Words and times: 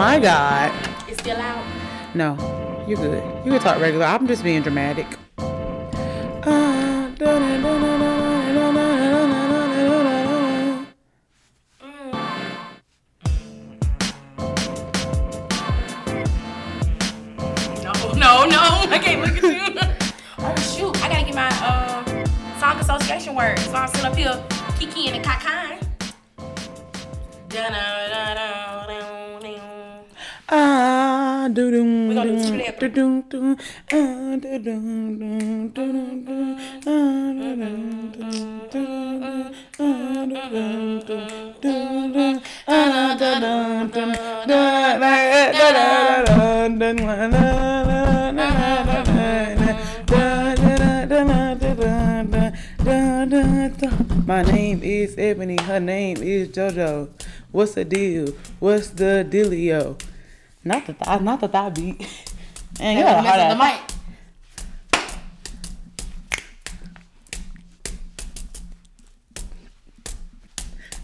My 0.00 0.18
God. 0.18 0.72
It's 1.08 1.20
still 1.20 1.36
out. 1.36 1.62
No, 2.14 2.34
you're 2.88 2.96
good. 2.96 3.22
You 3.44 3.52
can 3.52 3.60
talk 3.60 3.78
regular. 3.78 4.06
I'm 4.06 4.26
just 4.26 4.42
being 4.42 4.62
dramatic. 4.62 5.06
What's 57.52 57.74
the 57.74 57.84
deal? 57.84 58.32
What's 58.60 58.90
the 58.90 59.26
dealio? 59.28 60.00
Not 60.62 60.86
the 60.86 60.94
thigh, 60.94 61.18
not 61.18 61.40
the 61.40 61.48
thigh 61.48 61.70
beat. 61.70 61.98
Man, 62.78 62.96
you 62.96 63.02
got 63.02 63.24
a 63.24 63.28
hard 63.28 63.50
the 63.50 63.56
mic. 63.56 63.80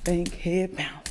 Bank 0.04 0.34
head 0.36 0.76
bounce. 0.76 1.06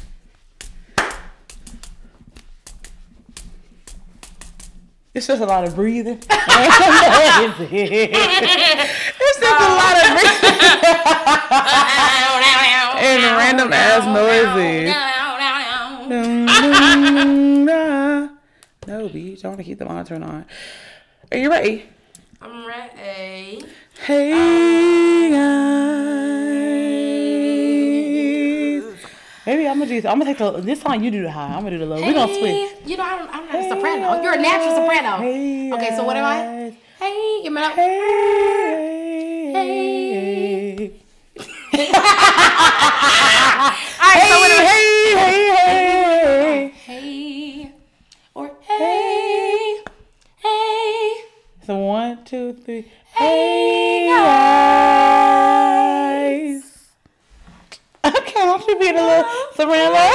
It's 5.14 5.27
just 5.27 5.42
a 5.42 5.45
lot 5.45 5.67
of 5.67 5.75
breathing. 5.75 6.22
it's 6.30 6.77
just 9.27 9.44
a 9.44 9.70
lot 9.73 9.97
of 9.97 10.11
breathing 10.11 10.45
and 12.99 13.38
random 13.38 13.73
ass 13.73 14.05
noises. 14.05 15.14
No, 16.08 17.67
bitch. 19.09 19.44
I 19.44 19.48
want 19.48 19.59
to 19.59 19.64
keep 19.64 19.80
the 19.80 19.86
monitor 19.86 20.16
on. 20.16 20.45
Are 21.31 21.38
you 21.38 21.50
ready? 21.50 21.86
I'm 22.42 22.66
ready. 22.67 23.66
Hey 24.06 25.31
guys. 25.31 25.86
Maybe 29.48 29.67
I'm 29.67 29.80
gonna 29.80 30.02
do. 30.02 30.08
I'm 30.08 30.20
gonna 30.20 30.26
take 30.26 30.38
the 30.38 30.52
this 30.61 30.81
song. 30.81 31.03
You 31.03 31.09
do 31.11 31.23
the 31.23 31.31
high. 31.31 31.56
I'm 31.56 31.64
gonna 31.64 31.72
do 31.72 31.80
the 31.80 31.86
low. 31.86 32.02
We're 32.02 32.14
gonna 32.14 32.33
switch. 32.33 32.52
Hey, 32.52 32.78
You 32.86 32.98
know, 32.98 33.03
I'm, 33.03 33.28
I'm 33.30 33.45
not 33.48 33.56
a 33.56 33.70
soprano. 33.70 34.22
You're 34.22 34.33
a 34.33 34.42
natural 34.42 34.76
soprano. 34.76 35.17
Hey 35.17 35.72
Okay, 35.73 35.95
so 35.95 36.03
what 36.03 36.17
am 36.17 36.26
I? 36.26 36.76
Hey, 37.00 37.42
give 37.44 37.53
me 37.53 37.61
that. 37.61 37.73
Hey. 37.76 38.66
All 40.89 41.05
right, 41.78 41.92
so 44.30 44.40
what? 44.40 44.52
Hey, 44.52 45.14
hey, 45.16 45.44
hey, 45.56 46.72
hey. 46.86 46.86
Hey, 46.86 47.72
or 48.34 48.52
hey, 48.62 49.84
hey. 50.38 51.14
So 51.66 51.77
one, 51.77 52.23
two, 52.23 52.54
three. 52.54 52.86
Hey 53.14 54.08
guys. 54.08 54.92
Okay, 58.05 58.39
I 58.39 58.45
want 58.48 58.67
you 58.67 58.76
be 58.80 58.92
the 58.92 59.02
little 59.02 59.26
soprano. 59.55 59.95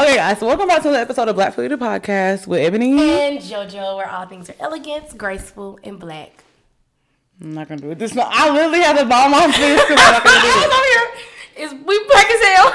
Okay, 0.00 0.16
guys, 0.16 0.38
so 0.38 0.46
welcome 0.46 0.66
back 0.66 0.80
to 0.82 0.88
another 0.88 1.02
episode 1.02 1.28
of 1.28 1.34
Black 1.36 1.52
Food 1.52 1.72
Podcast 1.72 2.46
with 2.46 2.60
Ebony. 2.60 2.98
and 2.98 3.38
JoJo, 3.38 3.96
where 3.98 4.08
all 4.08 4.24
things 4.24 4.48
are 4.48 4.54
elegant, 4.58 5.18
graceful, 5.18 5.78
and 5.84 5.98
black. 6.00 6.42
I'm 7.42 7.54
not 7.54 7.68
gonna 7.68 7.80
do 7.80 7.90
it. 7.90 7.98
This 7.98 8.14
no, 8.14 8.26
I 8.28 8.50
literally 8.50 8.80
had 8.80 8.98
to 8.98 9.04
bomb 9.06 9.30
my 9.30 9.50
face 9.52 9.80
because 9.80 9.98
I'm 9.98 10.12
not 10.12 10.24
gonna 10.24 10.40
do 10.40 10.46
I 10.50 10.52
it. 10.52 10.68
was 10.68 10.74
over 10.76 10.86
here. 10.92 11.06
Is 11.66 11.72
we 11.86 12.04
black 12.06 12.30
as 12.30 12.42
hell. 12.42 12.72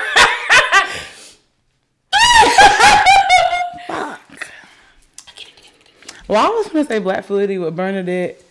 Fuck. 3.88 4.20
Well, 6.28 6.44
I 6.44 6.50
was 6.50 6.68
gonna 6.70 6.86
say 6.86 6.98
Black 6.98 7.24
Fluidity 7.26 7.60
with 7.60 7.76
Bernadette, 7.76 8.42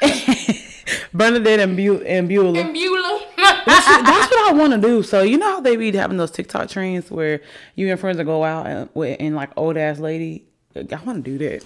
Bernadette 1.12 1.58
and 1.58 1.76
Bu- 1.76 2.00
and 2.06 2.28
Beulah. 2.28 2.60
and 2.60 2.72
Beulah. 2.72 3.20
That's 3.36 4.30
what 4.30 4.50
I 4.50 4.52
want 4.56 4.72
to 4.74 4.78
do. 4.80 5.02
So 5.02 5.22
you 5.22 5.36
know 5.36 5.54
how 5.56 5.60
they 5.60 5.74
be 5.74 5.90
having 5.90 6.16
those 6.16 6.30
TikTok 6.30 6.68
trends 6.68 7.10
where 7.10 7.40
you 7.74 7.90
and 7.90 7.98
friends 7.98 8.18
will 8.18 8.24
go 8.24 8.44
out 8.44 8.66
and 8.68 8.88
and 9.20 9.34
like 9.34 9.50
old 9.56 9.76
ass 9.76 9.98
lady. 9.98 10.44
I 10.76 10.82
want 11.04 11.24
to 11.24 11.36
do 11.36 11.38
that. 11.38 11.64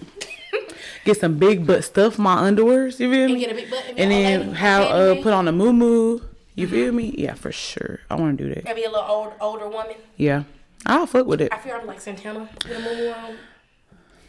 Get 1.04 1.18
some 1.18 1.38
big 1.38 1.66
butt 1.66 1.84
stuff 1.84 2.18
my 2.18 2.36
underwears. 2.50 2.98
You 3.00 3.10
feel 3.10 3.24
And 3.24 3.34
me? 3.34 3.40
get 3.40 3.52
a 3.52 3.54
big 3.54 3.70
butt 3.70 3.84
and 3.86 3.96
be 3.96 4.02
And 4.02 4.12
old 4.12 4.24
then 4.48 4.54
have 4.54 4.82
uh 4.90 5.22
put 5.22 5.32
on 5.32 5.48
a 5.48 5.52
moo 5.52 5.72
moo. 5.72 6.20
You 6.54 6.66
feel 6.66 6.92
me? 6.92 7.14
Yeah, 7.16 7.34
for 7.34 7.52
sure. 7.52 8.00
I 8.10 8.16
want 8.16 8.36
to 8.36 8.44
do 8.48 8.52
that. 8.54 8.64
Gotta 8.64 8.74
be 8.74 8.84
a 8.84 8.90
little 8.90 9.06
old, 9.08 9.32
older 9.40 9.68
woman. 9.68 9.94
Yeah, 10.16 10.42
I'll 10.86 11.06
fuck 11.06 11.26
with 11.26 11.40
it. 11.40 11.52
I 11.52 11.58
feel 11.58 11.74
I'm 11.74 11.86
like 11.86 12.00
Santana 12.00 12.48
with 12.64 12.76
a 12.76 12.80
moo 12.80 13.08
on 13.10 13.36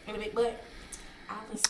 and 0.08 0.16
a 0.16 0.20
big 0.20 0.36
butt. 0.36 0.64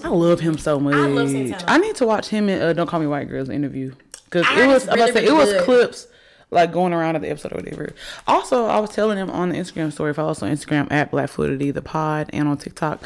I 0.04 0.10
love 0.10 0.40
him 0.42 0.58
so 0.58 0.80
much. 0.80 0.96
I 0.96 1.08
love 1.08 1.30
Santana. 1.30 1.64
I 1.68 1.78
need 1.78 1.96
to 1.98 2.06
watch 2.06 2.28
him 2.28 2.50
in 2.50 2.62
uh, 2.62 2.74
Don't 2.74 2.88
Call 2.88 3.00
Me 3.00 3.08
White 3.08 3.30
Girls 3.30 3.50
interview 3.50 3.94
because 4.26 4.46
it 4.58 4.68
was. 4.68 4.88
I'm 4.88 4.96
about 4.96 5.08
to 5.08 5.14
say 5.14 5.26
really, 5.26 5.42
it 5.52 5.56
was 5.56 5.64
clips 5.64 6.08
like 6.52 6.72
going 6.72 6.94
around 6.94 7.16
at 7.16 7.22
the 7.22 7.30
episode 7.30 7.54
or 7.54 7.58
whatever. 7.58 7.94
Also, 8.28 8.66
I 8.66 8.80
was 8.80 8.90
telling 8.90 9.18
him 9.18 9.30
on 9.30 9.50
the 9.50 9.56
Instagram 9.58 9.94
story. 9.94 10.14
Follow 10.14 10.32
us 10.32 10.42
on 10.44 10.52
Instagram 10.52 10.92
at 10.92 11.12
Black 11.12 11.30
Fluidity 11.30 11.72
the 11.72 11.82
Pod 11.82 12.30
and 12.34 12.48
on 12.48 12.58
TikTok. 12.58 13.02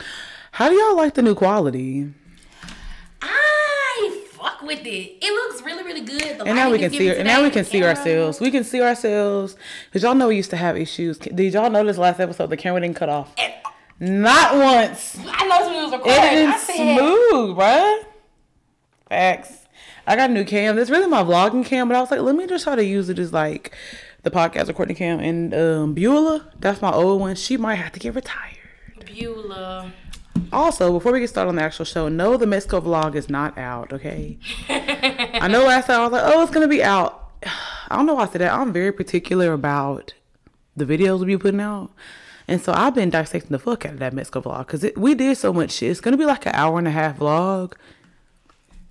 How 0.53 0.69
do 0.69 0.75
y'all 0.75 0.96
like 0.96 1.16
the 1.16 1.22
new 1.24 1.34
quality? 1.36 2.14
I 3.22 4.22
fuck 4.31 4.62
with 4.62 4.86
it. 4.86 5.18
It 5.22 5.34
looks 5.34 5.64
really, 5.64 5.84
really 5.84 6.02
good. 6.02 6.38
The 6.40 6.46
And 6.46 6.56
now 6.56 6.69
we 6.72 6.78
can 6.78 6.91
see. 6.91 6.97
giving 7.00 7.19
And 7.19 7.28
now 7.28 7.41
we 7.44 7.50
can 7.50 7.66
see 7.66 7.80
camera. 7.80 7.90
ourselves. 7.97 8.40
We 8.40 8.52
can 8.52 8.64
see 8.64 8.81
ourselves 8.81 9.56
because 9.86 10.03
y'all 10.03 10.14
know 10.16 10.28
we 10.28 10.36
used 10.36 10.52
to 10.52 10.58
have 10.58 10.78
issues. 10.78 11.18
Did 11.18 11.53
y'all 11.53 11.69
notice 11.72 11.97
last 11.97 12.19
episode 12.19 12.47
the 12.52 12.58
camera 12.58 12.81
didn't 12.81 12.96
cut 12.97 13.09
off? 13.09 13.34
And 13.38 13.52
Not 14.22 14.56
once. 14.56 15.18
I 15.28 15.47
know 15.47 15.68
when 15.68 15.75
it 15.75 15.84
was 15.84 15.91
recording. 15.91 16.14
It 16.14 16.19
I 16.19 16.36
didn't 16.36 16.59
said, 16.59 16.97
smooth, 16.97 17.58
bruh. 17.58 18.03
Facts. 19.09 19.59
I 20.06 20.16
got 20.16 20.30
a 20.30 20.34
new 20.34 20.44
cam. 20.44 20.78
It's 20.78 20.90
really 20.91 21.08
my 21.08 21.24
vlogging 21.24 21.66
cam, 21.66 21.88
but 21.88 21.96
I 21.97 22.02
was 22.02 22.12
like, 22.12 22.20
let 22.22 22.35
me 22.35 22.46
just 22.46 22.64
try 22.66 22.75
to 22.75 22.84
use 22.85 23.09
it 23.09 23.18
as 23.18 23.34
like 23.34 23.74
the 24.22 24.30
podcast 24.30 24.68
recording 24.68 24.96
cam. 24.96 25.20
And 25.20 25.53
um, 25.53 25.94
Beulah, 25.96 26.52
that's 26.59 26.81
my 26.81 26.91
old 26.91 27.22
one. 27.22 27.35
She 27.35 27.58
might 27.58 27.75
have 27.75 27.91
to 27.94 28.00
get 28.00 28.14
retired. 28.14 28.58
Beulah. 29.06 29.94
Also, 30.51 30.91
before 30.91 31.11
we 31.11 31.19
get 31.19 31.29
started 31.29 31.49
on 31.49 31.55
the 31.55 31.61
actual 31.61 31.85
show, 31.85 32.07
no, 32.09 32.38
the 32.38 32.47
Mexico 32.47 32.81
vlog 32.81 33.16
is 33.16 33.29
not 33.29 33.57
out. 33.57 33.91
Okay. 33.94 34.38
I 34.69 35.47
know 35.47 35.66
last 35.66 35.88
time 35.88 35.99
I 35.99 36.03
was 36.03 36.11
like, 36.11 36.23
oh, 36.25 36.41
it's 36.41 36.51
gonna 36.51 36.67
be 36.67 36.83
out. 36.83 37.31
I 37.89 37.95
don't 37.97 38.05
know 38.05 38.16
why 38.16 38.23
I 38.23 38.27
said 38.27 38.41
that. 38.41 38.53
I'm 38.53 38.73
very 38.73 38.91
particular 38.91 39.53
about 39.53 40.13
the 40.75 40.85
videos 40.85 41.19
we 41.19 41.27
be 41.27 41.38
putting 41.38 41.59
out. 41.59 41.91
And 42.47 42.61
so 42.61 42.73
I've 42.73 42.95
been 42.95 43.09
dissecting 43.09 43.51
the 43.51 43.59
fuck 43.59 43.85
out 43.85 43.93
of 43.93 43.99
that 43.99 44.13
Mexico 44.13 44.41
vlog 44.41 44.67
because 44.67 44.85
we 44.95 45.16
did 45.16 45.38
so 45.38 45.53
much 45.53 45.72
shit. 45.72 45.91
It's 45.91 46.01
gonna 46.01 46.17
be 46.17 46.25
like 46.25 46.45
an 46.45 46.55
hour 46.55 46.77
and 46.77 46.88
a 46.88 46.91
half 46.91 47.19
vlog. 47.19 47.73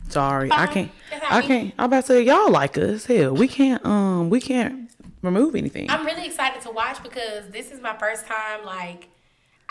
Sorry, 0.08 0.50
I 0.52 0.66
can't. 0.66 0.90
I 1.30 1.42
can't. 1.42 1.72
I'm 1.78 1.86
about 1.86 2.02
to 2.02 2.06
say 2.08 2.22
y'all 2.22 2.50
like 2.50 2.76
us. 2.76 3.06
Hell, 3.06 3.34
we 3.34 3.48
can't. 3.48 3.84
Um, 3.84 4.30
we 4.30 4.40
can't 4.40 4.90
remove 5.22 5.54
anything. 5.54 5.90
I'm 5.90 6.04
really 6.04 6.26
excited 6.26 6.60
to 6.62 6.70
watch 6.70 7.02
because 7.02 7.48
this 7.48 7.70
is 7.70 7.80
my 7.80 7.96
first 7.96 8.26
time. 8.26 8.64
Like, 8.64 9.08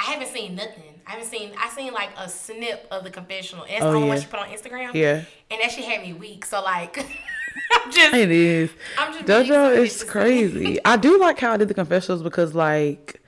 I 0.01 0.06
haven't 0.06 0.30
seen 0.30 0.56
nothing. 0.56 1.00
I 1.06 1.12
haven't 1.12 1.27
seen. 1.27 1.51
I 1.59 1.69
seen 1.69 1.94
like 1.94 2.09
a 2.18 2.27
snip 2.27 2.88
of 2.89 3.03
the 3.03 3.12
confessional. 3.12 3.65
And 3.65 3.74
that's 3.74 3.83
Oh, 3.86 3.92
the 3.92 3.98
only 3.98 4.07
one 4.09 4.19
she 4.19 4.25
put 4.27 4.39
on 4.39 4.48
Instagram. 4.48 4.94
Yeah. 4.95 5.24
And 5.51 5.62
that 5.62 5.71
shit 5.71 5.86
had 5.86 6.01
me 6.01 6.13
weak. 6.13 6.45
So 6.45 6.62
like, 6.63 6.98
I'm 7.74 7.92
just. 7.92 8.13
It 8.15 8.31
is. 8.31 8.71
I'm 8.98 9.13
just 9.13 9.25
JoJo 9.25 9.77
is 9.77 10.03
crazy. 10.03 10.80
I 10.83 10.98
do 10.98 11.19
like 11.19 11.39
how 11.39 11.51
I 11.53 11.57
did 11.57 11.68
the 11.68 11.74
confessionals 11.75 12.24
because 12.24 12.56
like 12.56 13.21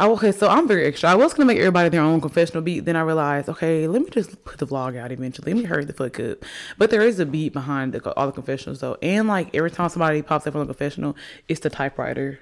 I 0.00 0.06
okay, 0.08 0.32
so 0.32 0.48
I'm 0.48 0.66
very 0.66 0.86
extra. 0.86 1.10
I 1.10 1.14
was 1.14 1.34
gonna 1.34 1.46
make 1.46 1.58
everybody 1.58 1.88
their 1.88 2.02
own 2.02 2.20
confessional 2.20 2.62
beat, 2.62 2.80
then 2.84 2.96
I 2.96 3.00
realized, 3.02 3.48
okay, 3.48 3.86
let 3.88 4.00
me 4.02 4.08
just 4.10 4.44
put 4.44 4.58
the 4.58 4.66
vlog 4.66 4.96
out 4.96 5.10
eventually. 5.12 5.52
Let 5.52 5.60
me 5.62 5.66
hurry 5.68 5.84
the 5.84 5.92
fuck 5.92 6.18
up. 6.20 6.38
But 6.78 6.90
there 6.90 7.02
is 7.02 7.18
a 7.18 7.26
beat 7.26 7.52
behind 7.52 7.92
the, 7.92 8.12
all 8.14 8.26
the 8.26 8.32
confessionals 8.32 8.80
though. 8.80 8.96
And 9.02 9.26
like 9.28 9.54
every 9.54 9.70
time 9.70 9.88
somebody 9.88 10.22
pops 10.22 10.46
up 10.46 10.54
on 10.54 10.60
the 10.66 10.72
confessional, 10.72 11.16
it's 11.48 11.60
the 11.60 11.70
typewriter 11.70 12.38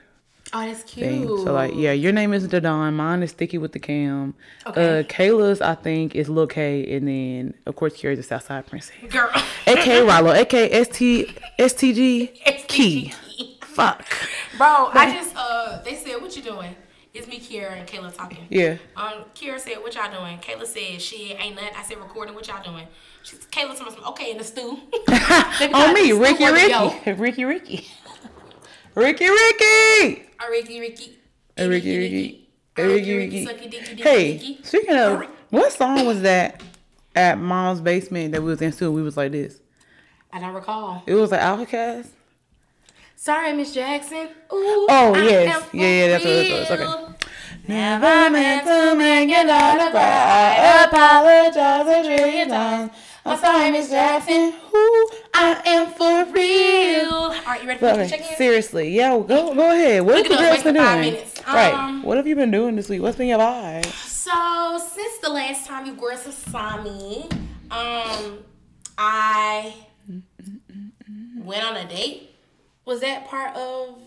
Oh, 0.52 0.60
that's 0.64 0.84
cute. 0.84 1.06
thing. 1.06 1.26
So 1.26 1.52
like, 1.52 1.72
yeah, 1.74 1.92
your 1.92 2.12
name 2.12 2.32
is 2.32 2.46
Dadon. 2.46 2.92
Mine 2.94 3.22
is 3.22 3.30
Sticky 3.30 3.58
with 3.58 3.72
the 3.72 3.78
Cam. 3.80 4.34
Okay. 4.66 5.00
Uh, 5.00 5.02
Kayla's 5.02 5.60
I 5.60 5.74
think 5.74 6.14
is 6.14 6.28
Lil 6.28 6.46
K, 6.46 6.96
and 6.96 7.08
then 7.08 7.54
of 7.66 7.74
course 7.76 7.94
Carrie's 7.96 8.18
the 8.18 8.22
Southside 8.22 8.66
Princess. 8.66 8.94
girl. 9.10 9.30
AKA 9.66 10.02
Rollo, 10.02 10.32
AKA 10.32 10.84
ST 10.84 11.28
STG 11.58 12.68
Key. 12.68 13.12
Fuck. 13.62 14.06
Bro, 14.56 14.66
I 14.94 15.12
just 15.12 15.34
uh, 15.36 15.82
they 15.82 15.94
said, 15.96 16.20
"What 16.22 16.36
you 16.36 16.42
doing?" 16.42 16.74
It's 17.12 17.26
me, 17.26 17.40
Kiera, 17.40 17.72
and 17.78 17.88
Kayla 17.88 18.14
talking. 18.14 18.46
Yeah. 18.50 18.76
Um, 18.94 19.24
Kiera 19.34 19.58
said, 19.58 19.76
"What 19.78 19.94
y'all 19.94 20.10
doing?" 20.12 20.38
Kayla 20.38 20.66
said, 20.66 21.00
"She 21.00 21.32
ain't 21.32 21.56
nothing." 21.56 21.70
I 21.76 21.82
said, 21.82 21.96
"Recording. 21.98 22.34
What 22.34 22.46
y'all 22.46 22.62
doing?" 22.62 22.86
She's 23.22 23.40
Kayla 23.46 23.76
told 23.76 23.96
me, 23.98 24.04
"Okay, 24.08 24.30
in 24.32 24.38
the 24.38 24.44
stew." 24.44 24.78
On 25.74 25.94
me, 25.94 26.12
Ricky, 26.12 26.44
Ricky. 26.44 27.12
Ricky, 27.12 27.44
Ricky, 27.44 27.86
Ricky, 28.96 29.28
Ricky. 29.28 30.22
Uh, 30.40 30.50
Ricky, 30.50 30.80
Ricky. 30.80 31.18
Hey, 31.54 31.68
Ricky, 31.68 31.98
Ricky. 31.98 32.48
Hey, 32.74 32.86
Ricky, 32.86 33.16
Ricky, 33.16 33.44
Ricky. 33.44 33.46
sucky, 33.46 33.70
dicky, 33.70 33.94
dicky, 33.94 34.02
Hey, 34.02 34.58
speaking 34.62 34.96
of, 34.96 35.26
what 35.50 35.70
song 35.72 36.06
was 36.06 36.22
that 36.22 36.62
at 37.14 37.38
mom's 37.38 37.80
basement 37.80 38.32
that 38.32 38.40
we 38.42 38.48
was 38.48 38.60
in 38.62 38.72
school? 38.72 38.92
We 38.92 39.02
was 39.02 39.16
like 39.16 39.32
this. 39.32 39.60
I 40.32 40.40
don't 40.40 40.54
recall. 40.54 41.02
It 41.06 41.14
was 41.14 41.30
like 41.30 41.40
OutKast. 41.40 42.08
Sorry, 43.16 43.52
Miss 43.54 43.72
Jackson. 43.74 44.28
Ooh, 44.52 44.86
Oh, 44.90 45.12
I 45.14 45.22
yes. 45.24 45.68
Yeah, 45.72 45.86
yeah, 45.86 46.08
that's 46.08 46.24
what 46.24 46.32
it 46.34 46.52
was. 46.52 46.70
Okay. 46.70 47.26
Never 47.68 48.30
meant 48.30 48.64
to 48.66 48.94
make 48.96 49.28
you 49.28 49.36
autograph. 49.36 49.94
I 49.94 50.84
apologize 50.84 51.86
a 51.86 52.16
trillion 52.16 52.48
times. 52.48 52.92
I'm 53.26 53.38
sorry, 53.38 53.70
Miss 53.72 53.90
Jackson. 53.90 54.52
Who 54.72 55.08
I 55.34 55.60
am 55.66 55.86
for 55.92 56.32
real. 56.32 57.10
All 57.12 57.30
right, 57.30 57.60
you 57.62 57.68
ready 57.68 57.80
for 57.80 57.86
Okay, 57.88 58.08
check 58.08 58.20
in? 58.30 58.36
seriously, 58.36 58.90
yeah, 58.90 59.10
well, 59.10 59.22
go 59.24 59.54
go 59.54 59.70
ahead. 59.72 60.02
What 60.02 60.16
Look 60.16 60.26
have 60.28 60.32
you 60.32 60.38
guys 60.38 60.62
been 60.62 60.74
wait 60.74 60.80
for 60.80 60.84
five 60.86 61.00
doing? 61.02 61.12
minutes. 61.14 61.42
Right. 61.46 61.74
Um, 61.74 62.02
What 62.02 62.16
have 62.18 62.26
you 62.26 62.36
been 62.36 62.50
doing 62.50 62.76
this 62.76 62.88
week? 62.88 63.02
What's 63.02 63.16
been 63.16 63.28
your 63.28 63.38
vibe? 63.38 63.84
So 63.86 64.78
since 64.94 65.18
the 65.18 65.28
last 65.28 65.66
time 65.66 65.86
you 65.86 65.94
girls 65.94 66.20
saw 66.34 66.82
me, 66.82 67.28
um, 67.70 68.38
I 68.98 69.74
went 71.42 71.64
on 71.64 71.76
a 71.76 71.88
date. 71.88 72.30
Was 72.84 73.00
that 73.00 73.26
part 73.26 73.56
of? 73.56 73.98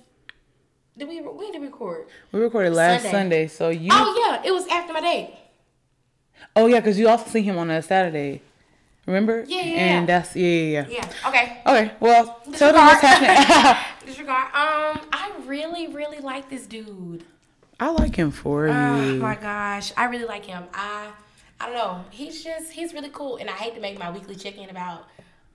Did 0.98 1.08
we? 1.10 1.20
When 1.22 1.52
did 1.52 1.62
we 1.62 1.68
record? 1.68 2.08
We 2.32 2.40
recorded 2.40 2.72
last 2.74 3.04
Sunday. 3.04 3.12
Sunday, 3.12 3.48
so 3.48 3.70
you. 3.70 3.90
Oh 3.92 4.16
yeah, 4.44 4.48
it 4.48 4.54
was 4.54 4.66
after 4.68 4.94
my 4.94 5.02
date. 5.02 5.34
Oh 6.56 6.68
yeah, 6.68 6.80
because 6.80 6.98
you 6.98 7.08
also 7.10 7.30
see 7.30 7.42
him 7.42 7.58
on 7.58 7.70
a 7.70 7.82
Saturday. 7.82 8.42
Remember? 9.10 9.44
Yeah, 9.48 9.62
yeah, 9.64 9.76
And 9.78 10.08
that's 10.08 10.36
yeah, 10.36 10.48
yeah, 10.48 10.88
yeah. 10.88 10.88
Yeah. 10.90 11.30
Okay. 11.30 11.62
Okay, 11.66 11.92
well, 12.00 12.42
tell 12.54 12.74
them 12.74 12.86
what's 12.86 13.02
Disregard. 13.02 13.34
happening. 13.34 13.84
Disregard. 14.06 14.46
Um, 14.54 15.08
I 15.12 15.32
really, 15.46 15.88
really 15.88 16.20
like 16.20 16.48
this 16.48 16.68
dude. 16.68 17.24
I 17.80 17.90
like 17.90 18.16
him 18.16 18.30
for 18.30 18.68
it. 18.68 18.72
Oh 18.72 19.04
you. 19.04 19.20
my 19.20 19.34
gosh, 19.34 19.92
I 19.98 20.06
really 20.06 20.26
like 20.26 20.46
him. 20.46 20.64
I, 20.76 21.10
I 21.60 21.66
don't 21.66 21.76
know. 21.76 22.06
He's 22.12 22.44
just 22.44 22.72
he's 22.72 22.94
really 22.94 23.10
cool, 23.10 23.38
and 23.38 23.50
I 23.50 23.54
hate 23.54 23.74
to 23.74 23.82
make 23.82 23.98
my 23.98 24.12
weekly 24.12 24.36
check 24.36 24.60
in 24.60 24.70
about 24.70 25.08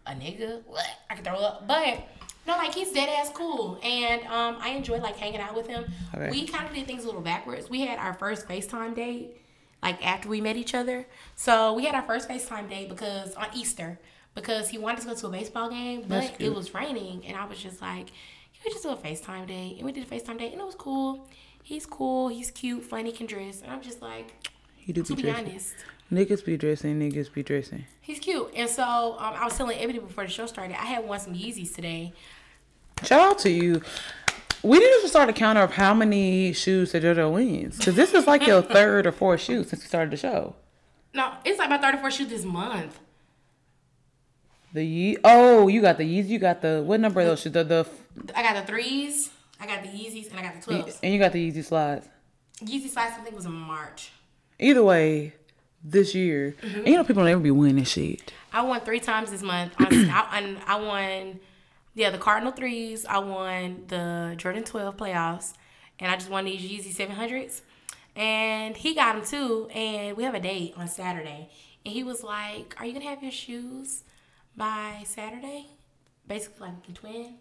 a 0.06 0.12
nigga. 0.14 0.62
What 0.66 0.84
I 1.08 1.14
can 1.14 1.22
throw 1.22 1.34
up, 1.34 1.68
but 1.68 2.08
no, 2.48 2.56
like 2.56 2.74
he's 2.74 2.90
dead 2.90 3.08
ass 3.08 3.30
cool, 3.32 3.78
and 3.84 4.22
um, 4.22 4.56
I 4.60 4.70
enjoy 4.70 4.98
like 4.98 5.16
hanging 5.16 5.40
out 5.40 5.54
with 5.54 5.68
him. 5.68 5.84
Okay. 6.12 6.30
We 6.30 6.46
kind 6.48 6.66
of 6.68 6.74
did 6.74 6.88
things 6.88 7.04
a 7.04 7.06
little 7.06 7.20
backwards. 7.22 7.70
We 7.70 7.82
had 7.82 8.00
our 8.00 8.14
first 8.14 8.48
Facetime 8.48 8.96
date 8.96 9.36
like 9.84 10.04
after 10.04 10.28
we 10.28 10.40
met 10.40 10.56
each 10.56 10.74
other. 10.74 11.06
So 11.36 11.74
we 11.74 11.84
had 11.84 11.94
our 11.94 12.02
first 12.02 12.28
Facetime 12.28 12.68
date 12.68 12.88
because 12.88 13.34
on 13.34 13.46
Easter 13.54 14.00
because 14.34 14.68
he 14.70 14.78
wanted 14.78 15.02
to 15.02 15.06
go 15.08 15.14
to 15.14 15.26
a 15.28 15.30
baseball 15.30 15.70
game, 15.70 16.04
but 16.08 16.34
it 16.40 16.52
was 16.52 16.74
raining, 16.74 17.24
and 17.26 17.36
I 17.36 17.44
was 17.44 17.62
just 17.62 17.80
like, 17.80 18.06
"Can 18.06 18.62
we 18.64 18.72
just 18.72 18.82
do 18.82 18.88
a 18.90 18.96
Facetime 18.96 19.46
date?" 19.46 19.76
And 19.76 19.84
we 19.86 19.92
did 19.92 20.02
a 20.02 20.06
Facetime 20.06 20.38
date, 20.38 20.52
and 20.52 20.60
it 20.60 20.64
was 20.64 20.74
cool. 20.74 21.28
He's 21.62 21.86
cool. 21.86 22.28
He's 22.28 22.50
cute. 22.50 22.82
Funny. 22.84 23.12
Can 23.12 23.26
dress. 23.26 23.62
And 23.62 23.70
I'm 23.70 23.80
just 23.80 24.02
like, 24.02 24.34
He 24.76 24.92
do 24.92 25.02
to 25.02 25.14
be 25.14 25.22
be 25.22 25.30
honest, 25.30 25.74
Niggas 26.12 26.44
be 26.44 26.56
dressing. 26.56 26.98
Niggas 27.00 27.32
be 27.32 27.42
dressing. 27.42 27.86
he's 28.02 28.18
cute. 28.18 28.50
And 28.54 28.68
so 28.68 28.82
um, 29.18 29.34
I 29.34 29.44
was 29.44 29.56
telling 29.56 29.78
Ebony 29.78 29.98
before 29.98 30.24
the 30.24 30.30
show 30.30 30.46
started, 30.46 30.74
I 30.78 30.84
had 30.84 31.04
won 31.06 31.20
some 31.20 31.34
Yeezys 31.34 31.74
today. 31.74 32.12
Shout 33.02 33.20
out 33.20 33.38
to 33.40 33.50
you. 33.50 33.82
We 34.64 34.78
need 34.78 34.90
to 35.02 35.08
start 35.08 35.28
a 35.28 35.32
counter 35.32 35.60
of 35.62 35.72
how 35.72 35.92
many 35.94 36.52
shoes 36.52 36.92
that 36.92 37.02
JoJo 37.02 37.32
wins. 37.34 37.76
Because 37.78 37.94
this 37.94 38.14
is 38.14 38.26
like 38.26 38.46
your 38.46 38.62
third 38.76 39.06
or 39.06 39.12
fourth 39.12 39.40
shoe 39.42 39.62
since 39.64 39.82
we 39.82 39.86
started 39.88 40.10
the 40.10 40.16
show. 40.16 40.56
No, 41.12 41.32
it's 41.44 41.58
like 41.58 41.68
my 41.68 41.78
third 41.78 41.94
or 41.94 41.98
fourth 41.98 42.14
shoe 42.14 42.24
this 42.26 42.44
month. 42.44 42.98
The 44.72 44.84
Ye 44.84 45.16
Oh, 45.22 45.68
you 45.68 45.80
got 45.80 45.98
the 45.98 46.04
Yeezy. 46.04 46.28
You 46.30 46.38
got 46.38 46.60
the 46.62 46.82
what 46.84 46.98
number 46.98 47.20
of 47.20 47.26
those 47.26 47.40
shoes? 47.42 47.52
The 47.52 47.62
the 47.62 47.86
I 48.34 48.42
got 48.42 48.54
the 48.66 48.66
threes, 48.72 49.30
I 49.60 49.66
got 49.66 49.82
the 49.82 49.88
Yeezys, 49.88 50.30
and 50.30 50.40
I 50.40 50.42
got 50.42 50.60
the 50.60 50.72
12s. 50.72 50.98
and 51.02 51.12
you 51.12 51.18
got 51.20 51.32
the 51.32 51.50
Yeezy 51.52 51.64
slides. 51.64 52.08
Yeezy 52.60 52.88
slides, 52.88 53.14
I 53.18 53.22
think, 53.22 53.36
was 53.36 53.46
in 53.46 53.52
March. 53.52 54.10
Either 54.58 54.82
way, 54.82 55.34
this 55.84 56.14
year, 56.14 56.56
Mm-hmm. 56.62 56.78
and 56.78 56.88
you 56.88 56.94
know 56.96 57.04
people 57.04 57.22
don't 57.22 57.30
ever 57.30 57.40
be 57.40 57.50
winning 57.52 57.84
shit. 57.84 58.32
I 58.52 58.62
won 58.62 58.80
three 58.80 59.00
times 59.00 59.30
this 59.30 59.42
month. 59.42 59.74
On, 59.78 59.86
I, 60.10 60.56
I 60.66 60.76
won, 60.80 61.40
yeah, 61.94 62.10
the 62.10 62.18
Cardinal 62.18 62.52
threes. 62.52 63.06
I 63.06 63.18
won 63.18 63.84
the 63.88 64.34
Jordan 64.36 64.64
12 64.64 64.96
playoffs, 64.96 65.54
and 65.98 66.10
I 66.10 66.16
just 66.16 66.30
won 66.30 66.44
these 66.44 66.60
Yeezy 66.60 66.94
700s. 66.94 67.62
And 68.16 68.76
he 68.76 68.94
got 68.94 69.14
them 69.14 69.24
too. 69.24 69.68
And 69.74 70.16
we 70.16 70.24
have 70.24 70.34
a 70.34 70.40
date 70.40 70.74
on 70.76 70.88
Saturday. 70.88 71.50
And 71.84 71.92
he 71.92 72.02
was 72.02 72.22
like, 72.22 72.74
"Are 72.78 72.86
you 72.86 72.92
gonna 72.92 73.06
have 73.06 73.22
your 73.22 73.32
shoes 73.32 74.04
by 74.56 75.02
Saturday?" 75.04 75.66
Basically, 76.26 76.68
like 76.68 76.82
can 76.84 76.94
twin. 76.94 77.34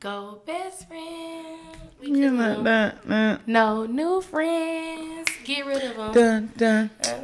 Go 0.00 0.40
best 0.46 0.88
friend. 0.88 1.58
We 2.00 2.06
You 2.08 2.14
can 2.14 2.36
know, 2.38 2.62
that, 2.62 3.02
that, 3.06 3.46
No 3.46 3.84
new 3.84 4.22
friends. 4.22 5.28
Get 5.44 5.66
rid 5.66 5.82
of 5.84 5.96
them. 5.96 6.12
dun, 6.14 6.52
dun, 6.56 6.90
Dun, 7.02 7.22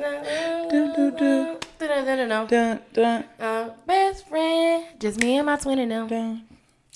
dun, 0.92 1.16
dun. 1.16 1.58
dun, 1.78 2.04
dun, 2.04 2.28
dun. 2.28 2.46
Dun 2.46 2.80
dun. 2.92 3.24
Uh, 3.40 3.70
best 3.86 4.28
friend, 4.28 4.84
just 4.98 5.18
me 5.20 5.36
and 5.38 5.46
my 5.46 5.56
twin 5.56 5.78
and 5.78 5.90
them. 5.90 6.06
dun, 6.08 6.42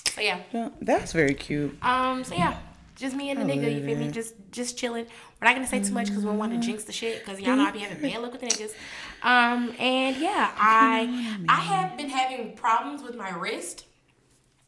So 0.06 0.20
yeah, 0.20 0.40
dun. 0.52 0.72
That's 0.82 1.12
very 1.12 1.32
cute. 1.34 1.82
um, 1.82 2.24
so 2.24 2.34
yeah, 2.34 2.58
just 2.96 3.16
me 3.16 3.30
and 3.30 3.40
the 3.40 3.44
nigga. 3.46 3.74
You 3.74 3.82
feel 3.84 3.96
me? 3.96 4.10
Just, 4.10 4.34
just 4.52 4.76
chilling. 4.76 5.06
We're 5.40 5.46
not 5.46 5.54
gonna 5.54 5.66
say 5.66 5.82
too 5.82 5.94
much 5.94 6.08
because 6.08 6.22
we 6.24 6.28
don't 6.28 6.36
want 6.38 6.52
to 6.52 6.58
jinx 6.58 6.84
the 6.84 6.92
shit. 6.92 7.20
Because 7.24 7.40
y'all 7.40 7.56
know 7.56 7.64
I 7.64 7.70
be 7.70 7.78
having 7.78 8.02
bad 8.02 8.20
luck 8.20 8.32
with 8.32 8.42
the 8.42 8.48
niggas. 8.48 8.74
Um, 9.22 9.74
and 9.78 10.16
yeah, 10.18 10.52
I, 10.58 11.44
I 11.48 11.60
have 11.60 11.96
been 11.96 12.10
having 12.10 12.54
problems 12.54 13.02
with 13.02 13.16
my 13.16 13.30
wrist, 13.30 13.86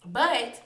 but 0.06 0.62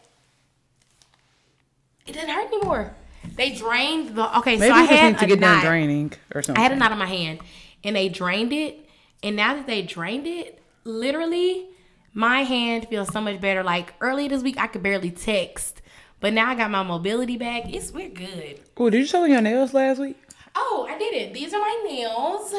it 2.07 2.13
doesn't 2.13 2.29
hurt 2.31 2.47
anymore. 2.53 2.95
They 3.37 3.51
drained 3.55 4.15
the. 4.17 4.39
Okay, 4.39 4.57
Maybe 4.57 4.69
so 4.71 4.75
I 4.75 4.87
just 4.87 4.93
had 4.93 5.09
need 5.13 5.19
to 5.19 5.25
a 5.25 5.29
get 5.29 5.41
done 5.41 5.55
knot. 5.57 5.65
draining 5.65 6.13
or 6.35 6.43
something. 6.43 6.61
I 6.61 6.63
had 6.65 6.73
a 6.73 6.77
knot 6.77 6.93
in 6.93 6.99
my 6.99 7.07
hand 7.07 7.41
and 7.85 7.97
they 7.97 8.09
drained 8.09 8.53
it. 8.53 8.89
And 9.23 9.35
now 9.37 9.55
that 9.55 9.67
they 9.67 9.83
drained 9.83 10.27
it, 10.27 10.63
literally, 10.85 11.67
my 12.15 12.43
hand 12.43 12.87
feels 12.89 13.13
so 13.13 13.21
much 13.21 13.41
better. 13.41 13.63
Like 13.63 13.95
earlier 14.01 14.29
this 14.29 14.43
week, 14.43 14.59
I 14.59 14.67
could 14.69 14.83
barely 14.83 15.11
text. 15.11 15.83
But 16.21 16.33
now 16.33 16.49
I 16.51 16.55
got 16.55 16.71
my 16.71 16.83
mobility 16.83 17.37
back. 17.37 17.65
It's 17.67 17.93
we're 17.93 18.09
good. 18.09 18.61
Oh, 18.77 18.89
did 18.91 18.99
you 18.99 19.07
show 19.07 19.25
me 19.25 19.33
your 19.33 19.41
nails 19.43 19.75
last 19.75 19.99
week? 20.01 20.17
Oh, 20.55 20.87
I 20.89 20.97
did 20.99 21.13
it. 21.15 21.35
These 21.35 21.53
are 21.53 21.61
my 21.61 21.85
nails. 21.89 22.55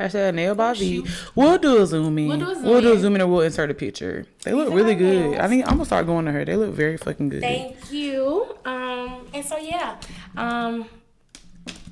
Hashtag 0.00 0.34
nail 0.34 0.54
by 0.54 0.72
V. 0.72 1.04
We'll 1.34 1.58
do 1.58 1.82
a 1.82 1.86
zoom 1.86 2.16
in. 2.18 2.28
We'll 2.28 2.38
do 2.38 2.50
a 2.50 2.54
zoom 2.54 2.64
We'll 2.64 2.80
do 2.80 2.88
a 2.90 2.94
in. 2.94 3.00
zoom 3.00 3.14
in 3.16 3.20
or 3.20 3.26
we'll 3.26 3.40
insert 3.42 3.70
a 3.70 3.74
picture. 3.74 4.24
They 4.44 4.54
look 4.54 4.72
really 4.72 4.94
good. 4.94 5.32
nails. 5.32 5.36
I 5.38 5.48
think 5.48 5.66
I'm 5.66 5.74
gonna 5.74 5.84
start 5.84 6.06
going 6.06 6.24
to 6.24 6.32
her. 6.32 6.44
They 6.44 6.56
look 6.56 6.70
very 6.72 6.96
fucking 6.96 7.28
good. 7.28 7.42
Thank 7.42 7.92
you. 7.92 8.56
Um, 8.64 9.26
and 9.34 9.44
so 9.44 9.58
yeah. 9.58 9.96
Um 10.36 10.86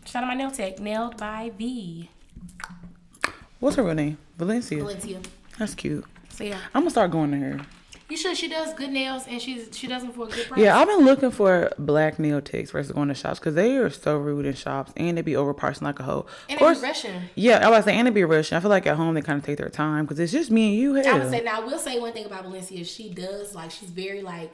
shout 0.07 0.23
out 0.25 0.29
my 0.29 0.35
nail 0.35 0.51
tech, 0.51 0.79
nailed 0.81 1.19
by 1.19 1.53
V. 1.59 2.09
What's 3.61 3.77
her 3.77 3.83
real 3.83 3.95
name? 3.95 4.17
Valencia. 4.39 4.79
Valencia. 4.79 5.21
That's 5.59 5.75
cute. 5.75 6.05
So 6.31 6.45
yeah. 6.45 6.59
I'm 6.75 6.83
gonna 6.83 6.91
start 6.91 7.11
going 7.11 7.31
to 7.33 7.37
her. 7.39 7.61
You 8.09 8.17
should 8.17 8.37
she 8.39 8.49
does 8.49 8.73
good 8.73 8.91
nails 8.91 9.27
and 9.29 9.41
she's 9.41 9.69
she 9.77 9.87
does 9.87 10.03
them 10.03 10.13
for 10.13 10.25
a 10.27 10.31
good 10.31 10.49
price. 10.49 10.59
Yeah, 10.61 10.79
I've 10.79 10.89
been 10.89 11.05
looking 11.05 11.31
for 11.31 11.71
black 11.79 12.19
nail 12.19 12.41
techs 12.41 12.71
versus 12.71 12.93
going 12.93 13.09
to 13.09 13.15
shops 13.15 13.39
because 13.39 13.55
they 13.55 13.77
are 13.77 13.91
so 13.91 14.17
rude 14.17 14.47
in 14.47 14.55
shops 14.55 14.93
and 14.97 15.19
they 15.19 15.23
be 15.23 15.33
overpricing 15.33 15.83
like 15.83 16.01
a 16.01 16.05
hoe. 16.05 16.25
and 16.49 16.55
of 16.57 16.59
course, 16.59 16.83
Russian. 16.83 17.25
yeah, 17.35 17.67
I 17.67 17.71
was 17.71 17.85
saying 17.85 17.99
and 17.99 18.07
they 18.07 18.11
be 18.11 18.25
rushing. 18.25 18.57
I 18.57 18.61
feel 18.61 18.71
like 18.71 18.87
at 18.87 18.97
home 18.97 19.13
they 19.15 19.21
kind 19.21 19.39
of 19.39 19.45
take 19.45 19.59
their 19.59 19.69
time 19.69 20.07
because 20.07 20.19
it's 20.19 20.33
just 20.33 20.51
me 20.51 20.69
and 20.71 20.77
you. 20.79 20.99
I 20.99 21.05
Hell. 21.05 21.19
would 21.19 21.29
say 21.31 21.43
now 21.43 21.61
I 21.61 21.65
will 21.65 21.79
say 21.79 21.99
one 22.01 22.13
thing 22.15 22.25
about 22.25 22.45
Valencia. 22.45 22.83
She 22.85 23.11
does 23.11 23.55
like 23.55 23.71
she's 23.71 23.91
very 23.91 24.23
like 24.23 24.53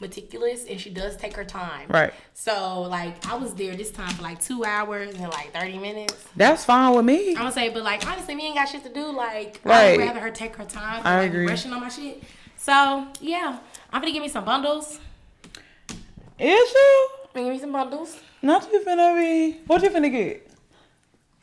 meticulous 0.00 0.64
and 0.64 0.80
she 0.80 0.90
does 0.90 1.16
take 1.16 1.34
her 1.34 1.44
time. 1.44 1.86
Right. 1.88 2.12
So 2.32 2.82
like 2.82 3.26
I 3.26 3.36
was 3.36 3.54
there 3.54 3.76
this 3.76 3.90
time 3.90 4.10
for 4.14 4.22
like 4.22 4.40
two 4.40 4.64
hours 4.64 5.14
and 5.14 5.28
like 5.30 5.52
thirty 5.52 5.78
minutes. 5.78 6.24
That's 6.36 6.64
fine 6.64 6.94
with 6.96 7.04
me. 7.04 7.30
I'm 7.30 7.34
gonna 7.36 7.52
say, 7.52 7.68
but 7.68 7.82
like 7.82 8.06
honestly, 8.06 8.34
me 8.34 8.46
ain't 8.46 8.56
got 8.56 8.68
shit 8.68 8.82
to 8.84 8.92
do. 8.92 9.04
Like 9.12 9.60
Right. 9.62 9.92
I'd 9.92 9.98
rather 9.98 10.20
her 10.20 10.30
take 10.30 10.56
her 10.56 10.64
time. 10.64 11.02
I 11.04 11.18
like, 11.20 11.30
agree. 11.30 11.46
Rushing 11.46 11.72
on 11.72 11.80
my 11.80 11.88
shit. 11.90 12.22
So 12.64 13.06
yeah, 13.20 13.58
I'm 13.92 14.00
gonna 14.00 14.10
give 14.12 14.22
me 14.22 14.28
some 14.30 14.46
bundles. 14.46 14.98
Is 16.38 16.72
you? 16.72 17.08
Gonna 17.34 17.46
give 17.46 17.54
me 17.56 17.60
some 17.60 17.72
bundles. 17.72 18.16
Not 18.40 18.66
you 18.72 18.80
finna 18.82 19.14
be. 19.18 19.58
What 19.66 19.82
you 19.82 19.90
finna 19.90 20.10
get? 20.10 20.50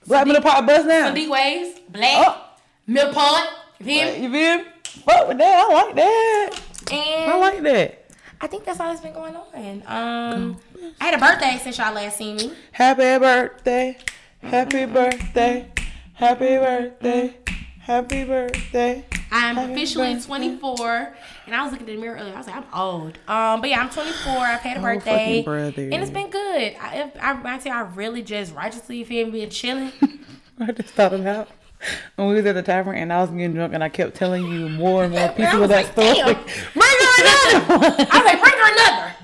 Black 0.07 0.25
middle 0.25 0.41
pop 0.41 0.65
buzz 0.65 0.83
now. 0.83 1.05
Some 1.05 1.13
D 1.13 1.27
waves, 1.27 1.79
black, 1.89 2.25
Oh. 2.27 2.41
milk 2.87 3.13
pod. 3.13 3.47
You 3.79 3.85
feel 3.85 4.05
me? 4.13 4.23
You 4.23 4.31
feel 4.31 4.57
me? 4.57 4.63
Fuck 5.05 5.27
with 5.27 5.37
that. 5.37 5.65
I 5.69 5.73
like 5.73 5.95
that. 5.95 6.49
And 6.91 7.31
I 7.31 7.37
like 7.37 7.61
that. 7.61 8.05
I 8.41 8.47
think 8.47 8.65
that's 8.65 8.79
all 8.79 8.89
that's 8.89 9.01
been 9.01 9.13
going 9.13 9.35
on. 9.35 9.83
Um, 9.85 10.57
I 10.99 11.05
had 11.05 11.13
a 11.13 11.19
birthday 11.19 11.59
since 11.61 11.77
y'all 11.77 11.93
last 11.93 12.17
seen 12.17 12.35
me. 12.37 12.51
Happy 12.71 13.19
birthday. 13.19 13.95
Happy 14.41 14.85
birthday. 14.87 15.71
Happy 16.15 16.57
birthday. 16.57 17.35
Happy 17.81 18.23
birthday. 18.23 19.05
I'm 19.31 19.57
officially 19.57 20.19
24, 20.19 21.15
and 21.45 21.55
I 21.55 21.63
was 21.63 21.71
looking 21.71 21.87
in 21.87 21.95
the 21.95 22.01
mirror 22.01 22.17
earlier. 22.17 22.33
I 22.33 22.37
was 22.37 22.47
like, 22.47 22.57
I'm 22.57 22.65
old. 22.73 23.17
Um, 23.27 23.61
but 23.61 23.69
yeah, 23.69 23.79
I'm 23.81 23.89
24. 23.89 24.31
I've 24.37 24.59
had 24.59 24.77
a 24.77 24.79
Oh, 24.79 24.83
birthday, 24.83 25.43
and 25.91 26.01
it's 26.03 26.11
been 26.11 26.29
good. 26.29 26.75
I, 26.81 27.11
I, 27.21 27.41
I 27.55 27.59
say 27.59 27.69
I 27.69 27.81
really 27.81 28.21
just 28.23 28.53
righteously 28.53 29.03
feel 29.05 29.31
been 29.31 29.49
chilling. 29.49 29.91
I 30.59 30.71
just 30.73 30.89
thought 30.93 31.13
about 31.13 31.47
when 32.15 32.27
we 32.27 32.35
was 32.35 32.45
at 32.45 32.53
the 32.53 32.61
tavern 32.61 32.95
and 32.95 33.11
I 33.11 33.21
was 33.21 33.31
getting 33.31 33.53
drunk 33.53 33.73
and 33.73 33.83
I 33.83 33.89
kept 33.89 34.15
telling 34.15 34.45
you 34.45 34.69
more 34.69 35.03
and 35.05 35.13
more 35.13 35.29
people 35.35 35.63
of 35.63 35.69
that 35.69 35.85
like, 35.85 35.91
story. 35.93 36.13
damn, 36.13 36.35
bring 36.35 36.99
her 36.99 37.21
another. 37.21 38.05
I 38.11 38.17
was 38.17 38.25
like, 38.25 38.41
bring 38.41 38.53
her 38.53 38.71
another. 38.73 39.15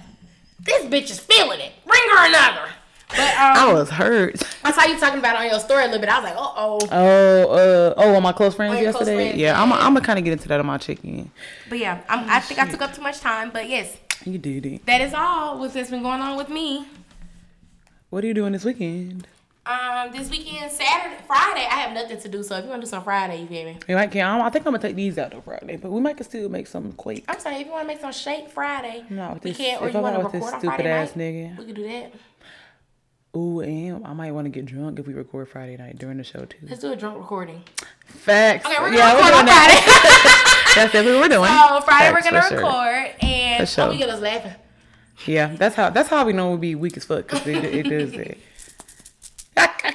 This 0.62 0.86
bitch 0.86 1.12
is 1.12 1.20
feeling 1.20 1.60
it. 1.60 1.74
Bring 1.86 2.02
her 2.12 2.28
another. 2.28 2.72
But 3.10 3.20
I 3.20 3.70
um, 3.70 3.74
was 3.76 3.90
hurt. 3.90 4.42
I 4.66 4.72
saw 4.72 4.84
you 4.84 5.00
talking 5.00 5.20
about 5.20 5.36
it 5.36 5.42
on 5.46 5.50
your 5.50 5.60
story 5.60 5.84
a 5.84 5.86
little 5.86 6.02
bit. 6.02 6.10
I 6.10 6.20
was 6.20 6.30
like, 6.30 6.36
uh 6.38 6.54
oh. 6.58 6.80
Oh, 6.92 7.52
uh, 7.52 7.94
oh, 7.98 8.16
on 8.16 8.22
my 8.24 8.34
close 8.34 8.54
friends 8.56 8.74
close 8.74 8.84
yesterday. 8.84 9.16
friends, 9.16 9.38
yeah, 9.38 9.62
I'm. 9.62 9.70
yeah. 9.70 9.76
I'm 9.78 9.94
gonna 9.94 10.02
kind 10.06 10.20
of 10.20 10.26
get 10.26 10.34
into 10.34 10.48
that 10.50 10.60
on 10.60 10.66
my 10.66 10.78
chicken. 10.78 11.32
But 11.70 11.80
yeah, 11.80 12.02
I'm, 12.10 12.30
I 12.30 12.40
think 12.42 12.60
I 12.60 12.68
took 12.70 12.82
up 12.82 12.94
too 12.94 13.02
much 13.02 13.20
time. 13.22 13.52
But 13.52 13.70
yes, 13.70 13.96
You 14.26 14.38
did 14.38 14.66
it. 14.66 14.86
that 14.86 15.00
is 15.02 15.14
all 15.14 15.58
what's 15.58 15.74
been 15.74 16.04
going 16.04 16.22
on 16.22 16.36
with 16.38 16.50
me. 16.50 16.86
What 18.10 18.24
are 18.24 18.28
you 18.28 18.34
doing 18.34 18.52
this 18.54 18.66
weekend? 18.66 19.28
Um, 19.66 20.14
this 20.14 20.30
weekend, 20.30 20.72
Saturday, 20.72 21.18
Friday, 21.28 21.66
I 21.70 21.76
have 21.76 21.94
nothing 21.94 22.22
to 22.22 22.30
do. 22.30 22.42
So 22.42 22.56
if 22.58 22.64
you 22.64 22.70
want 22.70 22.82
to 22.82 22.86
do 22.86 22.90
some 22.90 23.04
Friday, 23.04 23.42
you 23.42 23.48
feel 23.48 23.66
me? 23.66 23.78
You 23.88 23.96
might 23.96 24.12
can. 24.12 24.40
I 24.42 24.50
think 24.50 24.66
I'm 24.66 24.72
gonna 24.72 24.82
take 24.82 24.96
these 24.96 25.18
out 25.18 25.34
on 25.34 25.42
Friday, 25.42 25.76
but 25.78 25.92
we 25.92 26.00
might 26.00 26.16
can 26.18 26.26
still 26.26 26.48
make 26.50 26.68
some 26.68 26.94
quake. 26.94 27.26
I'm 27.28 27.40
saying 27.40 27.62
if 27.62 27.68
you 27.68 27.74
want 27.74 27.84
to 27.84 27.88
make 27.88 28.00
some 28.02 28.14
shake 28.14 28.50
Friday, 28.50 29.04
No, 29.10 29.34
with 29.34 29.44
we 29.44 29.52
this- 29.52 29.58
can. 29.58 29.82
Or 29.82 29.88
if 29.90 29.94
you 29.94 30.00
want 30.00 30.16
to 30.18 30.24
record 30.24 30.44
on 30.44 30.50
stupid 30.60 30.68
Friday 30.76 30.90
ass 30.90 31.16
night? 31.16 31.34
nigga. 31.34 31.58
We 31.58 31.66
could 31.66 31.76
do 31.76 31.84
that. 31.88 32.14
Ooh, 33.36 33.60
and 33.60 34.06
I 34.06 34.14
might 34.14 34.32
want 34.32 34.46
to 34.46 34.50
get 34.50 34.66
drunk 34.66 35.00
if 35.00 35.08
we 35.08 35.14
record 35.14 35.50
Friday 35.50 35.78
night 35.78 35.98
during 36.00 36.18
the 36.18 36.24
show 36.24 36.46
too. 36.46 36.58
Let's 36.64 36.82
do 36.82 36.92
a 36.92 36.96
drunk 36.96 37.18
recording. 37.18 37.64
Facts. 38.06 38.66
Okay, 38.66 38.76
we're 38.80 38.86
gonna 38.86 38.98
yeah, 38.98 39.14
record 39.14 39.24
we're 39.24 39.38
on 39.38 39.46
doing 39.46 39.46
that. 39.46 40.74
Friday. 40.74 40.74
That's 40.76 40.94
definitely 40.94 41.20
what 41.20 41.30
we're 41.30 41.38
doing. 41.38 41.50
So 41.50 41.82
Friday 41.82 42.14
Facts, 42.14 42.26
we're 42.26 42.32
gonna 42.32 42.42
for 42.42 42.50
sure. 42.50 42.58
record, 42.58 43.16
and 43.22 43.70
sure. 43.70 43.84
oh, 43.86 43.90
we 43.90 43.98
get 43.98 44.10
us 44.10 44.22
laughing. 44.22 44.54
Yeah, 45.26 45.56
that's 45.56 45.76
how. 45.76 45.90
That's 45.90 46.10
how 46.10 46.26
we 46.26 46.34
know 46.34 46.50
we'll 46.50 46.60
be 46.60 46.76
weak 46.76 46.96
as 46.96 47.06
fuck 47.06 47.28
because 47.28 47.48
it, 47.48 47.64
it 47.64 47.84
does 47.90 48.14
it. 48.14 48.38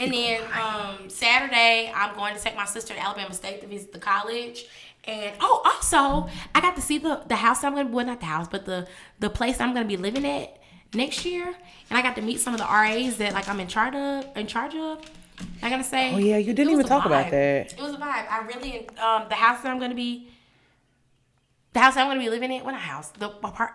And 0.00 0.12
then 0.12 0.42
um, 0.52 1.10
Saturday, 1.10 1.92
I'm 1.92 2.14
going 2.14 2.36
to 2.36 2.40
take 2.40 2.54
my 2.54 2.66
sister 2.66 2.94
to 2.94 3.00
Alabama 3.00 3.34
State 3.34 3.60
to 3.62 3.66
visit 3.66 3.92
the 3.92 3.98
college. 3.98 4.66
And 5.04 5.34
oh, 5.40 5.62
also, 5.64 6.28
I 6.54 6.60
got 6.60 6.76
to 6.76 6.82
see 6.82 6.98
the 6.98 7.22
the 7.26 7.36
house 7.36 7.64
I'm 7.64 7.74
gonna 7.74 7.88
well 7.88 8.04
not 8.04 8.20
the 8.20 8.26
house, 8.26 8.46
but 8.46 8.66
the 8.66 8.86
the 9.18 9.30
place 9.30 9.58
I'm 9.60 9.72
gonna 9.72 9.88
be 9.88 9.96
living 9.96 10.26
at 10.26 10.57
next 10.94 11.24
year. 11.24 11.46
And 11.90 11.98
I 11.98 12.02
got 12.02 12.16
to 12.16 12.22
meet 12.22 12.40
some 12.40 12.54
of 12.54 12.60
the 12.60 12.66
RAs 12.66 13.16
that 13.18 13.32
like 13.32 13.48
I'm 13.48 13.60
in 13.60 13.68
charge 13.68 13.94
of. 13.94 14.36
In 14.36 14.46
charge 14.46 14.74
of. 14.74 15.04
I'm 15.62 15.70
gonna 15.70 15.84
say. 15.84 16.14
Oh, 16.14 16.18
yeah, 16.18 16.36
you 16.36 16.52
didn't 16.52 16.72
even 16.72 16.86
talk 16.86 17.04
about 17.06 17.30
that. 17.30 17.72
It 17.72 17.80
was 17.80 17.94
a 17.94 17.98
vibe. 17.98 18.26
I 18.28 18.44
really 18.46 18.88
um 18.98 19.26
the 19.28 19.34
house 19.34 19.62
that 19.62 19.70
I'm 19.70 19.78
gonna 19.78 19.94
be. 19.94 20.30
The 21.74 21.80
house 21.80 21.94
that 21.94 22.00
I'm 22.00 22.08
gonna 22.08 22.20
be 22.20 22.30
living 22.30 22.50
in, 22.50 22.64
what 22.64 22.74
a 22.74 22.78
house. 22.78 23.10
The 23.10 23.28
apart, 23.28 23.72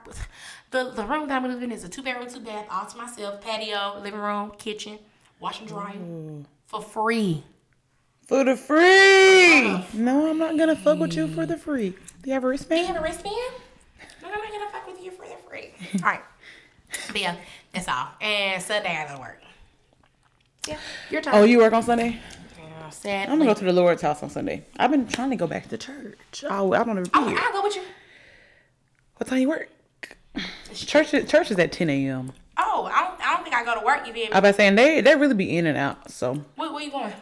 the 0.71 0.91
the 0.91 1.05
room 1.05 1.27
that 1.27 1.35
I'm 1.35 1.43
gonna 1.43 1.53
live 1.53 1.63
in 1.63 1.71
is 1.71 1.83
a 1.83 1.89
two 1.89 2.03
bedroom, 2.03 2.27
two 2.29 2.41
bath, 2.41 2.67
all 2.69 2.85
to 2.85 2.97
myself, 2.97 3.39
patio, 3.41 3.99
living 4.01 4.19
room, 4.19 4.51
kitchen, 4.57 4.99
wash 5.39 5.59
and 5.59 5.67
dryer, 5.67 5.95
for 6.67 6.81
free. 6.81 7.43
For 8.25 8.43
the 8.43 8.55
free. 8.55 9.83
No, 9.93 10.29
I'm 10.29 10.37
not 10.37 10.57
gonna 10.57 10.75
fuck 10.75 10.99
with 10.99 11.15
you 11.15 11.27
for 11.27 11.45
the 11.45 11.57
free. 11.57 11.89
Do 11.89 12.29
you 12.29 12.33
have 12.33 12.43
a 12.43 12.47
wristband? 12.47 12.79
Do 12.79 12.87
you 12.87 12.93
have 12.93 13.01
a 13.01 13.05
wristband? 13.05 13.35
No, 14.21 14.29
I'm 14.29 14.33
not 14.33 14.51
gonna 14.51 14.71
fuck 14.71 14.87
with 14.87 15.03
you 15.03 15.11
for 15.11 15.25
the 15.25 15.35
free. 15.49 15.73
all 15.95 16.09
right, 16.09 16.21
but 17.11 17.21
yeah, 17.21 17.35
that's 17.73 17.87
all. 17.87 18.07
And 18.21 18.61
Sunday 18.61 18.95
I 18.97 19.05
gotta 19.07 19.19
work. 19.19 19.41
Yeah, 20.67 20.77
your 21.09 21.21
turn. 21.21 21.33
Oh, 21.35 21.43
you 21.43 21.57
work 21.59 21.73
on 21.73 21.83
Sunday? 21.83 22.19
yeah, 22.57 22.89
sad. 22.89 23.29
I'm 23.29 23.37
gonna 23.37 23.53
go 23.53 23.59
to 23.59 23.65
the 23.65 23.73
Lord's 23.73 24.01
house 24.01 24.23
on 24.23 24.29
Sunday. 24.29 24.63
I've 24.77 24.91
been 24.91 25.07
trying 25.07 25.29
to 25.31 25.35
go 25.35 25.47
back 25.47 25.67
to 25.69 25.77
church. 25.77 26.43
Oh, 26.49 26.73
I 26.73 26.77
don't 26.83 26.89
ever 26.97 27.01
be 27.03 27.09
Oh, 27.13 27.27
here. 27.27 27.37
I'll 27.41 27.51
go 27.53 27.63
with 27.63 27.75
you. 27.75 27.81
What 29.17 29.27
time 29.27 29.39
you 29.39 29.49
work? 29.49 29.69
Church 30.73 31.13
is, 31.13 31.29
church 31.29 31.51
is 31.51 31.59
at 31.59 31.71
10 31.71 31.89
a.m. 31.91 32.33
Oh, 32.57 32.89
I 32.91 33.03
don't, 33.07 33.21
I 33.27 33.33
don't 33.35 33.43
think 33.43 33.55
I 33.55 33.63
go 33.63 33.79
to 33.79 33.85
work. 33.85 34.07
You 34.07 34.13
feel 34.13 34.25
me? 34.27 34.31
I 34.31 34.39
was 34.39 34.55
saying 34.55 34.75
they 34.75 35.01
they 35.01 35.15
really 35.15 35.35
be 35.35 35.55
in 35.57 35.65
and 35.67 35.77
out. 35.77 36.09
So 36.09 36.43
Where, 36.55 36.71
where 36.73 36.81
you 36.83 36.89
going? 36.91 37.13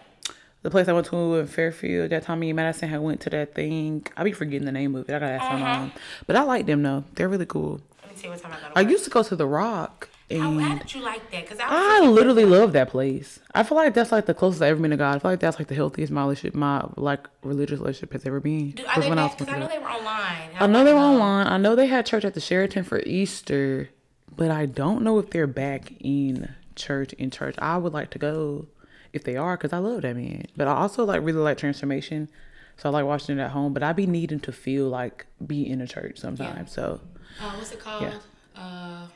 the 0.62 0.70
place 0.70 0.88
I 0.88 0.94
went 0.94 1.08
to 1.08 1.36
in 1.38 1.48
Fairfield, 1.48 2.12
that 2.12 2.24
Tommy 2.24 2.50
and 2.52 2.56
Madison, 2.56 2.94
I 2.94 3.00
went 3.00 3.20
to 3.22 3.30
that 3.32 3.54
thing. 3.56 4.06
I 4.16 4.24
be 4.24 4.32
forgetting 4.32 4.66
the 4.66 4.72
name 4.72 4.96
of 4.96 5.10
it. 5.10 5.14
I 5.14 5.20
gotta 5.20 5.32
ask 5.34 5.50
my 5.52 5.56
Uh-huh. 5.62 5.80
mom. 5.80 5.92
But 6.28 6.36
I 6.38 6.44
like 6.44 6.66
them 6.68 6.84
though. 6.84 7.04
They're 7.16 7.28
really 7.30 7.46
cool. 7.46 7.82
What 8.30 8.42
time 8.42 8.54
I 8.54 8.56
go 8.68 8.74
to 8.74 8.78
I 8.78 8.82
used 8.82 9.04
to 9.06 9.10
go 9.10 9.24
to 9.24 9.36
the 9.36 9.46
Rock, 9.48 10.10
Oh, 10.34 10.40
how 10.40 10.60
and 10.72 10.80
did 10.80 10.94
you 10.96 11.02
like 11.02 11.30
that? 11.32 11.44
Because 11.44 11.60
I 11.60 11.68
I 12.04 12.08
literally 12.08 12.46
love 12.46 12.72
that 12.74 12.90
place. 12.90 13.40
I 13.54 13.64
feel 13.64 13.76
like 13.78 13.94
that's 13.94 14.12
like 14.14 14.26
the 14.28 14.34
closest 14.34 14.62
I've 14.62 14.70
ever 14.72 14.82
been 14.82 14.92
to 14.92 14.98
God. 14.98 15.16
I 15.16 15.20
feel 15.20 15.32
like 15.32 15.42
that's 15.42 15.60
like 15.60 15.68
the 15.68 15.76
healthiest 15.76 16.12
my 16.12 16.22
relationship, 16.22 16.56
my 16.56 16.86
like 16.96 17.28
religious 17.44 17.80
relationship 17.80 18.14
has 18.14 18.26
ever 18.26 18.40
been. 18.40 18.72
Do, 18.72 18.84
are 18.84 18.86
'Cause 18.94 19.04
they 19.04 19.10
I 19.10 19.14
I 19.14 19.60
know 19.60 19.68
they 19.68 19.80
were 19.80 19.90
online. 19.90 20.50
up- 20.56 20.62
I 20.62 20.68
know 20.68 20.84
they 20.86 20.94
were 20.94 21.00
um, 21.00 21.14
online. 21.16 21.48
I 21.48 21.58
know 21.58 21.76
they 21.76 21.88
had 21.88 22.06
church 22.06 22.24
at 22.24 22.34
the 22.34 22.40
Sheraton 22.40 22.84
for 22.86 23.00
Easter, 23.02 23.90
but 24.34 24.52
I 24.52 24.66
don't 24.68 25.02
know 25.04 25.20
if 25.20 25.32
they're 25.32 25.48
back 25.48 25.92
in 26.00 26.54
church. 26.76 27.12
In 27.14 27.30
church, 27.30 27.56
I 27.60 27.76
would 27.78 27.92
like 27.92 28.10
to 28.12 28.20
go 28.20 28.68
if 29.12 29.26
they 29.26 29.36
are, 29.36 29.58
because 29.58 29.74
I 29.74 29.80
love 29.80 30.04
that 30.04 30.16
man. 30.16 30.46
But 30.56 30.70
I 30.70 30.76
also 30.76 31.04
like 31.04 31.22
really 31.24 31.40
like 31.40 31.58
transformation, 31.58 32.30
so 32.78 32.88
I 32.88 32.92
like 32.94 33.06
watching 33.06 33.38
it 33.38 33.42
at 33.42 33.52
home. 33.52 33.74
But 33.74 33.84
I 33.84 33.92
be 33.92 34.08
needing 34.08 34.40
to 34.42 34.54
feel 34.54 34.88
like 34.88 35.26
be 35.46 35.70
in 35.70 35.82
a 35.82 35.88
church 35.88 36.20
sometimes. 36.20 36.72
So 36.72 37.02
Uh, 37.40 37.52
what's 37.56 37.72
it 37.72 37.80
called? 37.80 38.04
Yeah. 38.04 38.18
Uh, 38.56 39.08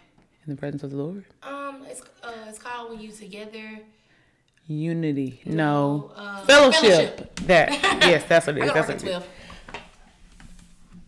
in 0.47 0.53
the 0.53 0.59
presence 0.59 0.83
of 0.83 0.91
the 0.91 0.97
Lord, 0.97 1.25
um, 1.43 1.83
it's 1.89 2.01
uh, 2.23 2.31
it's 2.47 2.59
called 2.59 2.91
when 2.91 2.99
you 2.99 3.11
together. 3.11 3.79
unity, 4.67 5.41
no, 5.45 6.11
uh, 6.15 6.41
fellowship. 6.45 6.81
fellowship. 6.81 7.35
That 7.47 7.69
yes, 8.01 8.23
that's 8.27 8.47
what 8.47 8.57
it 8.57 8.63
is. 8.65 8.73
That's 8.73 8.87
what 8.87 9.03
it 9.03 9.07
is. 9.07 9.23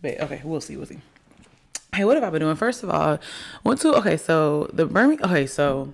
But 0.02 0.20
okay, 0.22 0.40
we'll 0.44 0.60
see, 0.60 0.76
we'll 0.76 0.86
see. 0.86 0.98
Hey, 1.94 2.04
what 2.04 2.16
have 2.16 2.24
I 2.24 2.30
been 2.30 2.40
doing? 2.40 2.54
First 2.56 2.82
of 2.82 2.90
all, 2.90 3.18
went 3.64 3.80
to 3.80 3.94
okay, 3.96 4.16
so 4.16 4.68
the 4.72 4.86
Birmingham. 4.86 5.30
Okay, 5.30 5.46
so 5.46 5.92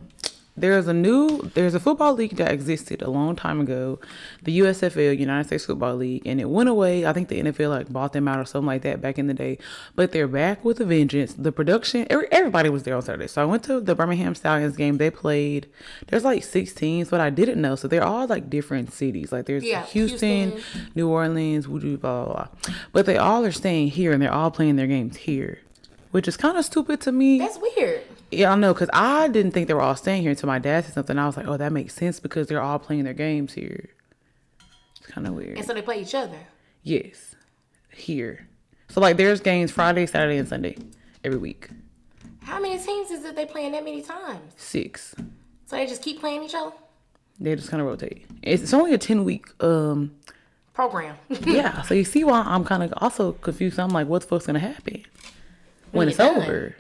there's 0.57 0.87
a 0.87 0.95
new 0.95 1.51
there's 1.55 1.75
a 1.75 1.81
football 1.81 2.13
league 2.15 2.37
that 2.37 2.53
existed 2.53 3.03
a 3.03 3.11
long 3.11 3.35
time 3.35 3.61
ago, 3.61 3.99
the 4.43 4.61
USFL 4.61 5.19
United 5.19 5.49
States 5.49 5.65
Football 5.67 5.97
League, 5.97 6.23
and 6.25 6.41
it 6.41 6.49
went 6.49 6.69
away. 6.69 7.05
I 7.05 7.13
think 7.13 7.29
the 7.29 7.41
NFL 7.43 7.71
like 7.71 7.93
bought 7.93 8.13
them 8.13 8.29
out 8.29 8.39
or 8.39 8.45
something 8.45 8.67
like 8.67 8.83
that 8.83 9.01
back 9.01 9.19
in 9.19 9.27
the 9.27 9.35
day. 9.35 9.59
But 9.97 10.13
they're 10.13 10.29
back 10.29 10.65
with 10.65 10.79
a 10.81 10.85
vengeance. 10.85 11.35
The 11.35 11.51
production, 11.51 12.07
every, 12.09 12.29
everybody 12.31 12.69
was 12.69 12.85
there 12.85 12.95
on 12.95 13.03
Saturday. 13.03 13.27
So 13.27 13.43
I 13.43 13.45
went 13.45 13.65
to 13.65 13.81
the 13.81 13.97
Birmingham 13.97 14.35
Stallions 14.37 14.77
game. 14.77 14.99
They 14.99 15.11
played. 15.11 15.67
There's 16.07 16.25
like 16.25 16.45
six 16.45 16.73
teams, 16.73 17.11
but 17.11 17.21
I 17.21 17.31
didn't 17.31 17.61
know. 17.61 17.75
So 17.75 17.89
they're 17.89 18.05
all 18.05 18.27
like 18.29 18.49
different 18.49 18.93
cities. 18.93 19.33
Like 19.33 19.47
there's 19.47 19.65
Yeah, 19.65 19.85
Houston, 19.87 20.53
Houston. 20.53 20.91
New 20.95 21.09
Orleans, 21.09 21.67
voodoo, 21.67 21.97
blah, 21.97 22.25
blah, 22.27 22.33
blah. 22.35 22.75
But 22.93 23.07
they 23.07 23.17
all 23.17 23.45
are 23.45 23.53
staying 23.53 23.89
here 23.89 24.13
and 24.13 24.23
they're 24.23 24.33
all 24.33 24.53
playing 24.53 24.77
their 24.77 24.87
games 24.87 25.17
here, 25.17 25.59
which 26.13 26.29
is 26.29 26.37
kind 26.37 26.57
of 26.57 26.65
stupid 26.65 27.01
to 27.01 27.11
me. 27.13 27.39
That's 27.39 27.59
weird. 27.59 28.03
Yeah, 28.31 28.53
I 28.53 28.57
know, 28.57 28.73
because 28.75 28.91
I 28.93 29.29
didn't 29.29 29.53
think 29.53 29.69
they 29.69 29.75
were 29.75 29.81
all 29.83 29.97
staying 29.97 30.23
here 30.23 30.31
until 30.31 30.47
my 30.49 30.59
dad 30.59 30.85
said 30.85 30.95
something. 30.95 31.19
I 31.19 31.27
was 31.27 31.37
like, 31.37 31.47
oh, 31.47 31.57
that 31.57 31.73
makes 31.73 31.95
sense 31.95 32.21
because 32.21 32.47
they're 32.49 32.63
all 32.63 32.79
playing 32.79 33.05
their 33.05 33.15
games 33.15 33.53
here. 33.55 33.91
It's 34.97 35.07
kind 35.07 35.27
of 35.27 35.35
weird. 35.35 35.57
And 35.59 35.67
so 35.67 35.75
they 35.75 35.83
play 35.83 36.01
each 36.01 36.15
other. 36.15 36.39
yes, 36.83 37.35
here. 37.93 38.49
So, 38.89 39.01
like, 39.01 39.17
there's 39.17 39.41
games 39.41 39.71
Friday, 39.73 40.07
Saturday, 40.07 40.37
and 40.37 40.49
Sunday 40.49 40.77
every 41.25 41.39
week. 41.39 41.69
How 42.43 42.61
many 42.61 42.79
teams 42.79 43.11
is 43.11 43.25
it 43.25 43.35
they 43.35 43.47
playing 43.47 43.73
that 43.73 43.85
many 43.85 44.03
times? 44.03 44.53
Six. 44.57 45.15
So 45.67 45.77
they 45.77 45.87
just 45.87 46.03
keep 46.03 46.21
playing 46.21 46.45
each 46.45 46.55
other? 46.55 46.73
They 47.41 47.57
just 47.57 47.71
kind 47.71 47.81
of 47.81 47.87
rotate. 47.89 48.27
It's, 48.43 48.63
it's 48.63 48.75
only 48.75 48.93
a 48.95 48.99
10 48.99 49.25
week 49.25 49.47
um 49.63 50.15
Program. 50.75 51.17
yeah, 51.29 51.83
so 51.83 51.95
you 51.95 52.05
see 52.05 52.25
why 52.25 52.43
I'm 52.45 52.65
kind 52.65 52.83
of 52.83 52.93
also 52.99 53.33
confused. 53.33 53.79
I'm 53.79 53.89
like, 53.91 54.09
what's 54.09 54.25
the 54.27 54.31
fuck's 54.31 54.47
gonna 54.47 54.59
happen 54.59 55.05
when 55.93 56.01
When 56.01 56.09
it's 56.09 56.19
done. 56.19 56.43
over 56.43 56.77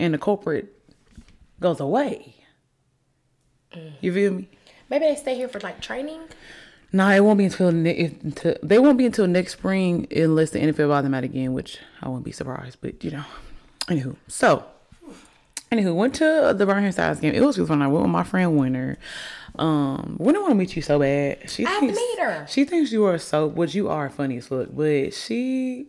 and 0.00 0.12
the 0.14 0.18
corporate 0.18 0.72
goes 1.60 1.78
away? 1.80 2.34
You 4.00 4.12
feel 4.12 4.32
me? 4.32 4.48
Maybe 4.88 5.04
they 5.06 5.14
stay 5.14 5.36
here 5.36 5.48
for 5.48 5.60
like 5.60 5.80
training. 5.80 6.22
Nah, 6.92 7.10
it 7.12 7.20
won't 7.20 7.38
be 7.38 7.44
until, 7.44 7.70
ne- 7.70 8.16
until 8.24 8.56
they 8.64 8.80
won't 8.80 8.98
be 8.98 9.06
until 9.06 9.28
next 9.28 9.52
spring 9.52 10.08
unless 10.10 10.50
the 10.50 10.58
NFL 10.58 10.88
buy 10.88 11.02
them 11.02 11.14
out 11.14 11.22
again, 11.22 11.52
which 11.52 11.78
I 12.02 12.08
wouldn't 12.08 12.24
be 12.24 12.32
surprised. 12.32 12.78
But 12.80 13.04
you 13.04 13.12
know, 13.12 13.24
anywho, 13.86 14.16
so 14.26 14.64
anywho, 15.70 15.94
went 15.94 16.16
to 16.16 16.52
the 16.56 16.66
Birmingham 16.66 16.90
Stars 16.90 17.20
game. 17.20 17.32
It 17.32 17.42
was 17.42 17.58
when 17.60 17.80
I 17.80 17.86
went 17.86 18.02
with 18.02 18.10
my 18.10 18.24
friend 18.24 18.58
Winter. 18.58 18.98
Um, 19.56 20.16
Winter 20.18 20.40
want 20.40 20.50
to 20.52 20.56
meet 20.56 20.74
you 20.74 20.82
so 20.82 20.98
bad. 20.98 21.48
She 21.48 21.64
I 21.64 21.78
thinks 21.78 21.96
meet 21.96 22.18
her. 22.18 22.46
she 22.48 22.64
thinks 22.64 22.90
you 22.90 23.04
are 23.04 23.18
so, 23.18 23.46
what 23.46 23.72
you 23.72 23.88
are 23.88 24.10
funny 24.10 24.38
as 24.38 24.48
fuck, 24.48 24.68
but 24.72 25.14
she 25.14 25.86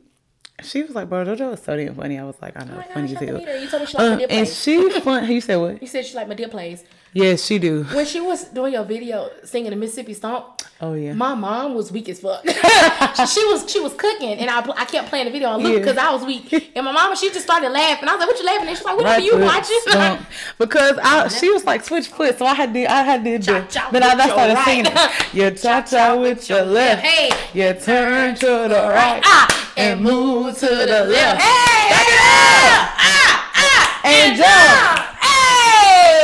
She 0.63 0.83
was 0.83 0.95
like, 0.95 1.09
bro, 1.09 1.25
JoJo 1.25 1.53
is 1.53 1.61
so 1.61 1.75
damn 1.75 1.95
funny. 1.95 2.17
I 2.19 2.23
was 2.23 2.35
like, 2.41 2.55
I 2.59 2.63
know, 2.65 2.77
Oh 2.77 2.93
funny 2.93 3.07
gosh, 3.07 3.11
as 3.11 3.17
I 3.17 3.19
can 3.19 3.27
hell. 3.27 3.37
meet 3.37 3.47
her. 3.47 3.57
You 3.57 3.67
told 3.69 3.81
me 3.81 3.87
she 3.87 3.97
like 3.97 4.05
Uh, 4.07 4.17
Madea 4.17 4.21
and 4.21 4.29
plays. 4.29 4.61
she 4.61 4.89
fun. 5.01 5.31
You 5.31 5.41
said 5.41 5.55
what? 5.57 5.81
You 5.81 5.87
said 5.87 6.05
she 6.05 6.15
like 6.15 6.27
Madea 6.27 6.49
plays. 6.51 6.83
Yes, 7.13 7.43
she 7.45 7.59
do. 7.59 7.83
When 7.83 8.05
she 8.05 8.21
was 8.21 8.45
doing 8.45 8.71
your 8.73 8.83
video 8.85 9.29
singing 9.43 9.71
the 9.71 9.75
Mississippi 9.75 10.13
Stomp, 10.13 10.61
Oh 10.79 10.93
yeah. 10.93 11.11
my 11.13 11.35
mom 11.35 11.75
was 11.75 11.91
weak 11.91 12.07
as 12.07 12.21
fuck. 12.21 12.41
she 12.47 13.43
was 13.51 13.69
she 13.69 13.79
was 13.81 13.93
cooking, 13.95 14.29
and 14.39 14.49
I 14.49 14.59
I 14.77 14.85
kept 14.85 15.09
playing 15.09 15.25
the 15.25 15.31
video 15.31 15.49
on 15.49 15.61
loop 15.61 15.73
Yeah. 15.73 15.79
because 15.79 15.97
I 15.97 16.09
was 16.11 16.23
weak. 16.23 16.71
And 16.75 16.85
my 16.85 16.91
mama 16.93 17.17
she 17.17 17.27
just 17.29 17.41
started 17.43 17.69
laughing. 17.69 18.07
I 18.07 18.13
was 18.15 18.19
like, 18.21 18.29
"What 18.29 18.39
you 18.39 18.45
laughing 18.45 18.69
at?" 18.69 18.77
She's 18.77 18.85
like, 18.85 18.95
"What 18.95 19.05
Right 19.05 19.19
are 19.19 19.25
you 19.25 19.37
watching?" 19.37 19.79
stomp. 19.87 20.21
because 20.57 20.97
I 21.03 21.27
she 21.27 21.49
was 21.51 21.65
like 21.65 21.83
switch 21.83 22.07
foot, 22.07 22.37
so 22.39 22.45
I 22.45 22.53
had 22.53 22.73
to 22.73 22.85
I 22.91 23.01
had 23.03 23.23
to 23.25 23.37
do. 23.37 23.43
Cha-cha 23.45 23.89
Then 23.91 24.03
I 24.03 24.13
started 24.29 24.53
right. 24.53 24.65
singing. 24.65 24.93
You 25.33 25.51
cha 25.51 25.81
cha 25.81 26.15
with 26.15 26.49
your 26.49 26.61
left. 26.63 27.01
Hey, 27.03 27.29
You 27.53 27.73
turn 27.79 28.35
to 28.35 28.45
the 28.45 28.89
right 28.89 29.21
ah, 29.25 29.71
and 29.75 30.01
move 30.01 30.57
to 30.59 30.65
the 30.65 31.05
left. 31.11 31.41
Hey, 31.41 31.89
Back 31.91 32.07
it 32.07 32.19
up. 32.21 32.89
ah, 33.03 33.51
ah, 33.55 34.01
And 34.05 34.37
jump. 34.37 35.10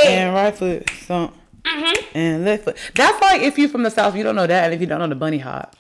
And 0.06 0.34
right 0.34 0.56
foot 0.56 0.90
stomp. 1.02 1.34
Mm-hmm. 1.64 2.18
And 2.18 2.46
left 2.46 2.64
foot. 2.66 2.78
That's 2.96 3.20
like 3.22 3.42
if 3.42 3.58
you're 3.58 3.70
from 3.70 3.84
the 3.84 3.92
south, 3.92 4.16
you 4.16 4.24
don't 4.24 4.36
know 4.36 4.48
that, 4.48 4.66
and 4.66 4.74
if 4.74 4.80
you 4.82 4.88
don't 4.88 5.00
know 5.00 5.08
the 5.08 5.16
bunny 5.16 5.40
hop. 5.40 5.76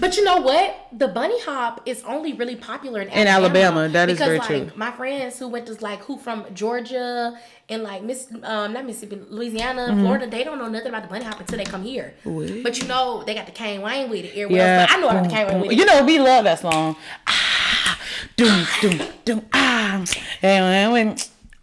But 0.00 0.16
you 0.16 0.24
know 0.24 0.38
what? 0.38 0.88
The 0.92 1.06
bunny 1.06 1.40
hop 1.42 1.82
is 1.86 2.02
only 2.02 2.32
really 2.32 2.56
popular 2.56 3.00
in, 3.02 3.08
In 3.10 3.28
Alabama, 3.28 3.88
that 3.88 4.10
is 4.10 4.18
because, 4.18 4.26
very 4.26 4.38
like, 4.40 4.68
true. 4.70 4.76
My 4.76 4.90
friends 4.90 5.38
who 5.38 5.46
went 5.48 5.66
to 5.66 5.74
like 5.74 6.00
who 6.00 6.18
from 6.18 6.46
Georgia 6.52 7.38
and 7.68 7.84
like 7.84 8.02
Miss 8.02 8.26
um 8.42 8.72
not 8.72 8.86
Mississippi, 8.86 9.20
Louisiana, 9.28 9.82
Mm-hmm. 9.90 10.00
Florida, 10.00 10.26
they 10.26 10.42
don't 10.42 10.58
know 10.58 10.68
nothing 10.68 10.88
about 10.88 11.02
the 11.04 11.08
bunny 11.08 11.24
hop 11.24 11.38
until 11.38 11.58
they 11.58 11.64
come 11.64 11.84
here. 11.84 12.14
What? 12.24 12.64
But 12.64 12.80
you 12.82 12.88
know 12.88 13.22
they 13.24 13.34
got 13.34 13.46
the 13.46 13.52
Kane 13.52 13.82
Wayne 13.82 14.10
with 14.10 14.24
it. 14.24 14.30
Everywhere 14.30 14.56
Yeah. 14.66 14.80
else, 14.80 14.90
but 14.90 14.98
I 14.98 15.00
know 15.00 15.08
about 15.10 15.24
the 15.24 15.30
Kane 15.30 15.46
Wayne 15.46 15.60
with 15.60 15.70
it. 15.70 15.78
You 15.78 15.84
know, 15.84 16.04
we 16.04 16.18
love 16.18 16.42
that 16.42 16.58
song. 16.58 16.96
Ah, 17.28 18.00
doom, 18.36 18.66
doom, 18.80 19.00
doom, 19.24 19.46
ah. 19.52 20.04
And 20.42 20.92
when, 20.92 21.16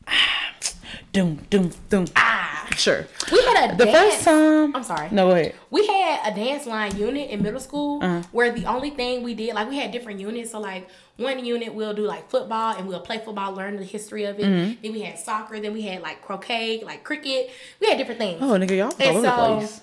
ah, 0.07 0.51
doom, 1.13 1.39
doom, 1.49 1.71
doom. 1.89 2.05
ah, 2.15 2.67
Sure. 2.77 3.05
we 3.31 3.41
had 3.43 3.71
a 3.73 3.75
The 3.75 3.85
dance. 3.85 4.13
first 4.15 4.23
time. 4.25 4.75
I'm 4.75 4.83
sorry. 4.83 5.09
No, 5.11 5.27
go 5.27 5.31
ahead. 5.35 5.55
We 5.69 5.85
had 5.87 6.31
a 6.31 6.35
dance 6.35 6.65
line 6.65 6.95
unit 6.97 7.29
in 7.29 7.43
middle 7.43 7.59
school 7.59 8.01
Uh-huh. 8.01 8.21
where 8.31 8.51
the 8.51 8.65
only 8.65 8.91
thing 8.91 9.21
we 9.23 9.33
did, 9.33 9.53
like 9.53 9.69
we 9.69 9.77
had 9.77 9.91
different 9.91 10.19
units. 10.19 10.51
So 10.51 10.59
like 10.59 10.87
one 11.17 11.43
unit 11.43 11.73
we'll 11.73 11.93
do 11.93 12.03
like 12.03 12.29
football 12.29 12.75
and 12.77 12.87
we'll 12.87 13.01
play 13.01 13.17
football, 13.23 13.51
learn 13.53 13.75
the 13.77 13.83
history 13.83 14.23
of 14.23 14.39
it. 14.39 14.45
Mm-hmm. 14.45 14.81
Then 14.81 14.91
we 14.93 15.01
had 15.01 15.19
soccer. 15.19 15.59
Then 15.59 15.73
we 15.73 15.81
had 15.83 16.01
like 16.01 16.21
croquet, 16.21 16.81
like 16.83 17.03
cricket. 17.03 17.51
We 17.81 17.89
had 17.89 17.97
different 17.97 18.19
things. 18.19 18.39
Oh, 18.41 18.53
nigga, 18.57 18.77
y'all 18.77 18.85
all 18.87 18.95
And 18.99 19.17
over 19.17 19.21
the 19.21 19.57
place. 19.59 19.81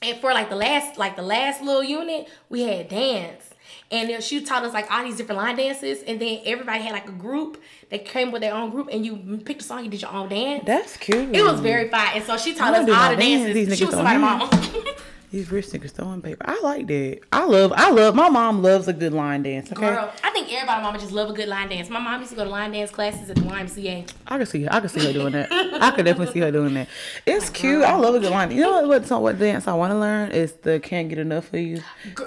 And 0.00 0.18
for 0.20 0.32
like 0.32 0.48
the 0.48 0.56
last, 0.56 0.96
like 0.98 1.16
the 1.16 1.22
last 1.22 1.60
little 1.62 1.82
unit, 1.84 2.28
we 2.48 2.62
had 2.62 2.88
dance. 2.88 3.50
And 3.92 4.08
then 4.08 4.20
she 4.22 4.42
taught 4.42 4.64
us 4.64 4.72
like 4.72 4.90
all 4.90 5.04
these 5.04 5.16
different 5.16 5.40
line 5.40 5.56
dances, 5.56 6.02
and 6.02 6.18
then 6.18 6.40
everybody 6.46 6.82
had 6.82 6.92
like 6.92 7.08
a 7.08 7.12
group 7.12 7.62
that 7.90 8.06
came 8.06 8.32
with 8.32 8.40
their 8.40 8.54
own 8.54 8.70
group, 8.70 8.88
and 8.90 9.04
you 9.04 9.40
picked 9.44 9.60
a 9.60 9.64
song, 9.64 9.84
you 9.84 9.90
did 9.90 10.00
your 10.00 10.10
own 10.10 10.30
dance. 10.30 10.64
That's 10.66 10.96
cute. 10.96 11.36
it 11.36 11.42
was 11.44 11.60
very 11.60 11.88
fun, 11.90 12.08
and 12.14 12.24
so 12.24 12.36
she 12.38 12.54
taught 12.54 12.72
us 12.72 12.80
all 12.80 13.10
the 13.10 13.16
dance, 13.16 13.54
dances. 13.54 13.78
She 13.78 13.84
was 13.84 13.94
somebody's 13.94 14.20
mama. 14.20 14.50
These 15.32 15.50
rich 15.50 15.68
niggas 15.68 15.92
throwing 15.92 16.20
paper. 16.20 16.44
I 16.46 16.60
like 16.60 16.86
that. 16.88 17.20
I 17.32 17.46
love, 17.46 17.72
I 17.74 17.90
love, 17.90 18.14
my 18.14 18.28
mom 18.28 18.62
loves 18.62 18.86
a 18.86 18.92
good 18.92 19.14
line 19.14 19.42
dance, 19.42 19.72
okay? 19.72 19.80
Girl, 19.80 20.12
I 20.22 20.30
think 20.30 20.52
everybody 20.52 20.82
mama 20.82 20.98
just 20.98 21.10
love 21.10 21.30
a 21.30 21.32
good 21.32 21.48
line 21.48 21.70
dance. 21.70 21.88
My 21.88 22.00
mom 22.00 22.20
used 22.20 22.32
to 22.32 22.36
go 22.36 22.44
to 22.44 22.50
line 22.50 22.70
dance 22.72 22.90
classes 22.90 23.30
at 23.30 23.36
the 23.36 23.42
YMCA. 23.42 24.10
I 24.28 24.36
can 24.36 24.44
see 24.44 24.64
her. 24.64 24.68
I 24.70 24.80
can 24.80 24.90
see 24.90 25.06
her 25.06 25.12
doing 25.14 25.32
that. 25.32 25.48
I 25.50 25.90
could 25.92 26.04
definitely 26.04 26.34
see 26.34 26.40
her 26.40 26.50
doing 26.52 26.74
that. 26.74 26.86
It's 27.24 27.48
cute. 27.48 27.82
I 27.82 27.96
love 27.96 28.14
a 28.14 28.20
good 28.20 28.30
line. 28.30 28.50
You 28.50 28.60
know 28.60 28.82
what? 28.86 29.08
What, 29.08 29.22
what 29.22 29.38
dance 29.38 29.66
I 29.66 29.72
want 29.72 29.92
to 29.92 29.98
learn 29.98 30.32
is 30.32 30.52
the 30.52 30.80
"Can't 30.80 31.08
Get 31.08 31.16
Enough 31.16 31.48
of 31.54 31.60
You." 31.60 31.82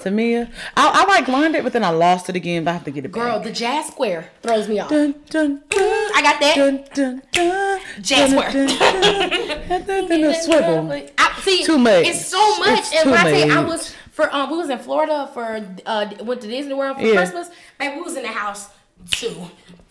Me, 0.05 0.37
I, 0.37 0.47
I 0.75 1.05
like 1.05 1.27
learned 1.27 1.55
it, 1.55 1.63
but 1.63 1.73
then 1.73 1.83
I 1.83 1.89
lost 1.89 2.27
it 2.29 2.35
again. 2.35 2.63
But 2.63 2.71
I 2.71 2.73
have 2.73 2.85
to 2.85 2.91
get 2.91 3.05
it 3.05 3.11
back. 3.11 3.21
Girl, 3.23 3.39
the 3.39 3.51
jazz 3.51 3.85
square 3.87 4.31
throws 4.41 4.67
me 4.67 4.79
off. 4.79 4.89
Dun, 4.89 5.13
dun, 5.29 5.61
dun, 5.69 6.11
I 6.15 6.21
got 6.23 6.39
that. 6.39 6.55
dun, 6.55 6.83
dun, 6.95 7.21
dun, 7.31 7.81
Jazz 8.01 8.31
dun, 8.31 8.51
square. 8.51 8.51
dun, 8.51 8.67
dun, 8.67 9.29
dun, 9.29 9.85
dun, 9.85 10.07
dun, 10.07 10.21
dun, 10.21 10.33
Swivel. 10.41 10.91
I, 11.19 11.25
see, 11.45 11.63
Too 11.63 11.77
much. 11.77 12.05
It's 12.07 12.25
so 12.25 12.57
much. 12.57 12.79
It's 12.79 12.93
and 13.01 13.11
when 13.11 13.19
I 13.19 13.31
say 13.31 13.49
I 13.49 13.59
was 13.63 13.93
for 14.11 14.33
um, 14.33 14.51
we 14.51 14.57
was 14.57 14.69
in 14.69 14.79
Florida 14.79 15.29
for 15.33 15.65
uh, 15.85 16.09
went 16.23 16.41
to 16.41 16.47
Disney 16.47 16.73
World 16.73 16.97
for 16.97 17.03
Yeah. 17.05 17.15
Christmas. 17.15 17.49
Baby, 17.79 17.95
we 17.97 18.01
was 18.01 18.15
in 18.15 18.23
the 18.23 18.29
house 18.29 18.69
two, 19.11 19.35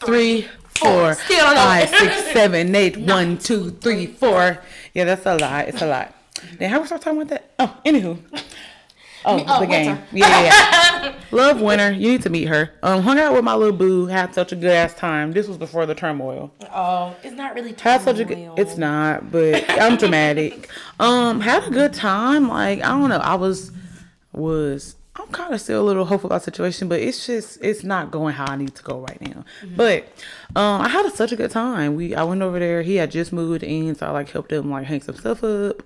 Three, 0.04 0.48
four, 0.68 1.14
Still 1.14 1.44
five, 1.54 1.88
six, 1.88 2.14
seven, 2.32 2.74
eight, 2.74 2.96
one, 2.96 3.38
two, 3.38 3.70
three, 3.70 4.06
four. 4.06 4.58
Yeah, 4.94 5.04
that's 5.04 5.26
a 5.26 5.36
lot. 5.36 5.68
It's 5.68 5.82
a 5.82 5.86
lot. 5.86 6.14
Then 6.58 6.70
how 6.70 6.80
we 6.80 6.86
start 6.86 7.02
talking 7.02 7.22
about 7.22 7.30
that? 7.30 7.50
Oh, 7.58 7.80
anywho. 7.84 8.18
Oh, 9.24 9.42
oh, 9.46 9.60
the 9.60 9.66
game. 9.66 9.86
winter. 9.86 10.06
Yeah, 10.12 10.28
yeah, 10.28 11.02
yeah. 11.02 11.14
Love 11.30 11.60
Winter. 11.60 11.92
You 11.92 12.12
need 12.12 12.22
to 12.22 12.30
meet 12.30 12.46
her. 12.48 12.70
Um, 12.82 13.02
hung 13.02 13.18
out 13.18 13.32
with 13.32 13.44
my 13.44 13.54
little 13.54 13.76
boo. 13.76 14.06
Had 14.06 14.34
such 14.34 14.52
a 14.52 14.56
good 14.56 14.70
ass 14.70 14.94
time. 14.94 15.32
This 15.32 15.48
was 15.48 15.56
before 15.56 15.86
the 15.86 15.94
turmoil. 15.94 16.52
Oh, 16.72 17.14
it's 17.22 17.34
not 17.34 17.54
really. 17.54 17.74
Had 17.80 18.02
such 18.02 18.18
a 18.18 18.24
good. 18.24 18.36
turmoil. 18.36 18.54
It's 18.56 18.76
not, 18.76 19.30
but 19.30 19.64
I'm 19.68 19.96
dramatic. 19.96 20.68
Um, 21.00 21.40
had 21.40 21.66
a 21.66 21.70
good 21.70 21.92
time. 21.92 22.48
Like 22.48 22.80
I 22.80 22.88
don't 22.88 23.08
know. 23.08 23.18
I 23.18 23.34
was 23.34 23.72
was. 24.32 24.96
I'm 25.16 25.28
kind 25.28 25.54
of 25.54 25.60
still 25.60 25.80
a 25.80 25.86
little 25.86 26.04
hopeful 26.04 26.26
about 26.28 26.40
the 26.40 26.46
situation, 26.46 26.88
but 26.88 27.00
it's 27.00 27.26
just 27.26 27.58
it's 27.62 27.84
not 27.84 28.10
going 28.10 28.34
how 28.34 28.46
I 28.50 28.56
need 28.56 28.74
to 28.74 28.82
go 28.82 28.98
right 28.98 29.20
now. 29.20 29.44
But 29.76 30.08
um, 30.56 30.80
I 30.80 30.88
had 30.88 31.06
a, 31.06 31.10
such 31.10 31.30
a 31.32 31.36
good 31.36 31.50
time. 31.52 31.94
We 31.94 32.14
I 32.14 32.24
went 32.24 32.42
over 32.42 32.58
there. 32.58 32.82
He 32.82 32.96
had 32.96 33.10
just 33.10 33.32
moved 33.32 33.62
in, 33.62 33.94
so 33.94 34.06
I 34.06 34.10
like 34.10 34.30
helped 34.30 34.52
him 34.52 34.70
like 34.70 34.86
hang 34.86 35.00
some 35.02 35.14
stuff 35.16 35.42
up. 35.44 35.82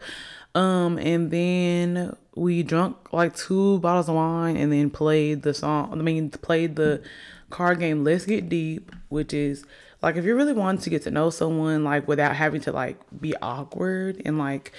Um, 0.59 0.99
and 0.99 1.31
then 1.31 2.17
we 2.35 2.65
drunk 2.65 3.13
like 3.13 3.37
two 3.37 3.79
bottles 3.79 4.09
of 4.09 4.17
wine, 4.17 4.57
and 4.57 4.73
then 4.73 4.91
played 4.91 5.43
the 5.43 5.55
song. 5.55 5.93
I 5.93 6.03
mean, 6.03 6.31
played 6.31 6.75
the 6.75 7.01
card 7.49 7.79
game 7.79 8.03
Let's 8.03 8.27
Get 8.27 8.49
Deep, 8.49 8.91
which 9.09 9.33
is 9.33 9.65
like 10.03 10.17
if 10.17 10.25
you 10.25 10.35
really 10.35 10.53
want 10.53 10.83
to 10.83 10.91
get 10.91 11.03
to 11.03 11.13
know 11.13 11.31
someone 11.31 11.85
like 11.85 12.09
without 12.09 12.35
having 12.35 12.61
to 12.63 12.73
like 12.73 12.97
be 13.21 13.37
awkward 13.41 14.21
and 14.25 14.37
like 14.37 14.73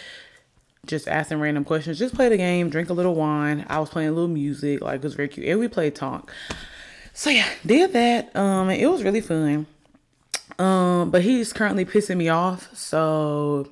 just 0.86 1.08
asking 1.08 1.40
random 1.40 1.64
questions. 1.64 1.98
Just 1.98 2.14
play 2.14 2.28
the 2.28 2.36
game, 2.36 2.70
drink 2.70 2.90
a 2.90 2.94
little 2.94 3.16
wine. 3.16 3.66
I 3.70 3.80
was 3.80 3.90
playing 3.90 4.10
a 4.10 4.12
little 4.12 4.28
music, 4.28 4.82
like 4.82 4.96
it 4.96 5.04
was 5.04 5.14
very 5.14 5.30
cute. 5.30 5.48
And 5.48 5.62
we 5.62 5.70
played 5.70 5.96
Tonk. 5.96 6.30
So 7.14 7.30
yeah, 7.30 7.48
did 7.66 7.94
that. 7.94 8.36
Um, 8.36 8.70
it 8.70 8.90
was 8.90 9.04
really 9.04 9.22
fun. 9.22 9.66
Um, 10.58 11.10
but 11.10 11.22
he's 11.22 11.54
currently 11.54 11.86
pissing 11.86 12.18
me 12.18 12.28
off. 12.28 12.76
So 12.76 13.70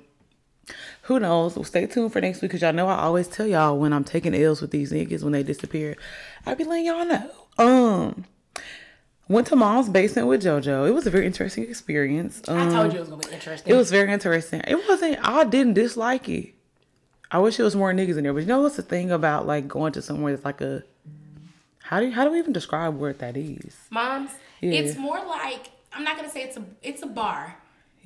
who 1.07 1.19
knows? 1.19 1.55
Well, 1.55 1.63
stay 1.63 1.85
tuned 1.87 2.11
for 2.11 2.19
next 2.21 2.41
week 2.41 2.51
because 2.51 2.61
y'all 2.61 2.73
know 2.73 2.87
I 2.87 2.99
always 2.99 3.27
tell 3.27 3.47
y'all 3.47 3.77
when 3.77 3.93
I'm 3.93 4.03
taking 4.03 4.35
L's 4.35 4.61
with 4.61 4.71
these 4.71 4.91
niggas 4.91 5.23
when 5.23 5.31
they 5.33 5.41
disappear. 5.43 5.95
I 6.45 6.53
be 6.53 6.63
letting 6.65 6.85
y'all 6.85 7.05
know. 7.05 7.31
Um, 7.57 8.25
went 9.29 9.47
to 9.47 9.55
mom's 9.55 9.89
basement 9.89 10.27
with 10.27 10.43
JoJo. 10.43 10.87
It 10.87 10.91
was 10.91 11.07
a 11.07 11.09
very 11.09 11.25
interesting 11.25 11.63
experience. 11.63 12.41
Um, 12.47 12.57
I 12.69 12.71
told 12.73 12.91
you 12.91 12.97
it 12.97 13.01
was 13.01 13.09
gonna 13.09 13.25
be 13.25 13.33
interesting. 13.33 13.73
it 13.73 13.77
was 13.77 13.89
very 13.89 14.11
interesting. 14.11 14.61
It 14.67 14.75
wasn't. 14.87 15.17
I 15.27 15.43
didn't 15.45 15.73
dislike 15.73 16.27
it. 16.29 16.53
I 17.31 17.39
wish 17.39 17.59
it 17.59 17.63
was 17.63 17.75
more 17.75 17.91
niggas 17.93 18.17
in 18.17 18.23
there. 18.23 18.33
But 18.33 18.39
you 18.39 18.45
know 18.47 18.61
what's 18.61 18.75
the 18.77 18.81
thing 18.83 19.09
about 19.11 19.47
like 19.47 19.67
going 19.67 19.93
to 19.93 20.01
somewhere 20.01 20.33
that's 20.33 20.45
like 20.45 20.61
a. 20.61 20.83
How 21.83 22.01
do 22.01 22.07
you, 22.07 22.11
how 22.11 22.25
do 22.25 22.31
we 22.31 22.39
even 22.39 22.51
describe 22.51 22.97
where 22.97 23.13
that 23.13 23.37
is? 23.37 23.77
Moms, 23.89 24.31
Yeah. 24.59 24.71
it's 24.81 24.97
more 24.97 25.23
like 25.25 25.71
I'm 25.93 26.03
not 26.03 26.17
gonna 26.17 26.29
say 26.29 26.43
it's 26.43 26.57
a 26.57 26.65
it's 26.83 27.01
a 27.01 27.07
bar 27.07 27.55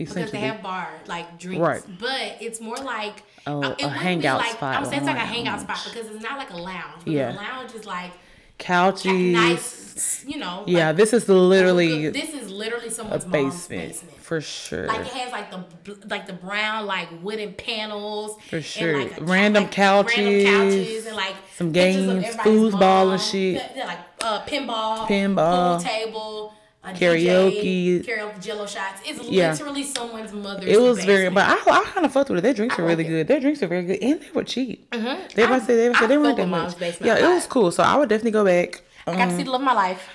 because 0.10 0.32
they 0.32 0.40
have 0.40 0.62
bar 0.62 0.90
like 1.08 1.38
drinks, 1.40 1.60
Right. 1.62 1.82
but 2.00 2.38
it's 2.40 2.60
more 2.62 2.78
like 2.78 3.24
Oh, 3.48 3.62
a 3.80 3.90
hangout 3.90 4.40
like, 4.40 4.52
spot 4.52 4.76
I'm 4.76 4.86
saying 4.86 4.98
it's 5.00 5.08
like 5.08 5.16
a 5.16 5.20
hangout 5.20 5.62
spot 5.62 5.80
because 5.90 6.08
it's 6.12 6.22
not 6.24 6.38
like 6.38 6.52
a 6.52 6.58
lounge. 6.58 7.02
Yeah. 7.06 7.34
a 7.34 7.36
lounge 7.36 7.74
is 7.74 7.86
like 7.86 8.12
Couches. 8.60 9.06
nice, 9.34 10.24
you 10.28 10.38
know. 10.38 10.64
Yeah, 10.68 10.88
like, 10.90 10.98
this 10.98 11.14
is 11.14 11.28
literally 11.28 12.10
this 12.10 12.30
is 12.32 12.52
literally 12.52 12.92
someone's 12.92 13.26
basement, 13.26 13.90
basement. 13.94 14.18
for 14.22 14.40
sure. 14.40 14.86
Like 14.86 15.00
it 15.00 15.08
has 15.08 15.32
like 15.32 15.50
the 15.50 15.98
like 16.08 16.28
the 16.28 16.34
brown 16.34 16.86
like 16.86 17.08
wooden 17.24 17.54
panels 17.56 18.38
For 18.50 18.58
and, 18.58 18.66
sure. 18.66 19.00
like, 19.00 19.20
a- 19.20 19.24
Random 19.24 19.64
like, 19.64 19.72
couches, 19.72 20.18
random 20.18 20.70
couches 20.70 21.06
and 21.08 21.16
like 21.16 21.36
some 21.56 21.72
games, 21.72 22.26
foosball 22.36 23.14
and 23.14 23.22
shit. 23.22 23.74
They're 23.74 23.88
like 23.88 23.98
uh, 24.24 24.44
pinball, 24.46 25.08
Pinball. 25.08 25.78
pool 25.78 25.84
table, 25.84 26.54
Karaoke. 26.84 28.04
DJ, 28.04 28.06
karaoke, 28.06 28.42
Jello 28.42 28.66
shots. 28.66 29.02
It's 29.06 29.24
Yeah. 29.30 29.52
literally 29.52 29.84
someone's 29.84 30.34
mother's. 30.34 30.66
it 30.66 30.82
was 30.82 31.04
very, 31.06 31.30
but 31.30 31.44
I, 31.48 31.54
I 31.54 31.84
kind 31.86 32.06
of 32.06 32.12
fucked 32.12 32.30
with 32.30 32.40
it. 32.40 32.42
Their 32.42 32.54
drinks 32.56 32.80
are 32.80 32.84
really 32.84 33.06
it. 33.06 33.10
good. 33.10 33.28
Their 33.28 33.40
drinks 33.40 33.62
are 33.62 33.68
very 33.68 33.84
good, 33.84 34.00
and 34.02 34.20
they 34.22 34.32
were 34.34 34.44
cheap. 34.44 34.90
Mhm. 34.92 35.34
They 35.34 35.44
I- 35.44 35.60
say 35.60 35.76
they, 35.76 35.94
said 35.94 36.08
they 36.08 36.18
weren't 36.18 36.38
that 36.38 36.48
much. 36.48 36.78
Basement 36.80 37.06
Yeah, 37.06 37.30
it 37.30 37.34
was 37.34 37.46
cool. 37.46 37.72
So 37.72 37.84
I 37.84 37.96
would 37.98 38.10
definitely 38.10 38.32
go 38.32 38.44
back. 38.46 38.82
I 39.06 39.12
got 39.12 39.18
to 39.26 39.32
Um, 39.32 39.38
see 39.38 39.44
the 39.44 39.52
love 39.52 39.62
of 39.62 39.66
my 39.66 39.74
life. 39.74 40.10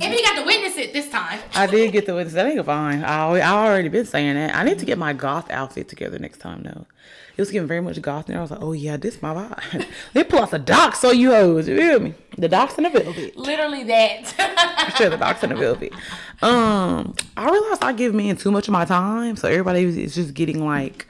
And 0.00 0.10
we 0.10 0.22
got 0.22 0.36
to 0.36 0.44
witness 0.46 0.76
it 0.78 0.92
this 0.94 1.10
time. 1.10 1.38
I 1.54 1.66
did 1.66 1.92
get 1.92 2.06
the 2.06 2.14
witness. 2.14 2.32
That 2.34 2.46
ain't 2.46 2.64
fine. 2.64 3.04
I 3.04 3.26
I 3.40 3.66
already 3.66 3.88
been 3.88 4.06
saying 4.06 4.34
that. 4.36 4.54
I 4.54 4.62
need 4.64 4.78
to 4.78 4.86
get 4.86 4.96
my 4.96 5.12
goth 5.12 5.50
outfit 5.50 5.88
together 5.88 6.18
next 6.18 6.38
time 6.38 6.62
though. 6.62 6.86
It 7.36 7.40
was 7.40 7.50
getting 7.50 7.66
very 7.68 7.80
much 7.80 8.00
goth 8.02 8.28
and 8.28 8.36
I 8.36 8.42
was 8.42 8.50
like, 8.50 8.60
oh 8.62 8.72
yeah, 8.72 8.96
this 8.96 9.22
my 9.22 9.32
vibe. 9.32 9.86
they 10.12 10.22
pull 10.24 10.40
out 10.40 10.50
the 10.50 10.58
docs 10.58 10.98
so 11.00 11.10
you 11.10 11.30
hoes. 11.30 11.66
You 11.66 11.76
feel 11.78 12.00
me? 12.00 12.14
The 12.36 12.48
docs 12.48 12.76
and 12.76 12.84
the 12.86 12.90
velvet. 12.90 13.36
Literally 13.36 13.84
that. 13.84 14.94
sure 14.98 15.08
the 15.10 15.16
docs 15.16 15.42
and 15.42 15.52
the 15.52 15.56
velvet. 15.56 15.92
Um, 16.42 17.14
I 17.36 17.50
realized 17.50 17.82
I 17.82 17.92
give 17.92 18.14
men 18.14 18.36
too 18.36 18.50
much 18.50 18.68
of 18.68 18.72
my 18.72 18.84
time, 18.84 19.36
so 19.36 19.48
everybody 19.48 19.84
is- 19.84 19.96
is 19.96 20.14
just 20.14 20.34
getting 20.34 20.64
like 20.64 21.06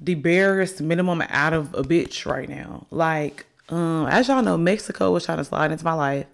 the 0.00 0.14
barest 0.14 0.80
minimum 0.80 1.22
out 1.28 1.52
of 1.52 1.72
a 1.74 1.82
bitch 1.82 2.26
right 2.26 2.48
now. 2.48 2.86
Like, 2.90 3.46
um, 3.68 4.06
as 4.06 4.28
y'all 4.28 4.42
know, 4.42 4.58
Mexico 4.58 5.12
was 5.12 5.24
trying 5.24 5.38
to 5.38 5.44
slide 5.44 5.70
into 5.72 5.84
my 5.84 5.92
life. 5.94 6.26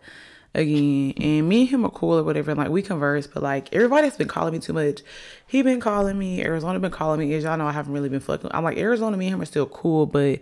Again. 0.55 1.13
And 1.17 1.49
me 1.49 1.63
and 1.63 1.71
him 1.71 1.85
are 1.85 1.91
cool 1.91 2.19
or 2.19 2.23
whatever. 2.23 2.55
Like 2.55 2.71
we 2.71 2.83
converse, 2.83 3.27
but 3.27 3.43
like 3.43 3.73
everybody's 3.75 4.17
been 4.17 4.29
calling 4.29 4.53
me 4.53 4.59
too 4.59 4.73
much. 4.73 5.03
He 5.47 5.63
been 5.63 5.81
calling 5.81 6.19
me. 6.19 6.43
Arizona 6.43 6.79
been 6.79 6.91
calling 6.91 7.21
me. 7.21 7.35
As 7.35 7.45
y'all 7.45 7.57
know, 7.57 7.67
I 7.67 7.73
haven't 7.73 7.93
really 7.93 8.09
been 8.09 8.21
fucking. 8.21 8.51
I'm 8.53 8.65
like 8.65 8.79
Arizona. 8.79 9.17
Me 9.17 9.27
and 9.27 9.35
him 9.35 9.43
are 9.43 9.47
still 9.47 9.67
cool, 9.67 10.07
but 10.07 10.41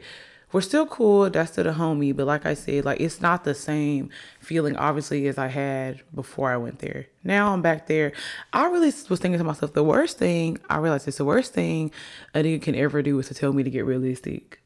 we're 0.51 0.62
still 0.62 0.87
cool. 0.87 1.29
That's 1.29 1.53
still 1.53 1.64
the 1.64 1.73
homie. 1.73 2.16
But 2.16 2.27
like 2.27 2.47
I 2.47 2.55
said, 2.55 2.85
like 2.85 3.01
it's 3.01 3.21
not 3.21 3.44
the 3.44 3.55
same 3.55 4.11
feeling, 4.40 4.77
obviously, 4.77 5.27
as 5.29 5.37
I 5.37 5.49
had 5.49 6.03
before 6.14 6.51
I 6.51 6.57
went 6.57 6.79
there. 6.79 7.07
Now 7.23 7.53
I'm 7.53 7.62
back 7.62 7.87
there. 7.87 8.12
I 8.53 8.66
really 8.66 8.92
was 9.09 9.21
thinking 9.21 9.38
to 9.38 9.44
myself, 9.44 9.75
the 9.75 9.85
worst 9.85 10.18
thing 10.18 10.59
I 10.71 10.79
realized 10.79 11.07
it's 11.07 11.18
the 11.18 11.25
worst 11.25 11.53
thing 11.53 11.90
a 12.35 12.38
nigga 12.38 12.62
can 12.62 12.75
ever 12.75 13.03
do 13.03 13.18
is 13.18 13.29
to 13.29 13.35
tell 13.35 13.53
me 13.53 13.62
to 13.62 13.71
get 13.71 13.85
realistic. 13.85 14.61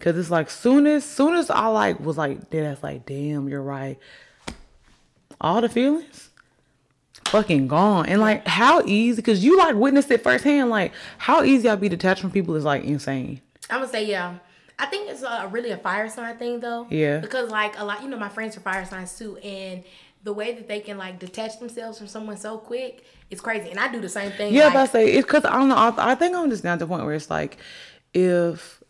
Cause 0.00 0.18
it's 0.18 0.32
like 0.32 0.50
soon 0.50 0.88
as 0.88 1.04
soon 1.04 1.34
as 1.34 1.48
I 1.48 1.68
like 1.68 2.00
was 2.00 2.18
like, 2.18 2.50
then 2.50 2.64
that's 2.64 2.82
like, 2.82 3.06
damn, 3.06 3.48
you're 3.48 3.62
right 3.62 3.98
all 5.42 5.60
the 5.60 5.68
feelings 5.68 6.30
fucking 7.26 7.66
gone. 7.66 8.06
And 8.06 8.20
like 8.20 8.46
how 8.46 8.82
easy 8.84 9.16
because 9.16 9.44
you 9.44 9.58
like 9.58 9.74
witnessed 9.74 10.10
it 10.10 10.22
firsthand, 10.22 10.70
like 10.70 10.92
how 11.18 11.42
easy 11.42 11.68
I'll 11.68 11.76
be 11.76 11.88
detached 11.88 12.20
from 12.20 12.30
people 12.30 12.54
is 12.54 12.64
like 12.64 12.84
insane. 12.84 13.40
I'm 13.70 13.80
gonna 13.80 13.88
say 13.88 14.06
yeah. 14.06 14.36
I 14.78 14.86
think 14.86 15.08
it's 15.08 15.22
a, 15.22 15.48
really 15.50 15.70
a 15.70 15.76
fire 15.76 16.08
sign 16.08 16.36
thing 16.36 16.60
though. 16.60 16.86
Yeah. 16.90 17.18
Because 17.18 17.50
like 17.50 17.78
a 17.78 17.84
lot, 17.84 18.02
you 18.02 18.08
know, 18.08 18.18
my 18.18 18.28
friends 18.28 18.56
are 18.56 18.60
fire 18.60 18.84
signs 18.84 19.16
too, 19.16 19.36
and 19.38 19.84
the 20.24 20.32
way 20.32 20.54
that 20.54 20.68
they 20.68 20.80
can 20.80 20.98
like 20.98 21.18
detach 21.18 21.58
themselves 21.58 21.98
from 21.98 22.06
someone 22.06 22.36
so 22.36 22.58
quick, 22.58 23.04
it's 23.30 23.40
crazy. 23.40 23.70
And 23.70 23.78
I 23.78 23.90
do 23.90 24.00
the 24.00 24.08
same 24.08 24.32
thing. 24.32 24.54
Yeah, 24.54 24.64
like, 24.64 24.74
but 24.74 24.80
I 24.80 24.86
say 24.86 25.12
it's 25.12 25.26
because 25.26 25.44
I 25.44 25.52
don't 25.52 25.68
know. 25.68 25.76
I, 25.76 26.12
I 26.12 26.14
think 26.14 26.36
I'm 26.36 26.50
just 26.50 26.62
down 26.62 26.78
to 26.78 26.84
the 26.84 26.88
point 26.88 27.04
where 27.04 27.14
it's 27.14 27.30
like, 27.30 27.58
if 28.14 28.81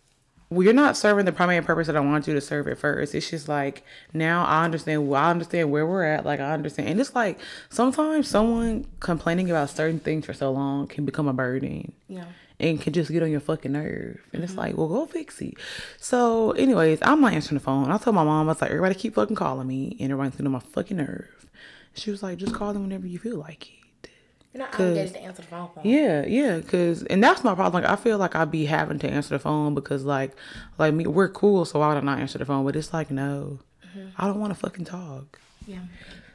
you're 0.61 0.73
not 0.73 0.97
serving 0.97 1.25
the 1.25 1.33
primary 1.33 1.65
purpose 1.65 1.87
that 1.87 1.97
I 1.97 2.01
want 2.01 2.27
you 2.27 2.35
to 2.35 2.41
serve 2.41 2.69
at 2.69 2.79
first. 2.79 3.15
It's 3.15 3.31
just 3.31 3.49
like 3.49 3.85
now 4.12 4.45
I 4.45 4.65
understand. 4.65 5.09
Well, 5.09 5.23
I 5.23 5.31
understand 5.31 5.71
where 5.71 5.87
we're 5.87 6.05
at. 6.05 6.25
Like 6.25 6.41
I 6.41 6.53
understand, 6.53 6.88
and 6.88 7.01
it's 7.01 7.15
like 7.15 7.38
sometimes 7.71 8.29
someone 8.29 8.87
complaining 9.01 9.51
about 9.51 9.71
certain 9.71 10.01
things 10.01 10.27
for 10.27 10.35
so 10.35 10.51
long 10.51 10.87
can 10.87 11.05
become 11.05 11.29
a 11.29 11.33
burden. 11.33 11.93
Yeah. 12.09 12.27
And 12.61 12.81
can 12.81 12.93
just 12.93 13.11
get 13.11 13.25
on 13.25 13.31
your 13.31 13.41
fucking 13.41 13.73
nerve. 13.73 14.21
And 14.33 14.45
it's 14.45 14.53
mm-hmm. 14.53 14.61
like, 14.61 14.77
well, 14.77 14.87
go 14.87 15.05
fix 15.05 15.41
it. 15.41 15.55
So, 15.99 16.53
anyways, 16.53 17.01
I'm 17.03 17.21
not 17.21 17.33
answering 17.33 17.59
the 17.59 17.65
phone. 17.65 17.91
I 17.91 17.99
told 17.99 18.15
my 18.15 18.23
mom, 18.23 18.47
I 18.47 18.53
was 18.53 18.61
like, 18.61 18.71
everybody 18.71 18.95
keep 18.95 19.17
fucking 19.17 19.35
calling 19.35 19.67
me, 19.67 19.97
and 19.99 20.12
everybody's 20.12 20.33
getting 20.33 20.47
on 20.47 20.53
my 20.53 20.61
fucking 20.61 20.99
nerve. 20.99 21.49
She 21.95 22.12
was 22.12 22.23
like, 22.23 22.38
just 22.38 22.55
call 22.55 22.73
them 22.73 22.83
whenever 22.83 23.09
you 23.09 23.19
feel 23.19 23.38
like 23.38 23.69
it. 23.69 23.83
You're 24.53 24.65
not 24.65 24.75
obligated 24.75 25.15
to 25.15 25.21
answer 25.23 25.43
the 25.43 25.49
phone. 25.49 25.71
phone. 25.75 25.85
Yeah, 25.85 26.27
yeah, 26.27 26.61
cause 26.61 27.03
and 27.05 27.25
that's 27.25 27.43
my 27.43 27.55
problem. 27.55 27.83
Like 27.83 27.91
I 27.91 27.97
feel 27.97 28.19
like 28.19 28.37
I'd 28.37 28.51
be 28.51 28.67
having 28.67 28.99
to 28.99 29.09
answer 29.09 29.31
the 29.35 29.38
phone 29.38 29.75
because 29.75 30.05
like 30.05 30.33
like 30.79 30.93
me 30.93 31.07
we're 31.07 31.31
cool, 31.31 31.65
so 31.65 31.79
why 31.79 31.95
don't 31.95 32.09
I 32.09 32.21
answer 32.21 32.38
the 32.38 32.45
phone? 32.45 32.65
But 32.65 32.77
it's 32.77 32.93
like 32.93 33.11
no, 33.11 33.61
mm-hmm. 33.87 34.09
I 34.19 34.27
don't 34.27 34.41
want 34.41 34.53
to 34.53 34.59
fucking 34.59 34.85
talk. 34.85 35.41
Yeah. 35.67 35.81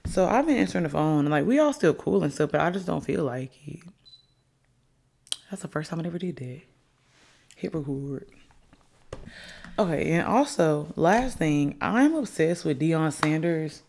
So 0.07 0.25
I've 0.27 0.47
been 0.47 0.57
answering 0.57 0.83
the 0.83 0.89
phone 0.89 1.25
and 1.25 1.29
like 1.29 1.45
we 1.45 1.59
all 1.59 1.73
still 1.73 1.93
cool 1.93 2.23
and 2.23 2.33
stuff, 2.33 2.51
but 2.51 2.61
I 2.61 2.71
just 2.71 2.87
don't 2.87 3.03
feel 3.03 3.23
like 3.23 3.51
it. 3.67 3.81
That's 5.51 5.61
the 5.61 5.67
first 5.67 5.89
time 5.89 6.01
I 6.01 6.05
ever 6.05 6.17
did 6.17 6.37
that. 6.37 6.61
Hit 7.55 7.73
record. 7.73 8.27
Okay, 9.79 10.11
and 10.11 10.27
also 10.27 10.91
last 10.95 11.37
thing, 11.37 11.77
I'm 11.79 12.15
obsessed 12.15 12.65
with 12.65 12.79
Deion 12.79 13.13
Sanders. 13.13 13.83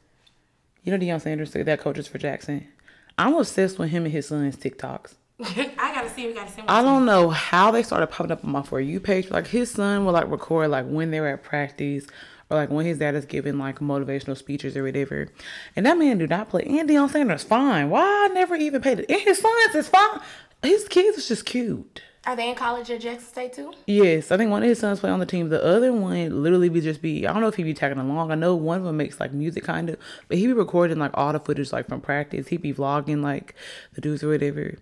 You 0.85 0.93
know 0.93 0.99
Deion 0.99 1.21
Sanders, 1.21 1.53
that 1.53 1.81
coaches 1.81 2.07
for 2.07 2.19
Jackson. 2.19 2.69
I'm 3.19 3.35
obsessed 3.35 3.79
with 3.79 3.91
him 3.91 4.05
and 4.05 4.13
his 4.13 4.29
son's 4.29 4.57
TikToks. 4.57 5.15
I 5.41 5.93
gotta 5.95 6.11
see. 6.11 6.27
We 6.27 6.35
gotta 6.35 6.51
see. 6.51 6.63
I 6.67 6.83
don't 6.83 7.05
know 7.05 7.31
how 7.31 7.71
they 7.71 7.83
started 7.83 8.09
popping 8.09 8.33
up 8.33 8.45
on 8.45 8.51
my 8.51 8.63
for 8.63 8.81
you 8.81 9.01
page. 9.01 9.31
Like 9.31 9.47
his 9.47 9.71
son 9.71 10.05
will 10.05 10.13
like 10.13 10.31
record 10.31 10.71
like 10.71 10.87
when 10.87 11.11
they 11.11 11.21
were 11.21 11.29
at 11.29 11.43
practice 11.43 12.07
or 12.51 12.57
like 12.57 12.71
when 12.71 12.87
his 12.87 12.99
dad 12.99 13.15
is 13.15 13.25
giving 13.25 13.59
like 13.59 13.79
motivational 13.79 14.37
speeches 14.37 14.77
or 14.77 14.85
whatever. 14.85 15.29
And 15.77 15.87
that 15.87 15.99
man 15.99 16.19
do 16.19 16.27
not 16.27 16.49
play. 16.49 16.65
And 16.65 16.89
Deion 16.89 17.11
Sanders 17.11 17.45
fine. 17.45 17.91
Why 17.91 18.03
I 18.03 18.33
never 18.33 18.57
even 18.57 18.81
paid 18.83 19.01
it. 19.01 19.11
And 19.11 19.21
his 19.21 19.39
sons 19.39 19.75
is 19.75 19.89
fine. 19.89 20.21
His 20.63 20.89
kids 20.89 21.19
is 21.19 21.29
just 21.29 21.45
cute. 21.45 22.03
Are 22.27 22.37
they 22.37 22.51
in 22.51 22.57
college 22.57 22.91
at 22.91 23.01
Jackson 23.01 23.27
State 23.27 23.53
too? 23.55 23.73
Yes, 23.87 24.31
I 24.31 24.37
think 24.37 24.51
one 24.51 24.63
of 24.63 24.69
his 24.69 24.81
sons 24.81 25.01
play 25.01 25.09
on 25.09 25.19
the 25.19 25.25
team. 25.25 25.49
The 25.49 25.65
other 25.65 25.93
one 25.93 26.43
literally 26.43 26.69
be 26.69 26.81
just 26.81 27.01
be 27.01 27.27
I 27.27 27.33
don't 27.33 27.41
know 27.41 27.49
if 27.49 27.55
he 27.55 27.63
be 27.63 27.73
tagging 27.73 27.99
along. 27.99 28.31
I 28.31 28.35
know 28.35 28.55
one 28.55 28.79
of 28.79 28.85
them 28.85 28.97
makes 28.99 29.19
like 29.19 29.33
music 29.33 29.65
kind 29.65 29.89
of, 29.89 29.97
but 30.27 30.37
he 30.37 30.47
be 30.47 30.53
recording 30.53 30.99
like 30.99 31.13
all 31.15 31.33
the 31.33 31.41
footage 31.41 31.73
like 31.73 31.89
from 31.89 32.01
practice. 32.03 32.49
He 32.49 32.57
be 32.59 32.75
vlogging 32.75 33.23
like 33.23 33.55
the 33.95 34.01
dudes 34.01 34.23
or 34.23 34.29
whatever. 34.29 34.75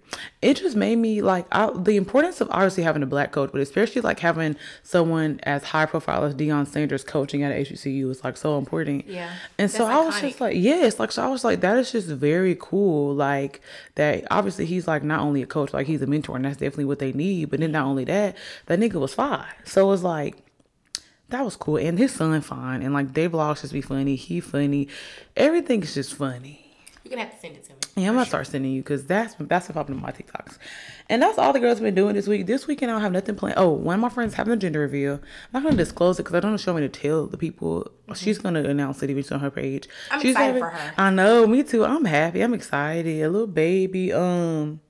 It 0.42 0.54
just 0.54 0.76
made 0.76 0.96
me 0.96 1.22
like 1.22 1.46
I, 1.52 1.70
the 1.70 1.96
importance 1.96 2.40
of 2.40 2.48
obviously 2.50 2.82
having 2.82 3.02
a 3.02 3.06
black 3.06 3.32
coach, 3.32 3.50
but 3.52 3.60
especially 3.60 4.02
like 4.02 4.18
having 4.18 4.56
someone 4.82 5.38
as 5.44 5.62
high 5.62 5.86
profile 5.86 6.24
as 6.24 6.34
Deion 6.34 6.66
Sanders 6.66 7.04
coaching 7.04 7.44
at 7.44 7.54
HBCU 7.54 8.10
is 8.10 8.24
like 8.24 8.36
so 8.36 8.58
important. 8.58 9.06
Yeah, 9.06 9.30
and 9.58 9.70
so 9.70 9.84
I 9.84 9.98
was 10.04 10.20
just 10.20 10.40
like, 10.40 10.56
yes, 10.56 10.98
like 10.98 11.12
so 11.12 11.22
I 11.22 11.28
was 11.28 11.44
like 11.44 11.60
that 11.60 11.76
is 11.76 11.92
just 11.92 12.08
very 12.08 12.56
cool. 12.58 13.14
Like 13.14 13.60
that 13.94 14.26
obviously 14.32 14.66
he's 14.66 14.88
like 14.88 15.04
not 15.04 15.20
only 15.20 15.42
a 15.42 15.46
coach, 15.46 15.72
like 15.72 15.86
he's 15.86 16.02
a 16.02 16.06
mentor, 16.06 16.34
and 16.34 16.44
that's 16.44 16.56
definitely 16.56 16.86
what 16.86 16.98
they 16.98 17.12
need 17.12 17.25
but 17.44 17.60
then 17.60 17.72
not 17.72 17.86
only 17.86 18.04
that, 18.04 18.36
that 18.66 18.78
nigga 18.78 18.94
was 18.94 19.14
five. 19.14 19.52
So 19.64 19.92
it's 19.92 20.02
like 20.02 20.36
that 21.28 21.44
was 21.44 21.56
cool. 21.56 21.76
And 21.76 21.98
his 21.98 22.12
son 22.12 22.40
fine. 22.40 22.82
And 22.82 22.94
like 22.94 23.14
their 23.14 23.30
vlogs 23.30 23.62
just 23.62 23.72
be 23.72 23.80
funny. 23.80 24.16
He 24.16 24.40
funny. 24.40 24.88
Everything 25.36 25.82
is 25.82 25.94
just 25.94 26.14
funny. 26.14 26.62
You're 27.06 27.10
gonna 27.10 27.28
have 27.28 27.34
to 27.34 27.40
send 27.40 27.54
it 27.54 27.64
to 27.64 27.70
me. 27.70 27.78
Yeah, 28.02 28.08
I'm 28.08 28.14
gonna 28.14 28.26
start 28.26 28.48
sending 28.48 28.72
you 28.72 28.82
because 28.82 29.06
that's 29.06 29.36
that's 29.38 29.68
what 29.68 29.74
popping 29.74 29.94
in 29.94 30.02
my 30.02 30.10
TikToks. 30.10 30.58
And 31.08 31.22
that's 31.22 31.38
all 31.38 31.52
the 31.52 31.60
girls 31.60 31.78
have 31.78 31.84
been 31.84 31.94
doing 31.94 32.16
this 32.16 32.26
week. 32.26 32.46
This 32.46 32.66
weekend 32.66 32.90
I 32.90 32.94
don't 32.94 33.02
have 33.02 33.12
nothing 33.12 33.36
planned. 33.36 33.54
Oh, 33.58 33.70
one 33.70 33.94
of 33.94 34.00
my 34.00 34.08
friends 34.08 34.34
having 34.34 34.52
a 34.52 34.56
gender 34.56 34.80
reveal. 34.80 35.20
I'm 35.54 35.62
not 35.62 35.62
gonna 35.62 35.76
disclose 35.76 36.18
it 36.18 36.24
because 36.24 36.34
I 36.34 36.40
don't 36.40 36.50
want 36.50 36.60
to 36.60 36.64
show 36.64 36.74
me 36.74 36.80
to 36.80 36.88
tell 36.88 37.26
the 37.26 37.38
people. 37.38 37.82
Mm-hmm. 37.82 38.14
She's 38.14 38.38
gonna 38.38 38.64
announce 38.64 39.04
it 39.04 39.10
eventually 39.10 39.36
on 39.36 39.40
her 39.40 39.52
page. 39.52 39.88
I'm 40.10 40.20
She's 40.20 40.32
excited 40.32 40.46
having, 40.46 40.62
for 40.62 40.70
her. 40.70 40.94
I 40.98 41.10
know, 41.10 41.46
me 41.46 41.62
too. 41.62 41.84
I'm 41.84 42.04
happy. 42.04 42.40
I'm 42.40 42.54
excited. 42.54 43.22
A 43.22 43.28
little 43.30 43.46
baby. 43.46 44.12
Um 44.12 44.80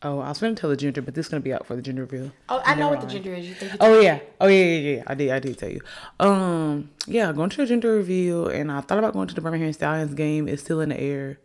Oh, 0.00 0.20
I 0.20 0.28
was 0.28 0.38
going 0.38 0.54
to 0.54 0.60
tell 0.60 0.70
the 0.70 0.76
gender, 0.76 1.02
but 1.02 1.14
this 1.14 1.26
is 1.26 1.30
going 1.30 1.42
to 1.42 1.44
be 1.44 1.52
out 1.52 1.66
for 1.66 1.74
the 1.74 1.82
gender 1.82 2.02
reveal. 2.02 2.30
Oh, 2.48 2.62
I 2.64 2.76
know 2.76 2.88
what 2.88 3.00
the 3.00 3.08
gender 3.08 3.34
is. 3.34 3.48
You 3.48 3.54
think? 3.54 3.72
Oh 3.80 4.00
yeah. 4.00 4.20
Oh 4.40 4.46
yeah, 4.46 4.64
yeah, 4.64 4.96
yeah. 4.96 5.02
I 5.08 5.14
did. 5.14 5.30
I 5.30 5.38
did 5.40 5.58
tell 5.58 5.70
you. 5.70 5.80
Um, 6.20 6.90
yeah, 7.08 7.32
going 7.32 7.50
to 7.50 7.56
the 7.56 7.66
gender 7.66 7.94
reveal, 7.94 8.46
and 8.46 8.70
I 8.70 8.80
thought 8.80 8.98
about 8.98 9.12
going 9.12 9.26
to 9.26 9.34
the 9.34 9.40
Birmingham 9.40 9.72
Stallions 9.72 10.14
game. 10.14 10.46
It's 10.46 10.62
still 10.62 10.80
in 10.80 10.90
the 10.90 11.00
air. 11.00 11.40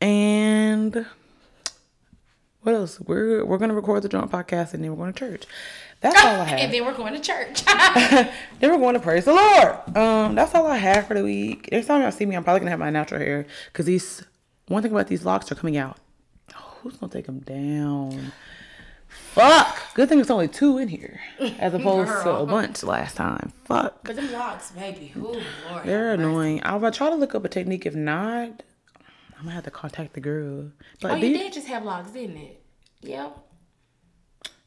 And 0.00 1.04
what 2.62 2.74
else? 2.74 2.98
We're 3.00 3.44
we're 3.44 3.58
gonna 3.58 3.74
record 3.74 4.02
the 4.02 4.08
drunk 4.08 4.30
podcast, 4.30 4.72
and 4.72 4.82
then 4.82 4.92
we're 4.92 4.96
going 4.96 5.12
to 5.12 5.18
church. 5.18 5.44
That's 6.00 6.18
all 6.24 6.40
I 6.40 6.44
have. 6.44 6.58
and 6.58 6.72
then 6.72 6.86
we're 6.86 6.94
going 6.94 7.12
to 7.12 7.20
church. 7.20 7.64
then 7.66 8.30
we're 8.62 8.78
going 8.78 8.94
to 8.94 9.00
praise 9.00 9.26
the 9.26 9.34
Lord. 9.34 9.96
Um, 9.96 10.34
that's 10.34 10.54
all 10.54 10.66
I 10.66 10.78
have 10.78 11.06
for 11.06 11.12
the 11.14 11.22
week. 11.22 11.68
Next 11.70 11.86
time 11.86 12.00
y'all 12.00 12.10
see 12.12 12.24
me, 12.24 12.34
I'm 12.34 12.44
probably 12.44 12.60
gonna 12.60 12.70
have 12.70 12.80
my 12.80 12.88
natural 12.88 13.20
hair 13.20 13.46
because 13.66 13.84
these. 13.84 14.24
One 14.68 14.80
thing 14.82 14.92
about 14.92 15.08
these 15.08 15.26
locks 15.26 15.50
are 15.52 15.56
coming 15.56 15.76
out 15.76 15.98
who's 16.82 16.96
gonna 16.96 17.12
take 17.12 17.26
them 17.26 17.40
down? 17.40 18.32
Fuck. 19.08 19.94
Good 19.94 20.08
thing 20.08 20.20
it's 20.20 20.30
only 20.30 20.48
two 20.48 20.78
in 20.78 20.88
here, 20.88 21.20
as 21.58 21.74
opposed 21.74 22.10
to 22.22 22.30
a 22.30 22.46
bunch 22.46 22.82
last 22.82 23.16
time. 23.16 23.52
Fuck. 23.64 24.04
But 24.04 24.16
them 24.16 24.32
locks, 24.32 24.70
baby. 24.70 25.12
Ooh, 25.16 25.40
Lord. 25.70 25.84
They're 25.84 26.14
annoying. 26.14 26.60
I'll 26.64 26.90
try 26.90 27.10
to 27.10 27.14
look 27.16 27.34
up 27.34 27.44
a 27.44 27.48
technique. 27.48 27.86
If 27.86 27.94
not, 27.94 28.62
I'm 29.38 29.42
gonna 29.42 29.50
have 29.52 29.64
to 29.64 29.70
contact 29.70 30.14
the 30.14 30.20
girl. 30.20 30.70
But 31.00 31.12
oh, 31.12 31.14
you 31.16 31.36
did 31.36 31.52
just 31.52 31.66
have 31.68 31.84
locks, 31.84 32.10
didn't 32.10 32.36
it? 32.36 32.62
Yep. 33.02 33.38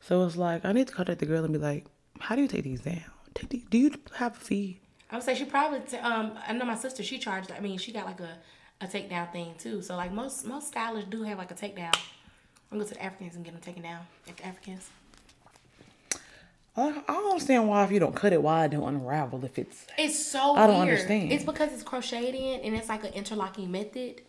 So 0.02 0.26
it's 0.26 0.36
like 0.36 0.64
I 0.64 0.72
need 0.72 0.88
to 0.88 0.94
contact 0.94 1.20
the 1.20 1.26
girl 1.26 1.44
and 1.44 1.54
be 1.54 1.60
like, 1.60 1.86
"How 2.20 2.36
do 2.36 2.42
you 2.42 2.48
take 2.48 2.64
these 2.64 2.82
down? 2.82 3.04
Take 3.34 3.50
these, 3.50 3.66
do 3.70 3.78
you 3.78 3.92
have 4.16 4.38
a 4.38 4.40
fee?" 4.40 4.80
I 5.12 5.16
would 5.16 5.24
say 5.24 5.36
she 5.36 5.46
probably. 5.46 5.80
T- 5.82 5.98
um, 5.98 6.38
I 6.48 6.54
know 6.54 6.66
my 6.66 6.76
sister. 6.76 7.04
She 7.04 7.18
charged. 7.18 7.52
I 7.52 7.60
mean, 7.60 7.78
she 7.78 7.92
got 7.92 8.06
like 8.06 8.20
a 8.20 8.38
a 8.82 8.88
takedown 8.88 9.32
thing 9.32 9.56
too. 9.58 9.82
So 9.82 9.96
like 9.96 10.12
most 10.12 10.46
most 10.46 10.68
stylists 10.68 11.10
do 11.10 11.24
have 11.24 11.38
like 11.38 11.52
a 11.52 11.56
takedown. 11.56 11.96
I'm 12.72 12.78
gonna 12.78 12.84
go 12.84 12.90
to 12.90 12.94
the 12.96 13.04
Africans 13.04 13.36
and 13.36 13.46
get 13.46 13.54
them 13.54 13.62
taken 13.62 13.84
down 13.84 14.02
at 14.28 14.38
the 14.38 14.46
Africans. 14.46 14.90
I 16.78 16.92
don't 17.08 17.30
understand 17.30 17.70
why 17.70 17.86
if 17.86 17.92
you 17.92 18.00
don't 18.02 18.16
cut 18.16 18.34
it, 18.34 18.42
why 18.42 18.66
it 18.66 18.72
don't 18.72 18.84
unravel 18.84 19.46
if 19.46 19.58
it's. 19.58 19.88
It's 19.98 20.26
so. 20.26 20.56
I 20.56 20.68
don't 20.68 20.80
weird. 20.80 20.90
understand. 20.90 21.32
It's 21.32 21.46
because 21.46 21.72
it's 21.72 21.84
crocheted 21.84 22.36
in 22.36 22.60
and 22.62 22.76
it's 22.76 22.90
like 22.90 23.06
an 23.06 23.14
interlocking 23.14 23.72
method. 23.72 24.22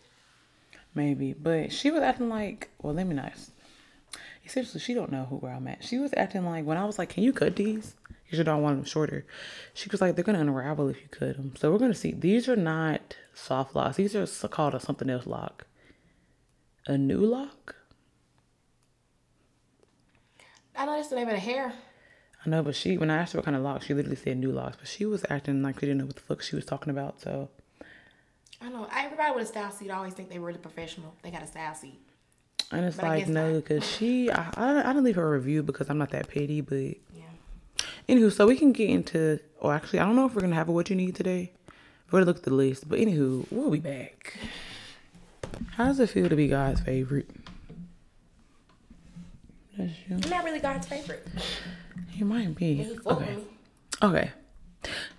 Maybe, 0.95 1.33
but 1.33 1.73
she 1.73 1.91
was 1.91 2.01
acting 2.01 2.29
like. 2.29 2.69
Well, 2.81 2.93
let 2.93 3.05
me 3.05 3.15
not. 3.15 3.33
Essentially, 4.45 4.79
she 4.79 4.93
don't 4.93 5.11
know 5.11 5.25
who 5.25 5.37
where 5.37 5.53
I'm 5.53 5.67
at. 5.67 5.83
She 5.83 5.97
was 5.97 6.13
acting 6.15 6.45
like 6.45 6.63
when 6.63 6.77
I 6.77 6.85
was 6.85 6.97
like, 6.97 7.09
"Can 7.09 7.23
you 7.23 7.33
cut 7.33 7.57
these?" 7.57 7.95
You 8.29 8.37
should 8.37 8.45
not 8.45 8.59
want 8.59 8.77
them 8.77 8.85
shorter. 8.85 9.25
She 9.73 9.89
was 9.89 10.01
like, 10.01 10.15
"They're 10.15 10.23
gonna 10.23 10.41
unravel 10.41 10.89
if 10.89 11.01
you 11.01 11.07
cut 11.07 11.37
them." 11.37 11.53
So 11.55 11.71
we're 11.71 11.77
gonna 11.77 11.93
see. 11.93 12.11
These 12.11 12.49
are 12.49 12.55
not 12.55 13.15
soft 13.33 13.75
locks. 13.75 13.97
These 13.97 14.15
are 14.15 14.47
called 14.47 14.75
a 14.75 14.79
something 14.79 15.09
else 15.09 15.25
lock. 15.25 15.65
A 16.87 16.97
new 16.97 17.19
lock. 17.19 17.75
I 20.75 20.85
know 20.85 20.95
that's 20.95 21.07
the 21.07 21.15
name 21.15 21.27
of 21.27 21.33
the 21.33 21.39
hair. 21.39 21.73
I 22.45 22.49
know, 22.49 22.63
but 22.63 22.75
she 22.75 22.97
when 22.97 23.09
I 23.09 23.17
asked 23.17 23.33
her 23.33 23.39
what 23.39 23.45
kind 23.45 23.57
of 23.57 23.63
lock, 23.63 23.81
she 23.81 23.93
literally 23.93 24.15
said 24.15 24.37
new 24.37 24.51
locks. 24.51 24.77
But 24.77 24.87
she 24.87 25.05
was 25.05 25.25
acting 25.29 25.61
like 25.63 25.79
she 25.79 25.87
didn't 25.87 25.97
know 25.97 26.05
what 26.05 26.15
the 26.15 26.21
fuck 26.21 26.41
she 26.41 26.55
was 26.55 26.65
talking 26.65 26.91
about. 26.91 27.21
So 27.21 27.49
I 28.61 28.69
know 28.69 28.87
everybody 28.95 29.33
with 29.35 29.49
a 29.49 29.53
StyleSeat 29.53 29.93
always 29.93 30.13
think 30.13 30.29
they're 30.29 30.39
really 30.41 30.59
professional. 30.59 31.15
They 31.23 31.31
got 31.31 31.43
a 31.43 31.45
StyleSeat. 31.45 31.97
And 32.71 32.85
it's 32.85 32.97
but 32.97 33.05
like 33.05 33.27
no, 33.27 33.55
because 33.55 33.89
she 33.89 34.29
I, 34.29 34.49
I 34.55 34.79
I 34.79 34.87
didn't 34.87 35.05
leave 35.05 35.15
her 35.15 35.27
a 35.27 35.37
review 35.37 35.63
because 35.63 35.89
I'm 35.89 35.97
not 35.97 36.11
that 36.11 36.27
petty, 36.27 36.61
but 36.61 36.75
yeah. 36.75 37.26
Anywho, 38.09 38.31
so 38.31 38.47
we 38.47 38.55
can 38.55 38.71
get 38.71 38.89
into. 38.89 39.39
Or 39.59 39.73
actually, 39.73 39.99
I 39.99 40.05
don't 40.05 40.15
know 40.15 40.25
if 40.25 40.35
we're 40.35 40.41
gonna 40.41 40.55
have 40.55 40.69
a 40.69 40.71
what 40.71 40.89
you 40.89 40.95
need 40.95 41.15
today, 41.15 41.51
We're 42.11 42.19
gonna 42.19 42.25
look 42.27 42.37
at 42.37 42.43
the 42.43 42.53
list. 42.53 42.87
But 42.87 42.99
anywho, 42.99 43.45
we'll 43.51 43.71
be 43.71 43.79
back. 43.79 44.37
How 45.71 45.85
does 45.85 45.99
it 45.99 46.09
feel 46.09 46.29
to 46.29 46.35
be 46.35 46.47
God's 46.47 46.79
favorite? 46.81 47.29
That's 49.77 49.91
you. 50.07 50.19
I'm 50.23 50.29
not 50.29 50.43
really 50.45 50.59
God's 50.59 50.87
favorite. 50.87 51.27
You 52.13 52.25
might 52.25 52.55
be. 52.55 52.75
He 52.75 52.83
fuck 52.95 53.05
with 53.05 53.17
Okay. 53.17 53.35
me. 53.35 53.43
Okay. 54.01 54.31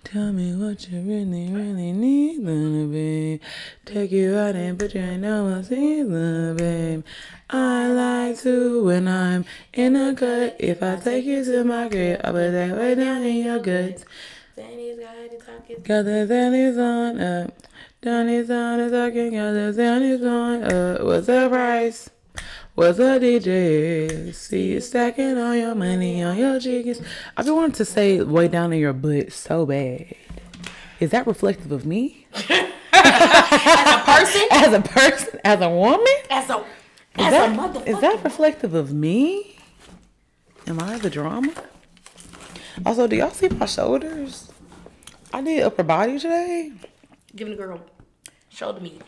Tell 0.03 0.33
me 0.33 0.55
what 0.55 0.89
you 0.89 1.01
really, 1.01 1.51
really 1.51 1.91
need, 1.91 2.43
gonna 2.43 2.87
be. 2.87 3.39
Take 3.85 4.11
you 4.11 4.35
out 4.37 4.55
and 4.55 4.79
put 4.79 4.95
you 4.95 5.01
in 5.01 5.21
no 5.21 5.61
season, 5.61 6.57
babe. 6.57 7.03
I 7.49 7.87
like 7.87 8.39
to 8.39 8.83
when 8.85 9.07
I'm 9.07 9.45
in 9.73 9.95
a 9.95 10.15
cut. 10.15 10.55
If 10.59 10.81
I 10.81 10.95
take 10.95 11.25
you 11.25 11.43
to 11.45 11.63
my 11.63 11.89
crib, 11.89 12.21
I'll 12.23 12.31
put 12.31 12.51
that 12.51 12.77
way 12.77 12.95
down 12.95 13.23
in 13.23 13.45
your 13.45 13.59
guts. 13.59 14.05
Danny's 14.55 14.97
got 14.99 15.13
to 15.13 15.37
talk. 15.37 15.83
Got 15.83 16.05
the 16.05 16.53
is 16.55 16.77
on 16.77 17.21
up. 17.21 17.53
Danny's 18.01 18.49
on 18.49 18.79
is 18.79 18.91
talking, 18.91 19.31
got 19.31 19.51
the 19.51 20.01
is 20.03 20.23
on 20.23 20.63
up. 20.63 21.01
What's 21.03 21.27
the 21.27 21.49
price? 21.49 22.09
What's 22.79 22.97
a 22.97 23.19
DJ? 23.19 24.33
See 24.33 24.71
you 24.71 24.79
stacking 24.79 25.37
all 25.37 25.53
your 25.53 25.75
money 25.75 26.23
on 26.23 26.37
your 26.37 26.61
chickens. 26.61 27.01
I've 27.35 27.43
been 27.43 27.53
wanting 27.57 27.73
to 27.73 27.83
say 27.83 28.21
way 28.21 28.47
down 28.47 28.71
in 28.71 28.79
your 28.79 28.93
butt 28.93 29.33
so 29.33 29.65
bad. 29.65 30.15
Is 31.01 31.09
that 31.09 31.27
reflective 31.27 31.73
of 31.73 31.85
me? 31.85 32.25
As 32.93 33.95
a 33.95 34.01
person, 34.05 34.47
As 34.51 34.73
a 34.73 34.79
person? 34.79 35.39
As 35.43 35.59
a 35.59 35.69
woman? 35.69 36.07
as 36.29 36.49
a, 36.49 36.59
Is 36.59 36.63
as 37.17 37.31
that, 37.33 37.49
a 37.49 37.53
motherfucker. 37.53 37.85
is 37.87 37.99
that 37.99 38.23
reflective 38.23 38.73
of 38.73 38.93
me? 38.93 39.57
Am 40.65 40.79
I 40.79 40.99
the 40.99 41.09
drama? 41.09 41.51
Also, 42.85 43.07
do 43.07 43.17
y'all 43.17 43.31
see 43.31 43.49
my 43.49 43.65
shoulders? 43.65 44.49
I 45.33 45.41
did 45.41 45.63
upper 45.63 45.83
body 45.83 46.17
today. 46.17 46.71
Giving 47.35 47.57
the 47.57 47.61
girl 47.61 47.81
shoulder 48.47 48.79
meat. 48.79 49.01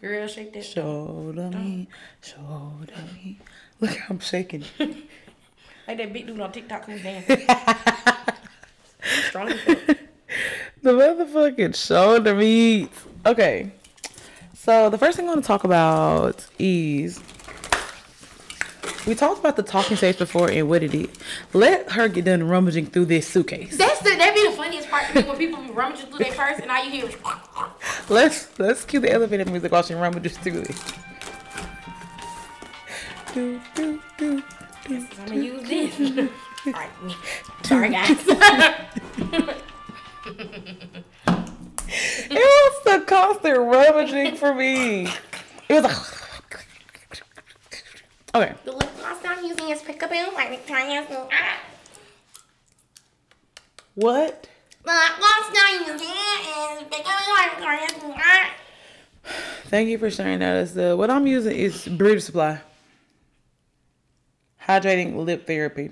Girl, 0.00 0.26
shake 0.26 0.54
that. 0.54 0.64
Shoulder 0.64 1.50
me, 1.50 1.86
shoulder 2.22 2.94
me. 3.14 3.38
Look 3.80 3.96
how 3.96 4.14
I'm 4.14 4.20
shaking. 4.20 4.64
Like 5.88 5.98
that 5.98 6.12
big 6.12 6.26
dude 6.28 6.40
on 6.40 6.52
TikTok 6.52 6.84
who's 6.84 7.02
dancing. 7.02 7.40
Strong. 9.28 9.48
The 9.48 10.92
motherfucking 10.92 11.74
shoulder 11.74 12.32
meat. 12.32 12.90
Okay. 13.26 13.72
So 14.54 14.88
the 14.88 14.98
first 14.98 15.16
thing 15.16 15.26
I 15.26 15.30
want 15.30 15.42
to 15.42 15.46
talk 15.48 15.64
about 15.64 16.46
is 16.60 17.18
we 19.06 19.14
talked 19.14 19.40
about 19.40 19.56
the 19.56 19.62
talking 19.62 19.96
stage 19.96 20.18
before 20.18 20.50
and 20.50 20.68
what 20.68 20.82
it 20.82 20.94
is. 20.94 21.08
Let 21.52 21.90
her 21.92 22.08
get 22.08 22.24
done 22.26 22.46
rummaging 22.48 22.86
through 22.86 23.06
this 23.06 23.26
suitcase. 23.26 23.76
That's 23.76 24.00
the 24.00 24.10
that 24.16 24.34
be 24.34 24.46
the 24.48 24.52
funniest 24.56 24.88
part 24.90 25.06
to 25.08 25.22
me 25.22 25.28
when 25.28 25.38
people 25.38 25.62
be 25.62 25.70
rummaging 25.70 26.06
through 26.06 26.18
their 26.18 26.32
purse 26.32 26.58
and 26.60 26.70
all 26.70 26.84
you 26.84 26.90
hear 26.90 27.06
is 27.06 27.16
Let's 28.08 28.58
let's 28.58 28.84
cue 28.84 29.00
the 29.00 29.12
elevator 29.12 29.44
music 29.50 29.72
while 29.72 29.82
she 29.82 29.94
rummages 29.94 30.36
through 30.38 30.60
it. 30.62 30.76
Do, 33.34 33.60
do, 33.74 34.00
do, 34.18 34.42
do. 34.86 35.02
I'm 35.18 35.26
gonna 35.26 35.40
use 35.40 35.68
this. 35.68 36.30
Alright. 36.66 36.90
Sorry 37.62 37.88
guys. 37.92 38.16
It 41.92 42.32
was 42.32 42.84
the 42.84 43.04
constant 43.06 43.58
rummaging 43.58 44.36
for 44.36 44.54
me. 44.54 45.06
It 45.68 45.74
was 45.74 45.84
like 45.84 45.96
Okay. 48.34 48.54
the 48.64 48.72
lip 48.72 48.88
gloss 48.98 49.18
I'm 49.24 49.44
using 49.44 49.70
is 49.70 49.82
Pickaboo 49.82 50.34
by 50.36 50.48
Victoria's 50.48 51.06
Secret. 51.08 51.30
What? 53.94 54.48
The 54.84 54.90
lip 54.90 55.12
gloss 55.18 55.50
I'm 55.56 55.80
using 55.80 56.08
is 56.08 56.82
Pickaboo 56.84 57.26
by 57.36 57.48
Victoria's 57.54 57.90
Secret. 57.92 58.50
Thank 59.66 59.88
you 59.88 59.98
for 59.98 60.10
sharing 60.10 60.38
that. 60.40 60.56
As 60.56 60.74
the 60.74 60.96
what 60.96 61.10
I'm 61.10 61.26
using 61.26 61.56
is 61.56 61.86
Beauty 61.86 62.20
Supply. 62.20 62.60
Hydrating 64.66 65.16
lip 65.16 65.46
therapy, 65.46 65.90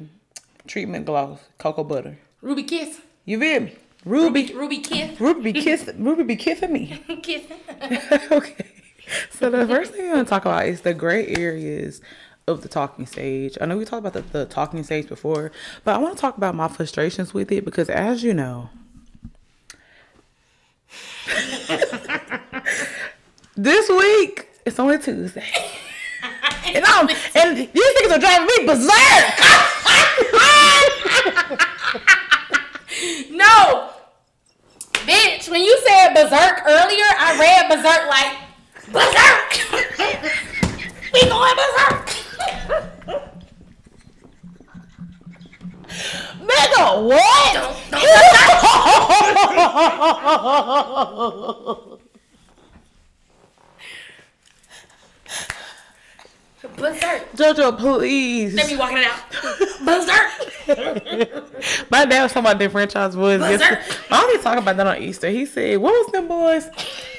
treatment 0.66 1.06
gloss, 1.06 1.40
cocoa 1.58 1.82
butter. 1.82 2.18
Ruby 2.40 2.62
Kiss. 2.62 3.00
You 3.24 3.40
feel 3.40 3.60
me? 3.60 3.76
Ruby, 4.04 4.52
Ruby 4.54 4.78
Kiss. 4.78 5.20
Ruby 5.20 5.52
be 5.52 5.60
kissing, 5.60 6.04
Ruby 6.04 6.22
be 6.22 6.36
kissing 6.36 6.72
me. 6.72 7.02
Kiss. 7.22 7.42
okay. 8.30 8.66
So 9.30 9.50
the 9.50 9.66
first 9.66 9.92
thing 9.92 10.06
I'm 10.06 10.12
gonna 10.12 10.24
talk 10.24 10.44
about 10.44 10.66
is 10.66 10.82
the 10.82 10.94
gray 10.94 11.26
areas 11.28 12.00
of 12.48 12.62
the 12.62 12.68
talking 12.68 13.06
stage. 13.06 13.56
I 13.60 13.66
know 13.66 13.76
we 13.76 13.84
talked 13.84 14.04
about 14.04 14.14
the, 14.14 14.22
the 14.22 14.46
talking 14.46 14.82
stage 14.82 15.08
before, 15.08 15.52
but 15.84 15.94
I 15.94 15.98
want 15.98 16.16
to 16.16 16.20
talk 16.20 16.36
about 16.36 16.54
my 16.54 16.68
frustrations 16.68 17.32
with 17.34 17.52
it 17.52 17.64
because 17.64 17.88
as 17.88 18.22
you 18.22 18.34
know, 18.34 18.70
this 23.56 23.88
week 23.88 24.48
it's 24.64 24.78
only 24.78 24.98
Tuesday. 24.98 25.44
And, 26.74 26.84
I'm, 26.84 27.08
and 27.34 27.56
these 27.56 27.68
niggas 27.70 28.16
are 28.16 28.18
driving 28.18 28.46
me 28.46 28.66
berserk. 28.66 29.38
No! 33.30 33.90
Bitch, 34.92 35.48
when 35.48 35.62
you 35.62 35.78
said 35.86 36.14
berserk 36.14 36.62
earlier, 36.66 37.06
I 37.18 37.38
read 37.38 37.68
berserk 37.68 38.08
like 38.08 38.36
berserk! 38.92 39.50
we 41.14 41.28
going 41.28 41.54
berserk! 41.56 42.27
Nigga, 46.40 47.02
what? 47.04 47.78
berserk. 56.76 57.32
Jojo, 57.34 57.76
please. 57.78 58.54
They 58.54 58.68
be 58.68 58.76
walking 58.76 58.98
it 58.98 59.04
out. 59.04 59.20
berserk! 59.84 61.90
My 61.90 62.04
dad 62.04 62.22
was 62.22 62.32
talking 62.32 62.46
about 62.46 62.58
their 62.58 62.70
Franchize 62.70 63.14
Boyz. 63.14 63.40
I 64.10 64.22
only 64.22 64.38
talk 64.42 64.58
about 64.58 64.76
that 64.76 64.86
on 64.86 65.02
Easter. 65.02 65.30
He 65.30 65.46
said, 65.46 65.78
"What 65.78 65.92
was 65.92 66.12
them 66.12 66.28
boys 66.28 66.68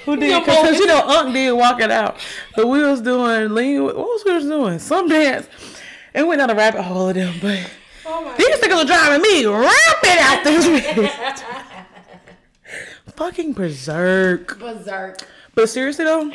who 0.09 0.17
did?" 0.17 0.45
Because 0.45 0.77
you 0.77 0.87
know, 0.87 1.01
Unc 1.07 1.33
did 1.33 1.51
walk 1.53 1.81
it 1.81 1.91
out. 1.91 2.17
But 2.55 2.67
we 2.67 2.83
was 2.83 3.01
doing 3.01 3.53
lean. 3.53 3.83
What 3.83 3.95
was 3.95 4.23
we 4.25 4.33
was 4.33 4.45
doing? 4.45 4.79
Some 4.79 5.07
dance, 5.07 5.47
and 6.13 6.25
we 6.25 6.29
went 6.29 6.39
down 6.39 6.49
a 6.49 6.55
rabbit 6.55 6.83
hole 6.83 7.09
of 7.09 7.15
them. 7.15 7.35
But 7.41 7.69
Oh 8.11 8.33
these 8.37 8.57
niggas 8.57 8.83
are 8.83 8.85
driving 8.85 9.21
me 9.21 9.45
rampant 9.45 10.19
out 10.19 10.43
this. 10.43 11.11
Fucking 13.15 13.53
berserk. 13.53 14.57
Berserk. 14.57 15.19
But 15.53 15.69
seriously 15.69 16.05
though, 16.05 16.31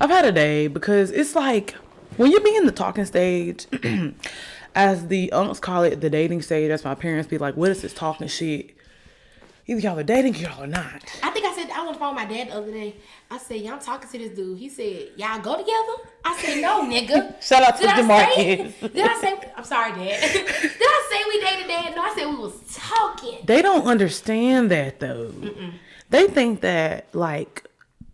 I've 0.00 0.08
had 0.08 0.24
a 0.24 0.32
day 0.32 0.68
because 0.68 1.10
it's 1.10 1.34
like 1.34 1.72
when 2.16 2.30
you 2.30 2.40
be 2.40 2.56
in 2.56 2.64
the 2.64 2.72
talking 2.72 3.04
stage, 3.04 3.66
as 4.74 5.08
the 5.08 5.30
unks 5.34 5.60
call 5.60 5.82
it, 5.82 6.00
the 6.00 6.08
dating 6.08 6.40
stage. 6.40 6.70
As 6.70 6.84
my 6.84 6.94
parents 6.94 7.28
be 7.28 7.36
like, 7.36 7.56
"What 7.56 7.70
is 7.70 7.82
this 7.82 7.92
talking 7.92 8.28
shit?" 8.28 8.70
Either 9.66 9.80
y'all 9.80 9.98
are 9.98 10.04
dating, 10.04 10.36
y'all 10.36 10.62
are 10.62 10.66
not. 10.66 11.02
I 11.22 11.30
think 11.30 11.44
I 11.76 11.80
was 11.80 11.88
on 11.88 11.92
the 11.94 11.98
phone 11.98 12.14
with 12.14 12.24
my 12.24 12.34
dad 12.34 12.48
the 12.48 12.54
other 12.56 12.70
day. 12.72 12.94
I 13.30 13.38
said, 13.38 13.60
"Y'all 13.60 13.78
talking 13.78 14.08
to 14.10 14.18
this 14.18 14.30
dude?" 14.36 14.58
He 14.58 14.68
said, 14.68 15.10
"Y'all 15.16 15.38
go 15.40 15.56
together?" 15.56 16.10
I 16.24 16.36
said, 16.40 16.62
"No, 16.62 16.82
nigga." 16.84 17.42
Shout 17.46 17.62
out 17.62 17.76
to 17.76 17.82
Did 17.82 17.90
say? 17.96 18.02
Demarcus. 18.02 18.92
Did 18.94 19.06
I 19.06 19.20
say? 19.20 19.52
I'm 19.56 19.64
sorry, 19.64 19.90
Dad. 19.92 20.32
Did 20.32 20.48
I 20.80 21.08
say 21.10 21.22
we 21.28 21.40
dated, 21.40 21.66
Dad? 21.68 21.94
No, 21.96 22.02
I 22.02 22.14
said 22.16 22.26
we 22.28 22.36
was 22.36 22.54
talking. 22.74 23.38
They 23.44 23.60
don't 23.62 23.86
understand 23.86 24.70
that 24.70 25.00
though. 25.00 25.32
They 26.08 26.26
think 26.28 26.60
that 26.62 27.08
like, 27.14 27.64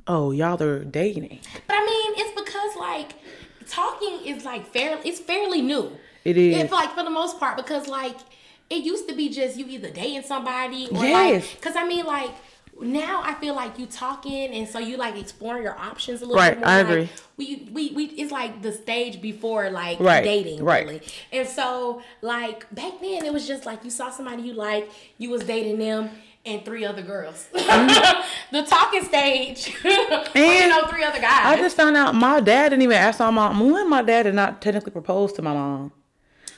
oh, 0.08 0.32
y'all 0.32 0.60
are 0.62 0.82
dating. 0.84 1.38
But 1.68 1.76
I 1.78 1.86
mean, 1.86 2.12
it's 2.16 2.40
because 2.40 2.76
like 2.76 3.12
talking 3.68 4.26
is 4.26 4.44
like 4.44 4.66
fair. 4.72 4.98
It's 5.04 5.20
fairly 5.20 5.62
new. 5.62 5.92
It 6.24 6.36
is. 6.36 6.56
It's 6.56 6.72
like 6.72 6.90
for 6.94 7.04
the 7.04 7.10
most 7.10 7.38
part 7.38 7.56
because 7.56 7.86
like 7.86 8.16
it 8.70 8.82
used 8.84 9.08
to 9.08 9.14
be 9.14 9.28
just 9.28 9.56
you 9.56 9.66
either 9.66 9.90
dating 9.90 10.22
somebody 10.22 10.88
or 10.90 11.04
Yes. 11.04 11.42
like 11.44 11.60
because 11.60 11.76
I 11.76 11.86
mean 11.86 12.06
like 12.06 12.30
now 12.82 13.22
I 13.24 13.34
feel 13.34 13.54
like 13.54 13.78
you 13.78 13.86
talking 13.86 14.52
and 14.54 14.68
so 14.68 14.78
you 14.78 14.96
like 14.96 15.16
exploring 15.16 15.62
your 15.62 15.78
options 15.78 16.20
a 16.22 16.26
little 16.26 16.36
Right, 16.40 16.50
bit 16.54 16.60
more. 16.60 16.68
I 16.68 16.82
like, 16.82 16.86
agree. 16.90 17.08
we, 17.36 17.68
we 17.72 17.90
we 17.92 18.04
it's 18.06 18.32
like 18.32 18.62
the 18.62 18.72
stage 18.72 19.20
before 19.22 19.70
like 19.70 19.98
Right, 20.00 20.24
dating 20.24 20.64
right. 20.64 20.84
really. 20.86 21.02
And 21.32 21.48
so 21.48 22.02
like 22.20 22.72
back 22.74 23.00
then 23.00 23.24
it 23.24 23.32
was 23.32 23.46
just 23.46 23.64
like 23.66 23.84
you 23.84 23.90
saw 23.90 24.10
somebody 24.10 24.42
you 24.42 24.52
like, 24.54 24.90
you 25.18 25.30
was 25.30 25.44
dating 25.44 25.78
them 25.78 26.10
and 26.44 26.64
three 26.64 26.84
other 26.84 27.02
girls. 27.02 27.46
the 27.52 28.62
talking 28.68 29.04
stage. 29.04 29.74
and 29.84 30.34
you 30.34 30.68
know 30.68 30.86
three 30.88 31.04
other 31.04 31.20
guys. 31.20 31.46
I 31.46 31.56
just 31.56 31.76
found 31.76 31.96
out 31.96 32.14
my 32.14 32.40
dad 32.40 32.70
didn't 32.70 32.82
even 32.82 32.96
ask 32.96 33.20
my 33.20 33.30
mom. 33.30 33.60
One, 33.70 33.88
my 33.88 34.02
dad 34.02 34.24
did 34.24 34.34
not 34.34 34.60
technically 34.60 34.92
propose 34.92 35.32
to 35.34 35.42
my 35.42 35.54
mom. 35.54 35.92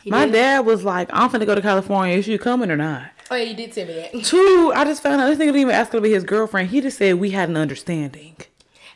my 0.06 0.20
didn't? 0.20 0.32
dad 0.34 0.66
was 0.66 0.84
like, 0.84 1.08
"I'm 1.12 1.28
finna 1.30 1.44
go 1.46 1.54
to 1.54 1.60
California. 1.62 2.16
Is 2.16 2.26
you 2.28 2.38
coming 2.38 2.70
or 2.70 2.76
not?" 2.76 3.10
Oh, 3.30 3.36
yeah, 3.36 3.44
you 3.44 3.54
did 3.54 3.72
tell 3.72 3.86
me 3.86 3.94
that. 3.94 4.12
Two, 4.24 4.72
I 4.74 4.84
just 4.84 5.02
found 5.02 5.20
out 5.20 5.26
this 5.28 5.36
nigga 5.38 5.46
didn't 5.46 5.60
even 5.62 5.74
ask 5.74 5.92
her 5.92 5.98
to 5.98 6.02
be 6.02 6.12
his 6.12 6.24
girlfriend. 6.24 6.70
He 6.70 6.80
just 6.80 6.98
said 6.98 7.14
we 7.16 7.30
had 7.30 7.48
an 7.48 7.56
understanding. 7.56 8.36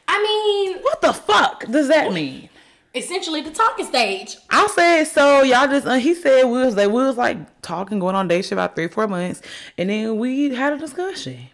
I 0.07 0.23
mean, 0.23 0.83
What 0.83 1.01
the 1.01 1.13
fuck 1.13 1.65
does 1.67 1.89
that 1.89 2.13
mean? 2.13 2.49
essentially 2.95 3.41
the 3.43 3.51
talking 3.51 3.87
stage. 3.87 4.37
I 4.51 4.67
said 4.69 5.05
so. 5.05 5.43
Y'all 5.43 5.69
just. 5.69 5.87
Uh, 5.87 5.95
he 5.95 6.15
said 6.15 6.45
we 6.45 6.59
was 6.59 6.75
like 6.77 6.89
we 6.89 6.95
was 6.95 7.17
like 7.17 7.37
talking, 7.63 7.99
going 8.01 8.17
on 8.17 8.27
dates 8.29 8.49
for 8.49 8.55
about 8.57 8.75
three, 8.75 8.89
four 8.89 9.07
months, 9.07 9.41
and 9.77 9.89
then 9.91 10.19
we 10.19 10.55
had 10.55 10.73
a 10.73 10.79
discussion. 10.79 11.49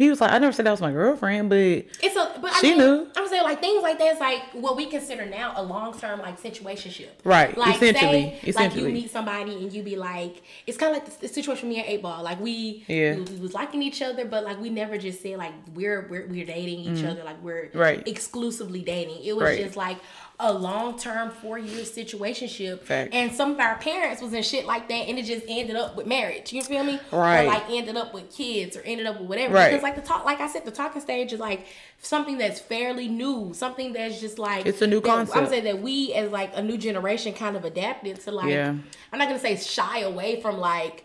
He 0.00 0.08
was 0.08 0.20
like, 0.20 0.32
I 0.32 0.38
never 0.38 0.50
said 0.52 0.64
that 0.66 0.70
was 0.70 0.80
my 0.80 0.92
girlfriend, 0.92 1.50
but 1.50 1.58
It's 1.58 2.16
a, 2.16 2.38
but 2.40 2.52
I 2.52 2.60
She 2.60 2.70
mean, 2.70 2.78
knew. 2.78 3.06
I'm 3.16 3.28
saying 3.28 3.42
like 3.42 3.60
things 3.60 3.82
like 3.82 3.98
that 3.98 4.14
is 4.14 4.18
like 4.20 4.40
what 4.52 4.74
we 4.76 4.86
consider 4.86 5.26
now 5.26 5.52
a 5.56 5.62
long 5.62 5.96
term 5.98 6.20
like 6.20 6.40
situationship. 6.40 7.10
Right, 7.22 7.56
Like 7.56 7.76
essentially, 7.76 8.38
say, 8.42 8.52
like 8.52 8.74
you 8.74 8.88
meet 8.88 9.10
somebody 9.10 9.52
and 9.52 9.70
you 9.72 9.82
be 9.82 9.96
like, 9.96 10.42
it's 10.66 10.78
kind 10.78 10.96
of 10.96 11.02
like 11.02 11.20
the, 11.20 11.28
situation 11.28 11.68
with 11.68 11.76
me 11.76 11.80
and 11.82 11.88
Eight 11.90 12.00
Ball. 12.02 12.22
Like 12.22 12.40
we, 12.40 12.84
Yeah. 12.88 13.16
we, 13.16 13.20
we 13.22 13.36
was 13.40 13.52
liking 13.52 13.82
each 13.82 14.00
other, 14.00 14.24
but 14.24 14.42
like 14.42 14.58
we 14.60 14.70
never 14.70 14.96
just 14.96 15.20
said 15.22 15.36
like 15.36 15.52
we're 15.74 16.06
we're, 16.08 16.26
we're 16.28 16.46
dating 16.46 16.80
each 16.80 17.04
other. 17.04 17.22
Like 17.22 17.42
we're 17.42 17.60
Mm. 17.70 17.74
Right. 17.78 18.08
exclusively 18.08 18.80
dating. 18.80 19.22
It 19.22 19.34
was 19.36 19.44
Right. 19.44 19.58
just 19.62 19.76
like 19.76 19.98
a 20.42 20.50
long 20.50 20.98
term 20.98 21.30
four 21.30 21.58
year 21.58 21.84
situationship. 21.84 22.80
Facts. 22.80 23.10
And 23.12 23.30
some 23.32 23.52
of 23.52 23.60
our 23.60 23.76
parents 23.76 24.22
was 24.22 24.32
in 24.32 24.42
shit 24.42 24.64
like 24.64 24.88
that, 24.88 25.08
and 25.08 25.18
it 25.18 25.24
just 25.24 25.44
ended 25.48 25.76
up 25.76 25.96
with 25.96 26.06
marriage. 26.06 26.52
You 26.52 26.62
feel 26.62 26.82
me? 26.84 26.98
Right. 27.12 27.42
Or 27.44 27.48
like 27.48 27.64
ended 27.70 27.96
up 27.98 28.14
with 28.14 28.34
kids, 28.34 28.76
or 28.76 28.80
ended 28.82 29.06
up 29.06 29.20
with 29.20 29.28
whatever. 29.28 29.54
Right. 29.54 29.68
Because 29.70 29.82
like 29.82 29.89
the 29.96 30.00
talk, 30.02 30.24
like 30.24 30.40
I 30.40 30.48
said, 30.48 30.64
the 30.64 30.70
talking 30.70 31.00
stage 31.00 31.32
is 31.32 31.40
like 31.40 31.66
something 32.00 32.38
that's 32.38 32.60
fairly 32.60 33.08
new, 33.08 33.52
something 33.54 33.92
that's 33.92 34.20
just 34.20 34.38
like 34.38 34.66
It's 34.66 34.82
a 34.82 34.86
new 34.86 35.00
that- 35.00 35.10
I'm 35.10 35.26
concept. 35.26 35.50
saying 35.50 35.64
that 35.64 35.80
we 35.82 36.12
as 36.14 36.30
like 36.30 36.50
a 36.54 36.62
new 36.62 36.76
generation 36.78 37.32
kind 37.34 37.56
of 37.56 37.64
adapted 37.64 38.20
to 38.22 38.30
like. 38.32 38.48
Yeah. 38.50 38.74
I'm 39.12 39.18
not 39.18 39.28
gonna 39.28 39.38
say 39.38 39.56
shy 39.56 40.00
away 40.00 40.40
from 40.40 40.58
like 40.58 41.04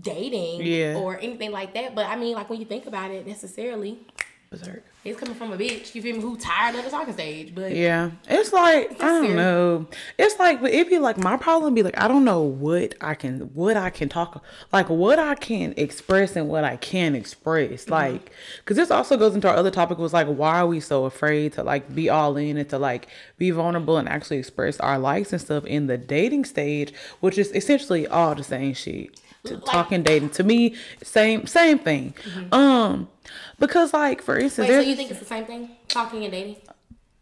dating 0.00 0.62
Yeah. 0.62 0.96
or 0.98 1.18
anything 1.18 1.52
like 1.52 1.74
that, 1.74 1.94
but 1.94 2.06
I 2.06 2.16
mean 2.16 2.34
like 2.34 2.50
when 2.50 2.58
you 2.60 2.66
think 2.66 2.86
about 2.86 3.10
it, 3.10 3.26
necessarily, 3.26 3.98
berserk. 4.50 4.84
it's 5.04 5.18
coming 5.18 5.34
from 5.34 5.52
a 5.52 5.56
bitch. 5.56 5.94
You 5.94 6.02
feel 6.02 6.16
me? 6.16 6.22
Who 6.22 6.36
tired 6.36 6.74
of 6.76 6.84
the 6.84 6.90
talking 6.90 7.12
stage? 7.14 7.54
But 7.54 7.72
Yeah, 7.74 8.10
it's 8.28 8.52
like 8.52 8.92
I 9.02 9.06
don't 9.06 9.20
serious. 9.22 9.36
know. 9.36 9.86
It's 10.18 10.38
like 10.38 10.60
but 10.60 10.72
it 10.72 10.88
be 10.88 10.98
like 10.98 11.18
my 11.18 11.36
problem 11.36 11.74
be 11.74 11.82
like 11.82 11.98
I 12.00 12.08
don't 12.08 12.24
know 12.24 12.42
what 12.42 12.94
I 13.00 13.14
can 13.14 13.40
what 13.54 13.76
I 13.76 13.90
can 13.90 14.08
talk 14.08 14.42
like 14.72 14.88
what 14.88 15.18
I 15.18 15.34
can 15.34 15.74
express 15.76 16.36
and 16.36 16.48
what 16.48 16.64
I 16.64 16.76
can 16.76 17.14
express 17.14 17.84
Mm-hmm. 17.84 17.92
like 17.92 18.30
because 18.58 18.76
this 18.76 18.90
also 18.90 19.16
goes 19.16 19.34
into 19.34 19.48
our 19.48 19.56
other 19.56 19.70
topic 19.70 19.98
was 19.98 20.12
like 20.12 20.26
why 20.26 20.60
are 20.60 20.66
we 20.66 20.80
so 20.80 21.04
afraid 21.04 21.52
to 21.54 21.62
like 21.62 21.94
be 21.94 22.08
all 22.08 22.36
in 22.36 22.56
and 22.56 22.68
to 22.70 22.78
like 22.78 23.08
be 23.38 23.50
vulnerable 23.50 23.96
and 23.98 24.08
actually 24.08 24.38
express 24.38 24.78
our 24.80 24.98
likes 24.98 25.32
and 25.32 25.40
stuff 25.40 25.64
in 25.64 25.86
the 25.86 25.96
dating 25.98 26.44
stage 26.44 26.92
which 27.20 27.38
is 27.38 27.50
essentially 27.52 28.06
all 28.06 28.34
the 28.34 28.44
same 28.44 28.74
shit. 28.74 29.20
Like- 29.44 29.64
talking 29.64 30.02
dating 30.02 30.30
to 30.30 30.42
me 30.42 30.74
same 31.04 31.46
same 31.46 31.78
thing 31.78 32.14
um 32.50 33.08
because 33.58 33.92
like 33.92 34.22
for 34.22 34.38
instance 34.38 34.68
wait, 34.68 34.74
so 34.74 34.80
you 34.80 34.96
think 34.96 35.10
it's 35.10 35.20
the 35.20 35.26
same 35.26 35.44
thing? 35.46 35.70
Talking 35.88 36.24
and 36.24 36.32
dating? 36.32 36.56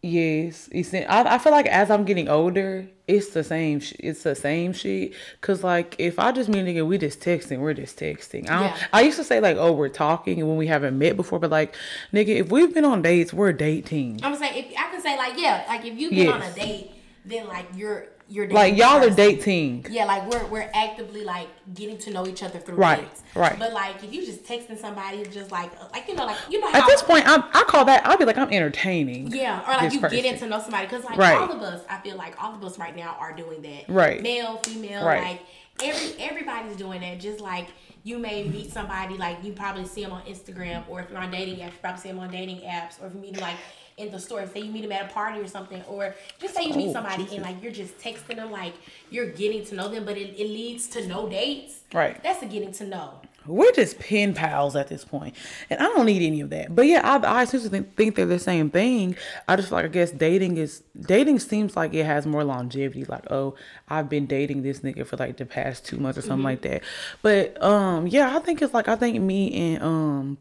Yes, 0.01 0.69
it's 0.71 0.93
I, 0.93 1.05
I 1.07 1.37
feel 1.39 1.51
like 1.51 1.65
as 1.65 1.89
I'm 1.89 2.05
getting 2.05 2.29
older, 2.29 2.87
it's 3.07 3.29
the 3.29 3.43
same. 3.43 3.79
Sh- 3.79 3.93
it's 3.97 4.21
the 4.21 4.35
same 4.35 4.71
shit. 4.71 5.13
Cause 5.41 5.63
like 5.63 5.95
if 5.97 6.19
I 6.19 6.31
just 6.31 6.47
meet 6.47 6.59
a 6.59 6.63
nigga, 6.63 6.85
we 6.85 6.99
just 6.99 7.21
texting. 7.21 7.57
We're 7.57 7.73
just 7.73 7.97
texting. 7.97 8.47
I, 8.47 8.59
don't, 8.59 8.63
Yeah. 8.69 8.87
I 8.93 9.01
used 9.01 9.17
to 9.17 9.23
say 9.23 9.39
like, 9.39 9.57
oh, 9.57 9.71
we're 9.71 9.89
talking, 9.89 10.39
and 10.39 10.47
when 10.47 10.57
we 10.57 10.67
haven't 10.67 10.99
met 10.99 11.15
before, 11.15 11.39
but 11.39 11.49
like, 11.49 11.75
nigga, 12.13 12.27
if 12.27 12.51
we've 12.51 12.71
been 12.71 12.85
on 12.85 13.01
dates, 13.01 13.33
we're 13.33 13.51
dating. 13.51 14.19
I'm 14.21 14.35
saying 14.35 14.65
if 14.65 14.77
I 14.77 14.91
can 14.91 15.01
say 15.01 15.17
like 15.17 15.39
yeah, 15.39 15.65
like 15.67 15.83
if 15.85 15.97
you've 15.97 16.11
been 16.11 16.29
on 16.29 16.41
a 16.43 16.53
date, 16.53 16.91
then 17.25 17.47
like 17.47 17.65
you're 17.75 18.05
you're 18.27 18.49
Like 18.49 18.75
y'all 18.75 19.03
are 19.03 19.09
dating. 19.09 19.85
Yeah, 19.89 20.05
like 20.05 20.29
we're 20.29 20.45
we're 20.47 20.69
actively 20.73 21.23
like 21.23 21.47
getting 21.73 21.97
to 21.99 22.11
know 22.11 22.25
each 22.25 22.41
other 22.43 22.57
through 22.59 22.75
Right, 22.75 23.01
dates. 23.01 23.21
right. 23.35 23.57
But 23.59 23.71
like 23.73 24.03
if 24.03 24.11
you 24.11 24.25
just 24.25 24.43
texting 24.43 24.77
somebody, 24.79 25.17
it's 25.19 25.33
just 25.33 25.51
like 25.51 25.71
like 25.91 26.07
you 26.07 26.15
know 26.15 26.25
like 26.25 26.37
you 26.49 26.59
know 26.59 26.71
how 26.71 26.79
At 26.81 26.87
this 26.87 27.03
point, 27.03 27.27
I'm, 27.27 27.43
I 27.53 27.63
call 27.67 27.85
that. 27.85 28.05
I'll 28.07 28.17
be 28.17 28.25
like, 28.25 28.37
I'm 28.37 28.49
entertaining. 28.51 29.27
yeah, 29.27 29.61
or 29.67 29.77
like 29.77 29.93
you 29.93 29.99
person. 29.99 30.17
getting 30.19 30.39
to 30.39 30.47
know 30.47 30.59
somebody 30.59 30.85
because 30.87 31.03
like 31.03 31.17
Right. 31.17 31.37
all 31.37 31.51
of 31.51 31.61
us, 31.61 31.83
I 31.89 31.99
feel 31.99 32.15
like 32.17 32.41
all 32.43 32.53
of 32.55 32.63
us 32.63 32.79
right 32.79 32.95
now 32.95 33.15
are 33.19 33.33
doing 33.33 33.61
that. 33.61 33.87
Right. 33.87 34.21
Male, 34.21 34.57
female, 34.57 35.05
Right. 35.05 35.21
like 35.21 35.41
every 35.83 36.19
everybody's 36.23 36.75
doing 36.77 37.01
that. 37.01 37.19
Just 37.19 37.39
like 37.41 37.67
you 38.03 38.17
may 38.19 38.43
meet 38.47 38.71
somebody 38.71 39.17
like 39.17 39.43
you 39.43 39.51
probably 39.53 39.85
see 39.85 40.03
them 40.03 40.11
on 40.13 40.21
Instagram, 40.23 40.83
or 40.89 40.99
if 41.01 41.09
you're 41.09 41.19
on 41.19 41.31
dating 41.31 41.57
apps, 41.57 41.71
you 41.73 41.79
probably 41.81 42.01
see 42.01 42.09
them 42.09 42.19
on 42.19 42.29
dating 42.31 42.57
apps, 42.61 43.01
or 43.01 43.07
if 43.07 43.13
you 43.13 43.19
meet 43.19 43.39
like 43.41 43.55
in 43.97 44.11
the 44.11 44.19
store, 44.19 44.45
say 44.47 44.59
you 44.61 44.71
meet 44.71 44.81
them 44.81 44.91
at 44.91 45.09
a 45.09 45.13
party 45.13 45.39
or 45.39 45.47
something, 45.47 45.81
or 45.83 46.15
just 46.39 46.53
say 46.55 46.65
you 46.65 46.73
meet 46.73 46.89
Oh, 46.89 46.93
somebody 46.93 47.23
Jesus. 47.23 47.37
and 47.37 47.43
like 47.45 47.63
you're 47.63 47.71
just 47.71 47.97
texting 47.97 48.35
them, 48.35 48.51
like 48.51 48.73
you're 49.09 49.29
getting 49.29 49.63
to 49.65 49.75
know 49.75 49.87
them, 49.87 50.03
but 50.05 50.17
it, 50.17 50.37
it 50.39 50.47
leads 50.47 50.87
to 50.89 51.07
no 51.07 51.29
dates. 51.29 51.79
Right. 51.93 52.21
That's 52.21 52.41
a 52.43 52.45
getting 52.45 52.73
to 52.73 52.85
know. 52.85 53.21
We're 53.47 53.71
just 53.73 53.99
pen 53.99 54.33
pals 54.33 54.75
at 54.75 54.87
this 54.87 55.05
point, 55.05 55.35
and 55.69 55.79
I 55.79 55.83
don't 55.83 56.07
need 56.07 56.25
any 56.25 56.41
of 56.41 56.49
that. 56.49 56.73
But 56.75 56.87
yeah, 56.87 57.01
I, 57.03 57.41
I 57.41 57.45
seriously 57.45 57.69
think, 57.69 57.95
think 57.95 58.15
they're 58.15 58.25
the 58.25 58.39
same 58.39 58.71
thing. 58.71 59.15
I 59.47 59.55
just 59.55 59.69
feel 59.69 59.77
like 59.77 59.85
I 59.85 59.89
guess 59.89 60.09
dating 60.09 60.57
is 60.57 60.81
dating 60.99 61.37
seems 61.39 61.75
like 61.75 61.93
it 61.93 62.05
has 62.07 62.25
more 62.25 62.43
longevity. 62.43 63.05
Like, 63.05 63.29
oh, 63.31 63.53
I've 63.87 64.09
been 64.09 64.25
dating 64.25 64.63
this 64.63 64.79
nigga 64.79 65.05
for 65.05 65.15
like 65.17 65.37
the 65.37 65.45
past 65.45 65.85
two 65.85 65.97
months 65.97 66.17
or 66.17 66.23
something 66.23 66.43
like 66.43 66.63
that. 66.63 66.81
But 67.21 67.61
um, 67.63 68.07
yeah, 68.07 68.35
I 68.35 68.39
think 68.39 68.63
it's 68.63 68.73
like 68.73 68.87
I 68.87 68.95
think 68.95 69.21
me 69.21 69.53
and 69.75 69.83
um. 69.83 70.37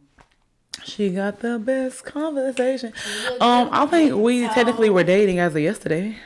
She 0.84 1.10
got 1.10 1.40
the 1.40 1.58
best 1.58 2.04
conversation. 2.04 2.92
Um, 3.40 3.68
I 3.72 3.86
think 3.86 4.14
we 4.14 4.46
technically 4.48 4.90
were 4.90 5.04
dating 5.04 5.38
as 5.38 5.54
of 5.54 5.62
yesterday. 5.62 6.16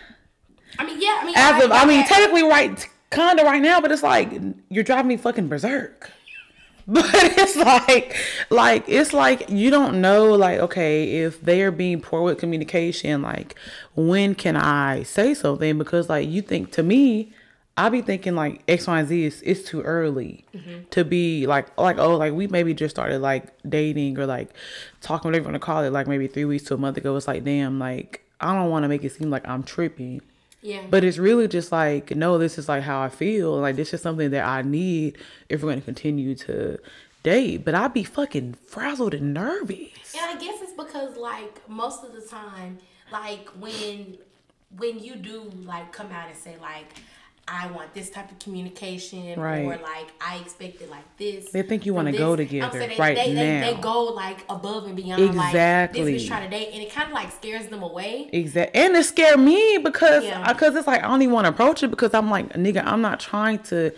I 0.78 0.84
mean, 0.84 1.00
yeah, 1.00 1.18
I 1.20 1.24
mean, 1.24 1.34
As 1.36 1.64
of, 1.64 1.70
I 1.72 1.84
mean, 1.84 2.04
technically 2.04 2.42
right, 2.42 2.86
kind 3.10 3.38
of 3.38 3.46
right 3.46 3.62
now, 3.62 3.80
but 3.80 3.92
it's 3.92 4.02
like 4.02 4.32
you're 4.68 4.84
driving 4.84 5.08
me 5.08 5.16
fucking 5.16 5.48
berserk. 5.48 6.10
But 6.90 7.04
it's 7.12 7.54
like, 7.54 8.16
like 8.48 8.84
it's 8.88 9.12
like 9.12 9.50
you 9.50 9.68
don't 9.70 10.00
know, 10.00 10.32
like 10.32 10.58
okay, 10.60 11.18
if 11.18 11.38
they 11.42 11.60
are 11.60 11.70
being 11.70 12.00
poor 12.00 12.22
with 12.22 12.38
communication, 12.38 13.20
like 13.20 13.56
when 13.94 14.34
can 14.34 14.56
I 14.56 15.02
say 15.02 15.34
something? 15.34 15.76
Because 15.76 16.08
like 16.08 16.26
you 16.26 16.40
think 16.40 16.72
to 16.72 16.82
me, 16.82 17.34
I 17.78 17.90
be 17.90 18.02
thinking 18.02 18.34
like 18.34 18.62
X, 18.66 18.88
Y, 18.88 18.98
and 18.98 19.08
Z 19.08 19.24
is 19.24 19.40
it's 19.42 19.62
too 19.62 19.82
early 19.82 20.44
mm-hmm. 20.52 20.88
to 20.90 21.04
be 21.04 21.46
like 21.46 21.78
like 21.78 21.96
oh 21.98 22.16
like 22.16 22.32
we 22.32 22.48
maybe 22.48 22.74
just 22.74 22.94
started 22.94 23.20
like 23.20 23.52
dating 23.68 24.18
or 24.18 24.26
like 24.26 24.50
talking 25.00 25.28
whatever 25.28 25.44
you 25.44 25.52
want 25.52 25.54
to 25.54 25.64
call 25.64 25.84
it 25.84 25.90
like 25.90 26.08
maybe 26.08 26.26
three 26.26 26.44
weeks 26.44 26.64
to 26.64 26.74
a 26.74 26.76
month 26.76 26.96
ago. 26.96 27.16
It's 27.16 27.28
like 27.28 27.44
damn 27.44 27.78
like 27.78 28.24
I 28.40 28.52
don't 28.52 28.70
want 28.70 28.82
to 28.82 28.88
make 28.88 29.04
it 29.04 29.12
seem 29.12 29.30
like 29.30 29.46
I'm 29.46 29.62
tripping. 29.62 30.22
yeah, 30.60 30.82
But 30.90 31.04
it's 31.04 31.18
really 31.18 31.46
just 31.46 31.70
like, 31.70 32.14
no, 32.16 32.36
this 32.36 32.58
is 32.58 32.68
like 32.68 32.82
how 32.82 33.00
I 33.00 33.10
feel. 33.10 33.56
Like 33.56 33.76
this 33.76 33.94
is 33.94 34.02
something 34.02 34.30
that 34.30 34.44
I 34.44 34.62
need 34.62 35.16
if 35.48 35.62
we're 35.62 35.70
gonna 35.70 35.80
continue 35.80 36.34
to 36.34 36.78
date. 37.22 37.64
But 37.64 37.76
I'd 37.76 37.94
be 37.94 38.02
fucking 38.02 38.54
frazzled 38.54 39.14
and 39.14 39.32
nervous. 39.32 40.16
And 40.20 40.36
I 40.36 40.36
guess 40.40 40.60
it's 40.62 40.72
because 40.72 41.16
like 41.16 41.68
most 41.68 42.02
of 42.02 42.12
the 42.12 42.22
time, 42.22 42.78
like 43.12 43.48
when 43.50 44.18
when 44.76 44.98
you 44.98 45.14
do 45.14 45.50
like 45.64 45.92
come 45.92 46.10
out 46.10 46.28
and 46.28 46.36
say 46.36 46.56
like 46.60 46.92
I 47.50 47.68
want 47.68 47.94
this 47.94 48.10
type 48.10 48.30
of 48.30 48.38
communication 48.38 49.38
Right. 49.40 49.64
or 49.64 49.76
like 49.78 50.12
I 50.20 50.36
expect 50.36 50.80
it 50.82 50.90
like 50.90 51.04
this. 51.16 51.50
They 51.50 51.62
think 51.62 51.86
you 51.86 51.94
wanna 51.94 52.12
go 52.12 52.36
together 52.36 52.78
they, 52.78 52.96
right 52.96 53.16
they, 53.16 53.32
They, 53.32 53.60
now. 53.60 53.70
they 53.74 53.80
go 53.80 54.04
like 54.04 54.44
above 54.50 54.86
and 54.86 54.94
beyond 54.96 55.22
Exactly. 55.22 56.00
like 56.02 56.12
this 56.12 56.22
bitch 56.24 56.28
trying 56.28 56.50
to 56.50 56.56
date 56.56 56.70
and 56.72 56.82
it 56.82 56.92
kind 56.92 57.08
of 57.08 57.14
like 57.14 57.32
scares 57.32 57.68
them 57.68 57.82
away. 57.82 58.28
Exactly. 58.32 58.80
And 58.80 58.94
it 58.96 59.04
scared 59.04 59.40
me 59.40 59.78
because 59.82 60.24
Yeah. 60.24 60.42
Uh, 60.42 60.52
because 60.52 60.76
it's 60.76 60.86
like 60.86 61.02
I 61.02 61.08
don't 61.08 61.22
even 61.22 61.34
want 61.34 61.46
to 61.46 61.50
approach 61.50 61.82
it 61.82 61.88
because 61.88 62.12
I'm 62.14 62.30
like, 62.30 62.52
nigga, 62.52 62.84
I'm 62.84 63.00
not 63.00 63.18
trying 63.20 63.60
to 63.60 63.92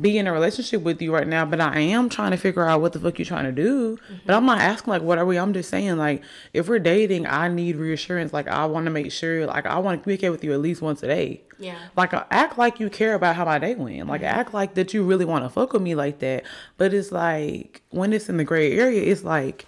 be 0.00 0.18
in 0.18 0.26
a 0.26 0.32
relationship 0.32 0.82
with 0.82 1.00
you 1.00 1.14
right 1.14 1.26
now, 1.26 1.44
but 1.44 1.60
I 1.60 1.78
am 1.78 2.08
trying 2.08 2.32
to 2.32 2.36
figure 2.36 2.66
out 2.66 2.80
what 2.80 2.92
the 2.92 3.00
fuck 3.00 3.18
you're 3.18 3.26
trying 3.26 3.44
to 3.44 3.52
do. 3.52 3.98
But 4.26 4.34
I'm 4.34 4.44
not 4.44 4.60
asking 4.60 4.90
like 4.90 5.02
what 5.02 5.18
are 5.18 5.26
we? 5.26 5.38
I'm 5.38 5.52
just 5.52 5.70
saying 5.70 5.96
like 5.96 6.22
if 6.52 6.68
we're 6.68 6.80
dating, 6.80 7.26
I 7.26 7.48
need 7.48 7.76
reassurance. 7.76 8.32
Like 8.32 8.48
I 8.48 8.66
want 8.66 8.86
to 8.86 8.90
make 8.90 9.12
sure 9.12 9.46
like 9.46 9.66
I 9.66 9.78
want 9.78 10.00
to 10.00 10.02
communicate 10.02 10.32
with 10.32 10.42
you 10.42 10.52
at 10.52 10.60
least 10.60 10.82
once 10.82 11.02
a 11.02 11.06
day. 11.06 11.42
Yeah. 11.58 11.78
Like 11.96 12.12
uh, 12.12 12.24
act 12.30 12.58
like 12.58 12.80
you 12.80 12.90
care 12.90 13.14
about 13.14 13.36
how 13.36 13.44
my 13.44 13.58
day 13.58 13.74
went. 13.76 14.08
Like 14.08 14.22
act 14.22 14.52
like 14.52 14.74
that 14.74 14.92
you 14.92 15.04
really 15.04 15.24
want 15.24 15.44
to 15.44 15.48
fuck 15.48 15.72
with 15.72 15.82
me 15.82 15.94
like 15.94 16.18
that. 16.18 16.44
But 16.76 16.92
it's 16.92 17.12
like 17.12 17.82
when 17.90 18.12
it's 18.12 18.28
in 18.28 18.36
the 18.36 18.44
gray 18.44 18.72
area, 18.72 19.02
it's 19.02 19.22
like, 19.22 19.66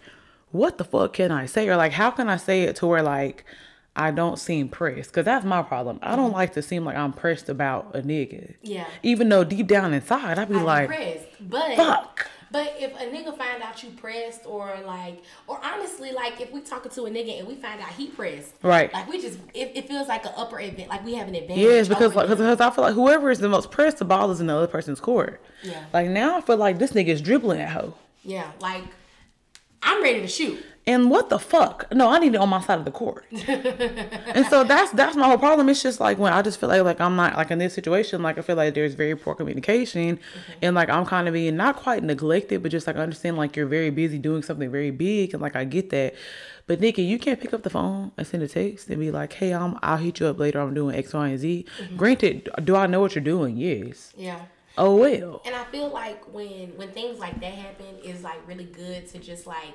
what 0.50 0.78
the 0.78 0.84
fuck 0.84 1.12
can 1.12 1.30
I 1.30 1.46
say? 1.46 1.68
Or 1.68 1.76
like 1.76 1.92
how 1.92 2.10
can 2.10 2.28
I 2.28 2.36
say 2.36 2.62
it 2.62 2.76
to 2.76 2.86
where 2.86 3.02
like 3.02 3.44
I 3.96 4.10
don't 4.10 4.38
seem 4.38 4.68
pressed? 4.68 5.10
Because 5.10 5.24
that's 5.24 5.44
my 5.44 5.62
problem. 5.62 5.98
I 6.02 6.14
don't 6.14 6.26
mm-hmm. 6.26 6.34
like 6.34 6.52
to 6.52 6.62
seem 6.62 6.84
like 6.84 6.96
I'm 6.96 7.14
pressed 7.14 7.48
about 7.48 7.96
a 7.96 8.02
nigga. 8.02 8.54
Yeah. 8.62 8.86
Even 9.02 9.30
though 9.30 9.42
deep 9.42 9.66
down 9.66 9.94
inside, 9.94 10.38
I'd 10.38 10.50
be 10.50 10.56
I'm 10.56 10.64
like, 10.64 10.88
pressed. 10.88 11.26
But 11.40 11.76
fuck. 11.76 12.28
But 12.52 12.76
if 12.78 12.94
a 12.94 13.04
nigga 13.06 13.36
find 13.36 13.62
out 13.62 13.82
you 13.82 13.90
pressed 13.90 14.46
or 14.46 14.78
like 14.86 15.22
or 15.48 15.58
honestly 15.64 16.12
like 16.12 16.40
if 16.40 16.52
we 16.52 16.60
talking 16.60 16.92
to 16.92 17.06
a 17.06 17.10
nigga 17.10 17.40
and 17.40 17.48
we 17.48 17.56
find 17.56 17.80
out 17.80 17.88
he 17.88 18.08
pressed. 18.08 18.54
Right. 18.62 18.92
Like 18.92 19.08
we 19.08 19.20
just 19.20 19.38
it, 19.54 19.72
it 19.74 19.88
feels 19.88 20.08
like 20.08 20.24
an 20.26 20.32
upper 20.36 20.60
event, 20.60 20.88
like 20.88 21.04
we 21.04 21.14
have 21.14 21.26
an 21.26 21.34
advantage. 21.34 21.64
Yes, 21.64 21.88
because 21.88 22.14
like, 22.14 22.28
because 22.28 22.60
I 22.60 22.70
feel 22.70 22.84
like 22.84 22.94
whoever 22.94 23.30
is 23.30 23.40
the 23.40 23.48
most 23.48 23.70
pressed, 23.70 23.98
the 23.98 24.04
ball 24.04 24.30
is 24.30 24.40
in 24.40 24.46
the 24.46 24.54
other 24.54 24.68
person's 24.68 25.00
court. 25.00 25.42
Yeah. 25.62 25.84
Like 25.92 26.08
now, 26.08 26.36
I 26.36 26.40
feel 26.42 26.56
like 26.56 26.78
this 26.78 26.92
nigga 26.92 27.08
is 27.08 27.20
dribbling 27.20 27.60
at 27.60 27.70
hoe. 27.70 27.94
Yeah, 28.22 28.50
like 28.60 28.84
I'm 29.82 30.02
ready 30.02 30.20
to 30.20 30.28
shoot. 30.28 30.64
And 30.88 31.10
what 31.10 31.30
the 31.30 31.38
fuck? 31.40 31.92
No, 31.92 32.08
I 32.10 32.20
need 32.20 32.34
it 32.34 32.40
on 32.40 32.48
my 32.48 32.60
side 32.60 32.78
of 32.78 32.84
the 32.84 32.92
court. 32.92 33.24
and 33.32 34.46
so 34.46 34.62
that's 34.62 34.92
that's 34.92 35.16
my 35.16 35.26
whole 35.26 35.38
problem. 35.38 35.68
It's 35.68 35.82
just 35.82 35.98
like 35.98 36.16
when 36.16 36.32
I 36.32 36.42
just 36.42 36.60
feel 36.60 36.68
like 36.68 36.82
like 36.82 37.00
I'm 37.00 37.16
not 37.16 37.36
like 37.36 37.50
in 37.50 37.58
this 37.58 37.74
situation, 37.74 38.22
like 38.22 38.38
I 38.38 38.42
feel 38.42 38.54
like 38.54 38.74
there's 38.74 38.94
very 38.94 39.16
poor 39.16 39.34
communication 39.34 40.18
mm-hmm. 40.18 40.52
and 40.62 40.76
like 40.76 40.88
I'm 40.88 41.04
kind 41.04 41.26
of 41.26 41.34
being 41.34 41.56
not 41.56 41.74
quite 41.74 42.04
neglected, 42.04 42.62
but 42.62 42.70
just 42.70 42.86
like 42.86 42.94
I 42.94 43.00
understand 43.00 43.36
like 43.36 43.56
you're 43.56 43.66
very 43.66 43.90
busy 43.90 44.18
doing 44.18 44.42
something 44.42 44.70
very 44.70 44.92
big 44.92 45.34
and 45.34 45.42
like 45.42 45.56
I 45.56 45.64
get 45.64 45.90
that. 45.90 46.14
But 46.68 46.80
Nikki, 46.80 47.02
you 47.02 47.18
can't 47.18 47.40
pick 47.40 47.52
up 47.52 47.64
the 47.64 47.70
phone 47.70 48.12
and 48.16 48.24
send 48.24 48.44
a 48.44 48.48
text 48.48 48.88
and 48.88 49.00
be 49.00 49.10
like, 49.10 49.32
"Hey, 49.32 49.52
I'm 49.52 49.78
I'll 49.82 49.96
hit 49.96 50.20
you 50.20 50.26
up 50.26 50.38
later. 50.38 50.60
I'm 50.60 50.74
doing 50.74 50.94
X, 50.94 51.14
Y, 51.14 51.28
and 51.28 51.38
Z." 51.38 51.64
Mm-hmm. 51.80 51.96
Granted, 51.96 52.48
do 52.62 52.76
I 52.76 52.86
know 52.86 53.00
what 53.00 53.16
you're 53.16 53.24
doing? 53.24 53.56
Yes. 53.56 54.12
Yeah. 54.16 54.40
Oh 54.78 54.94
well. 54.94 55.42
And 55.44 55.54
I 55.54 55.64
feel 55.64 55.88
like 55.88 56.32
when 56.32 56.76
when 56.76 56.90
things 56.92 57.18
like 57.18 57.40
that 57.40 57.54
happen, 57.54 57.86
it's 58.04 58.22
like 58.22 58.46
really 58.46 58.64
good 58.64 59.08
to 59.08 59.18
just 59.18 59.48
like 59.48 59.74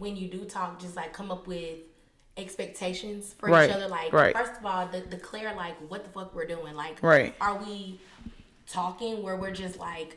when 0.00 0.16
you 0.16 0.28
do 0.28 0.44
talk, 0.46 0.80
just 0.80 0.96
like 0.96 1.12
come 1.12 1.30
up 1.30 1.46
with 1.46 1.78
expectations 2.36 3.34
for 3.38 3.48
Right, 3.50 3.68
each 3.68 3.76
other. 3.76 3.86
Like 3.88 4.12
right. 4.12 4.34
first 4.36 4.58
of 4.58 4.64
all, 4.66 4.88
de- 4.88 5.02
declare 5.02 5.54
like 5.54 5.76
what 5.90 6.04
the 6.04 6.10
fuck 6.10 6.34
we're 6.34 6.46
doing. 6.46 6.74
Like 6.74 7.02
Right. 7.02 7.34
are 7.40 7.56
we 7.58 8.00
talking 8.66 9.22
where 9.22 9.36
we're 9.36 9.50
just 9.52 9.78
like 9.78 10.16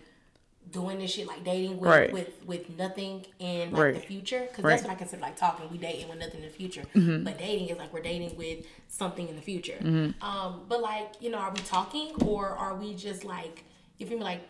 doing 0.72 0.98
this 1.00 1.12
shit 1.12 1.28
like 1.28 1.44
dating 1.44 1.78
with 1.80 1.90
Right. 1.90 2.14
with 2.14 2.30
with 2.46 2.70
nothing 2.78 3.26
in 3.40 3.72
like 3.72 3.82
Right. 3.82 3.94
the 3.96 4.00
future 4.00 4.40
because 4.50 4.64
Right. 4.64 4.70
Mm-hmm. 4.70 4.70
that's 4.70 4.84
what 4.84 4.92
I 4.92 4.96
consider 4.96 5.22
like 5.22 5.36
talking. 5.36 5.70
We 5.70 5.78
dating 5.78 6.08
with 6.10 6.20
nothing 6.20 6.40
in 6.42 6.46
the 6.48 6.54
future, 6.54 6.84
but 6.94 7.38
dating 7.38 7.68
is 7.70 7.78
like 7.78 7.92
we're 7.94 8.02
dating 8.02 8.38
with 8.38 8.66
something 8.88 9.28
in 9.28 9.36
the 9.36 9.42
future. 9.42 9.78
Um, 10.22 10.66
but 10.70 10.82
like 10.82 11.10
you 11.20 11.30
know, 11.30 11.40
are 11.40 11.52
we 11.52 11.60
talking 11.62 12.14
or 12.26 12.48
are 12.48 12.76
we 12.76 12.94
just 12.96 13.26
like 13.26 13.66
if 14.00 14.10
you 14.10 14.16
mean 14.16 14.24
like, 14.26 14.42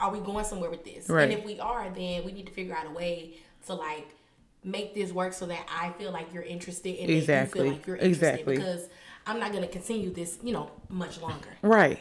are 0.00 0.10
we 0.10 0.18
going 0.18 0.44
somewhere 0.44 0.70
with 0.70 0.84
this? 0.84 1.08
And 1.08 1.32
if 1.32 1.44
we 1.44 1.60
are, 1.60 1.88
then 1.90 2.24
we 2.24 2.32
need 2.32 2.46
to 2.46 2.52
figure 2.52 2.74
out 2.74 2.86
a 2.86 2.90
way 2.90 3.34
to 3.66 3.74
like 3.74 4.08
make 4.64 4.94
this 4.94 5.12
work 5.12 5.32
so 5.32 5.46
that 5.46 5.66
I 5.70 5.90
feel 5.92 6.10
like 6.10 6.32
you're 6.32 6.42
interested 6.42 6.98
and 6.98 7.10
Exactly. 7.10 7.60
you 7.60 7.64
feel 7.66 7.72
like 7.74 7.86
you're 7.86 7.96
interested 7.96 8.26
Exactly. 8.34 8.56
because 8.56 8.88
I'm 9.26 9.38
not 9.38 9.52
gonna 9.52 9.68
continue 9.68 10.10
this, 10.10 10.38
you 10.42 10.52
know, 10.52 10.70
much 10.88 11.20
longer. 11.20 11.48
Right. 11.62 12.00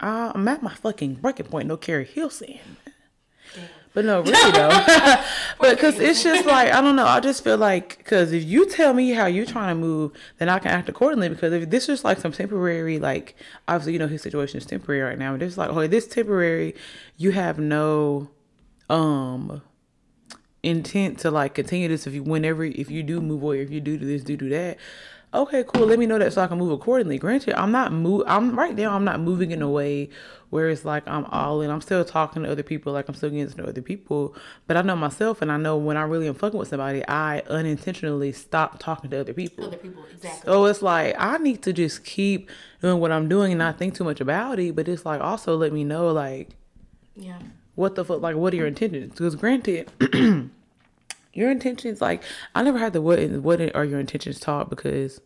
Uh, 0.00 0.32
I'm 0.34 0.46
at 0.48 0.62
my 0.62 0.74
fucking 0.74 1.14
breaking 1.14 1.46
point. 1.46 1.68
No 1.68 1.76
Carrie. 1.76 2.08
Damn. 2.14 2.58
But 3.94 4.04
no, 4.04 4.22
really 4.22 4.50
though. 4.52 4.68
but 5.60 5.76
because 5.76 6.00
it's 6.00 6.22
just 6.22 6.46
like 6.46 6.72
I 6.72 6.80
don't 6.80 6.96
know. 6.96 7.06
I 7.06 7.20
just 7.20 7.44
feel 7.44 7.56
like 7.56 7.98
because 7.98 8.32
if 8.32 8.42
you 8.42 8.68
tell 8.68 8.92
me 8.92 9.10
how 9.10 9.26
you're 9.26 9.46
trying 9.46 9.76
to 9.76 9.80
move, 9.80 10.12
then 10.38 10.48
I 10.48 10.58
can 10.58 10.72
act 10.72 10.88
accordingly. 10.88 11.28
Because 11.28 11.52
if 11.52 11.70
this 11.70 11.88
is 11.88 12.04
like 12.04 12.18
some 12.18 12.32
temporary, 12.32 12.98
like 12.98 13.36
obviously 13.68 13.92
you 13.92 14.00
know 14.00 14.08
his 14.08 14.22
situation 14.22 14.58
is 14.58 14.66
temporary 14.66 15.02
right 15.02 15.18
now. 15.18 15.32
But 15.32 15.42
it's 15.42 15.56
like, 15.56 15.70
oh, 15.70 15.86
this 15.86 16.08
temporary, 16.08 16.74
you 17.16 17.30
have 17.30 17.60
no 17.60 18.30
um 18.90 19.62
intent 20.64 21.18
to 21.20 21.30
like 21.30 21.54
continue 21.54 21.88
this. 21.88 22.06
If 22.06 22.14
you 22.14 22.22
whenever 22.22 22.64
if 22.64 22.90
you 22.90 23.02
do 23.02 23.20
move 23.20 23.42
away, 23.42 23.60
if 23.60 23.70
you 23.70 23.80
do 23.80 23.96
do 23.96 24.06
this, 24.06 24.22
do 24.22 24.36
do 24.36 24.48
that. 24.50 24.78
Okay, 25.34 25.64
cool. 25.64 25.86
Let 25.86 25.98
me 25.98 26.06
know 26.06 26.18
that 26.18 26.32
so 26.32 26.42
I 26.42 26.46
can 26.46 26.58
move 26.58 26.70
accordingly. 26.70 27.18
Granted, 27.18 27.58
I'm 27.58 27.72
not 27.72 27.92
move. 27.92 28.22
I'm 28.28 28.56
right 28.56 28.74
now. 28.74 28.94
I'm 28.94 29.04
not 29.04 29.18
moving 29.18 29.50
in 29.50 29.62
a 29.62 29.68
way 29.68 30.08
where 30.50 30.68
it's 30.70 30.84
like 30.84 31.02
I'm 31.08 31.24
all 31.24 31.60
in. 31.60 31.70
I'm 31.72 31.80
still 31.80 32.04
talking 32.04 32.44
to 32.44 32.52
other 32.52 32.62
people, 32.62 32.92
like 32.92 33.08
I'm 33.08 33.16
still 33.16 33.30
getting 33.30 33.48
to 33.48 33.56
know 33.56 33.64
other 33.64 33.82
people. 33.82 34.36
But 34.68 34.76
I 34.76 34.82
know 34.82 34.94
myself, 34.94 35.42
and 35.42 35.50
I 35.50 35.56
know 35.56 35.76
when 35.76 35.96
I 35.96 36.02
really 36.02 36.28
am 36.28 36.34
fucking 36.34 36.56
with 36.56 36.68
somebody, 36.68 37.02
I 37.08 37.40
unintentionally 37.50 38.30
stop 38.30 38.78
talking 38.78 39.10
to 39.10 39.18
other 39.18 39.32
people. 39.32 39.64
Other 39.64 39.76
people, 39.76 40.04
exactly. 40.04 40.48
So 40.48 40.66
it's 40.66 40.82
like 40.82 41.16
I 41.18 41.38
need 41.38 41.62
to 41.64 41.72
just 41.72 42.04
keep 42.04 42.48
doing 42.80 43.00
what 43.00 43.10
I'm 43.10 43.28
doing 43.28 43.50
and 43.50 43.58
not 43.58 43.76
think 43.76 43.96
too 43.96 44.04
much 44.04 44.20
about 44.20 44.60
it. 44.60 44.76
But 44.76 44.86
it's 44.86 45.04
like 45.04 45.20
also 45.20 45.56
let 45.56 45.72
me 45.72 45.82
know 45.82 46.12
like 46.12 46.50
Yeah. 47.16 47.38
What 47.74 47.94
the 47.94 48.04
fuck 48.04 48.20
like 48.20 48.36
what 48.36 48.52
are 48.52 48.56
your 48.56 48.66
intentions? 48.66 49.12
Because 49.12 49.34
granted 49.34 49.90
your 51.32 51.50
intentions 51.50 52.00
like 52.00 52.22
i 52.54 52.62
never 52.62 52.78
had 52.78 52.92
the 52.92 53.02
what 53.02 53.18
what 53.42 53.60
are 53.60 53.84
your 53.84 53.98
intentions 53.98 54.38
taught 54.38 54.70
because 54.70 55.20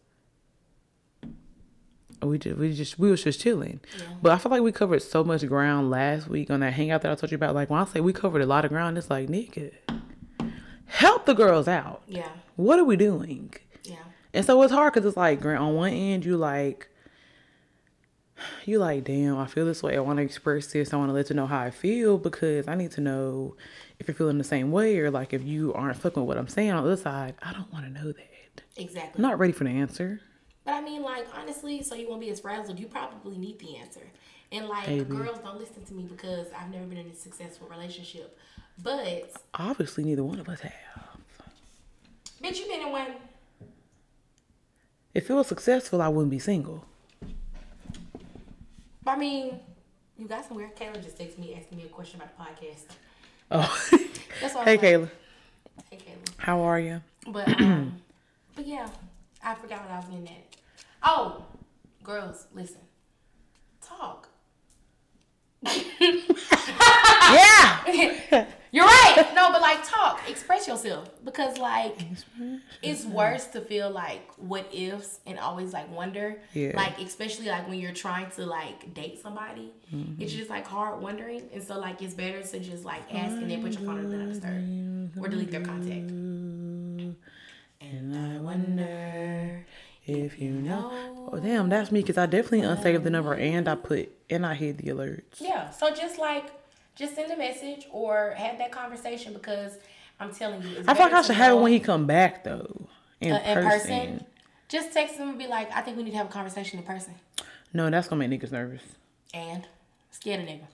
we 2.22 2.38
just 2.38 2.56
we 2.58 2.72
just 2.72 2.98
we 2.98 3.10
was 3.10 3.22
just 3.22 3.40
chilling. 3.40 3.80
But 4.22 4.32
i 4.32 4.38
feel 4.38 4.50
like 4.50 4.62
we 4.62 4.72
covered 4.72 5.02
so 5.02 5.22
much 5.22 5.46
ground 5.46 5.90
last 5.90 6.28
week 6.28 6.50
on 6.50 6.60
that 6.60 6.72
hangout 6.72 7.02
that 7.02 7.12
i 7.12 7.14
told 7.14 7.30
you 7.30 7.36
about. 7.36 7.54
Like 7.54 7.70
when 7.70 7.80
i 7.80 7.84
say 7.84 8.00
we 8.00 8.12
covered 8.12 8.42
a 8.42 8.46
lot 8.46 8.64
of 8.64 8.70
ground 8.70 8.98
it's 8.98 9.10
like 9.10 9.28
nigga 9.28 9.72
help 10.88 11.26
the 11.26 11.34
girls 11.34 11.68
out. 11.68 12.02
Yeah. 12.08 12.28
what 12.56 12.78
are 12.78 12.84
we 12.84 12.96
doing? 12.96 13.52
Yeah. 13.84 13.96
and 14.34 14.44
so 14.44 14.60
it's 14.62 14.72
hard 14.72 14.92
because 14.92 15.06
it's 15.06 15.16
like, 15.16 15.40
grant 15.40 15.60
on 15.60 15.74
one 15.74 15.92
end, 15.92 16.24
you 16.24 16.36
like, 16.36 16.88
you 18.64 18.78
like, 18.78 19.04
damn, 19.04 19.38
I 19.38 19.46
feel 19.46 19.64
this 19.66 19.82
way. 19.82 19.96
I 19.96 20.00
want 20.00 20.18
to 20.18 20.22
express 20.22 20.68
this. 20.68 20.92
I 20.92 20.96
want 20.96 21.08
to 21.10 21.12
let 21.14 21.30
you 21.30 21.36
know 21.36 21.46
how 21.46 21.60
I 21.60 21.70
feel 21.70 22.18
because 22.18 22.68
I 22.68 22.74
need 22.74 22.90
to 22.92 23.00
know 23.00 23.56
if 23.98 24.06
you're 24.08 24.14
feeling 24.14 24.38
the 24.38 24.44
same 24.44 24.70
way 24.70 24.98
or 24.98 25.10
like 25.10 25.32
if 25.32 25.42
you 25.42 25.74
aren't 25.74 25.96
fucking 25.96 26.22
with 26.22 26.28
what 26.28 26.38
I'm 26.38 26.48
saying 26.48 26.70
on 26.70 26.82
the 26.84 26.92
other 26.92 27.00
side. 27.00 27.34
I 27.42 27.52
don't 27.52 27.72
want 27.72 27.84
to 27.86 27.90
know 27.90 28.12
that. 28.12 28.62
Exactly. 28.76 29.12
I'm 29.16 29.22
not 29.22 29.38
ready 29.38 29.52
for 29.52 29.64
the 29.64 29.70
answer. 29.70 30.20
But 30.64 30.74
I 30.74 30.80
mean, 30.80 31.02
like, 31.02 31.26
honestly, 31.34 31.82
so 31.82 31.94
you 31.94 32.08
won't 32.08 32.20
be 32.20 32.30
as 32.30 32.40
frazzled, 32.40 32.78
you 32.78 32.86
probably 32.86 33.38
need 33.38 33.58
the 33.58 33.76
answer. 33.76 34.02
And 34.52 34.68
like, 34.68 34.88
Maybe. 34.88 35.04
girls 35.04 35.38
don't 35.40 35.58
listen 35.58 35.84
to 35.84 35.94
me 35.94 36.04
because 36.04 36.46
I've 36.58 36.70
never 36.70 36.84
been 36.86 36.98
in 36.98 37.06
a 37.08 37.14
successful 37.14 37.68
relationship. 37.68 38.38
But, 38.82 39.32
Obviously, 39.54 40.04
neither 40.04 40.22
one 40.24 40.38
of 40.38 40.48
us 40.48 40.60
have. 40.60 40.72
bitch, 42.42 42.58
you 42.58 42.66
been 42.68 42.86
in 42.86 42.92
one. 42.92 43.14
If 45.14 45.28
it 45.28 45.34
was 45.34 45.48
successful, 45.48 46.00
I 46.00 46.08
wouldn't 46.08 46.30
be 46.30 46.38
single. 46.38 46.84
I 49.08 49.16
mean, 49.16 49.58
you 50.18 50.26
got 50.26 50.44
somewhere. 50.46 50.70
Kayla 50.78 51.02
just 51.02 51.18
texted 51.18 51.38
me 51.38 51.54
asking 51.58 51.78
me 51.78 51.84
a 51.84 51.88
question 51.88 52.20
about 52.20 52.36
the 52.36 52.44
podcast. 52.66 52.84
Oh, 53.50 53.88
That's 54.40 54.54
why 54.54 54.64
hey, 54.64 54.76
like, 54.76 54.80
Kayla, 54.80 55.10
Hey, 55.90 55.96
Kayla. 55.96 56.34
how 56.36 56.60
are 56.60 56.78
you? 56.78 57.00
But 57.26 57.48
um, 57.60 58.00
but 58.54 58.66
yeah, 58.66 58.88
I 59.42 59.54
forgot 59.54 59.82
what 59.82 59.90
I 59.90 59.96
was 59.96 60.06
getting 60.06 60.28
at. 60.28 60.56
Oh, 61.02 61.44
girls, 62.02 62.46
listen, 62.54 62.80
talk. 63.80 64.28
Yeah. 67.34 68.46
You're 68.70 68.84
right. 68.84 69.30
No, 69.34 69.50
but 69.50 69.62
like 69.62 69.78
talk, 69.88 70.20
express 70.28 70.68
yourself 70.68 71.08
because 71.24 71.56
like 71.56 71.98
it's 72.82 73.06
worse 73.06 73.46
to 73.46 73.62
feel 73.62 73.88
like 73.90 74.20
what 74.36 74.68
ifs 74.74 75.20
and 75.26 75.38
always 75.38 75.72
like 75.72 75.90
wonder. 75.90 76.36
Yeah. 76.52 76.72
Like 76.74 77.00
especially 77.00 77.46
like 77.46 77.66
when 77.66 77.78
you're 77.78 77.94
trying 77.94 78.30
to 78.32 78.44
like 78.44 78.92
date 78.94 79.20
somebody, 79.22 79.72
Mm-hmm. 79.94 80.20
it's 80.20 80.34
just 80.34 80.50
like 80.50 80.66
hard 80.66 81.00
wondering, 81.00 81.48
and 81.54 81.62
so 81.62 81.78
like 81.78 82.02
it's 82.02 82.12
better 82.12 82.42
to 82.42 82.58
just 82.60 82.84
like 82.84 83.00
ask 83.14 83.32
and 83.38 83.50
then 83.50 83.62
put 83.62 83.72
your 83.72 83.80
phone 83.86 84.00
on 84.04 84.10
do 84.10 84.18
not 84.18 84.28
disturb 84.28 85.24
or 85.24 85.28
delete 85.28 85.50
their 85.50 85.62
contact. 85.62 86.10
And 87.80 88.14
I 88.14 88.38
wonder 88.38 89.64
If 90.04 90.38
you 90.40 90.50
know. 90.50 90.90
know. 90.90 91.30
Oh, 91.32 91.38
damn, 91.38 91.70
that's 91.70 91.90
me 91.90 92.00
because 92.00 92.18
I 92.18 92.26
definitely 92.26 92.60
unsaved 92.62 93.02
the 93.04 93.08
number 93.10 93.32
and 93.34 93.66
I 93.66 93.76
put, 93.76 94.10
and 94.28 94.44
I 94.44 94.54
hid 94.54 94.76
the 94.78 94.90
alerts. 94.90 95.40
Yeah. 95.40 95.70
So 95.70 95.94
just 95.94 96.18
like, 96.18 96.50
just 96.98 97.14
send 97.14 97.30
a 97.30 97.36
message 97.36 97.86
or 97.92 98.34
have 98.36 98.58
that 98.58 98.72
conversation 98.72 99.32
because 99.32 99.78
I'm 100.18 100.34
telling 100.34 100.62
you, 100.62 100.78
it's 100.78 100.88
I 100.88 100.94
feel 100.94 101.04
like 101.04 101.12
I 101.12 101.22
should 101.22 101.36
have 101.36 101.56
it 101.56 101.60
when 101.60 101.72
he 101.72 101.78
come 101.78 102.06
back 102.06 102.42
though, 102.42 102.88
in, 103.20 103.32
uh, 103.32 103.36
in 103.36 103.54
person. 103.54 103.68
person. 103.70 104.26
Just 104.68 104.92
text 104.92 105.14
him 105.16 105.28
and 105.30 105.38
be 105.38 105.46
like, 105.46 105.74
I 105.74 105.80
think 105.80 105.96
we 105.96 106.02
need 106.02 106.10
to 106.10 106.16
have 106.16 106.26
a 106.26 106.30
conversation 106.30 106.78
in 106.78 106.84
person. 106.84 107.14
No, 107.72 107.88
that's 107.88 108.08
gonna 108.08 108.26
make 108.26 108.40
niggas 108.40 108.50
nervous. 108.50 108.82
And 109.32 109.66
scared 110.10 110.40
a 110.40 110.42
nigga. 110.46 110.66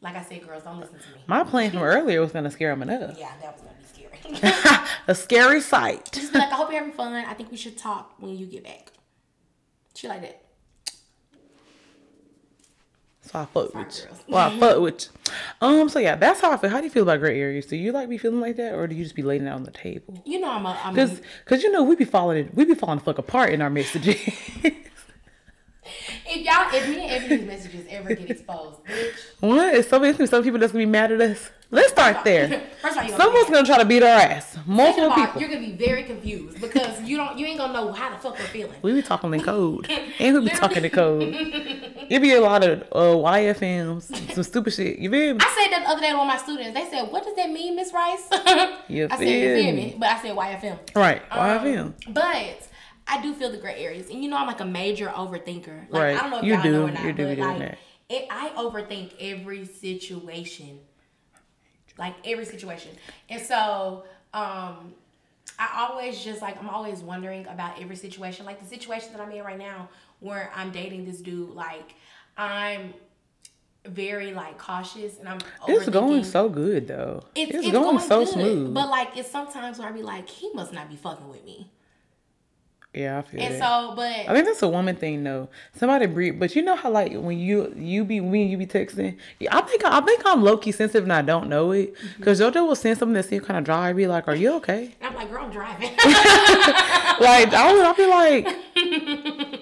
Like 0.00 0.16
I 0.16 0.22
said, 0.22 0.46
girls, 0.46 0.64
don't 0.64 0.80
listen 0.80 0.98
to 0.98 1.08
me. 1.16 1.22
My 1.26 1.44
plan 1.44 1.70
from 1.70 1.82
earlier 1.82 2.20
was 2.20 2.32
gonna 2.32 2.50
scare 2.50 2.72
him 2.72 2.82
enough. 2.82 3.16
Yeah, 3.16 3.30
that 3.40 3.54
was 3.54 3.62
gonna 3.62 3.76
be 3.78 4.40
scary. 4.40 4.84
A 5.06 5.14
scary 5.14 5.60
sight. 5.60 6.10
just 6.12 6.32
be 6.32 6.38
like, 6.38 6.50
I 6.50 6.56
hope 6.56 6.70
you're 6.70 6.80
having 6.80 6.94
fun. 6.94 7.14
I 7.14 7.34
think 7.34 7.50
we 7.50 7.56
should 7.56 7.78
talk 7.78 8.14
when 8.18 8.36
you 8.36 8.46
get 8.46 8.64
back. 8.64 8.92
Shit 9.94 10.10
like 10.10 10.22
that. 10.22 10.42
So 13.30 13.40
I 13.40 13.44
fuck 13.44 13.72
Sorry, 13.72 13.84
with 13.84 13.98
you. 13.98 14.34
Well, 14.34 14.50
I 14.50 14.58
fuck 14.58 14.80
with 14.80 15.04
you. 15.04 15.32
Um. 15.60 15.88
So 15.88 15.98
yeah, 15.98 16.16
that's 16.16 16.40
how 16.40 16.52
I 16.52 16.56
feel. 16.56 16.70
How 16.70 16.78
do 16.78 16.84
you 16.84 16.90
feel 16.90 17.02
about 17.02 17.20
gray 17.20 17.38
areas? 17.38 17.66
Do 17.66 17.76
you 17.76 17.92
like 17.92 18.08
be 18.08 18.16
feeling 18.16 18.40
like 18.40 18.56
that, 18.56 18.74
or 18.74 18.86
do 18.86 18.94
you 18.94 19.04
just 19.04 19.14
be 19.14 19.22
laying 19.22 19.44
it 19.44 19.48
out 19.48 19.56
on 19.56 19.64
the 19.64 19.70
table? 19.70 20.22
You 20.24 20.40
know 20.40 20.50
I'm 20.50 20.64
a, 20.64 20.78
I'm 20.82 20.94
Cause, 20.94 21.20
cause 21.44 21.62
you 21.62 21.70
know 21.70 21.82
we 21.82 21.94
be 21.94 22.06
falling, 22.06 22.50
we 22.54 22.64
be 22.64 22.74
falling 22.74 22.98
the 22.98 23.04
fuck 23.04 23.18
apart 23.18 23.52
in 23.52 23.60
our 23.60 23.70
messages. 23.70 24.16
if 26.28 26.44
y'all 26.44 26.68
if 26.72 26.88
me 26.88 27.08
and 27.08 27.24
Ebony's 27.24 27.46
messages 27.46 27.86
ever 27.90 28.14
get 28.14 28.30
exposed, 28.30 28.84
bitch. 28.84 29.14
what? 29.40 29.74
Is 29.74 29.88
some, 29.88 30.04
is 30.04 30.30
some 30.30 30.42
people 30.42 30.58
that's 30.58 30.72
gonna 30.72 30.84
be 30.84 30.90
mad 30.90 31.12
at 31.12 31.20
us? 31.20 31.50
Let's 31.70 31.90
start 31.92 32.24
there. 32.24 32.62
First 32.80 32.96
of 32.96 33.02
all, 33.02 33.08
gonna 33.10 33.16
Someone's 33.22 33.50
gonna 33.50 33.66
try 33.66 33.78
to 33.78 33.84
beat 33.84 34.02
our 34.02 34.08
ass. 34.08 34.56
Multiple 34.64 35.10
all, 35.10 35.16
people. 35.16 35.40
you're 35.40 35.50
gonna 35.50 35.60
be 35.66 35.72
very 35.72 36.04
confused 36.04 36.62
because 36.62 37.02
you 37.02 37.18
don't 37.18 37.38
you 37.38 37.44
ain't 37.44 37.58
gonna 37.58 37.74
know 37.74 37.92
how 37.92 38.08
the 38.08 38.16
fuck 38.16 38.38
we're 38.38 38.44
feeling. 38.46 38.74
We 38.80 38.94
be 38.94 39.02
talking 39.02 39.34
in 39.34 39.42
code. 39.42 39.90
And 40.18 40.34
we 40.34 40.48
be 40.48 40.56
talking 40.56 40.82
in 40.82 40.90
code. 40.90 41.22
It 42.08 42.22
be 42.22 42.32
a 42.32 42.40
lot 42.40 42.64
of 42.64 42.82
uh, 42.90 43.14
YFMs, 43.28 44.32
some 44.34 44.42
stupid 44.42 44.72
shit. 44.72 44.98
You 44.98 45.10
feel 45.10 45.34
me? 45.34 45.40
I 45.42 45.62
said 45.62 45.72
that 45.72 45.84
the 45.84 45.90
other 45.90 46.00
day 46.00 46.10
to 46.10 46.16
one 46.16 46.28
of 46.28 46.34
my 46.34 46.38
students. 46.38 46.74
They 46.74 46.88
said, 46.90 47.12
"What 47.12 47.24
does 47.24 47.36
that 47.36 47.50
mean, 47.50 47.76
Miss 47.76 47.92
Rice?" 47.92 48.28
You 48.88 49.08
I 49.10 49.16
said, 49.18 49.28
"You 49.28 49.54
feel 49.54 49.72
me? 49.72 49.72
me?" 49.72 49.96
But 49.98 50.08
I 50.08 50.22
said 50.22 50.34
YFM. 50.34 50.78
Right. 50.96 51.22
Um, 51.30 51.38
YFM. 51.38 52.14
But 52.14 52.68
I 53.08 53.22
do 53.22 53.32
feel 53.34 53.50
the 53.50 53.56
gray 53.58 53.82
areas, 53.84 54.10
and 54.10 54.22
you 54.22 54.28
know 54.30 54.36
I'm 54.36 54.46
like 54.46 54.60
a 54.60 54.64
major 54.64 55.06
overthinker. 55.08 55.90
Like 55.90 56.02
Right. 56.02 56.16
I 56.16 56.20
don't 56.20 56.30
know 56.30 56.38
if 56.38 56.44
You 56.44 56.54
y'all 56.54 56.62
do. 56.62 56.72
know 56.72 56.84
or 56.86 56.90
not, 56.90 57.04
You 57.04 57.12
do 57.12 57.26
but 57.26 57.38
like 57.38 57.58
that. 57.58 57.78
it, 58.08 58.26
I 58.30 58.50
overthink 58.50 59.12
every 59.20 59.64
situation, 59.64 60.78
like 61.98 62.14
every 62.24 62.44
situation, 62.44 62.92
and 63.28 63.40
so 63.42 64.04
um. 64.34 64.94
I 65.60 65.88
always 65.90 66.22
just 66.22 66.40
like 66.40 66.56
I'm 66.60 66.68
always 66.68 67.00
wondering 67.00 67.44
about 67.48 67.80
every 67.80 67.96
situation. 67.96 68.46
Like 68.46 68.60
the 68.60 68.66
situation 68.66 69.10
that 69.12 69.20
I'm 69.20 69.32
in 69.32 69.42
right 69.42 69.58
now, 69.58 69.88
where 70.20 70.52
I'm 70.54 70.70
dating 70.70 71.04
this 71.04 71.20
dude. 71.20 71.50
Like 71.50 71.94
I'm 72.36 72.94
very 73.84 74.32
like 74.34 74.56
cautious, 74.58 75.18
and 75.18 75.28
I'm. 75.28 75.38
It's 75.66 75.88
going 75.88 76.22
so 76.22 76.48
good 76.48 76.86
though. 76.86 77.24
it's, 77.34 77.50
It's, 77.50 77.64
it's 77.66 77.72
going, 77.72 77.98
so 77.98 78.20
good, 78.24 78.28
smooth. 78.34 78.74
But 78.74 78.88
like, 78.88 79.16
it's 79.16 79.30
sometimes 79.30 79.78
where 79.80 79.88
I 79.88 79.92
be 79.92 80.02
like, 80.02 80.28
he 80.28 80.52
must 80.52 80.72
not 80.72 80.88
be 80.88 80.94
fucking 80.96 81.28
with 81.28 81.44
me. 81.44 81.72
Yeah, 82.94 83.18
I 83.18 83.22
feel 83.22 83.40
And 83.42 83.54
that. 83.54 83.58
so, 83.60 83.92
but 83.94 84.08
I 84.08 84.32
think 84.32 84.46
that's 84.46 84.62
a 84.62 84.68
woman 84.68 84.96
thing, 84.96 85.22
though. 85.22 85.50
Somebody 85.76 86.06
breathe, 86.06 86.40
but 86.40 86.56
you 86.56 86.62
know 86.62 86.74
how 86.74 86.90
like 86.90 87.12
when 87.12 87.38
you 87.38 87.72
you 87.76 88.02
be 88.04 88.20
when 88.20 88.48
you 88.48 88.56
be 88.56 88.66
texting, 88.66 89.18
yeah, 89.38 89.54
I 89.56 89.60
think 89.60 89.84
I 89.84 90.00
think 90.00 90.22
I'm 90.24 90.42
low 90.42 90.56
key 90.56 90.72
sensitive 90.72 91.02
and 91.04 91.12
I 91.12 91.22
don't 91.22 91.48
know 91.48 91.70
it 91.72 91.94
Mm-hmm. 91.94 92.06
because 92.16 92.40
JoJo 92.40 92.66
will 92.66 92.74
send 92.74 92.98
something 92.98 93.12
that 93.14 93.26
seems 93.26 93.44
kind 93.44 93.58
of 93.58 93.64
dry. 93.64 93.90
I 93.90 93.92
be 93.92 94.06
like, 94.06 94.26
"Are 94.26 94.34
you 94.34 94.54
okay?" 94.54 94.94
And 95.00 95.10
I'm 95.10 95.14
like, 95.14 95.30
girl, 95.30 95.44
I'm 95.44 95.50
driving. 95.50 95.90
like 97.20 97.52
I 97.52 97.72
would, 97.72 97.84
I'll 97.84 97.94
be 97.94 98.06
like, 98.06 98.46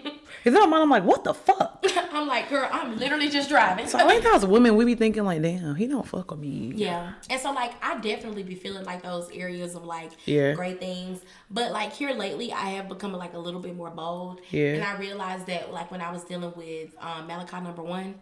"Is 0.47 0.55
that 0.55 0.68
mine?" 0.68 0.80
I'm 0.82 0.90
like, 0.90 1.05
"What 1.05 1.24
the 1.24 1.34
fuck?" 1.34 1.84
I'm 2.12 2.26
like, 2.26 2.49
girl, 2.49 2.66
I'm 2.72 2.97
literally 2.99 3.28
just 3.28 3.49
driving. 3.51 3.86
So 3.86 3.99
I 3.99 4.07
think 4.07 4.24
as 4.24 4.47
women, 4.47 4.74
we 4.76 4.84
be 4.86 4.94
thinking 4.94 5.24
like, 5.24 5.42
"Damn, 5.42 5.74
he 5.74 5.86
don't 5.86 6.07
fuck 6.07 6.30
with 6.30 6.40
me." 6.40 6.72
Yeah. 6.74 7.12
And 7.28 7.40
so 7.40 7.53
like 7.53 7.72
I 7.84 7.99
definitely 7.99 8.42
be 8.42 8.55
feeling 8.55 8.84
like 8.84 9.03
those 9.03 9.28
areas 9.30 9.74
of 9.74 9.84
like 9.84 10.12
Yeah. 10.24 10.53
great 10.55 10.80
things. 10.80 11.20
But 11.51 11.72
like 11.72 11.92
here 11.92 12.12
lately 12.12 12.53
I 12.53 12.70
have 12.70 12.88
become 12.88 13.12
like 13.12 13.34
a 13.34 13.38
little 13.38 13.61
bit 13.61 13.76
more 13.76 13.90
bold. 13.90 14.40
Yeah. 14.51 14.74
And 14.74 14.84
I 14.84 14.97
realized 14.97 15.47
that 15.47 15.72
like 15.72 15.90
when 15.90 16.01
I 16.01 16.11
was 16.11 16.24
dealing 16.24 16.53
with 16.57 16.94
um 17.01 17.26
Malachi 17.26 17.61
number 17.61 17.82
one, 17.82 18.14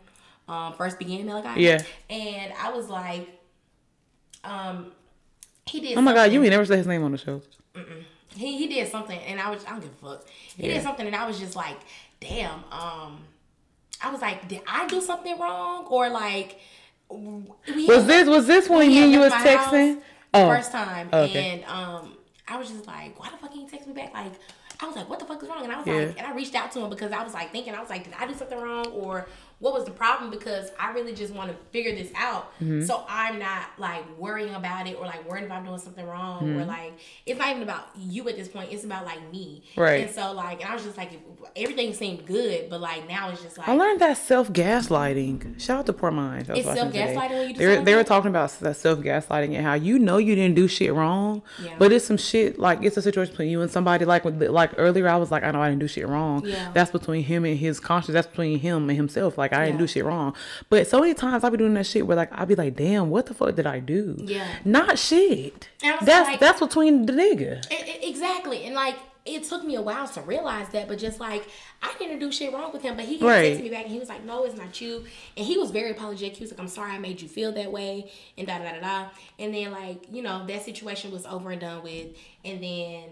um 0.49 0.73
first 0.75 0.99
began 0.99 1.27
Malachi. 1.27 1.63
Yeah. 1.63 1.83
And 2.11 2.53
I 2.61 2.71
was 2.73 2.89
like, 2.89 3.29
um 4.43 4.93
he 5.67 5.81
did 5.81 5.97
Oh 5.97 6.03
my 6.03 6.13
god, 6.13 6.33
you 6.33 6.43
ain't 6.43 6.51
never 6.51 6.65
said 6.65 6.79
his 6.79 6.87
name 6.87 7.03
on 7.05 7.13
the 7.13 7.19
show. 7.19 7.41
Mm-mm. 7.75 8.05
he 8.37 8.59
he 8.59 8.67
did 8.69 8.89
something 8.91 9.19
and 9.19 9.41
I 9.41 9.51
was 9.51 9.65
I 9.65 9.71
don't 9.71 9.81
give 9.81 9.91
a 10.03 10.07
fuck. 10.17 10.27
He 10.57 10.67
Yeah. 10.69 10.75
did 10.75 10.83
something 10.83 11.07
and 11.07 11.17
I 11.17 11.27
was 11.27 11.39
just 11.39 11.57
like, 11.57 11.79
damn, 12.29 12.65
um 12.73 13.19
I 14.03 14.11
was 14.11 14.21
like, 14.21 14.49
did 14.49 14.61
I 14.67 14.87
do 14.87 15.01
something 15.01 15.39
wrong? 15.39 15.87
Or 15.87 16.09
like 16.11 16.59
we 17.11 17.87
Was 17.87 18.07
this 18.07 18.29
was 18.29 18.47
this 18.47 18.69
when 18.69 18.91
he 18.91 18.99
you 18.99 19.05
and 19.05 19.13
you 19.13 19.21
was 19.21 19.31
left 19.31 19.45
my 19.45 19.51
house 19.53 19.73
texting? 19.73 19.95
the 19.97 20.01
Oh, 20.35 20.49
first 20.49 20.73
time, 20.73 21.09
okay. 21.13 21.53
and 21.55 21.65
um, 21.67 22.17
I 22.49 22.57
was 22.57 22.69
just 22.69 22.87
like, 22.89 23.19
why 23.21 23.31
the 23.31 23.37
fuck 23.37 23.53
didn't 23.53 23.69
text 23.69 23.87
me 23.87 23.93
back? 23.95 24.13
Like, 24.13 24.33
I 24.81 24.87
was 24.87 24.97
like, 24.97 25.09
what 25.09 25.21
the 25.21 25.25
fuck 25.27 25.41
is 25.43 25.49
wrong? 25.49 25.63
And 25.63 25.73
I 25.73 25.79
was 25.79 25.87
Yeah. 25.87 25.95
like, 25.95 26.19
and 26.19 26.27
I 26.27 26.35
reached 26.35 26.57
out 26.57 26.73
to 26.73 26.81
him 26.81 26.91
because 26.91 27.13
I 27.13 27.23
was 27.23 27.33
like 27.33 27.53
thinking, 27.53 27.73
I 27.75 27.81
was 27.81 27.89
like, 27.89 28.03
did 28.05 28.15
I 28.19 28.27
do 28.27 28.35
something 28.35 28.59
wrong 28.61 28.87
or 28.89 29.29
what 29.65 29.73
was 29.75 29.85
the 29.87 29.91
problem? 29.91 30.31
Because 30.31 30.71
I 30.79 30.93
really 30.93 31.15
just 31.15 31.33
want 31.35 31.51
to 31.51 31.57
figure 31.73 31.95
this 31.95 32.11
out, 32.15 32.45
Mm-hmm. 32.61 32.83
so 32.85 33.05
I'm 33.09 33.39
not 33.39 33.65
like 33.79 34.05
worrying 34.19 34.55
about 34.55 34.87
it 34.87 34.97
or 34.99 35.07
like 35.07 35.29
worrying 35.29 35.47
if 35.47 35.53
I'm 35.53 35.65
doing 35.65 35.79
something 35.79 36.07
wrong 36.07 36.43
Mm-hmm. 36.45 36.61
or 36.61 36.65
like 36.67 36.93
it's 37.27 37.39
not 37.39 37.49
even 37.51 37.63
about 37.63 37.85
you 37.99 38.29
at 38.29 38.37
this 38.37 38.49
point. 38.49 38.71
It's 38.73 38.85
about 38.85 39.05
like 39.07 39.21
me, 39.33 39.63
Right. 39.77 40.05
And 40.07 40.11
so 40.15 40.33
like, 40.33 40.61
and 40.63 40.71
I 40.71 40.75
was 40.75 40.85
just 40.85 40.99
like, 40.99 41.13
everything 41.57 41.95
seemed 41.95 42.27
good, 42.27 42.69
but 42.71 42.81
like 42.81 43.09
now 43.09 43.31
it's 43.31 43.43
just 43.43 43.57
like. 43.59 43.67
I 43.69 43.75
learned 43.75 44.01
that 44.01 44.19
self 44.19 44.53
gaslighting. 44.53 45.61
Shout 45.61 45.79
out 45.81 45.87
to 45.87 45.93
Poor 45.93 46.11
Minds. 46.11 46.51
It's 46.51 46.59
you 46.59 46.75
do 46.75 47.55
They 47.59 47.67
were, 47.79 47.85
they 47.85 47.95
were 47.95 48.05
talking 48.05 48.29
about 48.29 48.51
that 48.61 48.77
self 48.77 48.99
gaslighting 49.01 49.55
and 49.55 49.65
how 49.65 49.75
you 49.75 49.99
know 49.99 50.19
you 50.19 50.35
didn't 50.35 50.57
do 50.57 50.69
shit 50.69 50.93
wrong, 50.93 51.43
Yeah. 51.63 51.75
but 51.79 51.91
it's 51.93 52.05
some 52.05 52.17
shit 52.17 52.59
like 52.59 52.83
it's 52.83 52.97
a 52.97 53.03
situation 53.03 53.33
between 53.33 53.49
you 53.49 53.61
and 53.63 53.71
somebody. 53.71 54.05
Like 54.05 54.25
like 54.25 54.73
earlier, 54.77 55.09
I 55.09 55.17
was 55.17 55.31
like, 55.31 55.43
I 55.43 55.51
know 55.51 55.63
I 55.63 55.71
didn't 55.71 55.81
do 55.81 55.89
shit 55.89 56.07
wrong. 56.07 56.45
Yeah. 56.45 56.71
That's 56.75 56.91
between 56.91 57.23
him 57.25 57.45
and 57.45 57.57
his 57.59 57.81
conscience. 57.81 58.13
That's 58.15 58.27
between 58.27 58.59
him 58.59 58.89
and 58.91 58.97
himself. 58.97 59.39
Like 59.39 59.53
I 59.55 59.67
didn't 59.67 59.77
Yeah. 59.81 59.85
do 59.85 59.87
shit 59.87 60.05
wrong. 60.05 60.35
But 60.69 60.87
so 60.87 61.01
many 61.01 61.15
times 61.15 61.45
I 61.45 61.51
be 61.51 61.57
doing 61.57 61.75
that 61.75 61.87
shit 61.87 62.07
where 62.07 62.17
like 62.17 62.31
I 62.33 62.45
be 62.45 62.55
like, 62.55 62.77
damn, 62.77 63.11
what 63.11 63.27
the 63.27 63.35
fuck 63.35 63.55
did 63.55 63.67
I 63.67 63.81
do? 63.81 64.17
Yeah. 64.19 64.47
Not 64.65 64.99
shit. 64.99 65.69
And 65.83 65.93
I 65.95 65.97
was 65.99 66.07
That's 66.07 66.29
like- 66.31 66.41
that's 66.41 66.61
between 66.61 67.07
the 67.07 67.13
nigga. 67.13 67.65
E- 67.73 67.75
e- 68.07 68.09
Exactly. 68.11 68.65
And 68.65 68.75
like 68.75 68.97
it 69.27 69.43
took 69.45 69.65
me 69.65 69.75
a 69.75 69.81
while 69.81 70.07
to 70.07 70.21
realize 70.21 70.69
that, 70.71 70.87
but 70.87 70.99
just 70.99 71.19
like 71.19 71.47
I 71.83 71.95
didn't 71.99 72.19
do 72.19 72.31
shit 72.31 72.53
wrong 72.53 72.73
with 72.73 72.83
him, 72.83 72.97
but 72.97 73.07
he 73.07 73.17
Right. 73.19 73.57
texted 73.57 73.63
me 73.63 73.71
back 73.71 73.85
and 73.85 73.93
he 73.93 73.99
was 73.99 74.09
like, 74.11 74.23
No, 74.25 74.45
it's 74.45 74.57
not 74.57 74.79
you. 74.83 75.05
And 75.37 75.47
he 75.47 75.57
was 75.57 75.71
very 75.71 75.93
apologetic. 75.93 76.37
He 76.37 76.45
was 76.45 76.51
like, 76.51 76.61
I'm 76.61 76.69
sorry 76.69 76.93
I 76.93 76.99
made 76.99 77.23
you 77.23 77.29
feel 77.29 77.51
that 77.53 77.73
way 77.73 78.11
and 78.37 78.47
da 78.47 78.59
da 78.59 78.73
da 78.73 78.81
da. 78.81 79.07
And 79.39 79.55
then 79.55 79.71
like, 79.73 80.05
you 80.13 80.23
know, 80.23 80.45
that 80.47 80.63
situation 80.65 81.11
was 81.11 81.25
over 81.27 81.51
and 81.53 81.61
done 81.61 81.83
with. 81.83 82.09
And 82.45 82.63
then 82.63 83.05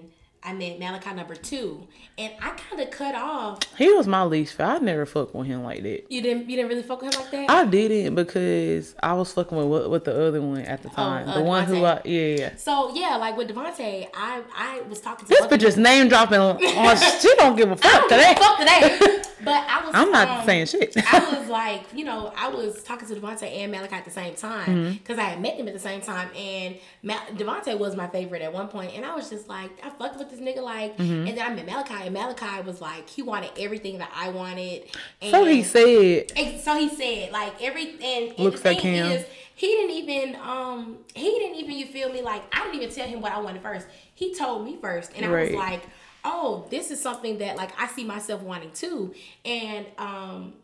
I 0.45 0.53
met 0.53 0.79
Malachi 0.81 1.15
number 1.15 1.35
two. 1.37 1.87
And 2.19 2.33
I 2.43 2.51
kinda 2.51 2.87
cut 2.89 3.15
off 3.15 3.59
He 3.79 3.91
was 3.93 4.07
my 4.07 4.25
least. 4.25 4.61
I 4.61 4.79
never 4.79 5.07
fucked 5.07 5.35
with 5.35 5.47
him 5.47 5.63
like 5.63 5.83
that. 5.83 6.11
you 6.11 6.21
didn't 6.21 6.51
you 6.51 6.57
didn't 6.57 6.69
really 6.69 6.83
fuck 6.83 7.01
with 7.01 7.15
him 7.15 7.21
like 7.23 7.31
that? 7.31 7.51
I 7.51 7.65
didn't 7.65 8.15
because 8.17 8.95
I 9.03 9.13
was 9.15 9.33
fucking 9.33 9.57
with 9.71 9.87
with 9.87 10.05
the 10.05 10.27
other 10.29 10.41
one 10.43 10.59
at 10.61 10.83
the 10.83 10.89
time. 10.91 11.29
uh, 11.29 11.35
the 11.39 11.43
one 11.45 11.65
who 11.65 11.85
I 11.85 12.01
yeah 12.05 12.21
yeah. 12.37 12.57
so 12.57 12.95
yeah, 12.95 13.17
like 13.17 13.37
with 13.37 13.49
Devontae, 13.51 14.09
I 14.15 14.43
I 14.55 14.81
was 14.89 15.01
talking 15.01 15.27
to 15.27 15.29
This 15.29 15.47
bitch 15.47 15.63
is 15.67 15.77
name 15.77 16.09
dropping 16.09 16.39
on 16.41 16.59
she 16.59 17.35
don't 17.37 17.57
give 17.57 17.71
a 17.71 17.77
fuck 17.77 18.09
don't 18.09 18.11
give 18.11 18.19
a 18.19 18.35
today. 18.35 18.35
fuck 18.39 18.59
today. 18.59 19.19
But 19.45 19.65
I 19.69 19.85
was 19.85 19.93
I'm 19.93 20.13
not 20.13 20.29
um, 20.29 20.47
saying 20.47 20.67
shit. 20.67 20.97
I 21.13 21.37
was 21.37 21.49
like, 21.49 21.83
you 21.93 22.05
know, 22.05 22.33
I 22.37 22.47
was 22.49 22.81
talking 22.85 23.09
to 23.09 23.15
Devontae 23.17 23.43
and 23.65 23.73
Malachi 23.73 23.97
at 23.97 24.05
the 24.05 24.11
same 24.13 24.37
time 24.37 24.69
Mm-hmm. 24.69 24.93
because 24.93 25.19
I 25.19 25.23
had 25.23 25.41
met 25.43 25.59
them 25.59 25.67
at 25.67 25.75
the 25.75 25.81
same 25.81 26.01
time, 26.01 26.29
and 26.37 26.77
Ma- 27.03 27.19
Devontae 27.35 27.77
was 27.77 27.97
my 27.97 28.07
favorite 28.07 28.41
at 28.43 28.53
one 28.53 28.69
point, 28.69 28.93
and 28.95 29.05
I 29.05 29.17
was 29.17 29.29
just 29.31 29.49
like, 29.49 29.71
I 29.85 29.91
fucked 29.91 30.17
with 30.17 30.31
this 30.33 30.41
nigga, 30.41 30.63
like, 30.63 30.97
Mm-hmm. 30.99 31.29
and 31.29 31.39
then 31.39 31.47
I 31.47 31.55
met 31.55 31.67
Malachi, 31.67 31.95
and 32.07 32.13
Malachi 32.13 32.63
was 32.67 32.81
like, 32.81 33.09
he 33.09 33.23
wanted 33.23 33.51
everything 33.59 33.99
that 33.99 34.11
I 34.15 34.31
wanted, 34.31 34.85
and 35.21 35.31
so 35.31 35.45
he 35.45 35.63
said 35.63 36.33
so 36.61 36.77
he 36.79 36.89
said, 36.89 37.31
like 37.33 37.63
every 37.63 37.91
and, 37.93 38.31
and 38.31 38.39
Looks 38.39 38.63
the 38.63 38.71
like 38.71 38.81
thing 38.81 38.95
him. 38.95 39.07
is, 39.13 39.27
he 39.55 39.69
didn't 39.69 39.91
even 39.97 40.37
um 40.43 40.99
he 41.15 41.31
didn't 41.31 41.57
even 41.57 41.77
you 41.79 41.87
feel 41.87 42.11
me 42.13 42.21
like 42.23 42.43
I 42.53 42.65
didn't 42.65 42.83
even 42.83 42.91
tell 42.95 43.07
him 43.07 43.21
what 43.21 43.33
I 43.33 43.39
wanted 43.41 43.63
first. 43.63 43.87
He 44.15 44.35
told 44.35 44.65
me 44.65 44.77
first, 44.81 45.13
and 45.15 45.25
I 45.25 45.29
was 45.31 45.53
like, 45.53 45.83
oh, 46.25 46.67
this 46.71 46.91
is 46.91 47.01
something 47.01 47.39
that 47.39 47.57
like 47.57 47.71
I 47.81 47.87
see 47.89 48.05
myself 48.05 48.43
wanting 48.43 48.73
too, 48.73 49.15
and 49.45 49.87
um 49.99 50.55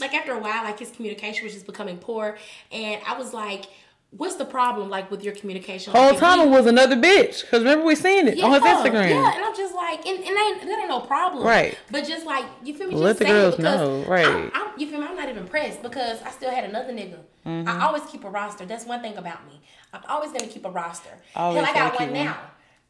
like 0.00 0.14
after 0.14 0.32
a 0.32 0.38
while, 0.38 0.64
like 0.64 0.78
his 0.78 0.90
communication 0.90 1.44
was 1.44 1.52
just 1.54 1.66
becoming 1.66 1.98
poor, 1.98 2.36
and 2.70 3.00
I 3.06 3.16
was 3.18 3.32
like. 3.32 3.66
What's 4.14 4.36
the 4.36 4.44
problem, 4.44 4.90
like 4.90 5.10
with 5.10 5.24
your 5.24 5.34
communication? 5.34 5.94
whole 5.94 6.10
Like, 6.10 6.18
time 6.18 6.50
was 6.50 6.66
another 6.66 6.96
bitch. 6.96 7.48
Cause 7.48 7.60
remember 7.60 7.86
we 7.86 7.94
seen 7.94 8.28
it 8.28 8.38
on 8.42 8.52
his 8.52 8.62
Instagram. 8.62 9.08
yeah, 9.08 9.34
and 9.34 9.44
I'm 9.44 9.56
just 9.56 9.74
like, 9.74 10.06
and, 10.06 10.18
and 10.18 10.36
ain't, 10.38 10.60
that 10.60 10.78
ain't 10.80 10.88
no 10.88 11.00
problem. 11.00 11.44
Right. 11.44 11.78
But 11.90 12.06
just 12.06 12.26
like, 12.26 12.44
you 12.62 12.74
feel 12.74 12.88
me? 12.88 12.94
Let 12.94 13.12
just 13.12 13.18
the 13.20 13.24
girls 13.24 13.58
know, 13.58 14.04
right. 14.06 14.26
I'm, 14.26 14.50
I'm, 14.54 14.78
you 14.78 14.86
feel 14.86 15.00
me? 15.00 15.06
I'm 15.06 15.16
not 15.16 15.30
even 15.30 15.48
pressed 15.48 15.82
because 15.82 16.20
I 16.22 16.30
still 16.30 16.50
had 16.50 16.64
another 16.64 16.92
nigga. 16.92 17.20
Mm-hmm. 17.46 17.66
I 17.66 17.86
always 17.86 18.02
keep 18.04 18.24
a 18.24 18.30
roster. 18.30 18.66
That's 18.66 18.84
one 18.84 19.00
thing 19.00 19.16
about 19.16 19.46
me. 19.46 19.62
I'm 19.94 20.02
always 20.06 20.30
gonna 20.30 20.46
keep 20.46 20.66
a 20.66 20.70
roster. 20.70 21.10
Always 21.34 21.64
Hell, 21.64 21.70
I 21.70 21.90
got 21.90 21.98
one 21.98 22.12
now. 22.12 22.36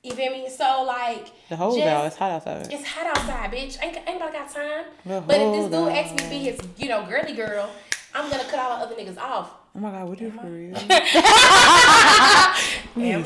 You 0.03 0.15
feel 0.15 0.33
me? 0.33 0.49
So 0.51 0.83
like, 0.83 1.29
The 1.49 1.55
whole 1.55 1.81
out. 1.81 2.07
It's 2.07 2.17
hot 2.17 2.33
outside. 2.33 2.73
It's 2.73 2.85
hot 2.85 3.07
outside, 3.07 3.53
bitch. 3.53 3.81
Ain't, 3.81 3.97
ain't 4.09 4.19
nobody 4.19 4.39
got 4.39 4.51
time. 4.51 4.87
The 5.07 5.21
but 5.21 5.37
if 5.37 5.53
this 5.53 5.71
dude 5.71 5.89
asks 5.93 6.11
me 6.11 6.19
to 6.19 6.29
be 6.29 6.39
his, 6.39 6.61
you 6.79 6.89
know, 6.89 7.07
girly 7.07 7.35
girl, 7.35 7.71
I'm 8.13 8.29
gonna 8.29 8.43
cut 8.45 8.59
all 8.59 8.79
the 8.79 8.87
other 8.87 8.97
niggas 8.97 9.19
off. 9.19 9.53
Oh 9.75 9.79
my 9.79 9.91
god, 9.91 10.09
would 10.09 10.21
you 10.21 10.31
for 10.31 10.47
real? 10.47 10.77
Am 10.77 10.87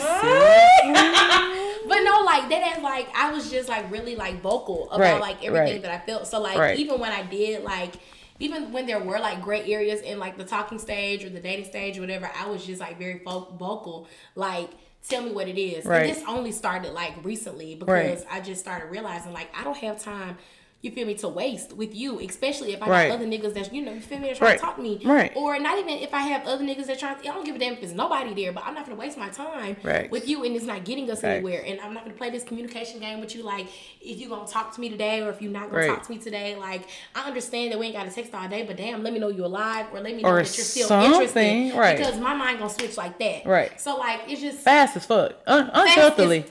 I? 0.01 1.83
but 1.89 2.01
no, 2.03 2.23
like 2.25 2.49
that 2.51 2.77
is 2.77 2.83
like 2.83 3.09
I 3.17 3.33
was 3.33 3.51
just 3.51 3.69
like 3.69 3.91
really 3.91 4.17
like 4.17 4.43
vocal 4.43 4.89
about 4.91 5.01
Right, 5.01 5.21
like 5.21 5.45
everything 5.45 5.75
right. 5.75 5.83
that 5.83 5.91
I 5.91 5.99
felt. 6.07 6.27
So 6.27 6.41
like 6.41 6.59
Right. 6.59 6.79
even 6.79 7.01
when 7.01 7.13
I 7.13 7.23
did 7.23 7.65
like 7.65 7.95
even 8.39 8.71
when 8.71 8.87
there 8.87 9.01
were 9.01 9.19
like 9.19 9.41
gray 9.43 9.71
areas 9.73 10.01
in 10.03 10.19
like 10.19 10.37
the 10.37 10.45
talking 10.45 10.79
stage 10.79 11.25
or 11.25 11.31
the 11.31 11.41
dating 11.41 11.65
stage 11.65 11.97
or 11.99 12.03
whatever, 12.03 12.31
I 12.39 12.49
was 12.49 12.65
just 12.67 12.81
like 12.81 12.99
very 12.99 13.21
vocal. 13.25 14.07
Like 14.35 14.71
tell 15.09 15.23
me 15.23 15.33
what 15.33 15.49
it 15.49 15.61
is. 15.61 15.85
Right. 15.85 16.07
And 16.07 16.17
this 16.17 16.23
only 16.29 16.53
started 16.53 16.93
like 16.93 17.25
recently 17.25 17.75
because 17.75 17.89
Right. 18.25 18.27
I 18.31 18.41
just 18.41 18.61
started 18.61 18.91
realizing 18.91 19.33
like 19.33 19.49
I 19.59 19.65
don't 19.65 19.77
have 19.79 20.01
time. 20.01 20.37
You 20.83 20.93
feel 20.93 21.07
me 21.07 21.15
to 21.15 21.29
waste 21.29 21.73
with 21.73 21.97
you, 21.97 22.21
especially 22.21 22.73
if 22.73 22.81
I 22.83 22.87
Right. 22.89 23.09
got 23.09 23.15
other 23.17 23.27
niggas 23.27 23.55
that 23.55 23.73
you 23.75 23.83
know 23.83 23.93
you 23.93 24.01
feel 24.01 24.19
me 24.19 24.29
that 24.29 24.37
trying 24.37 24.51
Right. 24.51 24.59
to 24.61 24.65
talk 24.65 24.77
to 24.77 24.83
me, 24.83 25.01
Right. 25.03 25.33
Or 25.35 25.59
not 25.59 25.79
even 25.79 25.89
if 25.99 26.15
I 26.15 26.21
have 26.21 26.47
other 26.47 26.63
niggas 26.63 26.87
that 26.87 26.99
try. 27.01 27.13
I 27.13 27.15
don't 27.23 27.45
give 27.45 27.57
a 27.57 27.59
damn 27.59 27.73
if 27.73 27.81
there's 27.81 27.93
nobody 27.95 28.35
there, 28.35 28.53
but 28.53 28.63
I'm 28.65 28.75
not 28.75 28.85
gonna 28.85 28.95
waste 28.97 29.17
my 29.19 29.29
time 29.31 29.77
Right. 29.83 30.09
with 30.11 30.29
you 30.29 30.45
and 30.45 30.55
it's 30.55 30.67
not 30.67 30.85
getting 30.85 31.11
us 31.11 31.25
anywhere. 31.25 31.65
And 31.67 31.81
I'm 31.81 31.93
not 31.93 32.05
gonna 32.05 32.15
play 32.17 32.31
this 32.31 32.45
communication 32.45 33.01
game 33.01 33.21
with 33.21 33.35
you. 33.35 33.43
Like, 33.43 33.67
if 34.01 34.19
you're 34.19 34.29
gonna 34.29 34.47
talk 34.47 34.75
to 34.75 34.81
me 34.81 34.89
today 34.89 35.23
or 35.23 35.31
if 35.31 35.43
you're 35.43 35.51
not 35.51 35.73
gonna 35.73 35.89
talk 35.89 36.05
to 36.07 36.13
me 36.13 36.19
today, 36.19 36.55
like, 36.55 36.83
I 37.17 37.27
understand 37.27 37.73
that 37.73 37.79
we 37.79 37.87
ain't 37.87 37.97
gotta 37.97 38.11
text 38.11 38.33
all 38.35 38.47
day, 38.47 38.63
but 38.63 38.77
damn, 38.77 39.03
let 39.03 39.13
me 39.13 39.19
know 39.19 39.29
you're 39.29 39.47
alive 39.47 39.87
or 39.93 40.01
let 40.01 40.15
me 40.15 40.23
know 40.23 40.29
Or 40.29 40.43
that 40.43 40.57
you're 40.57 40.65
still 40.65 40.93
interested. 40.93 41.75
right. 41.75 41.97
Because 41.97 42.17
my 42.21 42.35
mind 42.35 42.59
gonna 42.59 42.71
switch 42.71 42.97
like 42.97 43.19
that. 43.19 43.45
Right. 43.47 43.81
So 43.81 43.97
like, 43.97 44.21
it's 44.29 44.41
just 44.43 44.59
Fast 44.59 44.97
as 44.97 45.07
fuck. 45.07 45.33
Un- 45.49 45.71
unhealthily. 45.73 46.45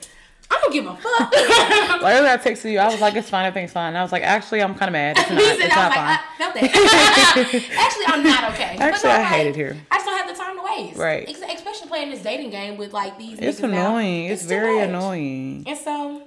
I 0.50 0.58
don't 0.60 0.72
give 0.72 0.86
a 0.86 0.96
fuck. 0.96 1.32
Like 2.02 2.14
earlier 2.14 2.30
I 2.30 2.36
texted 2.36 2.70
you, 2.70 2.78
I 2.78 2.86
was 2.86 3.00
like, 3.00 3.14
it's 3.16 3.30
fine, 3.30 3.46
everything's 3.46 3.72
fine. 3.72 3.88
And 3.88 3.98
I 3.98 4.02
was 4.02 4.12
like, 4.12 4.22
actually, 4.22 4.62
I'm 4.62 4.74
kind 4.74 4.88
of 4.88 4.92
mad. 4.92 5.16
It's 5.18 5.30
not, 5.30 5.40
it's 5.40 5.74
not 5.74 5.94
fine. 5.94 6.18
like, 6.38 6.72
that. 6.72 7.70
Actually, 7.78 8.04
I'm 8.06 8.22
not 8.22 8.52
okay. 8.52 8.76
Actually, 8.78 9.10
I 9.10 9.18
like, 9.18 9.26
hate 9.26 9.46
it 9.48 9.56
here. 9.56 9.76
I 9.90 9.96
just 9.96 10.06
don't 10.06 10.18
have 10.18 10.28
the 10.28 10.40
time 10.40 10.56
to 10.56 10.62
waste. 10.62 10.98
Right. 10.98 11.28
Especially 11.28 11.88
playing 11.88 12.10
this 12.10 12.22
dating 12.22 12.50
game 12.50 12.76
with 12.76 12.92
like 12.92 13.18
these. 13.18 13.38
it's 13.40 13.60
annoying. 13.60 14.26
It's, 14.26 14.42
too 14.42 14.48
very 14.48 14.78
annoying. 14.80 15.64
And 15.66 15.78
so 15.78 16.22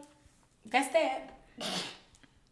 that's 0.65 0.91
that. 0.93 1.37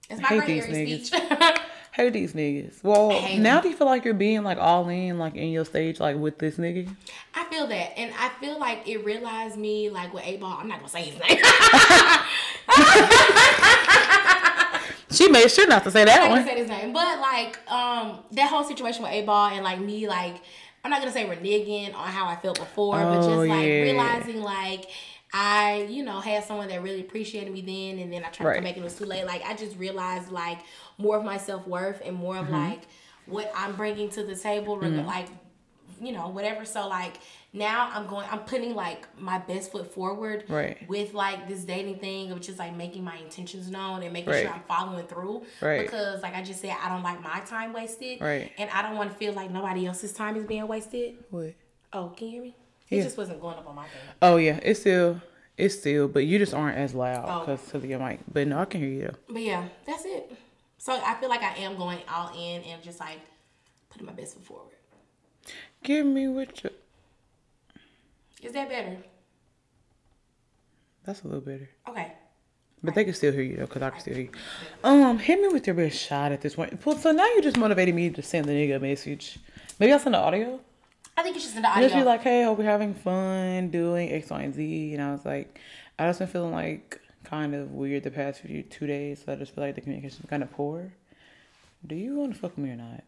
It's 0.09 0.21
my 0.21 0.27
hate 0.27 0.39
gray 0.39 0.61
these 0.61 0.69
area 0.69 1.03
speech. 1.03 1.61
Hate 1.97 2.13
these 2.13 2.33
niggas. 2.33 2.83
Well, 2.83 3.09
hate 3.09 3.39
now 3.39 3.59
do 3.59 3.69
you 3.69 3.75
feel 3.75 3.87
like 3.87 4.05
you're 4.05 4.13
being 4.13 4.43
like 4.43 4.59
all 4.59 4.87
in, 4.87 5.17
like 5.17 5.33
in 5.35 5.49
your 5.49 5.65
stage, 5.65 5.99
like 5.99 6.15
with 6.15 6.37
this 6.37 6.57
nigga? 6.57 6.87
I 7.33 7.43
feel 7.45 7.65
that, 7.67 7.97
and 7.99 8.13
I 8.19 8.29
feel 8.39 8.59
like 8.59 8.87
it 8.87 9.03
realized 9.03 9.57
me, 9.57 9.89
like 9.89 10.13
with 10.13 10.23
A 10.23 10.37
Ball. 10.37 10.57
I'm 10.59 10.67
not 10.67 10.77
gonna 10.77 10.89
say 10.89 11.01
his 11.01 11.19
name. 11.19 11.41
She 15.09 15.29
made 15.29 15.49
sure 15.49 15.65
not 15.67 15.83
to 15.85 15.91
say 15.91 16.03
that 16.03 16.19
not 16.19 16.29
one. 16.29 16.45
say 16.45 16.57
his 16.59 16.67
name, 16.67 16.91
but 16.93 17.19
like 17.19 17.57
um 17.71 18.19
that 18.33 18.49
whole 18.49 18.63
situation 18.65 19.03
with 19.03 19.11
A 19.13 19.23
Ball 19.23 19.49
and 19.51 19.63
like 19.63 19.79
me, 19.79 20.07
like 20.07 20.35
I'm 20.83 20.91
not 20.91 20.99
gonna 20.99 21.13
say 21.13 21.25
reneging 21.25 21.95
on 21.95 22.07
how 22.09 22.27
I 22.27 22.35
felt 22.35 22.59
before, 22.59 23.01
but 23.01 23.15
just 23.15 23.29
Oh, 23.29 23.37
like 23.39 23.49
yeah. 23.65 23.81
realizing 23.83 24.41
like 24.41 24.85
I, 25.33 25.87
you 25.89 26.03
know, 26.03 26.19
had 26.21 26.43
someone 26.45 26.69
that 26.69 26.81
really 26.81 27.01
appreciated 27.01 27.51
me 27.53 27.61
then, 27.61 27.99
and 28.01 28.11
then 28.11 28.23
I 28.23 28.29
tried 28.29 28.45
to 28.45 28.49
Right. 28.51 28.63
back 28.63 28.73
and 28.75 28.81
it 28.81 28.83
was 28.83 28.95
too 28.97 29.05
late. 29.05 29.25
Like 29.25 29.43
I 29.45 29.55
just 29.55 29.77
realized 29.77 30.31
like 30.31 30.59
more 30.97 31.17
of 31.17 31.23
my 31.23 31.37
self 31.37 31.67
worth 31.67 32.01
and 32.05 32.15
more 32.15 32.37
of 32.37 32.45
Mm-hmm. 32.45 32.53
like 32.69 32.81
what 33.25 33.51
I'm 33.55 33.75
bringing 33.75 34.09
to 34.11 34.23
the 34.23 34.35
table, 34.35 34.77
reg- 34.77 35.05
like 35.05 35.27
you 35.99 36.11
know 36.13 36.29
whatever. 36.29 36.63
So 36.63 36.87
like 36.87 37.15
now 37.53 37.89
I'm 37.93 38.07
going, 38.07 38.25
I'm 38.31 38.39
putting 38.39 38.73
like 38.75 39.05
my 39.19 39.37
best 39.39 39.71
foot 39.71 39.91
forward, 39.93 40.45
Right. 40.47 40.87
with 40.87 41.13
like 41.13 41.47
this 41.47 41.63
dating 41.65 41.97
thing 41.99 42.31
of 42.31 42.39
just 42.39 42.57
like 42.59 42.73
making 42.75 43.03
my 43.03 43.17
intentions 43.17 43.69
known 43.69 44.03
and 44.03 44.13
making 44.13 44.31
Right. 44.31 44.43
sure 44.45 44.53
I'm 44.53 44.61
following 44.67 45.05
through, 45.07 45.43
Right. 45.61 45.81
Because 45.81 46.21
like 46.21 46.35
I 46.35 46.41
just 46.43 46.61
said, 46.61 46.75
I 46.81 46.87
don't 46.87 47.03
like 47.03 47.21
my 47.21 47.39
time 47.41 47.73
wasted, 47.73 48.21
Right. 48.21 48.51
And 48.57 48.69
I 48.69 48.81
don't 48.81 48.95
want 48.95 49.11
to 49.11 49.17
feel 49.17 49.33
like 49.33 49.51
nobody 49.51 49.87
else's 49.87 50.13
time 50.13 50.35
is 50.37 50.45
being 50.45 50.67
wasted. 50.67 51.15
What? 51.31 51.53
Oh, 51.91 52.09
can 52.15 52.27
you 52.27 52.33
hear 52.33 52.41
me? 52.43 52.55
It 52.89 52.97
Yeah. 52.97 53.03
just 53.03 53.17
wasn't 53.17 53.41
going 53.41 53.57
up 53.57 53.67
on 53.67 53.75
my 53.75 53.83
thing. 53.83 53.91
Oh 54.21 54.37
yeah, 54.37 54.59
it's 54.63 54.79
still, 54.79 55.21
it's 55.57 55.77
still, 55.77 56.07
but 56.07 56.25
you 56.25 56.37
just 56.39 56.53
aren't 56.53 56.77
as 56.77 56.93
loud 56.93 57.25
Oh. 57.27 57.39
because 57.45 57.73
of 57.73 57.83
your 57.85 57.99
mic. 57.99 58.19
But 58.31 58.47
no, 58.47 58.59
I 58.59 58.65
can 58.65 58.81
hear 58.81 58.89
you. 58.89 59.15
But 59.29 59.41
yeah, 59.41 59.67
that's 59.85 60.05
it. 60.05 60.31
So 60.77 60.93
I 60.93 61.15
feel 61.15 61.29
like 61.29 61.41
I 61.41 61.55
am 61.57 61.75
going 61.75 61.99
all 62.09 62.29
in 62.37 62.61
and 62.63 62.81
just 62.81 62.99
like 62.99 63.19
putting 63.89 64.05
my 64.07 64.13
best 64.13 64.35
foot 64.35 64.43
forward. 64.45 64.73
Give 65.83 66.05
me 66.05 66.27
what 66.27 66.63
you. 66.63 66.69
Is 68.43 68.53
that 68.53 68.69
better? 68.69 68.97
That's 71.03 71.21
a 71.23 71.27
little 71.27 71.41
better. 71.41 71.69
Okay. 71.89 72.11
But 72.83 72.93
they 72.93 73.03
can 73.05 73.13
still 73.13 73.31
hear 73.33 73.41
you 73.41 73.57
though, 73.57 73.67
cause 73.67 73.81
I 73.81 73.89
can 73.89 73.99
still 73.99 74.13
hear 74.13 74.23
you. 74.25 74.31
Um, 74.83 75.17
hit 75.17 75.41
me 75.41 75.47
with 75.47 75.65
your 75.65 75.75
best 75.75 75.97
shot 75.97 76.31
at 76.31 76.41
this 76.41 76.55
point. 76.55 76.85
Well, 76.85 76.97
So 76.97 77.11
now 77.11 77.25
you're 77.33 77.41
just 77.41 77.57
motivated 77.57 77.95
me 77.95 78.09
to 78.11 78.21
send 78.21 78.45
the 78.45 78.51
nigga 78.53 78.75
a 78.75 78.79
message. 78.79 79.39
Maybe 79.79 79.91
I'll 79.93 79.99
send 79.99 80.13
the 80.15 80.19
audio. 80.19 80.59
I 81.17 81.23
think 81.23 81.35
it's 81.35 81.45
just 81.45 81.57
in 81.57 81.65
audio. 81.65 81.83
Just 81.87 81.95
be 81.95 82.03
like, 82.03 82.21
hey, 82.21 82.43
hope 82.43 82.59
you're 82.59 82.67
having 82.67 82.93
fun 82.93 83.69
doing 83.69 84.11
X, 84.11 84.29
Y, 84.29 84.41
and 84.41 84.53
Z. 84.53 84.93
And 84.93 85.01
I 85.01 85.11
was 85.11 85.25
like, 85.25 85.59
I 85.97 86.07
just 86.07 86.19
been 86.19 86.27
feeling 86.27 86.51
like 86.51 87.01
kind 87.23 87.55
of 87.55 87.71
weird 87.71 88.03
the 88.03 88.11
past 88.11 88.41
few 88.41 88.61
two 88.63 88.85
days. 88.87 89.23
So 89.25 89.33
I 89.33 89.35
just 89.35 89.55
feel 89.55 89.63
like 89.63 89.75
the 89.75 89.81
communication 89.81 90.25
kind 90.29 90.43
of 90.43 90.51
poor. 90.51 90.93
Do 91.85 91.95
you 91.95 92.15
want 92.15 92.35
to 92.35 92.39
fuck 92.39 92.55
with 92.55 92.65
me 92.65 92.71
or 92.71 92.75
not? 92.75 93.03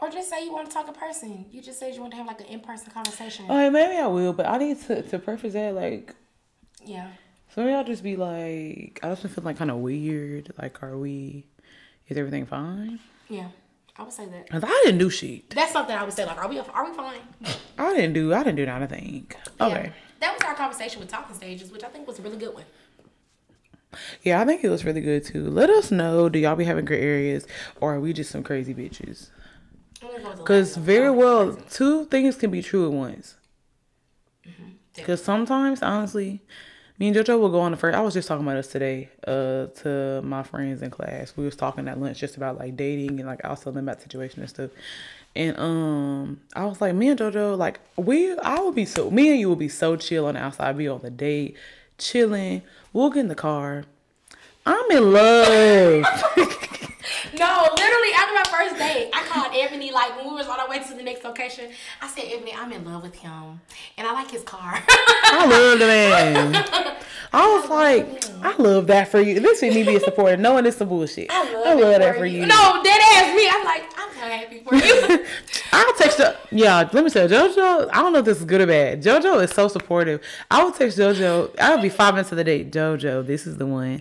or 0.00 0.08
just 0.08 0.30
say 0.30 0.44
you 0.44 0.52
want 0.52 0.66
to 0.66 0.72
talk 0.72 0.88
in 0.88 0.94
person. 0.94 1.44
You 1.50 1.60
just 1.60 1.78
said 1.78 1.94
you 1.94 2.00
want 2.00 2.12
to 2.12 2.16
have 2.16 2.26
like 2.26 2.40
an 2.40 2.46
in 2.46 2.60
person 2.60 2.90
conversation. 2.90 3.44
Okay, 3.44 3.68
maybe 3.68 3.96
I 3.98 4.06
will, 4.06 4.32
but 4.32 4.46
I 4.46 4.56
need 4.56 4.80
to 4.82 5.02
to 5.02 5.18
preface 5.18 5.52
that 5.52 5.74
like 5.74 6.14
yeah. 6.84 7.08
So 7.54 7.62
maybe 7.62 7.74
I'll 7.74 7.84
just 7.84 8.02
be 8.02 8.16
like, 8.16 9.00
I 9.02 9.10
just 9.10 9.22
been 9.22 9.30
feeling 9.30 9.44
like 9.44 9.58
kind 9.58 9.70
of 9.70 9.78
weird. 9.78 10.52
Like, 10.60 10.82
are 10.82 10.96
we? 10.96 11.46
Is 12.08 12.16
everything 12.16 12.46
fine? 12.46 12.98
Yeah. 13.28 13.48
I 14.00 14.02
would 14.02 14.12
say 14.14 14.24
that. 14.24 14.48
Cause 14.48 14.64
I 14.64 14.82
didn't 14.84 14.98
do 14.98 15.10
shit. 15.10 15.50
That's 15.50 15.72
something 15.72 15.94
I 15.94 16.02
would 16.02 16.14
say. 16.14 16.24
Like, 16.24 16.38
are 16.38 16.48
we 16.48 16.58
are 16.58 16.88
we 16.88 16.96
fine? 16.96 17.20
I 17.78 17.94
didn't 17.94 18.14
do. 18.14 18.32
I 18.32 18.38
didn't 18.38 18.56
do 18.56 18.64
anything. 18.64 19.30
Okay. 19.60 19.82
Yeah. 19.84 19.92
That 20.20 20.32
was 20.32 20.42
our 20.42 20.54
conversation 20.54 21.00
with 21.00 21.10
talking 21.10 21.36
stages, 21.36 21.70
which 21.70 21.84
I 21.84 21.88
think 21.88 22.06
was 22.08 22.18
a 22.18 22.22
really 22.22 22.38
good 22.38 22.54
one. 22.54 22.64
Yeah, 24.22 24.40
I 24.40 24.46
think 24.46 24.64
it 24.64 24.70
was 24.70 24.86
really 24.86 25.02
good 25.02 25.26
too. 25.26 25.50
Let 25.50 25.68
us 25.68 25.90
know. 25.90 26.30
Do 26.30 26.38
y'all 26.38 26.56
be 26.56 26.64
having 26.64 26.86
great 26.86 27.02
areas, 27.02 27.46
or 27.78 27.94
are 27.94 28.00
we 28.00 28.14
just 28.14 28.30
some 28.30 28.42
crazy 28.42 28.72
bitches? 28.72 29.28
I'm 30.02 30.08
gonna 30.08 30.22
go 30.22 30.28
with 30.30 30.36
the 30.38 30.42
Because 30.44 30.76
very 30.76 31.10
well, 31.10 31.54
two 31.68 32.06
things 32.06 32.36
can 32.36 32.50
be 32.50 32.62
true 32.62 32.86
at 32.86 32.92
once. 32.92 33.36
Mm-hmm. 34.46 34.70
Because 34.94 35.22
sometimes, 35.22 35.82
honestly, 35.82 36.40
me 37.00 37.08
and 37.08 37.16
JoJo 37.16 37.40
will 37.40 37.48
go 37.48 37.60
on 37.60 37.70
the 37.70 37.78
first. 37.78 37.96
I 37.96 38.02
was 38.02 38.12
just 38.12 38.28
talking 38.28 38.46
about 38.46 38.56
this 38.56 38.66
today, 38.68 39.08
uh, 39.26 39.66
to 39.82 40.20
my 40.22 40.42
friends 40.42 40.82
in 40.82 40.90
class. 40.90 41.32
We 41.34 41.46
was 41.46 41.56
talking 41.56 41.88
at 41.88 41.98
lunch 41.98 42.18
just 42.18 42.36
about 42.36 42.58
like 42.58 42.76
dating 42.76 43.18
and 43.18 43.26
like 43.26 43.42
I 43.42 43.48
was 43.48 43.60
telling 43.60 43.76
them 43.76 43.88
about 43.88 44.02
situation 44.02 44.40
and 44.40 44.50
stuff. 44.50 44.70
And 45.34 45.58
um, 45.58 46.40
I 46.54 46.66
was 46.66 46.82
like, 46.82 46.94
me 46.94 47.08
and 47.08 47.18
JoJo, 47.18 47.56
like 47.56 47.80
we, 47.96 48.36
I 48.38 48.60
would 48.60 48.74
be 48.74 48.84
so, 48.84 49.10
me 49.10 49.30
and 49.30 49.40
you 49.40 49.48
would 49.48 49.58
be 49.58 49.70
so 49.70 49.96
chill 49.96 50.26
on 50.26 50.34
the 50.34 50.40
outside, 50.40 50.76
be 50.76 50.88
on 50.88 51.00
the 51.00 51.10
date, 51.10 51.56
chilling. 51.96 52.60
We'll 52.92 53.08
get 53.08 53.20
in 53.20 53.28
the 53.28 53.34
car. 53.34 53.84
I'm 54.66 54.90
in 54.90 55.12
love. 55.12 56.04
No, 57.38 57.68
literally 57.74 58.12
after 58.16 58.34
my 58.34 58.44
first 58.60 58.78
date, 58.78 59.10
I 59.14 59.22
called 59.24 59.52
Ebony 59.54 59.90
like 59.90 60.16
when 60.16 60.26
we 60.28 60.34
was 60.34 60.48
on 60.48 60.60
our 60.60 60.68
way 60.68 60.80
to 60.80 60.94
the 60.94 61.02
next 61.02 61.24
location. 61.24 61.70
I 62.00 62.08
said, 62.08 62.24
Ebony, 62.26 62.52
I'm 62.54 62.72
in 62.72 62.84
love 62.84 63.02
with 63.02 63.14
him, 63.14 63.60
and 63.96 64.06
I 64.06 64.12
like 64.12 64.30
his 64.30 64.42
car. 64.42 64.82
I 64.88 65.46
love 65.48 65.78
the 65.78 65.86
man. 65.86 66.54
I 67.32 67.46
was 67.46 67.70
like, 67.70 68.24
I 68.42 68.56
love 68.60 68.88
that 68.88 69.08
for 69.08 69.20
you. 69.20 69.38
This 69.38 69.62
is 69.62 69.74
me 69.74 69.84
being 69.84 70.00
supportive, 70.00 70.40
knowing 70.40 70.66
it's 70.66 70.78
some 70.78 70.88
bullshit. 70.88 71.28
I 71.30 71.44
love, 71.52 71.78
it 71.78 72.00
that 72.00 72.16
for 72.16 72.26
you. 72.26 72.44
No, 72.44 72.80
dead 72.82 73.00
ass 73.14 73.36
me. 73.36 73.48
I'm 73.48 73.64
like, 73.64 73.84
I'm 73.96 74.12
so 74.14 74.20
happy 74.20 74.62
for 74.64 74.74
you. 74.74 75.26
I'll 75.72 75.94
text 75.94 76.18
her. 76.18 76.36
Yeah, 76.50 76.88
let 76.92 77.04
me 77.04 77.10
tell 77.10 77.30
you, 77.30 77.36
JoJo. 77.36 77.90
I 77.92 78.02
don't 78.02 78.12
know 78.12 78.18
if 78.18 78.24
this 78.24 78.38
is 78.38 78.44
good 78.44 78.60
or 78.60 78.66
bad. 78.66 79.02
JoJo 79.02 79.44
is 79.44 79.52
so 79.52 79.68
supportive. 79.68 80.20
I 80.50 80.64
would 80.64 80.74
text 80.74 80.98
JoJo. 80.98 81.58
I 81.60 81.74
would 81.74 81.82
be 81.82 81.88
five 81.88 82.14
minutes 82.14 82.32
of 82.32 82.36
the 82.36 82.44
date. 82.44 82.72
JoJo, 82.72 83.24
this 83.24 83.46
is 83.46 83.56
the 83.58 83.66
one. 83.66 84.00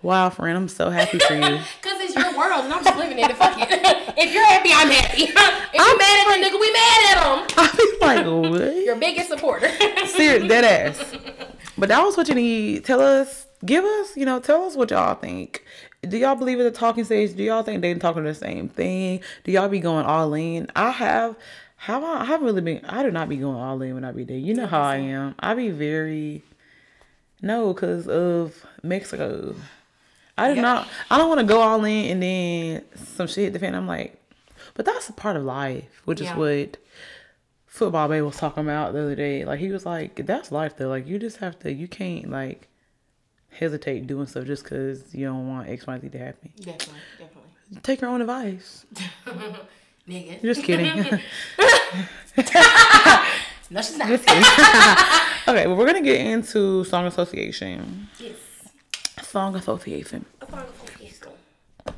Wow, 0.00 0.30
friend, 0.30 0.56
I'm 0.56 0.68
so 0.68 0.90
happy 0.90 1.18
for 1.18 1.34
you. 1.34 1.40
Cause 1.82 2.00
it's 2.00 2.14
your 2.14 2.38
world 2.38 2.64
and 2.64 2.72
I'm 2.72 2.84
just 2.84 2.96
living 2.96 3.18
in 3.18 3.30
it. 3.30 3.36
Fuck 3.36 3.56
it. 3.58 3.97
If 4.18 4.34
you're 4.34 4.44
happy, 4.44 4.70
I'm 4.72 4.90
happy. 4.90 5.22
if 5.22 5.28
you 5.28 5.98
mad 5.98 6.26
at 6.26 6.40
the 6.40 6.44
nigga, 6.44 6.60
we 6.60 6.72
mad 6.72 7.00
at 7.10 7.18
him. 7.24 7.46
I 7.56 7.76
be 7.76 8.06
like, 8.06 8.50
what? 8.50 8.84
Your 8.84 8.96
biggest 8.96 9.28
supporter. 9.28 9.68
Serious, 10.06 10.48
dead 10.48 10.64
ass. 10.64 11.14
But 11.76 11.88
that 11.88 12.02
was 12.02 12.16
what 12.16 12.28
you 12.28 12.34
need. 12.34 12.84
Tell 12.84 13.00
us, 13.00 13.46
give 13.64 13.84
us, 13.84 14.16
you 14.16 14.26
know, 14.26 14.40
tell 14.40 14.64
us 14.64 14.76
what 14.76 14.90
y'all 14.90 15.14
think. 15.14 15.64
Do 16.02 16.16
y'all 16.16 16.34
believe 16.34 16.58
in 16.58 16.64
the 16.64 16.70
talking 16.70 17.04
stage? 17.04 17.36
Do 17.36 17.42
y'all 17.42 17.62
think 17.62 17.82
they 17.82 17.94
talking 17.94 18.24
the 18.24 18.34
same 18.34 18.68
thing? 18.68 19.20
Do 19.44 19.52
y'all 19.52 19.68
be 19.68 19.80
going 19.80 20.04
all 20.04 20.34
in? 20.34 20.68
I 20.74 20.90
have, 20.90 21.36
have 21.76 22.02
I, 22.02 22.20
I 22.20 22.24
haven't 22.24 22.46
really 22.46 22.60
been. 22.60 22.84
I 22.84 23.02
do 23.02 23.10
not 23.10 23.28
be 23.28 23.36
going 23.36 23.56
all 23.56 23.80
in 23.82 23.94
when 23.94 24.04
I 24.04 24.12
be 24.12 24.24
there. 24.24 24.36
You 24.36 24.54
know 24.54 24.66
how 24.66 24.82
I 24.82 24.96
am. 24.96 25.34
I 25.38 25.54
be 25.54 25.70
very 25.70 26.42
no, 27.40 27.72
cause 27.72 28.08
of 28.08 28.66
Mexico. 28.82 29.54
I 30.38 30.54
do 30.54 30.60
not. 30.60 30.88
I 31.10 31.18
don't 31.18 31.28
want 31.28 31.40
to 31.40 31.46
go 31.46 31.60
all 31.60 31.84
in 31.84 32.04
and 32.12 32.22
then 32.22 32.84
some 32.96 33.26
shit 33.26 33.44
hit 33.44 33.52
the 33.52 33.58
fan. 33.58 33.74
I'm 33.74 33.86
like, 33.86 34.20
but 34.74 34.84
that's 34.86 35.08
a 35.08 35.12
part 35.12 35.36
of 35.36 35.44
life, 35.44 36.02
which 36.04 36.20
Yeah. 36.20 36.32
is 36.32 36.36
what 36.38 36.76
football 37.66 38.08
babe 38.08 38.22
was 38.24 38.36
talking 38.36 38.62
about 38.62 38.92
the 38.92 39.00
other 39.02 39.14
day. 39.14 39.44
Like 39.44 39.58
he 39.60 39.70
was 39.70 39.84
like, 39.86 40.24
that's 40.26 40.50
life 40.52 40.76
though. 40.76 40.88
Like 40.88 41.06
you 41.06 41.18
just 41.18 41.38
have 41.38 41.58
to. 41.60 41.72
You 41.72 41.88
can't 41.88 42.30
like 42.30 42.68
hesitate 43.50 44.06
doing 44.06 44.26
stuff 44.26 44.44
just 44.46 44.62
because 44.62 45.14
you 45.14 45.26
don't 45.26 45.48
want 45.48 45.68
X 45.68 45.86
Y 45.86 45.98
Z 46.00 46.08
to 46.10 46.18
happen. 46.18 46.50
definitely, 46.56 46.94
definitely. 47.18 47.80
Take 47.82 48.00
your 48.00 48.10
own 48.10 48.20
advice. 48.20 48.86
Nigga. 50.08 50.40
Just 50.42 50.62
kidding. 50.64 51.18
No, 53.70 53.82
she's 53.82 53.98
not. 53.98 54.08
just 54.08 54.24
kidding. 54.26 54.42
okay, 55.46 55.66
well 55.66 55.76
we're 55.76 55.84
gonna 55.84 56.00
get 56.00 56.20
into 56.24 56.84
song 56.84 57.04
association. 57.06 58.08
yes. 58.18 58.32
Song 59.30 59.54
association. 59.56 60.24
A 60.40 60.50
song 60.50 60.64
Francisco. 60.84 61.30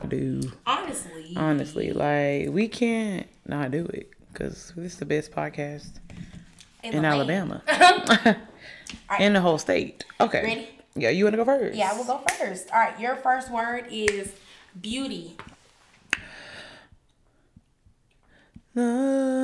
Dude. 0.08 0.52
Honestly. 0.66 1.34
honestly 1.36 1.92
like 1.92 2.48
we 2.50 2.68
can't 2.68 3.26
not 3.46 3.70
do 3.72 3.84
it 3.86 4.10
because 4.32 4.72
this 4.76 4.92
is 4.94 4.98
the 4.98 5.04
best 5.04 5.32
podcast 5.32 5.90
in 6.84 6.92
land. 6.94 7.06
alabama 7.06 7.62
Alright. 7.68 8.36
in 9.20 9.32
the 9.32 9.40
whole 9.40 9.58
state 9.58 10.04
okay 10.20 10.42
Ready? 10.44 10.68
yeah 10.94 11.10
you 11.10 11.24
want 11.24 11.34
to 11.34 11.38
go 11.38 11.44
first 11.44 11.76
Yeah, 11.76 11.92
we'll 11.94 12.04
go 12.04 12.18
first. 12.38 12.70
All 12.72 12.78
right, 12.78 12.98
your 13.00 13.16
first 13.16 13.50
word 13.50 13.86
is 13.90 14.32
beauty. 14.80 15.36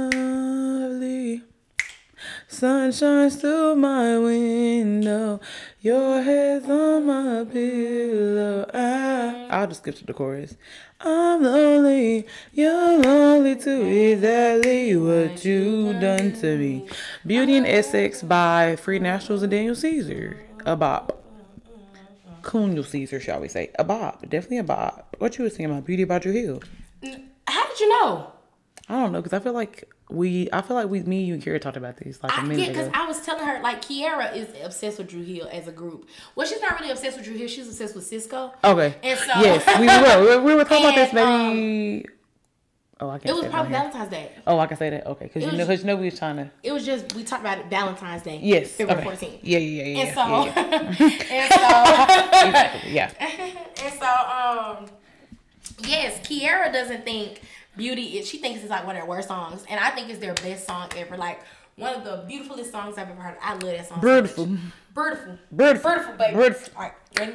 lovely 0.07 1.43
sun 2.49 2.93
shines 2.93 3.37
through 3.37 3.75
my 3.77 4.17
window 4.19 5.41
your 5.81 6.23
head's 6.23 6.69
on 6.69 7.07
my 7.07 7.45
pillow 7.45 8.69
I, 8.73 9.47
i'll 9.51 9.67
just 9.67 9.83
skip 9.83 9.95
to 9.97 10.07
the 10.07 10.15
chorus 10.15 10.57
i'm 11.01 11.43
lonely 11.43 12.27
you're 12.53 12.99
lonely 12.99 13.57
too 13.57 13.83
exactly 13.83 14.97
what 14.97 15.45
you 15.45 15.93
done 16.01 16.33
to 16.41 16.57
me 16.57 16.87
beauty 17.27 17.57
in 17.57 17.67
essex 17.67 18.23
by 18.23 18.77
free 18.77 18.99
nationals 18.99 19.43
and 19.43 19.51
daniel 19.51 19.75
caesar 19.75 20.39
a 20.65 20.77
bop 20.77 21.23
Cunil 22.43 22.87
Caesar, 22.87 23.19
shall 23.19 23.41
we 23.41 23.49
say? 23.49 23.73
A 23.77 23.83
bop, 23.83 24.21
definitely 24.29 24.59
a 24.59 24.63
bop. 24.63 25.17
What 25.19 25.37
you 25.37 25.43
was 25.43 25.55
thinking 25.55 25.73
about? 25.73 25.85
Beauty 25.85 26.05
about 26.05 26.25
your 26.25 26.33
heel. 26.33 26.63
How 27.49 27.67
did 27.67 27.81
you 27.81 27.89
know? 27.89 28.31
I 28.89 29.01
don't 29.01 29.11
know, 29.11 29.21
cause 29.21 29.33
I 29.33 29.41
feel 29.41 29.53
like 29.53 29.89
we, 30.09 30.49
I 30.53 30.63
feel 30.63 30.77
like 30.77 30.89
we, 30.89 31.03
me, 31.03 31.25
you, 31.25 31.35
and 31.35 31.43
Kira 31.43 31.61
talked 31.61 31.77
about 31.77 31.97
this 31.97 32.23
like 32.23 32.33
a 32.33 32.41
I, 32.41 32.43
minute 32.43 32.61
yeah, 32.61 32.69
because. 32.69 32.91
I 32.95 33.07
was 33.07 33.21
telling 33.23 33.45
her 33.45 33.61
like 33.61 33.83
Kiara 33.83 34.37
is 34.37 34.49
obsessed 34.63 34.99
with 34.99 35.09
Dru 35.09 35.23
Hill 35.23 35.49
as 35.51 35.67
a 35.67 35.73
group. 35.73 36.09
Well, 36.37 36.47
she's 36.47 36.61
not 36.61 36.79
really 36.79 36.93
obsessed 36.93 37.17
with 37.17 37.27
Dru 37.27 37.35
Hill. 37.37 37.49
She's 37.49 37.67
obsessed 37.67 37.97
with 37.97 38.09
Sisqó. 38.09 38.53
okay. 38.63 38.95
And 39.03 39.19
so 39.19 39.33
yes, 39.41 39.67
we 39.81 39.87
were. 39.87 40.39
We, 40.39 40.45
we 40.45 40.55
were 40.55 40.65
talking 40.65 40.85
about 40.85 40.95
this 40.95 41.11
And, 41.17 41.19
um, 41.19 41.57
maybe. 41.57 42.07
oh, 43.01 43.11
I 43.11 43.19
can't. 43.19 43.31
It 43.31 43.33
was 43.33 43.43
say 43.43 43.51
probably 43.51 43.73
that. 43.73 43.79
Valentine's 43.93 44.11
Day. 44.11 44.33
Oh, 44.47 44.59
I 44.61 44.67
can 44.67 44.77
say 44.77 44.91
that. 44.91 45.07
Okay, 45.09 45.29
cause 45.29 45.43
you 45.43 45.53
know, 45.53 45.67
cause 45.67 45.81
you 45.81 45.87
know 45.87 45.97
we 45.97 46.05
was 46.05 46.19
trying 46.19 46.37
to. 46.37 46.51
It 46.63 46.71
was 46.71 46.87
just 46.87 47.13
we 47.17 47.25
talked 47.25 47.43
about 47.43 47.59
it 47.59 47.67
Valentine's 47.67 48.23
Day. 48.23 48.39
Yes. 48.41 48.71
February 48.71 49.09
okay. 49.09 49.27
14th. 49.27 49.39
Yeah, 49.43 49.59
yeah, 49.59 49.83
yeah, 49.83 50.05
yeah. 50.05 50.05
And 50.05 50.15
so, 50.15 50.45
yeah, 50.45 51.17
and 52.85 52.85
yeah. 52.95 53.11
yeah. 53.19 53.83
and 53.83 53.95
so, 53.99 54.07
um, 54.07 55.89
yes, 55.89 56.21
Kiara 56.21 56.73
doesn't 56.73 57.05
think 57.05 57.41
beauty 57.77 58.19
is. 58.19 58.29
She 58.29 58.39
thinks 58.39 58.61
it's 58.63 58.71
like 58.71 58.87
one 58.87 58.97
of 58.97 59.03
their 59.03 59.09
worst 59.09 59.29
songs, 59.29 59.65
and 59.69 59.79
I 59.81 59.91
think 59.91 60.09
it's 60.11 60.19
their 60.21 60.35
best 60.35 60.67
song 60.67 60.89
ever. 60.97 61.17
Like 61.17 61.41
one 61.77 61.95
of 61.95 62.05
the 62.05 62.25
beautifulest 62.27 62.71
songs 62.73 62.97
I've 62.99 63.11
ever 63.11 63.21
heard. 63.21 63.37
I 63.43 63.53
love 63.53 63.61
that 63.63 63.89
song. 63.89 64.01
so. 64.01 64.07
Beautiful. 64.07 64.47
Beautiful. 64.95 65.39
Beautiful. 65.55 65.91
Beautiful, 65.91 66.15
baby. 66.17 66.37
Beautiful. 66.37 66.73
All 66.77 66.83
right, 66.83 66.93
ready? 67.19 67.33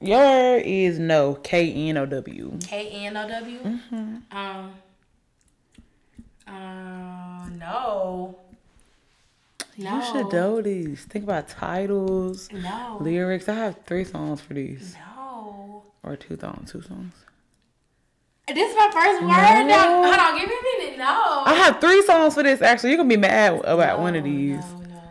Your 0.00 0.58
is 0.58 0.98
no. 0.98 1.34
K 1.34 1.72
N 1.88 1.96
O 1.96 2.06
W. 2.06 2.58
K 2.66 2.88
N 3.06 3.16
O 3.16 3.28
W. 3.28 3.58
Mm-hmm. 3.60 4.16
Um. 4.36 4.72
Uh, 6.46 7.48
no. 7.48 8.38
No. 9.78 9.96
You 9.96 10.02
should 10.04 10.32
know 10.32 10.62
these. 10.62 11.02
Think 11.04 11.24
about 11.24 11.48
titles, 11.48 12.50
No. 12.52 12.98
lyrics. 13.00 13.48
I 13.48 13.54
have 13.54 13.78
three 13.84 14.04
songs 14.04 14.40
for 14.40 14.54
these. 14.54 14.96
No. 15.16 15.82
Or 16.02 16.16
two 16.16 16.38
songs. 16.38 16.72
Two 16.72 16.80
songs. 16.82 17.12
This 18.48 18.70
is 18.70 18.76
my 18.76 18.90
first 18.92 19.22
word. 19.22 19.28
Now, 19.66 20.04
hold 20.04 20.18
on, 20.18 20.38
give 20.38 20.48
me 20.48 20.54
a 20.54 20.78
minute. 20.78 20.98
No. 20.98 21.42
I 21.46 21.54
have 21.54 21.80
three 21.80 22.00
songs 22.02 22.34
for 22.34 22.44
this. 22.44 22.62
Actually, 22.62 22.90
you're 22.90 22.98
gonna 22.98 23.08
be 23.08 23.16
mad 23.16 23.60
about 23.64 23.98
one 23.98 24.14
of 24.14 24.22
these. 24.22 24.60
No, 24.60 24.78
no. 24.78 25.02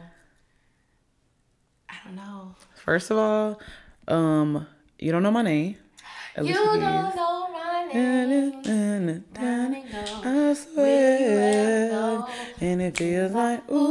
I 1.90 1.96
don't 2.06 2.16
know. 2.16 2.56
First 2.76 3.12
of 3.12 3.18
all, 3.18 3.60
um, 4.08 4.66
you 5.00 5.12
don't 5.12 5.22
know 5.22 5.32
my 5.32 5.42
name. 5.42 5.76
You 6.42 6.54
don't 6.54 6.80
know 6.80 7.12
my 7.52 7.84
name. 7.94 8.56
I 10.24 10.54
swear, 10.54 12.24
and 12.62 12.82
it 12.82 12.98
feels 12.98 13.34
like 13.34 13.70
ooh, 13.70 13.84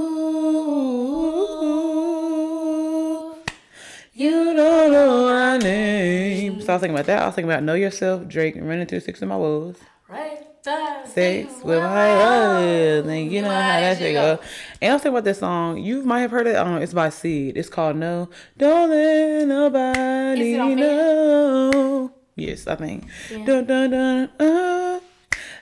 you 4.15 4.31
don't 4.55 4.93
know 4.93 5.25
my 5.29 5.59
name. 5.59 6.61
So 6.61 6.73
I 6.73 6.77
was 6.77 6.81
thinking 6.81 6.95
about 6.97 7.07
that. 7.07 7.23
I 7.23 7.27
was 7.27 7.35
thinking 7.35 7.51
about 7.51 7.63
know 7.65 7.75
yourself, 7.75 8.27
Drake, 8.29 8.55
running 8.59 8.87
through 8.87 9.01
six 9.01 9.21
of 9.23 9.29
my 9.29 9.37
woes. 9.37 9.77
Right 10.09 10.39
there. 10.63 11.07
Sex 11.07 11.53
with 11.63 11.79
my 11.83 12.15
love, 12.15 13.07
and 13.07 13.31
you 13.31 13.43
know 13.43 13.49
Why 13.49 13.55
how 13.61 13.81
that 13.81 13.99
shit 13.99 14.15
go? 14.15 14.37
go. 14.37 14.43
And 14.81 14.91
I 14.93 14.95
was 14.95 15.03
thinking 15.03 15.15
about 15.17 15.25
this 15.25 15.39
song. 15.41 15.79
You 15.79 16.03
might 16.05 16.21
have 16.21 16.31
heard 16.31 16.47
it. 16.47 16.57
Um. 16.57 16.81
It's 16.81 16.95
by 16.95 17.11
Syd. 17.11 17.57
It's 17.59 17.69
called 17.69 17.97
No. 17.97 18.31
Don't 18.57 18.89
let 18.91 19.47
nobody 19.47 20.53
Is 20.53 20.57
it 20.57 20.61
on 20.61 20.69
Fin? 20.71 20.79
know. 20.79 22.13
Yes, 22.37 22.67
I 22.67 22.77
think. 22.77 23.05
Yeah. 23.31 23.45
Dun, 23.45 23.65
dun, 23.67 23.91
dun, 23.91 24.31
uh, 24.41 25.01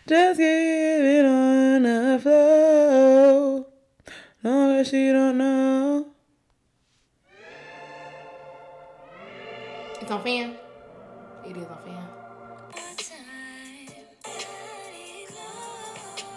just 0.07 0.39
give 0.39 1.05
it 1.05 1.25
on 1.27 1.83
the 1.83 2.19
flow. 2.23 3.67
Long 4.45 4.71
as 4.81 4.89
she 4.89 5.11
don't 5.13 5.37
know. 5.39 5.92
On 10.13 10.23
fin. 10.23 10.57
It 11.47 11.57
is 11.57 11.67
on 11.69 11.79
fin. 11.85 11.97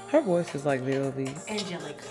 Her 0.08 0.22
voice 0.22 0.56
is 0.56 0.66
like 0.66 0.80
velvet. 0.80 1.36
Angelica. 1.50 2.06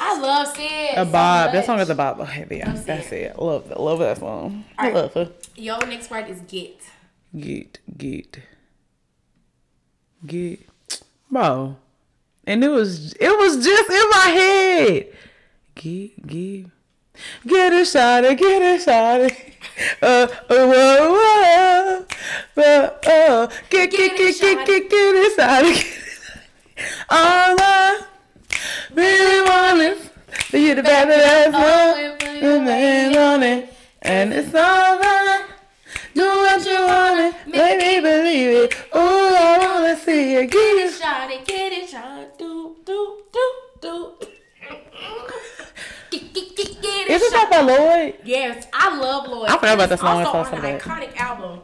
I 0.00 0.20
love 0.20 0.46
Syd. 0.54 0.90
A 0.92 1.04
so 1.04 1.10
bob. 1.10 1.52
That 1.52 1.66
song 1.66 1.80
is 1.80 1.90
a 1.90 1.96
bob. 1.96 2.20
Okay, 2.20 2.46
yeah, 2.52 2.72
Love 2.72 2.86
that's 2.86 3.10
it. 3.10 3.34
I 3.36 3.42
love 3.42 3.68
that. 3.68 3.80
Love 3.80 3.98
that 3.98 4.18
song. 4.18 4.64
I 4.78 4.86
Alright. 4.86 4.94
love 4.94 5.14
her. 5.14 5.32
Yo, 5.56 5.76
next 5.80 6.08
word 6.08 6.28
is 6.28 6.40
get. 6.42 6.80
Get, 7.36 7.80
get, 7.98 8.38
get, 10.24 10.60
bro. 11.28 11.76
And 12.46 12.62
it 12.62 12.68
was, 12.68 13.12
it 13.14 13.36
was 13.36 13.64
just 13.64 13.90
in 13.90 14.10
my 14.10 14.26
head. 14.38 15.06
Get, 15.74 16.26
get, 16.28 16.66
get 17.44 17.72
a 17.72 17.84
shot, 17.84 18.22
get 18.36 18.62
a 18.62 18.78
shot. 18.78 19.32
Uh, 20.02 20.06
uh, 20.06 20.28
whoa, 20.48 21.12
whoa, 21.16 22.06
whoa, 22.54 22.90
oh, 23.06 23.48
get, 23.70 23.90
get, 23.90 24.16
get, 24.16 24.40
get, 24.40 24.66
get, 24.66 24.90
get 24.90 25.14
shot. 25.14 25.64
All 27.08 27.56
I 27.58 28.04
really 28.92 29.48
want 29.48 29.80
is 29.80 30.10
for 30.50 30.58
you 30.58 30.74
to 30.74 30.82
up, 31.54 32.10
and 32.30 32.66
land 32.66 33.16
on 33.16 33.42
it, 33.42 33.72
and 34.02 34.32
it's 34.32 34.54
all 34.54 34.98
right. 34.98 35.46
Do 36.14 36.22
what 36.22 36.66
you 36.66 36.80
want 36.86 37.20
it, 37.20 37.34
make 37.46 37.78
me 37.78 38.00
believe 38.00 38.50
it. 38.64 38.74
Oh, 38.92 39.34
I 39.34 39.58
wanna 39.58 39.96
see 39.96 40.34
it. 40.36 40.50
Get 40.50 40.76
Get 40.76 40.86
it, 40.86 41.00
shot 41.00 41.30
it, 41.30 41.46
get 41.46 41.72
it, 41.72 41.88
shot 41.88 42.18
it. 42.20 42.38
Do, 42.38 42.76
do, 42.84 43.22
do, 43.32 43.52
do. 43.80 44.29
Get, 46.90 47.08
get, 47.08 47.08
get, 47.08 47.08
get 47.08 47.10
it, 47.10 47.14
Is 47.14 47.22
it 47.22 47.32
that 47.32 47.50
by 47.50 47.60
Lloyd? 47.60 48.14
Yes, 48.24 48.66
I 48.72 48.96
love 48.98 49.26
Lloyd. 49.28 49.48
I 49.50 49.54
forgot 49.56 49.74
about 49.74 49.88
that 49.88 49.98
song. 50.00 50.24
Also 50.24 50.40
It's 50.40 50.52
on 50.52 50.64
an 50.64 50.78
iconic 50.80 51.16
album. 51.16 51.60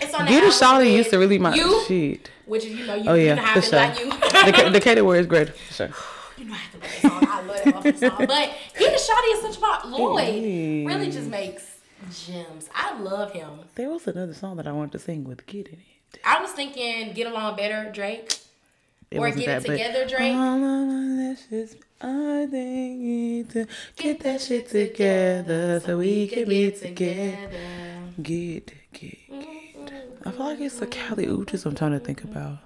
It's 0.00 0.14
on 0.14 0.24
the 0.24 0.30
Get 0.30 0.42
a 0.42 0.64
album 0.64 0.88
used 0.88 1.10
to 1.10 1.18
really 1.18 1.38
my 1.38 1.54
you, 1.54 1.84
shit. 1.86 2.30
Which 2.46 2.64
is 2.64 2.72
you 2.78 2.86
know 2.86 2.94
you, 2.94 3.10
Oh 3.10 3.14
you 3.14 3.26
yeah, 3.26 3.34
know 3.34 3.42
how 3.42 3.52
for 3.54 3.58
I 3.58 3.62
sure. 3.62 3.78
like 3.78 3.98
you. 4.00 4.10
the, 4.64 4.70
the 4.72 4.80
Katy 4.80 5.02
word 5.02 5.20
is 5.20 5.26
great. 5.26 5.50
For 5.56 5.74
sure. 5.74 5.90
You 6.38 6.46
know 6.46 6.54
I 6.54 6.56
have 6.56 6.72
to 6.72 6.78
love 6.78 7.22
that 7.22 7.22
song. 7.22 7.28
I 7.28 7.42
love 7.42 7.82
that 7.84 7.98
song. 7.98 8.16
But 8.26 8.50
Get 8.78 8.94
a 8.94 8.96
Shawty 8.96 9.34
is 9.34 9.42
such 9.42 9.58
about 9.58 9.88
Lloyd. 9.90 10.42
Really 10.42 11.10
just 11.10 11.28
makes 11.28 11.80
gems. 12.10 12.70
I 12.74 12.98
love 12.98 13.32
him. 13.32 13.50
There 13.74 13.90
was 13.90 14.06
another 14.06 14.32
song 14.32 14.56
that 14.56 14.66
I 14.66 14.72
wanted 14.72 14.92
to 14.92 14.98
sing 15.00 15.24
with 15.24 15.44
Get 15.44 15.68
in 15.68 15.74
it. 15.74 16.20
I 16.24 16.40
was 16.40 16.50
thinking 16.52 17.12
Get 17.12 17.26
Along 17.26 17.56
Better, 17.56 17.90
Drake. 17.92 18.32
It 19.10 19.18
Or 19.18 19.28
Get 19.30 19.38
It 19.38 19.46
that, 19.46 19.62
but- 19.66 19.72
Together, 19.72 20.08
Drake. 20.08 20.34
All 22.02 22.10
of 22.10 22.16
my 22.16 22.22
lashes, 22.22 22.46
I 22.46 22.46
think 22.50 23.00
you 23.00 23.44
to 23.44 23.66
get 23.96 24.20
that 24.20 24.40
shit 24.40 24.68
together 24.68 25.80
so 25.80 25.98
we 25.98 26.26
can 26.28 26.48
be 26.48 26.70
together. 26.70 27.48
Get, 28.22 28.72
get, 28.92 29.18
get. 29.30 30.10
I 30.24 30.30
feel 30.30 30.46
like 30.46 30.60
it's 30.60 30.78
the 30.78 30.86
mm-hmm. 30.86 31.08
Kali 31.08 31.26
Uchis 31.26 31.66
I'm 31.66 31.74
trying 31.74 31.92
to 31.92 31.98
think 32.00 32.22
mm-hmm. 32.22 32.32
about. 32.32 32.58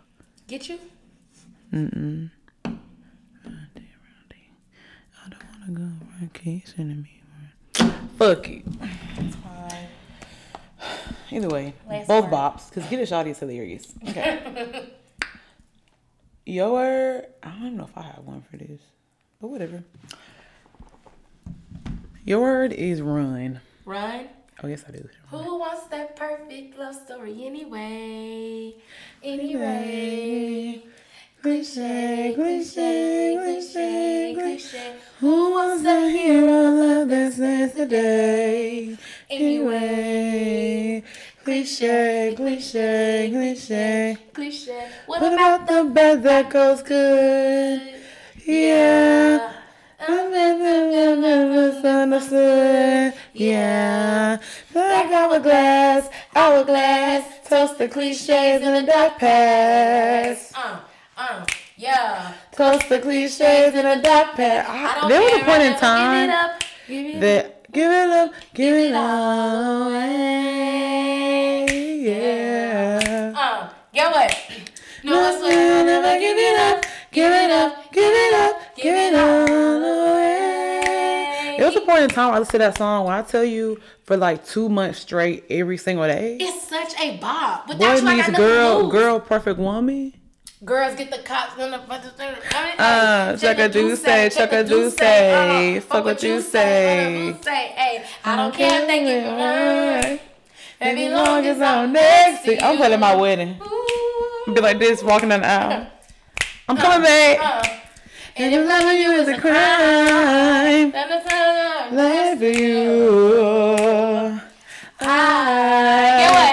Get 0.47 0.69
you? 0.69 0.79
Mm-mm. 1.73 2.31
I 2.65 2.71
don't 5.29 5.45
wanna 5.61 5.73
go 5.73 5.83
around 5.83 6.33
kissing 6.35 7.03
me. 7.03 7.21
Fuck 8.19 8.49
you. 8.49 8.63
Either 11.31 11.49
way, 11.49 11.75
Last 11.89 12.07
both 12.07 12.27
bops. 12.27 12.73
Cause 12.73 12.87
get 12.89 13.01
a 13.01 13.07
shot 13.07 13.27
is 13.27 13.39
hilarious. 13.39 13.93
Okay. 14.09 14.91
Your, 16.47 17.25
I 17.43 17.49
don't 17.49 17.59
even 17.61 17.77
know 17.79 17.85
if 17.85 17.97
I 17.97 18.03
have 18.03 18.25
one 18.25 18.45
for 18.49 18.59
this, 18.59 18.81
but 19.41 19.49
whatever. 19.49 19.85
Your 22.25 22.41
word 22.41 22.73
is 22.73 23.03
run. 23.03 23.61
Run. 23.85 24.29
Oh 24.63 24.67
yes, 24.67 24.85
I 24.89 24.93
do. 24.93 25.09
Who 25.31 25.59
wants 25.59 25.87
that 25.89 26.17
perfect 26.17 26.79
love 26.79 26.95
story 26.95 27.45
anyway? 27.45 28.75
Anyway. 29.23 30.83
Cliche, 31.43 32.33
cliche, 32.35 33.37
cliche, 33.39 34.35
cliche. 34.35 34.95
Who 35.21 35.51
wants 35.51 35.83
to 35.83 36.09
hear 36.09 36.49
all 36.49 36.73
love 36.73 37.09
that's 37.11 37.37
yesterday? 37.37 38.97
Anyway. 39.29 41.03
cliche, 41.45 42.33
cliche, 42.35 43.29
cliche. 43.31 44.17
Cliche. 44.33 44.89
What, 45.05 45.21
What 45.21 45.33
about 45.35 45.65
about 45.65 45.85
the 45.85 45.91
bad 45.91 46.23
that 46.23 46.49
goes 46.49 46.83
good? 46.83 47.94
Yeah. 48.47 49.53
I'm 50.07 50.31
misunderstood. 51.51 53.15
Yeah. 53.33 54.39
Like 54.75 55.11
hourglass, 55.13 56.09
hourglass. 56.35 57.25
Toast 57.49 57.79
the 57.79 57.89
cliches 57.89 58.29
in 58.63 58.75
the 58.75 58.83
dark 58.83 59.19
past. 59.19 60.53
Uh, 60.57 60.81
uh, 61.17 61.47
yeah. 61.77 62.35
Toast 62.53 62.89
the 62.89 62.99
cliches 63.01 63.41
in 63.41 63.85
the 63.85 64.01
dark 64.03 64.35
past. 64.37 64.69
I 64.69 65.01
don't 65.01 65.09
There 65.09 65.23
was 65.23 65.41
a 65.41 65.45
point 65.45 65.63
in 65.63 65.77
time 65.79 66.29
Give 66.29 66.29
it 66.29 66.35
up. 66.35 66.63
Give 66.87 67.07
it 67.07 67.15
up. 67.47 67.73
give 67.73 67.91
it 67.91 68.11
up, 68.11 68.33
give 68.55 68.75
it 68.75 68.95
all 68.95 69.89
away. 69.89 71.67
Yeah. 72.03 73.33
Uh, 73.35 73.69
get 73.95 74.11
what? 74.13 74.37
No, 75.03 75.13
it's 75.31 75.41
Nothing, 75.41 75.59
what? 75.59 75.87
never 75.87 76.19
give 76.19 76.37
it 76.37 76.59
up, 76.61 76.84
give 77.15 77.33
it 77.33 77.51
up, 77.51 77.93
give 77.93 78.13
it 78.13 78.35
up, 78.35 78.77
give 78.77 78.95
it 78.95 79.15
all 79.15 80.11
away. 80.11 81.55
There 81.57 81.67
was 81.67 81.77
a 81.77 81.81
point 81.83 82.03
in 82.03 82.11
time 82.11 82.29
where 82.29 82.37
I 82.37 82.39
listened 82.41 82.53
to 82.55 82.59
that 82.59 82.77
song 82.77 83.07
when 83.07 83.15
I 83.15 83.23
tell 83.23 83.45
you 83.45 83.81
for 84.03 84.17
like 84.17 84.45
two 84.45 84.69
months 84.69 84.99
straight 84.99 85.45
every 85.49 85.79
single 85.79 86.05
day. 86.07 86.37
It's 86.41 86.69
such 86.69 86.99
a 87.01 87.17
bop. 87.19 87.69
Boy 87.69 87.75
meets 87.75 88.01
got 88.03 88.17
nothing 88.17 88.35
girl, 88.35 88.89
girl, 88.91 89.21
perfect 89.21 89.61
woman. 89.61 90.13
Girls 90.65 90.97
get 90.97 91.11
the 91.11 91.19
cops 91.19 91.61
on 91.61 91.71
the 91.71 91.81
Uh, 92.79 93.37
chuck 93.37 93.59
a 93.59 93.69
juice 93.69 94.03
say, 94.03 94.31
chuck 94.31 94.53
a 94.53 94.65
juice 94.65 94.97
say, 94.97 95.81
fuck 95.81 96.05
what 96.05 96.23
you 96.23 96.41
say. 96.41 97.37
Hey, 97.45 98.05
I 98.25 98.35
don't 98.37 98.53
care 98.55 98.81
if 98.81 98.87
they 98.89 99.01
you 99.05 99.27
one. 99.31 100.21
Baby, 100.81 101.15
long 101.15 101.47
as 101.47 101.61
I'm 101.61 101.93
next 101.93 102.45
to 102.47 102.55
you. 102.55 102.61
I'm 102.61 102.77
planning 102.79 102.99
my 103.01 103.15
wedding. 103.15 103.61
Be 104.47 104.61
like 104.61 104.79
this, 104.79 105.03
walking 105.03 105.29
down 105.29 105.43
the 105.43 105.47
aisle. 105.47 105.87
I'm 106.69 106.77
coming 106.77 107.03
back. 107.03 107.39
Uh, 107.41 107.63
And 108.37 108.53
if 108.55 108.67
loving 108.69 108.99
you 108.99 109.13
is 109.13 109.29
a 109.29 109.39
crime, 109.41 110.91
life 111.95 112.39
for 112.39 112.45
you. 112.47 114.41
I, 115.01 116.19
Get 116.19 116.31
what? 116.35 116.41
I 116.41 116.44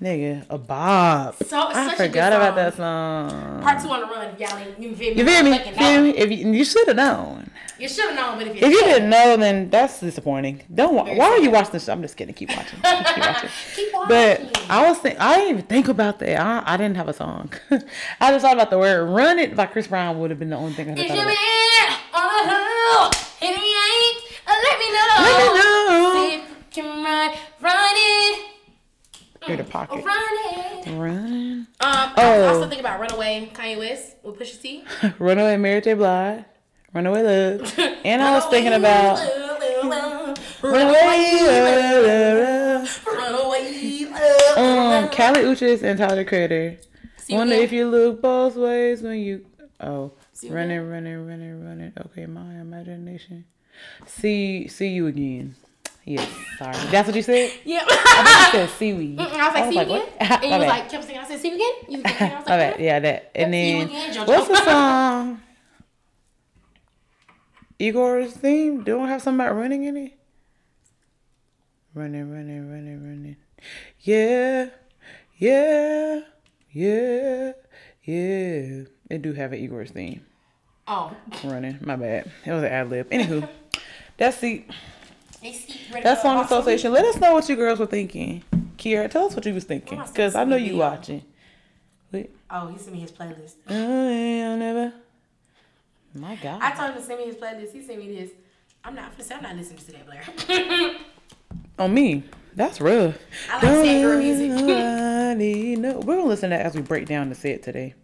bop. 0.00 1.36
So- 1.44 1.68
I 1.68 1.72
such 1.72 1.94
a 1.94 1.96
good 1.96 2.06
forgot 2.08 2.32
about 2.32 2.54
song. 2.74 3.28
that 3.28 3.30
song. 3.30 3.62
Part 3.62 3.82
two 3.82 3.88
on 3.90 4.00
the 4.00 4.06
run. 4.06 4.34
Y'all 4.38 4.58
you 4.78 4.94
feel 4.96 5.14
me? 5.14 5.18
You 5.20 5.26
feel 5.26 5.42
me? 5.44 5.58
Feel 5.58 6.02
me? 6.02 6.10
If 6.16 6.30
you, 6.30 6.52
you 6.52 6.64
should 6.64 6.86
have 6.88 6.96
known. 6.96 7.50
You 7.78 7.88
should 7.88 8.10
have 8.10 8.14
known, 8.14 8.38
but 8.38 8.46
if 8.48 8.60
you, 8.60 8.66
If 8.66 8.72
you 8.74 8.80
didn't, 8.82 9.08
know, 9.08 9.36
then 9.38 9.70
that's 9.70 10.00
disappointing. 10.00 10.60
Don't. 10.74 10.94
Wa- 10.94 11.14
why 11.14 11.26
are 11.30 11.38
you 11.38 11.50
watching 11.50 11.72
this? 11.72 11.88
I'm 11.88 12.02
just 12.02 12.14
kidding. 12.16 12.34
Keep 12.34 12.50
watching. 12.50 12.78
Keep 12.82 13.16
watching. 13.16 13.50
keep 13.74 13.92
watching. 13.94 14.08
But 14.50 14.66
I 14.70 14.86
was 14.86 14.98
think 14.98 15.18
I 15.18 15.36
didn't 15.36 15.50
even 15.50 15.62
think 15.64 15.88
about 15.88 16.18
that. 16.18 16.40
I, 16.40 16.62
I 16.74 16.76
didn't 16.76 16.96
have 16.96 17.08
a 17.08 17.14
song. 17.14 17.50
I 18.20 18.32
just 18.32 18.42
thought 18.44 18.52
about 18.54 18.68
the 18.70 18.78
word 18.78 19.06
"Run 19.06 19.38
It" 19.38 19.56
by 19.56 19.64
Chris 19.66 19.86
Brown 19.86 20.18
would 20.20 20.28
have 20.30 20.38
been 20.38 20.50
the 20.50 20.56
only 20.56 20.74
thing 20.74 20.90
I 20.90 20.92
if 20.92 20.98
you 20.98 21.08
thought 21.08 21.16
about. 21.16 21.30
on 22.12 22.48
a 22.48 22.50
hill, 22.50 23.10
if 23.40 23.56
you 23.56 23.76
ain't, 23.88 24.18
uh, 24.46 24.52
let 24.62 24.78
me 24.78 24.92
know. 24.92 25.06
Let 25.16 25.38
me 25.38 25.60
know. 25.60 25.89
Pocket. 29.70 30.04
run 30.04 30.18
it. 30.86 30.86
Run. 30.98 31.22
Um, 31.62 31.66
I 31.80 32.12
Oh. 32.16 32.48
also 32.54 32.68
think 32.68 32.80
about 32.80 33.00
Runaway, 33.00 33.50
Kanye 33.54 33.78
West 33.78 34.16
with 34.22 34.38
Pusha 34.38 34.60
T. 34.60 34.84
Runaway 35.18 35.56
Mary 35.56 35.80
J. 35.80 35.94
Blige. 35.94 36.44
Runaway 36.92 37.22
Love. 37.22 37.78
And 38.04 38.20
I 38.22 38.32
was 38.34 38.44
thinking 38.46 38.72
about 38.72 39.18
Runaway, 39.18 39.76
Runaway 40.62 42.02
Love. 42.06 43.06
Runaway, 43.06 44.04
Um, 44.56 45.08
Kali 45.10 45.40
Uchis 45.42 45.82
and 45.82 45.98
Tyler 45.98 46.24
Creator. 46.24 46.78
See 47.16 47.34
Wonder 47.34 47.54
if 47.54 47.70
you 47.72 47.86
look 47.88 48.20
both 48.20 48.56
ways 48.56 49.02
when 49.02 49.18
you. 49.18 49.46
Oh, 49.80 50.12
See 50.32 50.50
running, 50.50 50.88
running, 50.88 51.26
running, 51.26 51.64
running. 51.64 51.92
Okay, 52.06 52.26
my 52.26 52.54
imagination. 52.60 53.44
See, 54.06 54.66
see 54.68 54.88
you 54.88 55.06
again. 55.06 55.54
Yes, 56.10 56.28
sorry. 56.58 56.76
That's 56.90 57.06
what 57.06 57.14
you 57.14 57.22
said. 57.22 57.52
Yeah. 57.64 57.84
I 57.86 58.48
said 58.50 58.68
seaweed. 58.70 59.16
Mm-mm, 59.18 59.30
I 59.32 59.46
was 59.46 59.54
like, 59.54 59.70
see 59.70 59.74
you 59.76 59.80
again? 59.82 60.08
And 60.18 60.42
you 60.44 60.58
was 60.58 60.66
like, 60.74 60.88
kept 60.90 61.04
singing. 61.04 61.20
I 61.20 61.28
said, 61.28 61.40
see 61.40 61.48
you 61.50 61.54
again? 61.54 61.72
You 61.88 61.98
was 61.98 62.02
thinking, 62.02 62.26
I 62.26 62.40
was 62.40 62.48
like, 62.48 62.58
bad. 62.58 62.80
Yeah, 62.80 62.98
that. 63.00 63.30
And 63.34 63.54
then 63.54 63.82
again, 63.86 64.26
what's 64.26 64.48
the 64.48 64.64
song? 64.64 65.40
Igor's 67.78 68.32
theme. 68.32 68.82
Don't 68.82 69.06
have 69.08 69.22
something 69.22 69.46
about 69.46 69.54
running 69.56 69.84
in 69.84 69.96
it. 69.96 70.12
Running, 71.94 72.30
running, 72.30 72.70
running, 72.70 73.02
running. 73.02 73.36
Yeah, 74.00 74.70
yeah, 75.38 76.20
yeah, 76.72 77.52
yeah. 78.04 78.82
It 79.10 79.22
do 79.22 79.32
have 79.32 79.52
an 79.52 79.60
Igor's 79.60 79.90
theme. 79.92 80.24
oh. 80.88 81.12
Running. 81.44 81.78
My 81.82 81.94
bad. 81.96 82.30
It 82.44 82.52
was 82.52 82.62
an 82.64 82.70
ad 82.70 82.90
lib. 82.90 83.10
Anywho, 83.10 83.48
that's 84.16 84.38
the 84.40 84.64
They 85.42 85.52
ready 85.90 86.02
that's 86.02 86.22
song 86.22 86.44
association. 86.44 86.92
Let 86.92 87.04
us 87.04 87.16
know 87.16 87.32
what 87.32 87.48
you 87.48 87.56
girls 87.56 87.78
were 87.78 87.86
thinking. 87.86 88.42
Kiera, 88.76 89.10
tell 89.10 89.26
us 89.26 89.34
what 89.34 89.44
you 89.46 89.54
was 89.54 89.64
thinking, 89.64 89.98
cause 90.14 90.34
I 90.34 90.44
know 90.44 90.56
you 90.56 90.76
watching. 90.76 91.22
Wait. 92.12 92.30
Oh, 92.50 92.66
he 92.68 92.78
sent 92.78 92.92
me 92.92 93.00
his 93.00 93.12
playlist. 93.12 93.54
Uh, 93.68 93.72
I 93.74 94.56
never. 94.56 94.92
My 96.14 96.34
God. 96.36 96.60
I 96.60 96.72
told 96.72 96.90
him 96.90 96.96
to 96.96 97.02
send 97.02 97.20
me 97.20 97.26
his 97.26 97.36
playlist. 97.36 97.72
He 97.72 97.82
sent 97.82 97.98
me 97.98 98.14
this. 98.14 98.30
I'm 98.84 98.94
not. 98.94 99.12
I'm 99.30 99.42
not 99.42 99.56
listening 99.56 99.78
to 99.78 99.92
that 99.92 100.06
Blair. 100.06 100.96
On 101.78 101.92
me. 101.92 102.24
That's 102.56 102.80
rough. 102.80 103.16
I 103.48 103.54
like 103.54 103.62
sad 103.62 104.02
girl 104.02 104.18
music. 104.18 104.50
Nobody 104.50 105.76
know. 105.76 106.00
We're 106.00 106.16
gonna 106.16 106.28
listen 106.28 106.50
to 106.50 106.56
that 106.56 106.66
as 106.66 106.74
we 106.74 106.82
break 106.82 107.06
down 107.06 107.28
the 107.28 107.34
set 107.34 107.62
today. 107.62 107.94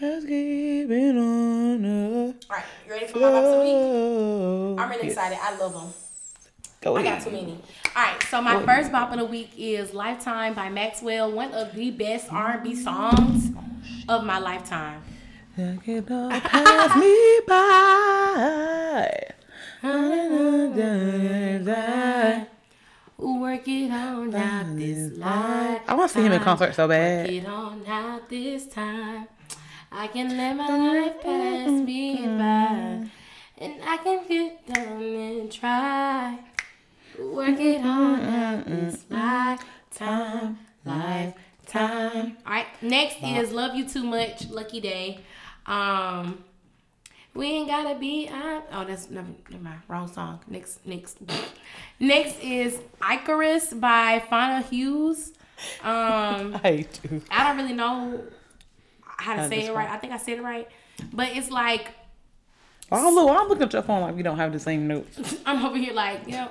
Just 0.00 0.26
keeping 0.26 1.16
on 1.16 1.84
All 1.86 2.34
right, 2.50 2.64
you 2.84 2.90
ready 2.92 3.06
for 3.06 3.18
my 3.20 3.28
bops 3.28 3.54
of 3.54 3.60
week? 3.62 4.80
I'm 4.82 4.90
really 4.90 5.02
Yes. 5.04 5.12
excited. 5.12 5.38
I 5.40 5.56
love 5.58 5.74
them. 5.74 5.94
Go 6.82 6.96
I 6.96 7.02
got 7.04 7.22
too 7.22 7.30
many. 7.30 7.52
All 7.94 8.02
right, 8.02 8.20
so 8.24 8.42
my 8.42 8.60
first 8.64 8.90
bop 8.90 9.12
of 9.12 9.18
the 9.18 9.24
week 9.24 9.52
is 9.56 9.94
"Lifetime" 9.94 10.54
by 10.54 10.68
Maxwell, 10.68 11.30
one 11.30 11.52
of 11.54 11.74
the 11.74 11.92
best 11.92 12.32
R&B 12.32 12.74
songs 12.74 13.52
of 14.08 14.24
my 14.24 14.38
lifetime. 14.38 15.00
It 15.56 16.10
all 16.10 16.30
pass 16.30 16.96
me 16.96 17.40
by. 17.46 19.28
Work 23.18 23.68
it 23.68 23.92
on 23.92 24.34
out 24.34 24.76
this 24.76 25.16
life. 25.18 25.82
I 25.86 25.94
want 25.94 26.10
to 26.10 26.18
see 26.18 26.24
him 26.24 26.32
in 26.32 26.40
concert 26.40 26.74
so 26.74 26.88
bad. 26.88 27.28
Get 27.28 27.46
on 27.46 27.86
out 27.86 28.28
this 28.28 28.66
time. 28.66 29.28
I 29.92 30.08
can 30.08 30.36
let 30.36 30.56
my 30.56 30.66
life 30.66 31.20
pass 31.22 31.70
me 31.70 32.26
by. 32.26 33.06
And 33.58 33.74
I 33.84 33.96
can 34.02 34.26
get 34.26 34.66
down 34.66 35.02
and 35.02 35.52
try. 35.52 36.38
Work 37.18 37.60
it 37.60 37.84
on 37.84 38.20
out 38.20 38.66
this 38.66 39.04
lifetime. 39.10 40.58
Lifetime. 40.84 42.36
Alright, 42.46 42.66
next 42.80 43.16
is 43.22 43.52
Love 43.52 43.74
You 43.74 43.88
Too 43.88 44.02
Much, 44.02 44.48
Lucky 44.48 44.80
Daye. 44.80 45.20
Um 45.66 46.44
we 47.34 47.46
ain't 47.46 47.68
gotta 47.68 47.98
be 47.98 48.28
out. 48.28 48.64
Oh, 48.72 48.84
that's 48.84 49.08
never, 49.08 49.28
never 49.50 49.62
mind. 49.62 49.80
Wrong 49.88 50.06
song. 50.06 50.40
Next, 50.48 50.86
next, 50.86 51.18
next 52.00 52.38
is 52.42 52.78
Icarus 53.10 53.72
by 53.72 54.22
Fana 54.30 54.68
Hues. 54.68 55.32
Um, 55.82 56.60
I 56.64 56.86
you. 57.10 57.22
I 57.30 57.48
don't 57.48 57.56
really 57.56 57.74
know 57.74 58.22
how 59.02 59.36
to 59.36 59.42
to 59.42 59.48
say 59.48 59.66
it 59.66 59.74
right. 59.74 59.88
I 59.88 59.96
think 59.96 60.12
I 60.12 60.18
said 60.18 60.38
it 60.38 60.42
right, 60.42 60.68
but 61.12 61.28
it's 61.34 61.50
like 61.50 61.92
I'm, 62.90 63.14
look, 63.14 63.30
I'm 63.30 63.48
looking 63.48 63.62
at 63.62 63.72
your 63.72 63.82
phone 63.82 64.02
like 64.02 64.14
we 64.14 64.22
don't 64.22 64.36
have 64.36 64.52
the 64.52 64.58
same 64.58 64.86
notes. 64.86 65.36
I'm 65.46 65.64
over 65.64 65.78
here 65.78 65.94
like 65.94 66.26
you 66.26 66.32
know. 66.32 66.50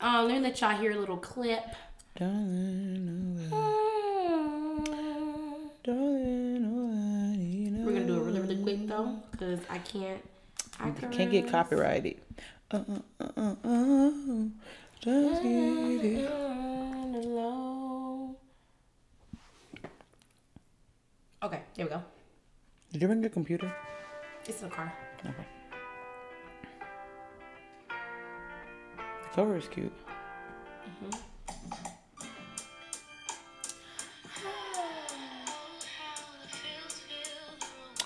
Um, 0.00 0.28
let 0.28 0.34
me 0.36 0.40
let 0.40 0.60
y'all 0.60 0.76
hear 0.76 0.92
a 0.92 0.96
little 0.96 1.16
clip. 1.16 1.64
Darling, 2.16 3.50
We're 3.50 3.64
darling, 5.82 6.64
I 6.64 7.36
need 7.36 7.84
gonna 7.84 8.06
do 8.06 8.16
it 8.16 8.24
really, 8.24 8.40
really 8.40 8.62
quick 8.62 8.86
though, 8.86 9.18
cause 9.38 9.58
I 9.68 9.78
can't. 9.78 10.22
I 10.78 10.90
Can't 10.90 11.32
get 11.32 11.50
copyrighted. 11.50 12.16
Uh, 12.70 12.76
uh, 12.76 13.00
uh, 13.20 13.24
uh, 13.36 13.54
uh, 13.64 14.10
just 15.00 15.42
get 15.42 16.04
it. 16.04 16.30
Okay, 21.42 21.60
here 21.76 21.86
we 21.86 21.90
go. 21.90 22.02
Did 22.92 23.02
you 23.02 23.08
bring 23.08 23.20
your 23.20 23.30
computer? 23.30 23.72
It's 24.46 24.62
in 24.62 24.68
the 24.68 24.74
car. 24.74 24.92
Okay. 25.24 25.57
Cover 29.34 29.56
is 29.56 29.68
cute. 29.68 29.92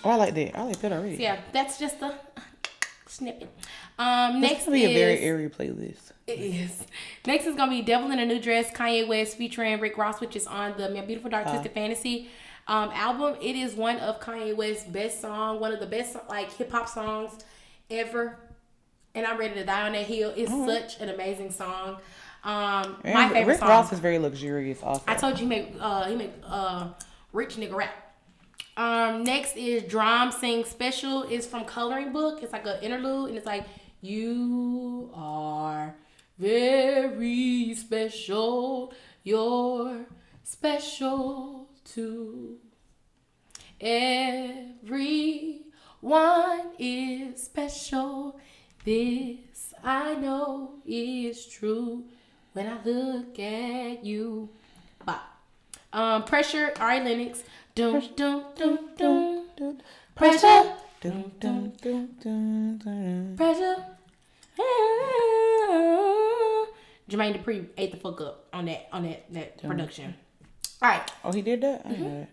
Oh, 0.04 0.10
I 0.10 0.16
like 0.16 0.34
that. 0.34 0.58
I 0.58 0.62
like 0.64 0.80
that 0.80 0.92
already. 0.92 1.16
So 1.16 1.22
yeah, 1.22 1.40
that's 1.52 1.78
just 1.78 2.02
a 2.02 2.14
snippet. 3.06 3.48
Um, 3.98 4.40
This 4.40 4.50
next 4.50 4.64
could 4.64 4.72
be 4.72 4.84
is 4.84 4.90
a 4.90 4.94
very 4.94 5.18
airy 5.20 5.48
playlist. 5.48 6.10
it 6.26 6.40
is. 6.40 6.84
Next 7.26 7.46
is 7.46 7.54
gonna 7.54 7.70
be 7.70 7.82
"Devil 7.82 8.10
in 8.10 8.18
a 8.18 8.26
New 8.26 8.40
Dress" 8.40 8.70
Kanye 8.72 9.06
West 9.06 9.36
featuring 9.36 9.78
Rick 9.80 9.96
Ross, 9.96 10.20
which 10.20 10.34
is 10.34 10.46
on 10.46 10.74
the 10.76 10.88
My 10.90 11.02
Beautiful 11.02 11.30
Dark 11.30 11.46
Twisted 11.48 11.72
Fantasy 11.72 12.28
um, 12.66 12.90
album. 12.94 13.36
It 13.40 13.54
is 13.54 13.74
one 13.76 13.98
of 13.98 14.20
Kanye 14.20 14.56
West's 14.56 14.84
best 14.88 15.20
song, 15.20 15.60
one 15.60 15.72
of 15.72 15.78
the 15.78 15.86
best 15.86 16.16
like 16.28 16.52
hip 16.52 16.72
hop 16.72 16.88
songs 16.88 17.38
ever. 17.88 18.38
And 19.14 19.26
I'm 19.26 19.38
ready 19.38 19.54
to 19.54 19.64
die 19.64 19.86
on 19.86 19.92
that 19.92 20.06
hill. 20.06 20.32
It's 20.36 20.50
such 20.50 21.00
an 21.00 21.08
amazing 21.10 21.50
song. 21.50 21.98
Um, 22.44 22.96
And 23.04 23.14
my 23.14 23.28
favorite 23.28 23.52
Rick 23.52 23.58
song. 23.60 23.68
Ross 23.68 23.92
is 23.92 23.98
very 24.00 24.18
luxurious 24.18 24.82
also. 24.82 25.02
I 25.06 25.14
told 25.14 25.34
you 25.38 25.44
he 25.44 25.46
make 25.46 25.74
uh 25.78 26.04
he 26.08 26.16
make 26.16 26.32
uh 26.44 26.88
rich 27.32 27.56
nigga 27.56 27.74
rap. 27.74 27.94
Um 28.76 29.22
next 29.22 29.56
is 29.56 29.82
D.R.A.M. 29.84 30.32
Sing 30.32 30.64
Special. 30.64 31.22
It's 31.24 31.46
from 31.46 31.64
Coloring 31.66 32.12
Book. 32.12 32.42
It's 32.42 32.52
like 32.52 32.66
an 32.66 32.78
interlude 32.82 33.28
and 33.28 33.36
it's 33.36 33.46
like 33.46 33.64
you 34.00 35.10
are 35.14 35.94
very 36.38 37.74
special. 37.76 38.92
You're 39.22 40.06
special 40.42 41.68
too. 41.84 42.56
Everyone 44.92 46.70
is 46.78 47.42
special. 47.42 48.40
This 48.84 49.74
I 49.84 50.14
know 50.14 50.74
is 50.86 51.46
true 51.46 52.04
when 52.52 52.66
I 52.66 52.76
look 52.84 53.38
at 53.38 54.04
you. 54.04 54.48
Bop. 55.04 55.22
Um, 55.92 56.24
pressure, 56.24 56.72
Ari 56.80 57.00
Lennox. 57.00 57.42
Dum 57.74 58.02
dum 58.16 58.44
dum 58.56 58.78
dum. 58.96 59.78
Pressure, 60.14 60.74
Dun, 61.00 61.32
dun, 61.40 61.72
dun, 61.80 62.08
dun, 62.22 62.78
dun. 62.84 63.34
pressure. 63.36 63.76
Jermaine 67.08 67.34
Dupri 67.42 67.66
ate 67.76 67.92
the 67.92 67.96
fuck 67.98 68.20
up 68.20 68.46
on 68.52 68.66
that 68.66 68.88
on 68.92 69.04
that 69.04 69.32
that 69.32 69.62
production. 69.62 70.14
All 70.80 70.88
right. 70.90 71.10
Oh, 71.24 71.32
he 71.32 71.42
did 71.42 71.60
that? 71.62 71.84
That. 71.88 72.28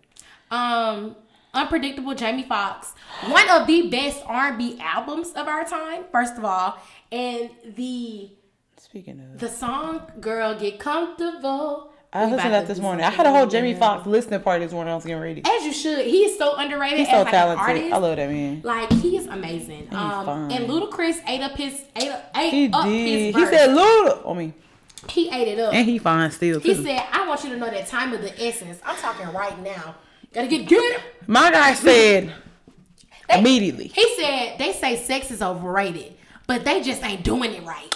Um, 0.56 1.16
unpredictable 1.54 2.14
Jamie 2.16 2.44
Foxx, 2.44 2.94
one 3.28 3.50
of 3.50 3.68
the 3.68 3.90
best 3.90 4.22
R&B 4.26 4.78
albums 4.82 5.32
of 5.32 5.48
our 5.48 5.64
time. 5.66 6.04
First 6.12 6.38
of 6.38 6.46
all, 6.46 6.78
and 7.12 7.50
the 7.76 8.32
Speaking 8.78 9.20
of, 9.20 9.40
the 9.40 9.50
song 9.50 10.04
"Girl 10.20 10.58
Get 10.58 10.80
Comfortable," 10.80 11.92
I 12.12 12.26
We 12.26 12.32
listened 12.32 12.44
to 12.46 12.50
that 12.52 12.68
this 12.68 12.80
morning. 12.80 13.06
I 13.06 13.10
had 13.12 13.26
a 13.28 13.32
whole 13.32 13.46
Jamie. 13.46 13.76
Foxx 13.76 14.08
listening 14.08 14.42
party 14.42 14.66
this 14.66 14.74
morning. 14.74 14.92
I 14.92 14.96
was 14.96 15.06
getting 15.06 15.22
ready. 15.22 15.44
As 15.46 15.64
you 15.66 15.74
should. 15.74 16.06
He 16.06 16.24
is 16.26 16.38
so 16.40 16.56
underrated 16.56 17.00
He's 17.00 17.10
so 17.10 17.20
like 17.22 17.30
talented. 17.32 17.60
artist. 17.68 17.94
I 17.94 17.98
love 17.98 18.16
that 18.16 18.30
man. 18.30 18.62
Like 18.64 18.92
he 18.94 19.18
is 19.18 19.28
amazing. 19.28 19.90
Um, 19.92 20.26
fine. 20.26 20.52
and 20.52 20.68
Ludacris 20.68 21.18
ate 21.28 21.42
up 21.42 21.52
his 21.52 21.84
ate 21.96 22.10
up, 22.10 22.32
ate 22.36 22.50
He 22.52 22.70
up 22.74 22.86
did. 22.86 23.36
his 23.36 23.36
He 23.36 23.46
said 23.56 23.70
Luda 23.70 24.26
on 24.26 24.38
me, 24.38 24.54
he 25.10 25.30
ate 25.30 25.50
it 25.50 25.60
up. 25.60 25.74
and 25.74 25.86
he 25.88 26.00
fine 26.00 26.32
still 26.32 26.60
He 26.62 26.74
said, 26.74 27.04
"I 27.12 27.28
want 27.28 27.44
you 27.44 27.50
to 27.52 27.58
know 27.58 27.70
that 27.70 27.86
time 27.88 28.12
of 28.14 28.22
the 28.22 28.34
essence. 28.44 28.80
I'm 28.86 28.96
talking 28.96 29.28
right 29.34 29.62
now. 29.62 29.96
Gotta 30.34 30.48
get 30.48 30.68
good." 30.68 30.98
My 31.28 31.52
guy 31.52 31.74
said 31.74 32.34
They- 33.28 33.40
immediately. 33.40 33.88
He 33.94 34.16
said 34.20 34.58
they 34.58 34.74
say 34.74 34.96
sex 34.98 35.32
is 35.32 35.42
overrated, 35.42 36.14
but 36.48 36.66
they 36.66 36.82
just 36.82 37.04
ain't 37.04 37.24
doing 37.24 37.54
it 37.54 37.64
right. 37.64 37.94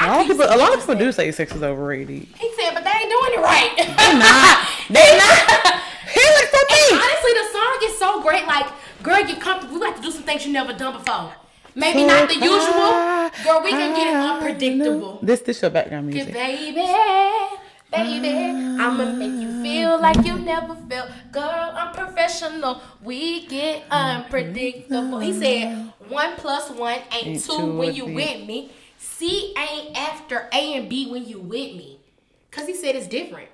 A 0.00 0.06
lot 0.06 0.26
people, 0.26 0.44
a 0.44 0.56
lot 0.56 0.72
of 0.74 0.80
people 0.80 0.94
do 0.94 1.10
say 1.12 1.30
sex 1.32 1.52
is 1.54 1.62
overrated. 1.62 2.26
He 2.38 2.52
said, 2.60 2.72
but 2.72 2.84
they 2.84 2.90
ain't 2.90 3.10
doing 3.10 3.32
it 3.34 3.40
right. 3.42 3.74
Nah, 4.14 4.94
they 4.94 5.18
not. 5.18 5.74
He 6.08 6.20
look 6.20 6.48
for 6.48 6.64
me. 6.72 6.98
Honestly, 6.98 7.32
the 7.34 7.48
song 7.52 7.78
is 7.84 7.98
so 7.98 8.22
great. 8.22 8.46
Like, 8.46 8.66
girl, 9.02 9.22
get 9.24 9.40
comfortable. 9.40 9.74
We 9.74 9.80
got 9.80 9.96
to 9.96 10.02
do 10.02 10.10
some 10.10 10.22
things 10.22 10.46
you 10.46 10.52
never 10.52 10.72
done 10.72 10.94
before. 10.98 11.32
Maybe 11.74 12.04
not 12.06 12.28
the 12.28 12.34
usual. 12.34 13.30
Girl, 13.44 13.62
we 13.62 13.70
can 13.70 13.94
get 13.94 14.06
it 14.08 14.14
unpredictable. 14.16 15.18
This 15.22 15.40
this 15.42 15.60
your 15.60 15.70
background 15.70 16.06
music. 16.06 16.32
baby, 16.32 16.80
baby, 17.90 18.28
I'ma 18.78 19.12
make 19.12 19.40
you 19.40 19.62
feel 19.62 20.00
like 20.00 20.24
you 20.24 20.38
never 20.38 20.74
felt. 20.88 21.10
Girl, 21.32 21.72
I'm 21.74 21.94
professional. 21.94 22.80
We 23.02 23.46
get 23.46 23.84
unpredictable. 23.90 25.20
He 25.20 25.32
said 25.32 25.92
one 26.08 26.34
plus 26.36 26.70
one 26.70 27.00
ain't 27.12 27.26
Ain't 27.26 27.44
two 27.44 27.56
two 27.56 27.78
when 27.78 27.94
you 27.94 28.06
with 28.06 28.46
me. 28.46 28.70
C 28.98 29.54
ain't 29.56 29.96
after 29.96 30.48
A 30.52 30.74
and 30.76 30.88
B 30.88 31.10
when 31.10 31.26
you 31.26 31.38
with 31.38 31.74
me. 31.76 31.98
Cause 32.50 32.66
he 32.66 32.74
said 32.74 32.96
it's 32.96 33.06
different. 33.06 33.48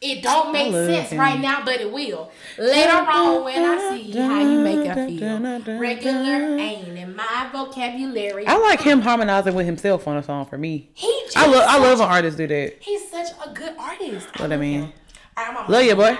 It 0.00 0.22
don't 0.22 0.50
make 0.50 0.72
sense 0.72 1.10
him. 1.10 1.18
right 1.18 1.38
now, 1.38 1.62
but 1.62 1.78
it 1.78 1.92
will. 1.92 2.30
Later 2.56 2.90
on 2.90 3.44
when 3.44 3.62
I 3.62 3.98
see 3.98 4.12
how 4.12 4.40
you 4.40 4.60
make 4.60 4.86
her 4.86 5.06
feel. 5.06 5.78
Regular 5.78 6.56
ain't 6.56 6.88
in 6.88 7.14
my 7.14 7.50
vocabulary. 7.52 8.46
I 8.46 8.56
like 8.56 8.80
him 8.80 9.02
harmonizing 9.02 9.54
with 9.54 9.66
himself 9.66 10.08
on 10.08 10.16
a 10.16 10.22
song 10.22 10.46
for 10.46 10.56
me. 10.56 10.88
He 10.94 11.22
just 11.24 11.36
I 11.36 11.46
love 11.46 11.64
I 11.68 11.78
love 11.78 11.98
when 11.98 12.08
artists 12.08 12.38
do 12.38 12.46
that. 12.46 12.76
He's 12.80 13.10
such 13.10 13.28
a 13.44 13.50
good 13.50 13.76
artist. 13.78 14.28
What 14.40 14.50
I 14.52 14.56
mean. 14.56 14.80
him. 14.84 14.92
All 15.36 15.52
right, 15.52 15.68
Love 15.68 15.84
you, 15.84 15.94
boy. 15.94 16.16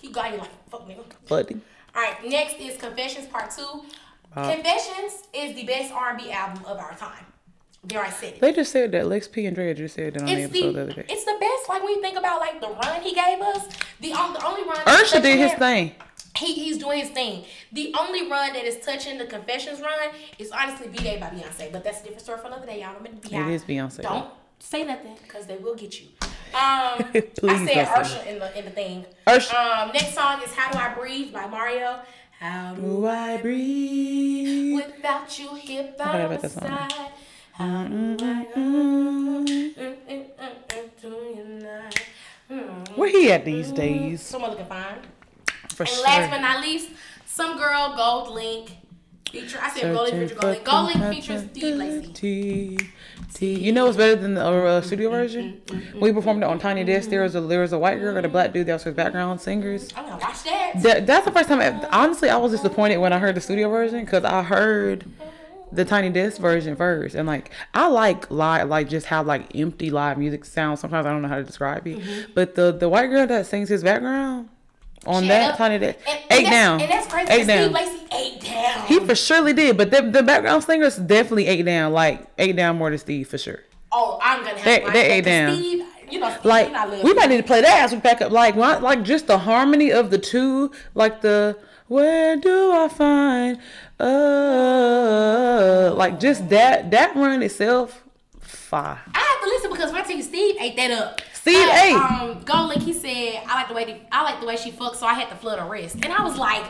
He 0.00 0.12
got 0.12 0.32
you 0.32 0.38
like 0.38 0.70
fuck 0.70 0.86
nigga. 0.86 1.04
Buddy. 1.26 1.60
All 1.94 2.02
right, 2.02 2.16
next 2.28 2.56
is 2.60 2.76
Confessions 2.76 3.26
Part 3.28 3.50
Two. 3.50 3.82
Uh, 4.36 4.54
Confessions 4.54 5.24
is 5.32 5.56
the 5.56 5.64
best 5.64 5.92
R&B 5.92 6.30
album 6.30 6.64
of 6.64 6.78
our 6.78 6.94
time. 6.94 7.24
There, 7.82 8.02
I 8.02 8.10
said 8.10 8.34
it. 8.34 8.40
They 8.40 8.52
just 8.52 8.72
said 8.72 8.92
that 8.92 9.06
Lex 9.06 9.26
P 9.26 9.46
and 9.46 9.56
Dre 9.56 9.72
just 9.72 9.94
said 9.94 10.12
that 10.14 10.20
on 10.22 10.26
the 10.26 10.32
episode 10.42 10.52
the 10.52 10.72
the 10.72 10.82
other 10.82 10.92
day. 10.92 11.06
it's 11.08 11.24
the 11.24 11.36
best. 11.40 11.68
Like 11.68 11.82
when 11.82 11.92
you 11.94 12.02
think 12.02 12.18
about 12.18 12.40
like 12.40 12.60
the 12.60 12.68
run 12.68 13.00
he 13.02 13.14
gave 13.14 13.40
us, 13.40 13.66
the 14.00 14.10
the 14.10 14.44
only 14.46 14.64
run. 14.68 14.76
Ursha 14.84 15.22
did 15.22 15.38
his 15.38 15.50
had- 15.52 15.58
thing. 15.58 15.94
He, 16.36 16.54
he's 16.54 16.78
doing 16.78 17.00
his 17.00 17.10
thing. 17.10 17.44
The 17.72 17.92
only 17.98 18.30
run 18.30 18.52
that 18.52 18.64
is 18.64 18.78
touching 18.84 19.18
the 19.18 19.26
Confessions 19.26 19.80
run 19.80 20.10
is 20.38 20.52
honestly 20.52 20.88
"B 20.88 20.98
Day" 20.98 21.18
by 21.18 21.26
Beyonce, 21.28 21.72
but 21.72 21.82
that's 21.82 22.00
a 22.00 22.02
different 22.04 22.22
story 22.22 22.38
for 22.40 22.46
another 22.46 22.66
day. 22.66 22.80
Y'all 22.80 23.00
make 23.02 23.12
me 23.30 23.36
It 23.38 23.48
is 23.48 23.64
Beyonce, 23.64 24.02
Don't 24.02 24.30
say 24.60 24.84
nothing 24.84 25.16
because 25.22 25.46
they 25.46 25.56
will 25.56 25.74
get 25.74 26.00
you. 26.00 26.08
Um, 26.52 26.58
I 27.14 27.22
Please 27.36 27.58
said 27.58 27.66
say 27.68 27.84
Ursha 27.84 28.26
in 28.26 28.38
the 28.40 28.58
in 28.58 28.64
the 28.64 28.70
thing. 28.72 29.06
Ursha. 29.26 29.54
Um, 29.54 29.92
next 29.92 30.14
song 30.14 30.40
is 30.42 30.52
"How 30.52 30.70
Do 30.72 30.78
I 30.78 30.92
Breathe" 30.94 31.32
by 31.32 31.46
Mario. 31.46 32.00
How 32.40 32.74
do 32.74 32.82
Do 32.82 33.06
I 33.06 33.36
breathe? 33.36 34.74
without 34.74 35.38
you 35.38 35.54
here 35.54 35.94
by 35.96 36.04
my 36.06 36.18
about 36.20 36.42
that 36.42 36.50
song. 36.50 36.62
side? 36.68 37.10
How 37.60 37.84
do 37.84 38.16
I 38.24 38.46
mm, 38.56 39.74
mm, 39.74 39.74
mm, 39.76 39.96
mm, 40.08 41.02
do 41.02 41.08
you 41.08 41.44
not? 41.62 42.02
Mm. 42.50 42.96
Where 42.96 43.10
he 43.10 43.30
at 43.30 43.44
these 43.44 43.70
days? 43.70 44.22
Someone 44.22 44.52
looking 44.52 44.64
fine. 44.64 44.96
For 45.68 45.82
And 45.82 45.90
sure. 45.90 46.04
last 46.04 46.30
but 46.30 46.40
not 46.40 46.62
least, 46.62 46.88
some 47.26 47.58
girl 47.58 47.94
Gold 47.94 48.34
Link 48.34 48.70
feature. 49.30 49.58
I 49.60 49.68
said 49.74 49.94
Gold 49.94 50.10
Link 50.10 50.30
feature 50.30 50.40
Gold 50.40 50.54
Link. 50.54 50.64
Gold 50.64 50.86
Link 50.86 51.14
features 51.14 51.42
Steve 51.50 51.76
Lacy. 51.76 52.12
T. 52.14 52.78
T. 53.34 53.54
You 53.60 53.72
know 53.72 53.84
what's 53.84 53.98
better 53.98 54.16
than 54.16 54.36
the 54.36 54.42
uh, 54.42 54.80
studio 54.80 55.10
version? 55.10 55.60
We 56.00 56.14
performed 56.14 56.42
it 56.42 56.46
on 56.46 56.58
Tiny 56.58 56.82
Desk. 56.82 57.10
There 57.10 57.24
was 57.24 57.34
a 57.34 57.42
there 57.42 57.60
was 57.60 57.74
a 57.74 57.78
white 57.78 58.00
girl 58.00 58.16
and 58.16 58.24
a 58.24 58.30
black 58.30 58.54
dude 58.54 58.68
that 58.68 58.72
was 58.72 58.84
his 58.84 58.94
background 58.94 59.38
singers. 59.38 59.90
I'm 59.94 60.06
gonna 60.06 60.16
watch 60.16 60.44
that. 60.44 60.72
That, 60.76 61.06
that's 61.06 61.26
the 61.26 61.30
first 61.30 61.50
time. 61.50 61.60
I, 61.60 61.86
honestly, 61.92 62.30
I 62.30 62.38
was 62.38 62.52
disappointed 62.52 62.96
when 62.96 63.12
I 63.12 63.18
heard 63.18 63.34
the 63.34 63.42
studio 63.42 63.68
version 63.68 64.02
because 64.02 64.24
I 64.24 64.42
heard 64.42 65.04
the 65.72 65.84
Tiny 65.84 66.10
Desk 66.10 66.40
version 66.40 66.74
first, 66.76 67.14
and 67.14 67.26
like 67.26 67.50
I 67.74 67.86
like 67.88 68.30
live, 68.30 68.68
like 68.68 68.88
just 68.88 69.06
how 69.06 69.22
like 69.22 69.54
empty 69.56 69.90
live 69.90 70.18
music 70.18 70.44
sounds. 70.44 70.80
Sometimes 70.80 71.06
I 71.06 71.10
don't 71.10 71.22
know 71.22 71.28
how 71.28 71.36
to 71.36 71.44
describe 71.44 71.86
it, 71.86 71.98
Mm-hmm. 71.98 72.32
but 72.34 72.54
the 72.54 72.72
the 72.72 72.88
white 72.88 73.06
girl 73.08 73.26
that 73.26 73.46
sings 73.46 73.68
his 73.68 73.82
background 73.84 74.48
on 75.06 75.22
She 75.22 75.28
that 75.28 75.54
ate 75.54 75.56
Tiny 75.58 75.74
up- 75.76 75.80
Desk 75.80 75.98
and- 76.06 76.08
and 76.08 76.24
eight 76.32 76.44
that's- 76.44 76.50
down, 76.50 76.80
And 76.80 76.90
that's 76.90 77.06
crazy. 77.06 77.32
eight 77.32 77.44
Steve 77.44 77.46
down. 77.46 77.72
Lacy 77.72 78.06
ate 78.12 78.40
down. 78.42 78.86
He 78.86 79.00
for 79.00 79.14
surely 79.14 79.52
did, 79.52 79.76
but 79.78 79.90
the, 79.90 80.02
the 80.02 80.22
background 80.22 80.64
singers 80.64 80.96
definitely 80.96 81.46
ate 81.46 81.64
down, 81.64 81.92
like 81.92 82.26
ate 82.38 82.56
down 82.56 82.76
more 82.76 82.90
than 82.90 82.98
Steve 82.98 83.28
for 83.28 83.38
sure. 83.38 83.60
oh, 83.92 84.18
I'm 84.22 84.40
gonna 84.44 84.56
have 84.56 84.64
They- 84.64 84.80
to 84.80 84.86
they 84.86 84.92
that, 84.92 85.10
ate 85.10 85.24
'cause 85.24 85.24
down. 85.32 85.54
Steve, 85.56 85.84
you 86.10 86.18
know, 86.20 86.30
Steve, 86.30 86.44
Like 86.44 86.66
you 86.68 86.72
know 86.72 87.00
we 87.04 87.14
might 87.14 87.28
need 87.30 87.36
to 87.38 87.42
play 87.44 87.60
that 87.60 87.82
as 87.84 87.92
we 87.92 87.98
back 87.98 88.20
up. 88.20 88.30
Like 88.32 88.56
what, 88.56 88.82
like 88.82 89.02
just 89.04 89.26
the 89.28 89.38
harmony 89.38 89.92
of 89.92 90.10
the 90.10 90.18
two, 90.18 90.70
like 90.94 91.20
the 91.22 91.56
where 91.90 92.36
do 92.36 92.70
I 92.72 92.86
find 92.88 93.58
uh 93.98 95.92
like 95.96 96.20
just 96.20 96.48
that 96.50 96.90
that 96.92 97.16
run 97.16 97.42
itself, 97.42 98.04
fire. 98.40 99.00
I 99.12 99.18
have 99.18 99.40
to 99.42 99.48
listen 99.48 99.70
because 99.70 99.90
tell 99.90 100.16
you 100.16 100.22
Steve 100.22 100.56
ate 100.60 100.76
that 100.76 100.90
up. 100.92 101.20
Steve 101.32 101.68
Uh, 101.68 101.82
ate. 101.82 101.94
Um, 101.94 102.42
Gold 102.44 102.68
Link, 102.68 102.82
he 102.82 102.92
said, 102.92 103.42
I 103.46 103.54
like 103.54 103.68
the 103.68 103.74
way 103.74 103.84
the, 103.84 103.96
I 104.12 104.22
like 104.22 104.40
the 104.40 104.46
way 104.46 104.56
she 104.56 104.70
fucked, 104.70 104.96
so 104.96 105.06
I 105.06 105.14
had 105.14 105.28
to 105.30 105.36
flood 105.36 105.58
her 105.58 105.68
wrist. 105.68 105.96
And 105.96 106.12
I 106.12 106.22
was 106.22 106.36
like, 106.36 106.64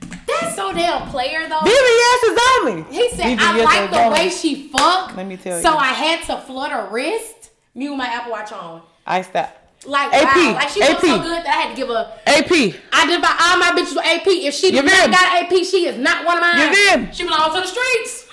that's 0.00 0.54
so 0.54 0.72
damn 0.72 1.08
player 1.08 1.48
though. 1.48 1.60
BBS 1.60 2.22
is 2.30 2.38
on 2.50 2.64
me. 2.66 2.84
He 2.90 3.08
said, 3.10 3.38
BBS 3.38 3.40
I 3.40 3.64
like 3.64 3.90
the 3.90 4.10
way 4.12 4.28
she 4.30 4.68
fucked. 4.68 5.16
Let 5.16 5.26
me 5.26 5.36
tell 5.38 5.52
So 5.52 5.56
you. 5.56 5.62
So 5.62 5.76
I 5.78 5.92
had 5.92 6.22
to 6.26 6.36
flood 6.44 6.70
her 6.72 6.88
wrist. 6.90 7.50
Me 7.74 7.88
with 7.88 7.98
my 7.98 8.06
Apple 8.06 8.32
Watch 8.32 8.52
on. 8.52 8.82
I 9.06 9.22
stop. 9.22 9.65
Like 9.84 10.12
AP, 10.12 10.34
wow, 10.34 10.54
like 10.54 10.68
she 10.70 10.80
looked 10.80 11.00
so 11.00 11.18
good 11.18 11.44
that 11.44 11.46
I 11.46 11.60
had 11.62 11.70
to 11.70 11.76
give 11.76 11.88
her. 11.88 12.18
AP. 12.26 12.50
I 12.92 13.06
did 13.06 13.20
buy 13.20 13.36
all 13.38 13.58
my 13.58 13.70
bitches 13.76 13.94
with 13.94 14.06
AP. 14.06 14.26
If 14.26 14.54
she 14.54 14.72
did 14.72 14.84
not 14.84 15.10
got 15.10 15.42
AP, 15.42 15.52
she 15.64 15.86
is 15.86 15.98
not 15.98 16.24
one 16.24 16.38
of 16.38 16.42
mine. 16.42 16.58
You're 16.58 16.72
did. 16.72 17.14
She 17.14 17.24
belongs 17.24 17.54
to 17.54 17.60
the 17.60 17.66
streets. 17.66 18.26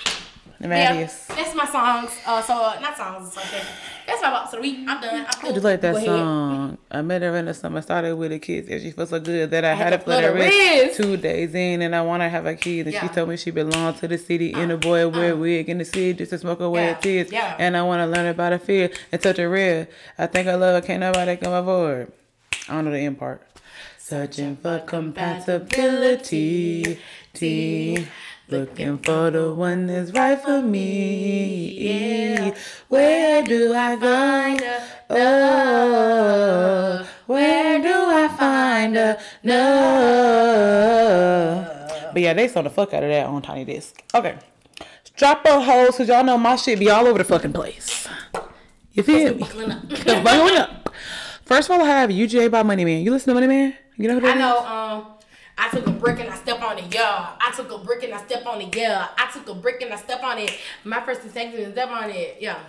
The 0.59 0.69
Yeah, 0.69 0.93
that's 1.35 1.53
my 1.53 1.65
songs. 1.65 2.11
Uh, 2.25 2.41
so 2.41 2.53
uh, 2.55 2.79
not 2.79 2.95
songs. 2.95 3.27
It's 3.27 3.37
okay. 3.37 3.61
That's 4.05 4.21
my 4.21 4.29
box 4.31 4.53
of 4.53 4.57
the 4.57 4.61
week. 4.61 4.79
I'm 4.87 5.01
done. 5.01 5.25
I'm 5.27 5.45
I 5.45 5.51
just 5.51 5.63
like 5.63 5.81
that 5.81 5.91
Go 5.93 5.97
ahead. 5.97 6.07
song. 6.07 6.77
I 6.91 7.01
met 7.01 7.21
her 7.21 7.35
in 7.37 7.45
the 7.45 7.53
summer, 7.53 7.81
started 7.81 8.15
with 8.15 8.31
a 8.31 8.39
kiss, 8.39 8.67
and 8.69 8.81
she 8.81 8.91
felt 8.91 9.09
so 9.09 9.19
good 9.19 9.49
that 9.51 9.63
I 9.63 9.73
had 9.73 9.91
to 9.91 9.97
to 9.97 10.03
put 10.03 10.23
her 10.23 10.31
flood 10.31 10.39
her 10.39 10.43
in 10.45 10.87
wrist. 10.87 10.97
two 10.97 11.17
days 11.17 11.55
in, 11.55 11.81
and 11.81 11.95
I 11.95 12.01
want 12.01 12.21
to 12.21 12.29
have 12.29 12.45
a 12.45 12.55
kid. 12.55 12.87
And 12.87 12.95
she 12.95 13.07
told 13.09 13.29
me 13.29 13.37
she 13.37 13.51
belonged 13.51 13.97
to 13.97 14.07
the 14.07 14.17
city, 14.17 14.53
and 14.53 14.71
a 14.71 14.75
uh, 14.75 14.77
boy 14.77 15.07
wear 15.07 15.31
a 15.31 15.35
uh. 15.35 15.39
wig 15.39 15.69
in 15.69 15.77
the 15.77 15.85
city 15.85 16.13
just 16.13 16.31
to 16.31 16.37
smoke 16.37 16.59
away 16.59 16.85
Yeah, 16.87 16.93
tears. 16.95 17.31
yeah. 17.31 17.55
And 17.57 17.77
I 17.77 17.83
want 17.83 17.99
to 18.01 18.07
learn 18.07 18.27
about 18.27 18.51
her 18.51 18.59
fear 18.59 18.89
and 19.11 19.21
touch 19.21 19.39
a 19.39 19.47
real. 19.47 19.87
I 20.17 20.27
think 20.27 20.47
I 20.47 20.55
love 20.55 20.75
her, 20.81 20.85
can't 20.87 20.99
nobody 21.01 21.35
come 21.37 21.53
avoid. 21.53 22.11
I 22.69 22.73
don't 22.73 22.85
know 22.85 22.91
the 22.91 22.99
end 22.99 23.17
part. 23.19 23.41
Searching 23.97 24.57
for 24.57 24.79
compatibility, 25.73 26.99
T. 27.33 28.07
Looking 28.49 28.97
for 28.99 29.31
the 29.31 29.53
one 29.53 29.87
that's 29.87 30.11
right 30.11 30.39
for 30.39 30.61
me. 30.61 32.51
Where 32.89 33.41
do 33.43 33.73
I 33.73 33.95
go? 33.95 34.57
Oh, 35.09 37.07
where 37.25 37.81
do 37.81 37.89
I 37.93 38.27
find 38.37 38.97
a 38.97 39.17
No. 40.63 41.89
But 42.13 42.21
yeah, 42.21 42.33
they 42.33 42.47
saw 42.47 42.61
the 42.61 42.69
fuck 42.69 42.93
out 42.93 43.03
of 43.03 43.09
that 43.09 43.25
on 43.25 43.41
Tiny 43.41 43.65
Desk. 43.65 44.03
Okay. 44.13 44.37
Strap 45.03 45.45
up 45.45 45.63
hoes, 45.63 45.95
cause 45.97 46.07
y'all 46.07 46.23
know 46.23 46.37
my 46.37 46.55
shit 46.55 46.79
be 46.79 46.89
all 46.89 47.07
over 47.07 47.17
the 47.19 47.23
fucking 47.23 47.53
place. 47.53 48.07
You 48.91 49.03
feel 49.03 49.35
me? 49.35 49.43
Up. 50.07 50.89
First 51.45 51.69
of 51.69 51.75
all, 51.79 51.85
I 51.85 51.87
have 51.89 52.09
UGA 52.09 52.49
by 52.51 52.61
Money 52.63 52.85
Man. 52.85 53.01
You 53.03 53.11
listen 53.11 53.29
to 53.29 53.33
Money 53.35 53.47
Man? 53.47 53.73
You 53.97 54.07
know 54.07 54.15
who 54.15 54.21
that 54.21 54.29
I 54.29 54.33
is? 54.33 54.39
know. 54.39 54.59
Um, 54.65 55.05
I 55.57 55.69
took 55.69 55.87
a 55.87 55.91
brick 55.91 56.19
and 56.19 56.29
I 56.29 56.35
step 56.35 56.61
on 56.61 56.77
it. 56.77 56.93
Yeah. 56.93 57.35
I 57.39 57.51
took 57.55 57.71
a 57.71 57.77
brick 57.77 58.03
and 58.03 58.13
I 58.13 58.23
step 58.23 58.45
on 58.45 58.61
it. 58.61 58.75
Yeah. 58.75 59.07
I 59.17 59.31
took 59.31 59.47
a 59.47 59.53
brick 59.53 59.81
and 59.81 59.93
I 59.93 59.97
step 59.97 60.23
on 60.23 60.37
it. 60.39 60.57
My 60.83 61.01
first 61.01 61.21
and 61.23 61.31
second 61.31 61.59
and 61.59 61.73
step 61.73 61.89
on 61.89 62.09
it. 62.09 62.37
Yeah. 62.39 62.59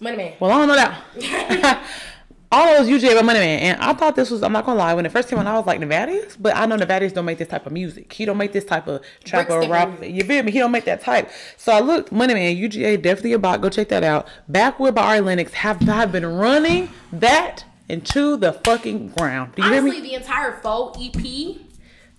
Money 0.00 0.16
man. 0.16 0.34
Well, 0.40 0.50
I 0.50 0.58
don't 0.58 0.68
know 0.68 0.74
that. 0.74 1.86
all 2.52 2.76
those 2.76 2.86
UGA 2.86 3.14
by 3.14 3.22
Money 3.22 3.38
Man, 3.38 3.58
and 3.60 3.80
I 3.80 3.94
thought 3.94 4.14
this 4.14 4.30
was. 4.30 4.42
I'm 4.42 4.52
not 4.52 4.66
gonna 4.66 4.78
lie. 4.78 4.92
When 4.92 5.06
it 5.06 5.10
first 5.10 5.28
came 5.28 5.38
out, 5.38 5.46
I 5.46 5.56
was 5.56 5.66
like 5.66 5.80
Nevadius, 5.80 6.36
but 6.38 6.54
I 6.54 6.66
know 6.66 6.76
Nevadius 6.76 7.14
don't 7.14 7.24
make 7.24 7.38
this 7.38 7.48
type 7.48 7.64
of 7.66 7.72
music. 7.72 8.12
He 8.12 8.26
don't 8.26 8.36
make 8.36 8.52
this 8.52 8.64
type 8.64 8.86
of 8.86 9.02
trap 9.24 9.48
or 9.48 9.66
rap. 9.68 10.02
You 10.02 10.22
feel 10.22 10.42
me? 10.42 10.52
He 10.52 10.58
don't 10.58 10.70
make 10.70 10.84
that 10.84 11.00
type. 11.00 11.30
So 11.56 11.72
I 11.72 11.80
looked 11.80 12.12
Money 12.12 12.34
Man 12.34 12.54
UGA 12.54 13.00
definitely 13.00 13.32
a 13.32 13.38
bot. 13.38 13.62
Go 13.62 13.70
check 13.70 13.88
that 13.88 14.04
out. 14.04 14.28
Backward 14.48 14.94
by 14.94 15.02
Ari 15.02 15.20
Lennox 15.20 15.54
have 15.54 15.80
have 15.80 16.12
been 16.12 16.26
running 16.26 16.90
that 17.12 17.64
into 17.88 18.36
the 18.36 18.52
fucking 18.52 19.08
ground. 19.08 19.54
Do 19.56 19.62
you 19.62 19.68
hear 19.68 19.80
Honestly, 19.80 20.02
me? 20.02 20.08
the 20.08 20.14
entire 20.14 20.60
PHO 20.60 20.92
EP. 21.00 21.56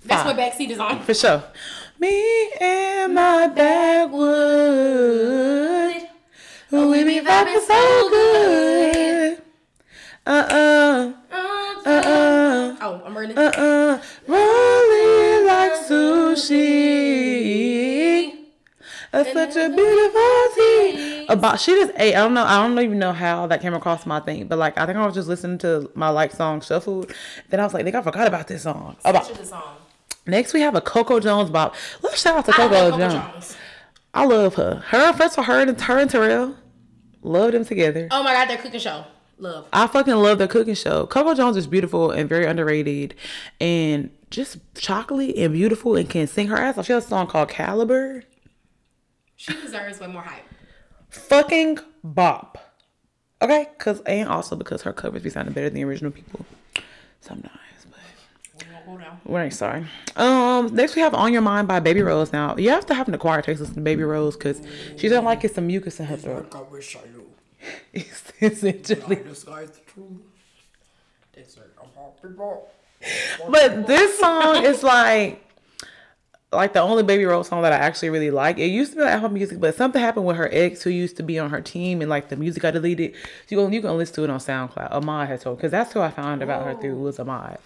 That's 0.05 0.25
what 0.25 0.37
backseat 0.37 0.69
is 0.69 0.79
on. 0.79 1.01
For 1.03 1.13
sure. 1.13 1.43
Me 1.99 2.51
and 2.59 3.13
my 3.13 3.47
backwood. 3.47 4.21
We 6.71 7.03
be 7.03 7.19
vibing 7.21 7.59
so 7.65 8.09
good. 8.09 9.41
Uh 10.25 10.29
uh. 10.29 11.13
Uh, 11.31 11.81
Uh 11.85 12.75
Oh, 12.81 13.01
I'm 13.05 13.17
ready. 13.17 13.33
uh. 13.35 13.41
Uh. 13.41 14.01
Rolling 14.27 15.45
like 15.45 15.73
sushi. 15.87 16.63
That's 19.11 19.31
such 19.31 19.55
a 19.55 19.69
beautiful 19.69 20.47
tea. 20.55 21.25
About 21.29 21.59
she 21.59 21.71
just 21.75 21.91
ate. 21.97 22.15
I 22.15 22.23
don't 22.23 22.33
know. 22.33 22.43
I 22.43 22.67
don't 22.67 22.79
even 22.79 22.97
know 22.99 23.13
how 23.13 23.45
that 23.47 23.61
came 23.61 23.73
across 23.75 24.05
my 24.07 24.19
thing, 24.19 24.47
but 24.47 24.57
like 24.57 24.75
I 24.77 24.85
think 24.87 24.97
I 24.97 25.05
was 25.05 25.13
just 25.13 25.27
listening 25.27 25.59
to 25.59 25.91
my 25.93 26.09
like 26.09 26.31
song 26.31 26.61
shuffled. 26.61 27.13
Then 27.49 27.59
I 27.59 27.63
was 27.63 27.73
like, 27.75 27.83
think 27.83 27.95
I 27.95 28.01
forgot 28.01 28.25
about 28.27 28.47
this 28.47 28.63
song. 28.63 28.95
About 29.05 29.27
good 29.27 29.45
song. 29.47 29.75
Next 30.25 30.53
we 30.53 30.61
have 30.61 30.75
a 30.75 30.81
Coco 30.81 31.19
Jones 31.19 31.49
bop. 31.49 31.75
Let's 32.01 32.21
shout 32.21 32.37
out 32.37 32.45
to 32.45 32.51
I 32.51 32.55
Coco 32.55 32.73
love 32.73 32.91
Coco 32.93 33.09
Jones. 33.09 33.31
Jones. 33.31 33.57
I 34.13 34.25
love 34.25 34.55
her. 34.55 34.75
Her 34.87 35.13
first 35.13 35.37
of 35.37 35.45
her 35.45 35.61
and 35.61 35.79
her 35.79 35.97
and 35.99 36.09
Terrell, 36.09 36.55
love 37.21 37.51
them 37.53 37.65
together. 37.65 38.07
Oh 38.11 38.23
my 38.23 38.33
god, 38.33 38.49
their 38.49 38.57
cooking 38.57 38.79
show. 38.79 39.05
Love. 39.39 39.67
I 39.73 39.87
fucking 39.87 40.13
love 40.13 40.37
their 40.37 40.47
cooking 40.47 40.75
show. 40.75 41.07
Coco 41.07 41.33
Jones 41.33 41.57
is 41.57 41.67
beautiful 41.67 42.11
and 42.11 42.29
very 42.29 42.45
underrated, 42.45 43.15
and 43.59 44.11
just 44.29 44.57
chocolate 44.75 45.35
and 45.35 45.53
beautiful 45.53 45.95
and 45.95 46.09
can 46.09 46.27
sing 46.27 46.47
her 46.47 46.57
ass 46.57 46.77
off. 46.77 46.85
She 46.85 46.93
has 46.93 47.05
a 47.05 47.09
song 47.09 47.27
called 47.27 47.49
Caliber. 47.49 48.23
She 49.35 49.53
deserves 49.53 49.99
way 49.99 50.07
more 50.07 50.21
hype. 50.21 50.45
Fucking 51.09 51.79
bop. 52.03 52.57
Okay, 53.41 53.67
cause 53.77 54.01
and 54.05 54.29
also 54.29 54.55
because 54.55 54.83
her 54.83 54.93
covers 54.93 55.21
be 55.21 55.29
sounding 55.29 55.53
better 55.53 55.67
than 55.69 55.75
the 55.75 55.83
original 55.83 56.11
people 56.11 56.45
So 57.19 57.31
I'm 57.31 57.41
Hold 57.41 57.62
on. 59.01 59.19
we 59.25 59.39
ain't 59.39 59.53
sorry. 59.53 59.85
Um, 60.15 60.73
next 60.75 60.95
we 60.95 61.01
have 61.01 61.13
"On 61.13 61.31
Your 61.33 61.41
Mind" 61.41 61.67
by 61.67 61.79
Baby 61.79 62.01
Rose. 62.01 62.31
Now 62.33 62.55
you 62.57 62.69
have 62.69 62.85
to 62.87 62.93
have 62.93 63.07
an 63.07 63.13
acquired 63.13 63.43
taste 63.45 63.59
listen 63.59 63.75
to 63.75 63.81
Baby 63.81 64.03
Rose 64.03 64.35
because 64.35 64.61
she 64.97 65.07
doesn't 65.09 65.25
like 65.25 65.41
get 65.41 65.55
some 65.55 65.67
mucus 65.67 65.99
in 65.99 66.05
her 66.07 66.17
throat. 66.17 66.53
I 66.55 66.61
wish 66.61 66.95
I 66.95 67.01
knew. 67.11 67.27
It's 67.93 68.31
essentially. 68.41 69.15
This 69.15 69.43
guy's 69.43 69.71
the 69.71 69.79
truth. 69.81 70.07
They 71.33 71.43
say 71.43 71.61
I'm 71.81 71.87
all 71.97 72.17
people. 72.21 72.69
But 73.49 73.87
this 73.87 74.19
song 74.19 74.63
is 74.63 74.83
like 74.83 75.43
like 76.53 76.73
the 76.73 76.81
only 76.81 77.03
Baby 77.03 77.25
Rose 77.25 77.47
song 77.47 77.61
that 77.63 77.73
I 77.73 77.77
actually 77.77 78.09
really 78.09 78.31
like. 78.31 78.57
It 78.57 78.67
used 78.67 78.91
to 78.93 78.97
be 78.97 79.01
on 79.03 79.09
Apple 79.09 79.29
Music, 79.29 79.59
but 79.59 79.75
something 79.75 80.01
happened 80.01 80.25
with 80.25 80.37
her 80.37 80.49
ex 80.51 80.83
who 80.83 80.89
used 80.89 81.17
to 81.17 81.23
be 81.23 81.39
on 81.39 81.49
her 81.49 81.61
team, 81.61 82.01
and 82.01 82.09
like 82.09 82.29
the 82.29 82.35
music 82.35 82.61
got 82.63 82.71
deleted. 82.73 83.13
So 83.15 83.19
you 83.49 83.57
can 83.57 83.73
you 83.73 83.81
can 83.81 83.97
listen 83.97 84.15
to 84.15 84.23
it 84.23 84.29
on 84.29 84.39
SoundCloud. 84.39 84.91
Ahmad 84.91 85.27
has 85.29 85.43
told 85.43 85.57
because 85.57 85.71
that's 85.71 85.91
who 85.93 85.99
I 86.01 86.11
found 86.11 86.41
about 86.41 86.65
her 86.65 86.75
through 86.75 86.95
was 86.95 87.19
Ahmad. 87.19 87.59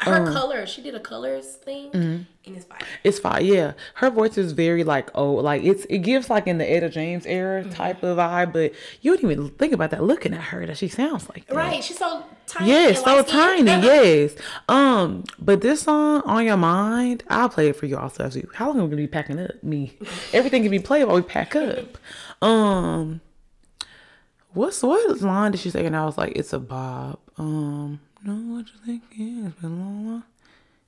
Her 0.00 0.26
Uh. 0.26 0.32
colors. 0.32 0.68
She 0.70 0.82
did 0.82 0.94
a 0.94 1.00
colors 1.00 1.46
thing, 1.56 1.90
Mm-hmm. 1.90 2.22
and 2.46 2.56
it's 2.56 2.64
fire. 2.64 2.78
It's 3.04 3.18
fine, 3.18 3.44
yeah. 3.44 3.72
Her 3.94 4.10
voice 4.10 4.38
is 4.38 4.52
very 4.52 4.84
like 4.84 5.10
oh, 5.14 5.32
like 5.32 5.62
it's 5.62 5.84
it 5.86 5.98
gives 5.98 6.30
like 6.30 6.46
in 6.46 6.58
the 6.58 6.70
Etta 6.70 6.88
James 6.88 7.26
era 7.26 7.64
type 7.64 8.02
of 8.02 8.16
vibe, 8.18 8.52
but 8.52 8.72
you 9.02 9.14
don't 9.16 9.30
even 9.30 9.50
think 9.50 9.72
about 9.72 9.90
that 9.90 10.02
looking 10.02 10.32
at 10.34 10.40
her 10.44 10.66
that 10.66 10.76
she 10.78 10.88
sounds 10.88 11.28
like 11.28 11.46
that. 11.46 11.54
Right. 11.56 11.84
She's 11.84 11.98
so 11.98 12.24
tiny. 12.50 12.70
Yes, 12.70 13.04
so 13.04 13.22
tiny. 13.22 13.64
Yes. 13.64 14.34
Um, 14.68 15.24
but 15.38 15.60
this 15.60 15.82
song 15.82 16.22
on 16.24 16.44
your 16.44 16.56
mind, 16.56 17.24
I'll 17.28 17.48
play 17.48 17.68
it 17.68 17.76
for 17.76 17.86
you 17.86 17.96
also. 17.96 18.24
As 18.24 18.36
you, 18.36 18.48
how 18.54 18.68
long 18.68 18.80
are 18.80 18.84
we 18.84 18.90
gonna 18.90 19.02
be 19.02 19.06
packing 19.06 19.38
up? 19.38 19.62
Me, 19.62 19.96
everything 20.32 20.62
can 20.62 20.70
be 20.70 20.78
played 20.78 21.04
while 21.04 21.16
we 21.16 21.22
pack 21.22 21.56
up. 21.56 21.98
Um, 22.42 23.20
what's 24.52 24.82
what 24.82 25.20
line 25.20 25.52
did 25.52 25.60
she 25.60 25.70
say? 25.70 25.86
And 25.86 25.96
I 25.96 26.04
was 26.04 26.18
like, 26.18 26.32
it's 26.36 26.52
a 26.52 26.58
bob. 26.58 27.18
Um, 27.38 28.00
know 28.22 28.56
what 28.56 28.66
you 28.66 28.80
think? 28.84 29.02
Yeah, 29.14 29.48
it's 29.48 29.60
been 29.60 29.72
a 29.72 29.74
long, 29.74 30.06
long. 30.06 30.22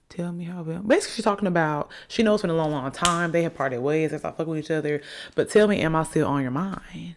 Tell 0.09 0.33
me 0.33 0.45
how 0.45 0.63
been. 0.63 0.87
Basically, 0.87 1.15
she's 1.15 1.25
talking 1.25 1.49
about 1.49 1.91
she 2.07 2.23
knows 2.23 2.41
it's 2.41 2.43
been 2.43 2.51
a 2.51 2.55
long, 2.55 2.71
long 2.71 2.91
time. 2.91 3.33
They 3.33 3.43
have 3.45 3.55
parted 3.55 3.81
ways. 3.81 4.11
They 4.11 4.19
stopped 4.19 4.37
fucking 4.37 4.51
with 4.51 4.65
each 4.65 4.71
other. 4.71 5.01
But 5.35 5.49
tell 5.49 5.67
me, 5.67 5.81
am 5.81 5.97
I 5.97 6.03
still 6.03 6.29
on 6.29 6.43
your 6.43 6.51
mind? 6.51 7.17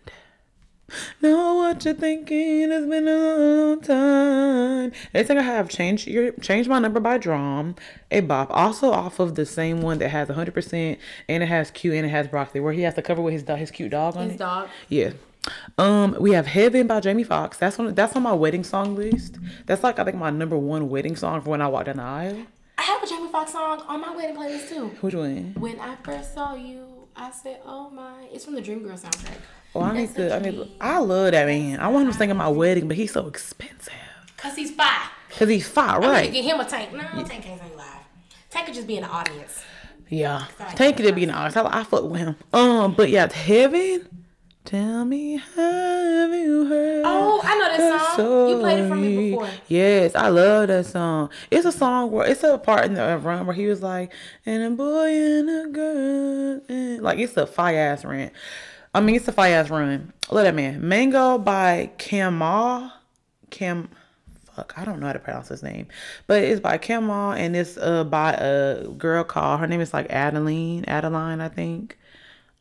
Know 1.22 1.56
what 1.56 1.84
you're 1.84 1.94
thinking. 1.96 2.72
It's 2.72 2.86
been 2.88 3.08
a 3.08 3.12
long 3.12 3.82
time. 3.82 4.92
Next 5.14 5.28
thing 5.28 5.38
I 5.38 5.42
have 5.42 5.68
changed 5.68 6.08
your 6.08 6.32
change 6.34 6.68
my 6.68 6.78
number 6.80 7.00
by 7.00 7.18
D.R.A.M. 7.18 7.76
A 8.12 8.20
bop. 8.22 8.50
Also 8.52 8.92
off 8.92 9.20
of 9.20 9.36
the 9.36 9.46
same 9.46 9.82
one 9.82 9.98
that 10.00 10.10
has 10.10 10.28
100% 10.30 10.98
and 11.28 11.44
it 11.44 11.48
has 11.48 11.72
Q 11.72 11.94
and 11.94 12.06
it 12.06 12.10
has 12.10 12.28
broccoli 12.28 12.62
where 12.62 12.74
he 12.74 12.82
has 12.84 12.94
to 12.96 13.02
cover 13.02 13.22
with 13.22 13.34
his 13.34 13.44
dog, 13.44 13.58
his 13.58 13.72
cute 13.72 13.92
dog 13.92 14.16
on 14.16 14.26
His 14.26 14.36
it. 14.36 14.40
dog. 14.40 14.70
Yeah. 14.88 15.12
Um, 15.78 16.16
we 16.20 16.32
have 16.32 16.46
Heaven 16.48 16.86
by 16.88 17.00
Jamie 17.00 17.24
Foxx. 17.24 17.58
That's 17.58 17.80
on 17.80 17.94
that's 17.96 18.16
on 18.16 18.24
my 18.24 18.34
wedding 18.34 18.64
song 18.64 18.96
list. 18.96 19.38
That's 19.66 19.84
like 19.84 19.98
I 20.00 20.04
think 20.04 20.18
my 20.18 20.30
number 20.30 20.58
one 20.58 20.90
wedding 20.90 21.16
song 21.16 21.42
for 21.42 21.50
when 21.50 21.62
I 21.62 21.68
walk 21.68 21.86
down 21.86 21.98
the 21.98 22.04
aisle. 22.04 22.46
I 22.78 22.82
have 22.84 23.02
a 23.04 23.08
Jamie 23.08 23.32
Foxx 23.32 23.54
song 23.54 23.82
on 23.88 24.02
my 24.02 24.16
wedding 24.16 24.36
playlist 24.36 24.70
too. 24.70 24.88
Which 25.02 25.16
one? 25.16 25.56
When 25.58 25.80
I 25.80 25.96
first 26.04 26.34
saw 26.36 26.54
you, 26.56 27.08
I 27.16 27.32
said, 27.32 27.60
"Oh 27.66 27.90
my!" 27.90 28.28
It's 28.32 28.46
from 28.46 28.56
the 28.56 28.62
Dreamgirls 28.62 29.02
soundtrack. 29.04 29.38
Oh, 29.76 29.82
I 29.82 29.94
need 29.94 30.08
That's 30.10 30.14
the 30.14 30.30
to. 30.30 30.36
I 30.36 30.40
need. 30.40 30.72
I 30.80 30.98
love 31.00 31.32
that 31.32 31.46
man. 31.46 31.80
I 31.80 31.88
want 31.90 32.06
him 32.06 32.12
to 32.14 32.18
sing 32.18 32.30
at 32.30 32.36
my 32.36 32.48
wedding, 32.48 32.88
but 32.88 32.98
he's 32.98 33.12
so 33.12 33.28
expensive. 33.28 33.94
Cause 34.38 34.56
he's 34.56 34.72
fire. 34.72 35.10
Cause 35.38 35.50
he's 35.50 35.68
fine, 35.68 35.90
I 35.90 35.98
need 35.98 36.02
to 36.06 36.12
right? 36.12 36.32
get 36.32 36.44
him 36.46 36.60
a 36.60 36.66
tank. 36.66 36.94
No, 36.94 37.00
Tank 37.24 37.44
can't 37.44 37.60
sing 37.62 37.76
live. 37.76 37.86
Tank 38.50 38.66
could 38.68 38.76
just 38.76 38.88
be 38.88 38.98
in 38.98 39.04
the 39.04 39.10
audience. 39.10 39.62
Yeah. 40.10 40.46
Sorry. 40.58 40.72
Take 40.76 41.00
it 41.00 41.04
to 41.04 41.14
be 41.14 41.30
honest. 41.30 41.58
I, 41.58 41.80
I 41.80 41.84
fuck 41.84 42.04
with 42.04 42.22
him. 42.22 42.36
Um, 42.54 42.94
but 42.94 43.10
yeah, 43.10 43.32
Heaven. 43.32 44.08
Tell 44.66 45.06
me, 45.06 45.38
have 45.38 46.34
you 46.34 46.66
heard? 46.66 47.04
Oh, 47.06 47.40
I 47.44 47.56
know 47.56 47.78
that 47.78 47.78
the 47.78 48.16
song. 48.16 48.50
You 48.50 48.58
played 48.58 48.80
it 48.80 48.88
for 48.88 48.96
me 48.96 49.30
before. 49.30 49.48
Yes, 49.68 50.16
I 50.16 50.30
love 50.30 50.70
that 50.70 50.88
song. 50.88 51.30
It's 51.52 51.66
a 51.68 51.72
song 51.72 52.10
where 52.10 52.26
it's 52.28 52.42
a 52.42 52.58
part 52.58 52.86
in 52.86 52.96
the 52.96 53.16
run 53.20 53.46
where 53.46 53.56
he 53.56 53.68
was 53.68 53.84
like, 53.84 54.12
"And 54.44 54.64
a 54.64 54.72
boy 54.72 55.06
and 55.08 55.50
a 55.52 55.70
girl," 55.70 56.62
and 56.68 57.00
like 57.04 57.20
it's 57.20 57.38
a 57.38 57.46
fire 57.46 57.78
ass 57.78 58.04
rant. 58.04 58.34
I 58.96 59.02
mean, 59.02 59.16
it's 59.16 59.28
a 59.28 59.34
fire 59.34 59.56
ass 59.58 59.70
run. 59.70 60.14
Love 60.32 60.46
that 60.46 60.56
man. 60.56 60.88
Mango 60.88 61.38
by 61.38 61.92
Kamal. 61.98 62.92
Cam. 63.50 63.90
Fuck, 64.56 64.74
I 64.78 64.86
don't 64.86 65.02
know 65.02 65.08
how 65.08 65.14
to 65.14 65.20
pronounce 65.20 65.50
his 65.50 65.62
name, 65.62 65.88
but 66.28 66.42
it's 66.42 66.62
by 66.62 66.78
Kamal 66.78 67.34
and 67.34 67.58
it's 67.58 67.76
uh 67.78 68.06
by 68.06 68.32
a 68.40 68.88
girl 68.88 69.26
called 69.26 69.60
her 69.60 69.68
name 69.68 69.82
is 69.82 69.94
like 69.94 70.10
Adeline, 70.10 70.86
Adeline, 70.86 71.42
I 71.42 71.50
think. 71.50 71.98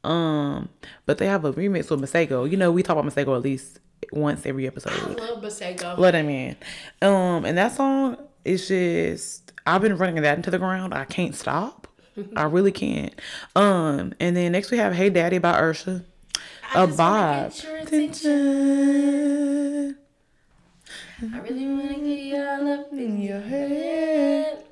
Um, 0.03 0.71
but 1.07 1.19
they 1.19 1.27
have 1.27 1.45
a 1.45 1.53
remix 1.53 1.89
with 1.91 2.01
Masego. 2.01 2.51
You 2.51 2.57
know, 2.57 2.73
we 2.73 2.83
talk 2.83 2.99
about 2.99 3.11
Masego 3.11 3.37
at 3.37 3.43
least 3.43 3.79
once 4.11 4.45
every 4.45 4.67
episode. 4.67 4.93
I 5.21 5.31
love 5.31 5.43
Basego. 5.43 5.97
Let 5.97 6.17
him 6.17 6.29
in. 6.29 6.57
Um, 7.01 7.45
and 7.45 7.57
that 7.57 7.77
song 7.77 8.17
is 8.45 8.67
just 8.67 9.53
I've 9.67 9.83
been 9.83 9.97
running 9.97 10.21
that 10.23 10.37
into 10.37 10.51
the 10.51 10.59
ground. 10.59 10.95
I 10.95 11.05
can't 11.05 11.35
stop. 11.37 11.87
I 12.37 12.43
really 12.43 12.73
can't. 12.73 13.15
Um, 13.55 14.15
and 14.19 14.37
then 14.37 14.51
next 14.51 14.73
we 14.73 14.79
have 14.79 14.95
Hey 14.95 15.11
Daddy 15.11 15.39
by 15.39 15.61
Ursha. 15.61 16.05
I 16.75 16.83
A 16.83 16.87
just 16.87 16.99
wanna 16.99 17.17
vibe. 17.17 17.55
get 17.55 17.65
your 17.65 17.77
attention. 17.77 19.97
I 21.23 21.39
really 21.41 21.67
wanna 21.67 21.95
get 21.95 22.19
you 22.19 22.37
all 22.37 22.73
up 22.73 22.93
in 22.93 23.23
your 23.23 23.41
head. 23.41 24.65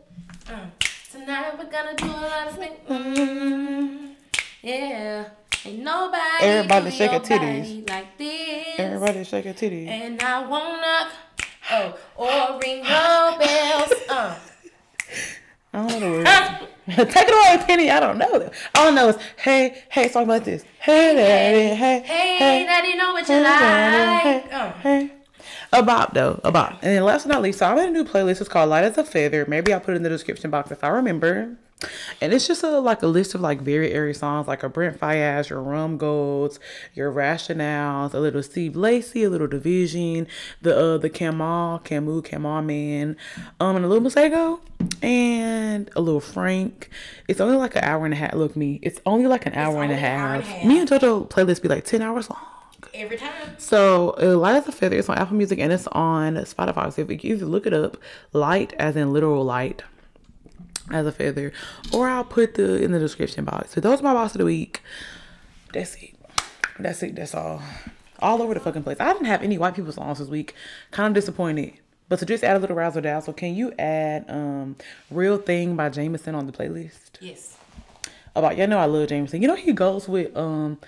Uh, 0.48 0.66
tonight 1.12 1.52
we're 1.58 1.70
gonna 1.70 1.94
do 1.96 2.06
a 2.06 2.08
lot 2.08 2.46
of 2.48 2.58
things. 2.58 2.78
Mm, 2.88 4.14
yeah. 4.62 5.24
Ain't 5.64 5.82
nobody 5.84 6.40
Everybody 6.44 6.90
shake 6.90 7.12
your 7.12 7.20
your 7.20 7.28
titties. 7.38 7.88
like 7.88 8.18
this. 8.18 8.66
Everybody 8.78 9.22
shake 9.24 9.44
your 9.44 9.54
titty. 9.54 9.86
And 9.86 10.20
I 10.20 10.44
won't 10.44 10.80
knock, 10.80 11.12
oh, 11.70 11.96
or 12.16 12.58
ring 12.60 12.82
no 12.82 13.36
bells. 13.38 13.92
Uh. 14.08 14.34
I 15.72 15.86
don't 15.86 16.00
know 16.00 16.00
the 16.00 16.10
words. 16.18 16.30
Take 17.14 17.28
it 17.28 17.32
away, 17.56 17.64
Penny. 17.66 17.90
I 17.90 18.00
don't 18.00 18.18
know 18.18 18.38
them. 18.38 18.50
All 18.74 18.88
I 18.88 18.90
know 18.90 19.08
is 19.08 19.16
hey, 19.38 19.82
hey, 19.90 20.08
song 20.08 20.26
like 20.26 20.44
this. 20.44 20.64
Hey, 20.80 21.14
daddy, 21.14 21.74
hey, 21.76 22.00
Hey, 22.04 22.36
hey, 22.38 22.64
daddy, 22.66 22.96
know 22.96 23.12
what 23.12 23.28
you 23.28 23.34
hey, 23.36 23.42
daddy, 23.42 24.28
like. 24.28 24.44
hey, 24.44 24.50
Uh. 24.56 24.72
hey. 24.80 25.12
A 25.72 25.82
bop 25.82 26.12
though, 26.12 26.40
a 26.44 26.52
bop. 26.52 26.72
And 26.82 26.94
then 26.96 27.04
last 27.04 27.26
but 27.26 27.32
not 27.34 27.42
least, 27.42 27.60
so 27.60 27.66
I 27.66 27.74
made 27.74 27.88
a 27.88 27.92
new 27.92 28.04
playlist. 28.04 28.40
It's 28.40 28.48
called 28.48 28.68
Light 28.68 28.84
as 28.84 28.98
a 28.98 29.04
Feather. 29.04 29.46
Maybe 29.48 29.72
I'll 29.72 29.80
put 29.80 29.94
it 29.94 29.96
in 29.96 30.02
the 30.02 30.08
description 30.08 30.50
box 30.50 30.70
if 30.70 30.82
I 30.84 30.88
remember. 30.88 31.56
And 32.20 32.32
it's 32.32 32.46
just 32.46 32.62
a 32.62 32.80
like 32.80 33.02
a 33.02 33.06
list 33.06 33.34
of 33.34 33.40
like 33.40 33.60
very 33.60 33.92
airy 33.92 34.14
songs, 34.14 34.46
like 34.46 34.62
a 34.62 34.68
Brent 34.68 34.98
Faiyaz, 34.98 35.48
your 35.48 35.60
Rum 35.60 35.98
Golds, 35.98 36.60
your 36.94 37.12
Rationales, 37.12 38.14
a 38.14 38.18
little 38.18 38.42
Steve 38.42 38.76
Lacy, 38.76 39.24
a 39.24 39.30
little 39.30 39.46
Division, 39.46 40.26
the 40.60 40.76
uh 40.76 40.98
the 40.98 41.10
Kamal, 41.10 41.80
Camu, 41.80 42.24
Kamal 42.24 42.62
Man, 42.62 43.16
um, 43.60 43.76
and 43.76 43.84
a 43.84 43.88
little 43.88 44.08
Masego, 44.08 44.60
and 45.02 45.90
a 45.96 46.00
little 46.00 46.20
Frank. 46.20 46.90
It's 47.28 47.40
only 47.40 47.56
like 47.56 47.76
an 47.76 47.84
hour 47.84 48.04
and 48.04 48.14
a 48.14 48.16
half. 48.16 48.34
Look, 48.34 48.56
me, 48.56 48.78
it's 48.82 49.00
only 49.06 49.26
like 49.26 49.46
an 49.46 49.54
hour, 49.54 49.82
and, 49.82 49.92
a 49.92 49.96
an 49.96 50.04
hour 50.04 50.34
and 50.34 50.44
half. 50.44 50.52
a 50.52 50.58
half. 50.58 50.66
Me 50.66 50.78
and 50.78 50.88
JoJo 50.88 51.28
playlist 51.28 51.62
be 51.62 51.68
like 51.68 51.84
ten 51.84 52.02
hours 52.02 52.30
long. 52.30 52.40
Every 52.94 53.16
time. 53.16 53.54
So, 53.58 54.14
uh, 54.20 54.36
Light 54.36 54.56
as 54.56 54.68
a 54.68 54.72
Feather, 54.72 54.96
it's 54.96 55.08
on 55.08 55.16
Apple 55.16 55.36
Music 55.36 55.58
and 55.58 55.72
it's 55.72 55.86
on 55.88 56.34
Spotify. 56.36 56.92
So, 56.92 57.02
if 57.02 57.24
you 57.24 57.34
either 57.34 57.46
look 57.46 57.66
it 57.66 57.72
up, 57.72 57.96
light 58.32 58.74
as 58.78 58.96
in 58.96 59.12
literal 59.12 59.44
light 59.44 59.82
as 60.90 61.06
a 61.06 61.12
feather, 61.12 61.52
or 61.92 62.08
I'll 62.08 62.24
put 62.24 62.54
the 62.54 62.82
in 62.82 62.92
the 62.92 62.98
description 62.98 63.44
box. 63.44 63.72
So, 63.72 63.80
those 63.80 64.00
are 64.00 64.04
my 64.04 64.12
boss 64.14 64.32
of 64.34 64.38
the 64.38 64.44
week. 64.44 64.82
That's 65.72 65.94
it. 65.96 66.14
That's 66.78 67.02
it. 67.02 67.14
That's 67.14 67.34
all. 67.34 67.62
All 68.18 68.40
over 68.42 68.54
the 68.54 68.60
fucking 68.60 68.82
place. 68.82 68.98
I 69.00 69.12
didn't 69.12 69.26
have 69.26 69.42
any 69.42 69.58
white 69.58 69.74
people 69.74 69.92
songs 69.92 70.18
this 70.18 70.28
week. 70.28 70.54
Kind 70.90 71.08
of 71.08 71.14
disappointed. 71.14 71.74
But 72.08 72.18
to 72.18 72.26
just 72.26 72.44
add 72.44 72.56
a 72.56 72.58
little 72.58 72.76
razzle 72.76 73.02
dazzle, 73.02 73.32
can 73.32 73.54
you 73.54 73.72
add 73.78 74.26
um 74.28 74.76
Real 75.10 75.38
Thing 75.38 75.76
by 75.76 75.88
Jameson 75.88 76.34
on 76.34 76.46
the 76.46 76.52
playlist? 76.52 77.12
Yes. 77.20 77.56
About 78.36 78.56
y'all 78.56 78.66
know 78.66 78.78
I 78.78 78.84
love 78.84 79.08
Jameson. 79.08 79.42
You 79.42 79.48
know 79.48 79.54
he 79.54 79.72
goes 79.72 80.08
with 80.08 80.36
um 80.36 80.78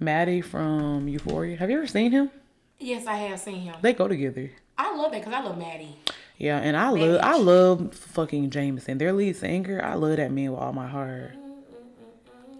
Maddie 0.00 0.40
from 0.40 1.08
Euphoria. 1.08 1.56
Have 1.56 1.70
you 1.70 1.76
ever 1.76 1.86
seen 1.86 2.12
him? 2.12 2.30
Yes, 2.78 3.06
I 3.06 3.16
have 3.16 3.40
seen 3.40 3.60
him. 3.60 3.74
They 3.82 3.92
go 3.92 4.08
together. 4.08 4.50
I 4.76 4.94
love 4.94 5.10
that 5.12 5.20
because 5.20 5.34
I 5.34 5.40
love 5.42 5.58
Maddie. 5.58 5.96
Yeah, 6.38 6.58
and 6.58 6.76
I 6.76 6.90
love 6.90 7.20
I 7.20 7.36
love 7.36 7.94
fucking 7.94 8.50
Jameson. 8.50 8.98
Their 8.98 9.12
lead 9.12 9.36
singer, 9.36 9.82
I 9.84 9.94
love 9.94 10.16
that 10.16 10.30
man 10.30 10.52
with 10.52 10.60
all 10.60 10.72
my 10.72 10.86
heart. 10.86 11.32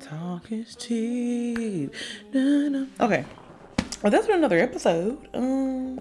Talk 0.01 0.51
is 0.51 0.75
cheap. 0.75 1.95
Na, 2.33 2.69
na. 2.69 2.87
Okay. 3.01 3.25
Well, 4.03 4.11
that's 4.11 4.27
for 4.27 4.33
another 4.33 4.59
episode. 4.59 5.19
Um, 5.35 5.99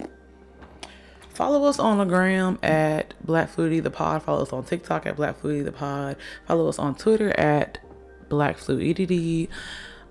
follow 1.29 1.63
us 1.65 1.77
on 1.79 1.97
the 1.99 2.05
gram 2.05 2.57
at 2.63 3.13
Black 3.23 3.49
Fluidity 3.49 3.79
the 3.79 3.91
Pod. 3.91 4.23
Follow 4.23 4.41
us 4.41 4.53
on 4.53 4.63
TikTok 4.63 5.05
at 5.05 5.15
Black 5.15 5.39
Fluidity 5.39 5.63
the 5.63 5.71
Pod. 5.71 6.17
Follow 6.47 6.67
us 6.67 6.79
on 6.79 6.95
Twitter 6.95 7.29
at 7.39 7.79
Black 8.29 8.57
Fluidity. 8.57 9.49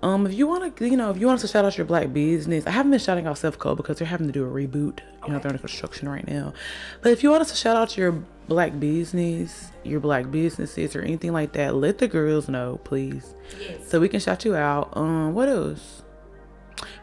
Um, 0.03 0.27
if 0.27 0.33
you 0.33 0.45
want 0.47 0.77
to, 0.77 0.87
you 0.87 0.95
know, 0.95 1.09
if 1.09 1.17
you 1.17 1.25
want 1.25 1.37
us 1.37 1.41
to 1.41 1.47
shout 1.47 1.65
out 1.65 1.75
your 1.77 1.85
black 1.85 2.13
business, 2.13 2.67
I 2.67 2.71
haven't 2.71 2.91
been 2.91 2.99
shouting 2.99 3.25
out 3.25 3.37
Self 3.37 3.57
Co 3.57 3.75
because 3.75 3.97
they're 3.97 4.07
having 4.07 4.27
to 4.27 4.33
do 4.33 4.45
a 4.45 4.49
reboot. 4.49 4.99
You 5.25 5.33
know, 5.33 5.39
they're 5.39 5.47
under 5.49 5.57
construction 5.57 6.07
right 6.07 6.25
now. 6.27 6.53
But 7.01 7.11
if 7.13 7.23
you 7.23 7.29
want 7.31 7.41
us 7.41 7.49
to 7.49 7.55
shout 7.55 7.75
out 7.75 7.97
your 7.97 8.11
black 8.47 8.79
business, 8.79 9.71
your 9.83 9.99
black 9.99 10.29
businesses, 10.31 10.95
or 10.95 11.01
anything 11.01 11.33
like 11.33 11.53
that, 11.53 11.75
let 11.75 11.97
the 11.97 12.07
girls 12.07 12.47
know, 12.47 12.79
please, 12.83 13.33
Yes. 13.59 13.89
so 13.89 13.99
we 13.99 14.07
can 14.07 14.19
shout 14.19 14.45
you 14.45 14.55
out. 14.55 14.95
Um, 14.95 15.33
what 15.33 15.49
else? 15.49 16.03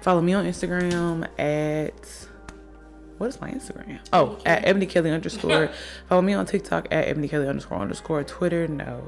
Follow 0.00 0.20
me 0.20 0.32
on 0.32 0.44
Instagram 0.46 1.26
at 1.38 2.26
what 3.18 3.28
is 3.28 3.40
my 3.40 3.50
Instagram? 3.50 3.98
Oh, 4.12 4.38
at 4.46 4.64
Ebony 4.66 4.86
Kelley 4.86 5.10
underscore. 5.10 5.70
Follow 6.08 6.22
me 6.22 6.32
on 6.34 6.46
TikTok 6.46 6.88
at 6.90 7.08
Ebony 7.08 7.28
Kelley 7.28 7.48
underscore 7.48 7.78
underscore. 7.78 8.22
Twitter, 8.24 8.68
no. 8.68 9.02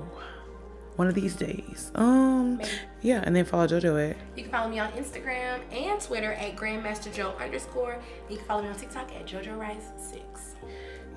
One 0.96 1.08
of 1.08 1.14
these 1.14 1.36
days. 1.36 1.90
Um, 1.94 2.60
yeah, 3.02 3.22
and 3.24 3.36
then 3.36 3.44
follow 3.44 3.66
JoJo 3.66 4.10
at. 4.12 4.16
You 4.34 4.42
can 4.44 4.50
follow 4.52 4.70
me 4.70 4.78
on 4.78 4.90
Instagram 4.92 5.60
and 5.70 6.00
Twitter 6.00 6.32
at 6.32 6.56
Grandmaster 6.56 7.12
Jo 7.12 7.34
underscore. 7.38 7.98
You 8.30 8.36
can 8.38 8.46
follow 8.46 8.62
me 8.62 8.68
on 8.68 8.76
TikTok 8.76 9.12
at 9.14 9.26
JoJo 9.26 9.58
Rice 9.58 9.84
six. 9.98 10.54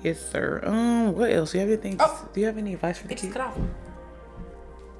Yes, 0.02 0.20
sir. 0.30 0.60
Um, 0.64 1.14
what 1.14 1.30
else? 1.32 1.52
Do 1.52 1.58
you 1.58 1.62
have 1.62 1.70
anything? 1.72 1.96
Oh. 1.98 2.28
Do 2.34 2.40
you 2.40 2.46
have 2.46 2.58
any 2.58 2.74
advice 2.74 2.98
for 2.98 3.06
the 3.08 3.14
It 3.14 3.18
kids? 3.20 3.32
cut 3.32 3.42
off. 3.42 3.58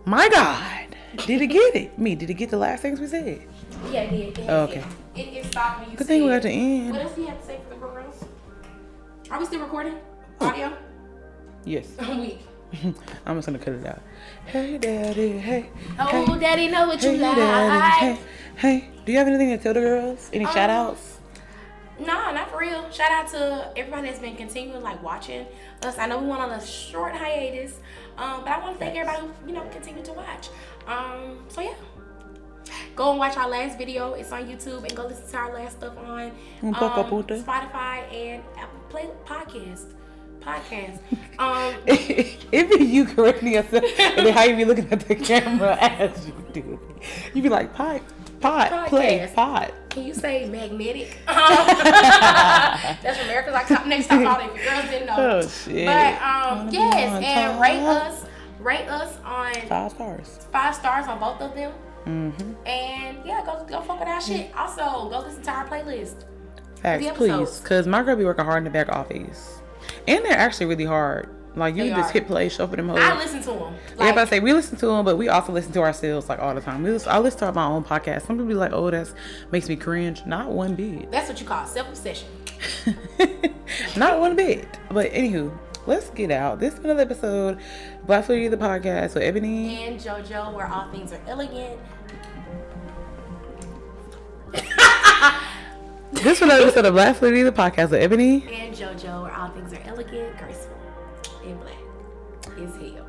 My 0.06 0.28
God, 0.30 0.96
did 1.26 1.42
it 1.42 1.48
get 1.48 1.76
it? 1.76 1.98
Me? 1.98 2.14
Did 2.14 2.30
it 2.30 2.34
get 2.34 2.48
the 2.50 2.56
last 2.56 2.80
things 2.80 2.98
we 3.00 3.06
said? 3.06 3.42
Yeah, 3.90 4.00
it 4.02 4.34
did. 4.34 4.38
It, 4.44 4.46
Oh, 4.50 4.62
okay. 4.64 4.82
It, 5.14 5.20
it 5.28 5.44
stopped 5.46 5.80
when 5.80 5.90
you 5.90 5.96
Good 5.96 6.06
thing 6.06 6.22
we 6.22 6.28
said- 6.30 6.42
got 6.42 6.48
to 6.48 6.54
end. 6.54 6.92
What 6.92 7.02
else 7.02 7.12
do 7.14 7.20
you 7.20 7.26
have 7.28 7.38
to 7.40 7.46
say 7.46 7.60
for 7.68 7.74
the 7.74 7.80
girls? 7.80 8.24
Are 9.30 9.38
we 9.38 9.44
still 9.46 9.60
recording? 9.60 9.98
Audio? 10.40 10.72
Yes. 11.66 11.88
I'm 12.00 12.20
weak. 12.20 12.40
I'm 13.26 13.36
just 13.36 13.46
gonna 13.46 13.58
cut 13.58 13.74
it 13.74 13.84
out. 13.86 14.00
Hey, 14.52 14.78
daddy. 14.78 15.38
Hey. 15.38 15.70
Oh, 15.98 16.06
hey. 16.34 16.40
daddy, 16.40 16.68
know 16.68 16.86
what 16.88 17.02
you 17.02 17.10
Hey, 17.12 17.18
like. 17.18 17.36
daddy. 17.36 18.16
Hey, 18.16 18.18
hey, 18.56 18.88
do 19.04 19.12
you 19.12 19.18
have 19.18 19.28
anything 19.28 19.50
to 19.50 19.58
tell 19.62 19.74
the 19.74 19.80
girls? 19.80 20.28
Any 20.32 20.44
Um, 20.44 20.52
shout 20.52 20.70
outs? 20.70 21.18
Nah, 22.00 22.32
not 22.32 22.50
for 22.50 22.58
real. 22.58 22.90
Shout 22.90 23.12
out 23.12 23.28
to 23.28 23.70
everybody 23.76 24.08
that's 24.08 24.18
been 24.20 24.34
continuing 24.34 24.82
like 24.82 25.02
watching 25.02 25.46
us. 25.82 25.98
I 25.98 26.06
know 26.06 26.18
we 26.18 26.26
went 26.26 26.40
on 26.42 26.50
a 26.50 26.64
short 26.66 27.14
hiatus, 27.14 27.74
um, 28.16 28.40
but 28.42 28.48
I 28.48 28.58
want 28.58 28.78
to 28.78 28.84
thank 28.84 28.96
everybody 28.96 29.26
who 29.26 29.48
you 29.48 29.54
know 29.54 29.62
continued 29.70 30.06
to 30.06 30.12
watch. 30.14 30.48
Um, 30.88 31.44
so 31.48 31.60
yeah, 31.60 31.74
go 32.96 33.10
and 33.10 33.18
watch 33.18 33.36
our 33.36 33.48
last 33.48 33.76
video. 33.78 34.14
It's 34.14 34.32
on 34.32 34.46
YouTube, 34.48 34.82
and 34.84 34.96
go 34.96 35.06
listen 35.06 35.30
to 35.30 35.36
our 35.36 35.52
last 35.52 35.76
stuff 35.76 35.96
on 35.98 36.32
um. 36.62 36.74
Spotify 37.44 38.10
and 38.12 38.42
Apple 38.56 38.80
Play 38.88 39.08
Podcast. 39.26 39.92
Podcast. 40.40 40.98
Um, 41.40 41.74
it 41.86 42.68
be 42.78 42.84
you 42.84 43.06
correcting 43.06 43.54
yourself, 43.54 43.82
and 43.98 44.26
then 44.26 44.34
how 44.34 44.42
you 44.42 44.54
be 44.56 44.66
looking 44.66 44.86
at 44.92 45.00
the 45.08 45.14
camera 45.14 45.74
as 45.80 46.26
you 46.26 46.34
do 46.52 46.78
it. 47.00 47.34
You 47.34 47.40
be 47.42 47.48
like, 47.48 47.72
pot, 47.72 48.02
pot, 48.40 48.88
play, 48.88 49.26
pot. 49.34 49.72
Can 49.88 50.04
you 50.04 50.12
say 50.12 50.46
magnetic? 50.50 51.16
That's 51.26 53.16
from 53.18 53.24
America's 53.26 53.52
Got 53.54 53.68
Top 53.68 53.86
Next 53.86 54.08
Top 54.08 54.20
All 54.20 54.46
if 54.50 54.54
you 54.54 54.68
girls 54.70 54.84
didn't 54.90 55.06
know. 55.06 55.16
Oh, 55.16 55.48
shit. 55.48 55.86
But 55.86 56.20
um, 56.20 56.68
yes, 56.70 57.24
and 57.24 57.52
top. 57.52 57.62
rate 57.62 57.80
us, 57.80 58.24
rate 58.58 58.88
us 58.88 59.16
on 59.24 59.54
Five 59.66 59.92
stars. 59.92 60.46
five 60.52 60.74
stars 60.74 61.06
on 61.06 61.18
both 61.20 61.40
of 61.40 61.54
them. 61.54 61.72
Mm-hmm. 62.04 62.66
And 62.66 63.18
yeah, 63.24 63.42
go 63.46 63.64
go 63.64 63.80
fuck 63.80 63.98
with 64.00 64.08
our 64.08 64.20
shit. 64.20 64.54
Also, 64.54 65.08
go 65.08 65.20
listen 65.26 65.42
to 65.42 65.50
our 65.50 65.66
playlist. 65.66 66.24
Facts, 66.82 67.06
please, 67.14 67.60
because 67.60 67.86
my 67.86 68.02
girl 68.02 68.16
be 68.16 68.24
working 68.24 68.44
hard 68.44 68.58
in 68.58 68.64
the 68.64 68.70
back 68.70 68.88
office, 68.90 69.59
and 70.06 70.24
they're 70.24 70.32
actually 70.38 70.66
really 70.66 70.84
hard. 70.84 71.28
Like 71.56 71.74
you 71.74 71.88
just 71.90 72.12
hit 72.12 72.28
play, 72.28 72.48
shuffle 72.48 72.76
them 72.76 72.88
hoes. 72.88 73.00
I 73.00 73.18
listen 73.18 73.40
to 73.40 73.46
them. 73.50 73.74
Yeah, 73.98 74.04
Like, 74.04 74.14
but 74.14 74.20
I 74.20 74.24
say 74.30 74.38
we 74.40 74.52
listen 74.52 74.76
to 74.78 74.86
them, 74.86 75.04
but 75.04 75.18
we 75.18 75.28
also 75.28 75.52
listen 75.52 75.72
to 75.72 75.80
ourselves 75.80 76.28
like 76.28 76.38
all 76.38 76.54
the 76.54 76.60
time. 76.60 76.84
We 76.84 76.90
listen, 76.90 77.10
I 77.10 77.18
listen 77.18 77.40
to 77.40 77.52
my 77.52 77.64
own 77.66 77.82
podcast. 77.82 78.26
Some 78.26 78.36
people 78.36 78.46
be 78.46 78.54
like, 78.54 78.72
"Oh, 78.72 78.88
that's 78.88 79.14
makes 79.50 79.68
me 79.68 79.74
cringe." 79.74 80.24
Not 80.26 80.52
one 80.52 80.76
bit. 80.76 81.10
that's 81.10 81.28
what 81.28 81.40
you 81.40 81.46
call 81.46 81.66
self 81.66 81.88
obsession. 81.88 82.28
Not 83.96 84.20
one 84.20 84.36
bit. 84.36 84.78
But 84.90 85.10
anywho, 85.10 85.56
let's 85.86 86.10
get 86.10 86.30
out. 86.30 86.60
This 86.60 86.74
is 86.74 86.80
another 86.84 87.02
episode, 87.02 87.58
Black 88.06 88.26
Fluidity 88.26 88.48
the 88.48 88.56
podcast 88.56 89.14
with 89.14 89.24
Ebony. 89.24 89.84
And 89.86 89.98
JoJo, 89.98 90.54
where 90.54 90.68
all 90.68 90.88
things 90.92 91.12
are 91.12 91.20
elegant. 91.26 91.80
This 96.12 96.38
is 96.38 96.42
another 96.42 96.64
episode 96.64 96.84
of 96.86 96.94
Black 96.94 97.16
Fluidity 97.16 97.42
the 97.44 97.52
podcast 97.52 97.90
with 97.90 98.02
Ebony. 98.02 98.44
And 98.52 98.74
JoJo, 98.74 99.22
where 99.22 99.32
all 99.32 99.48
things 99.50 99.72
are 99.72 99.80
elegant, 99.84 100.36
graceful, 100.38 100.76
and 101.44 101.58
black. 101.60 101.76
Is 102.58 102.74
hell. 102.76 103.06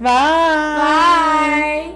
Bye. 0.00 0.06
Bye. 1.90 1.94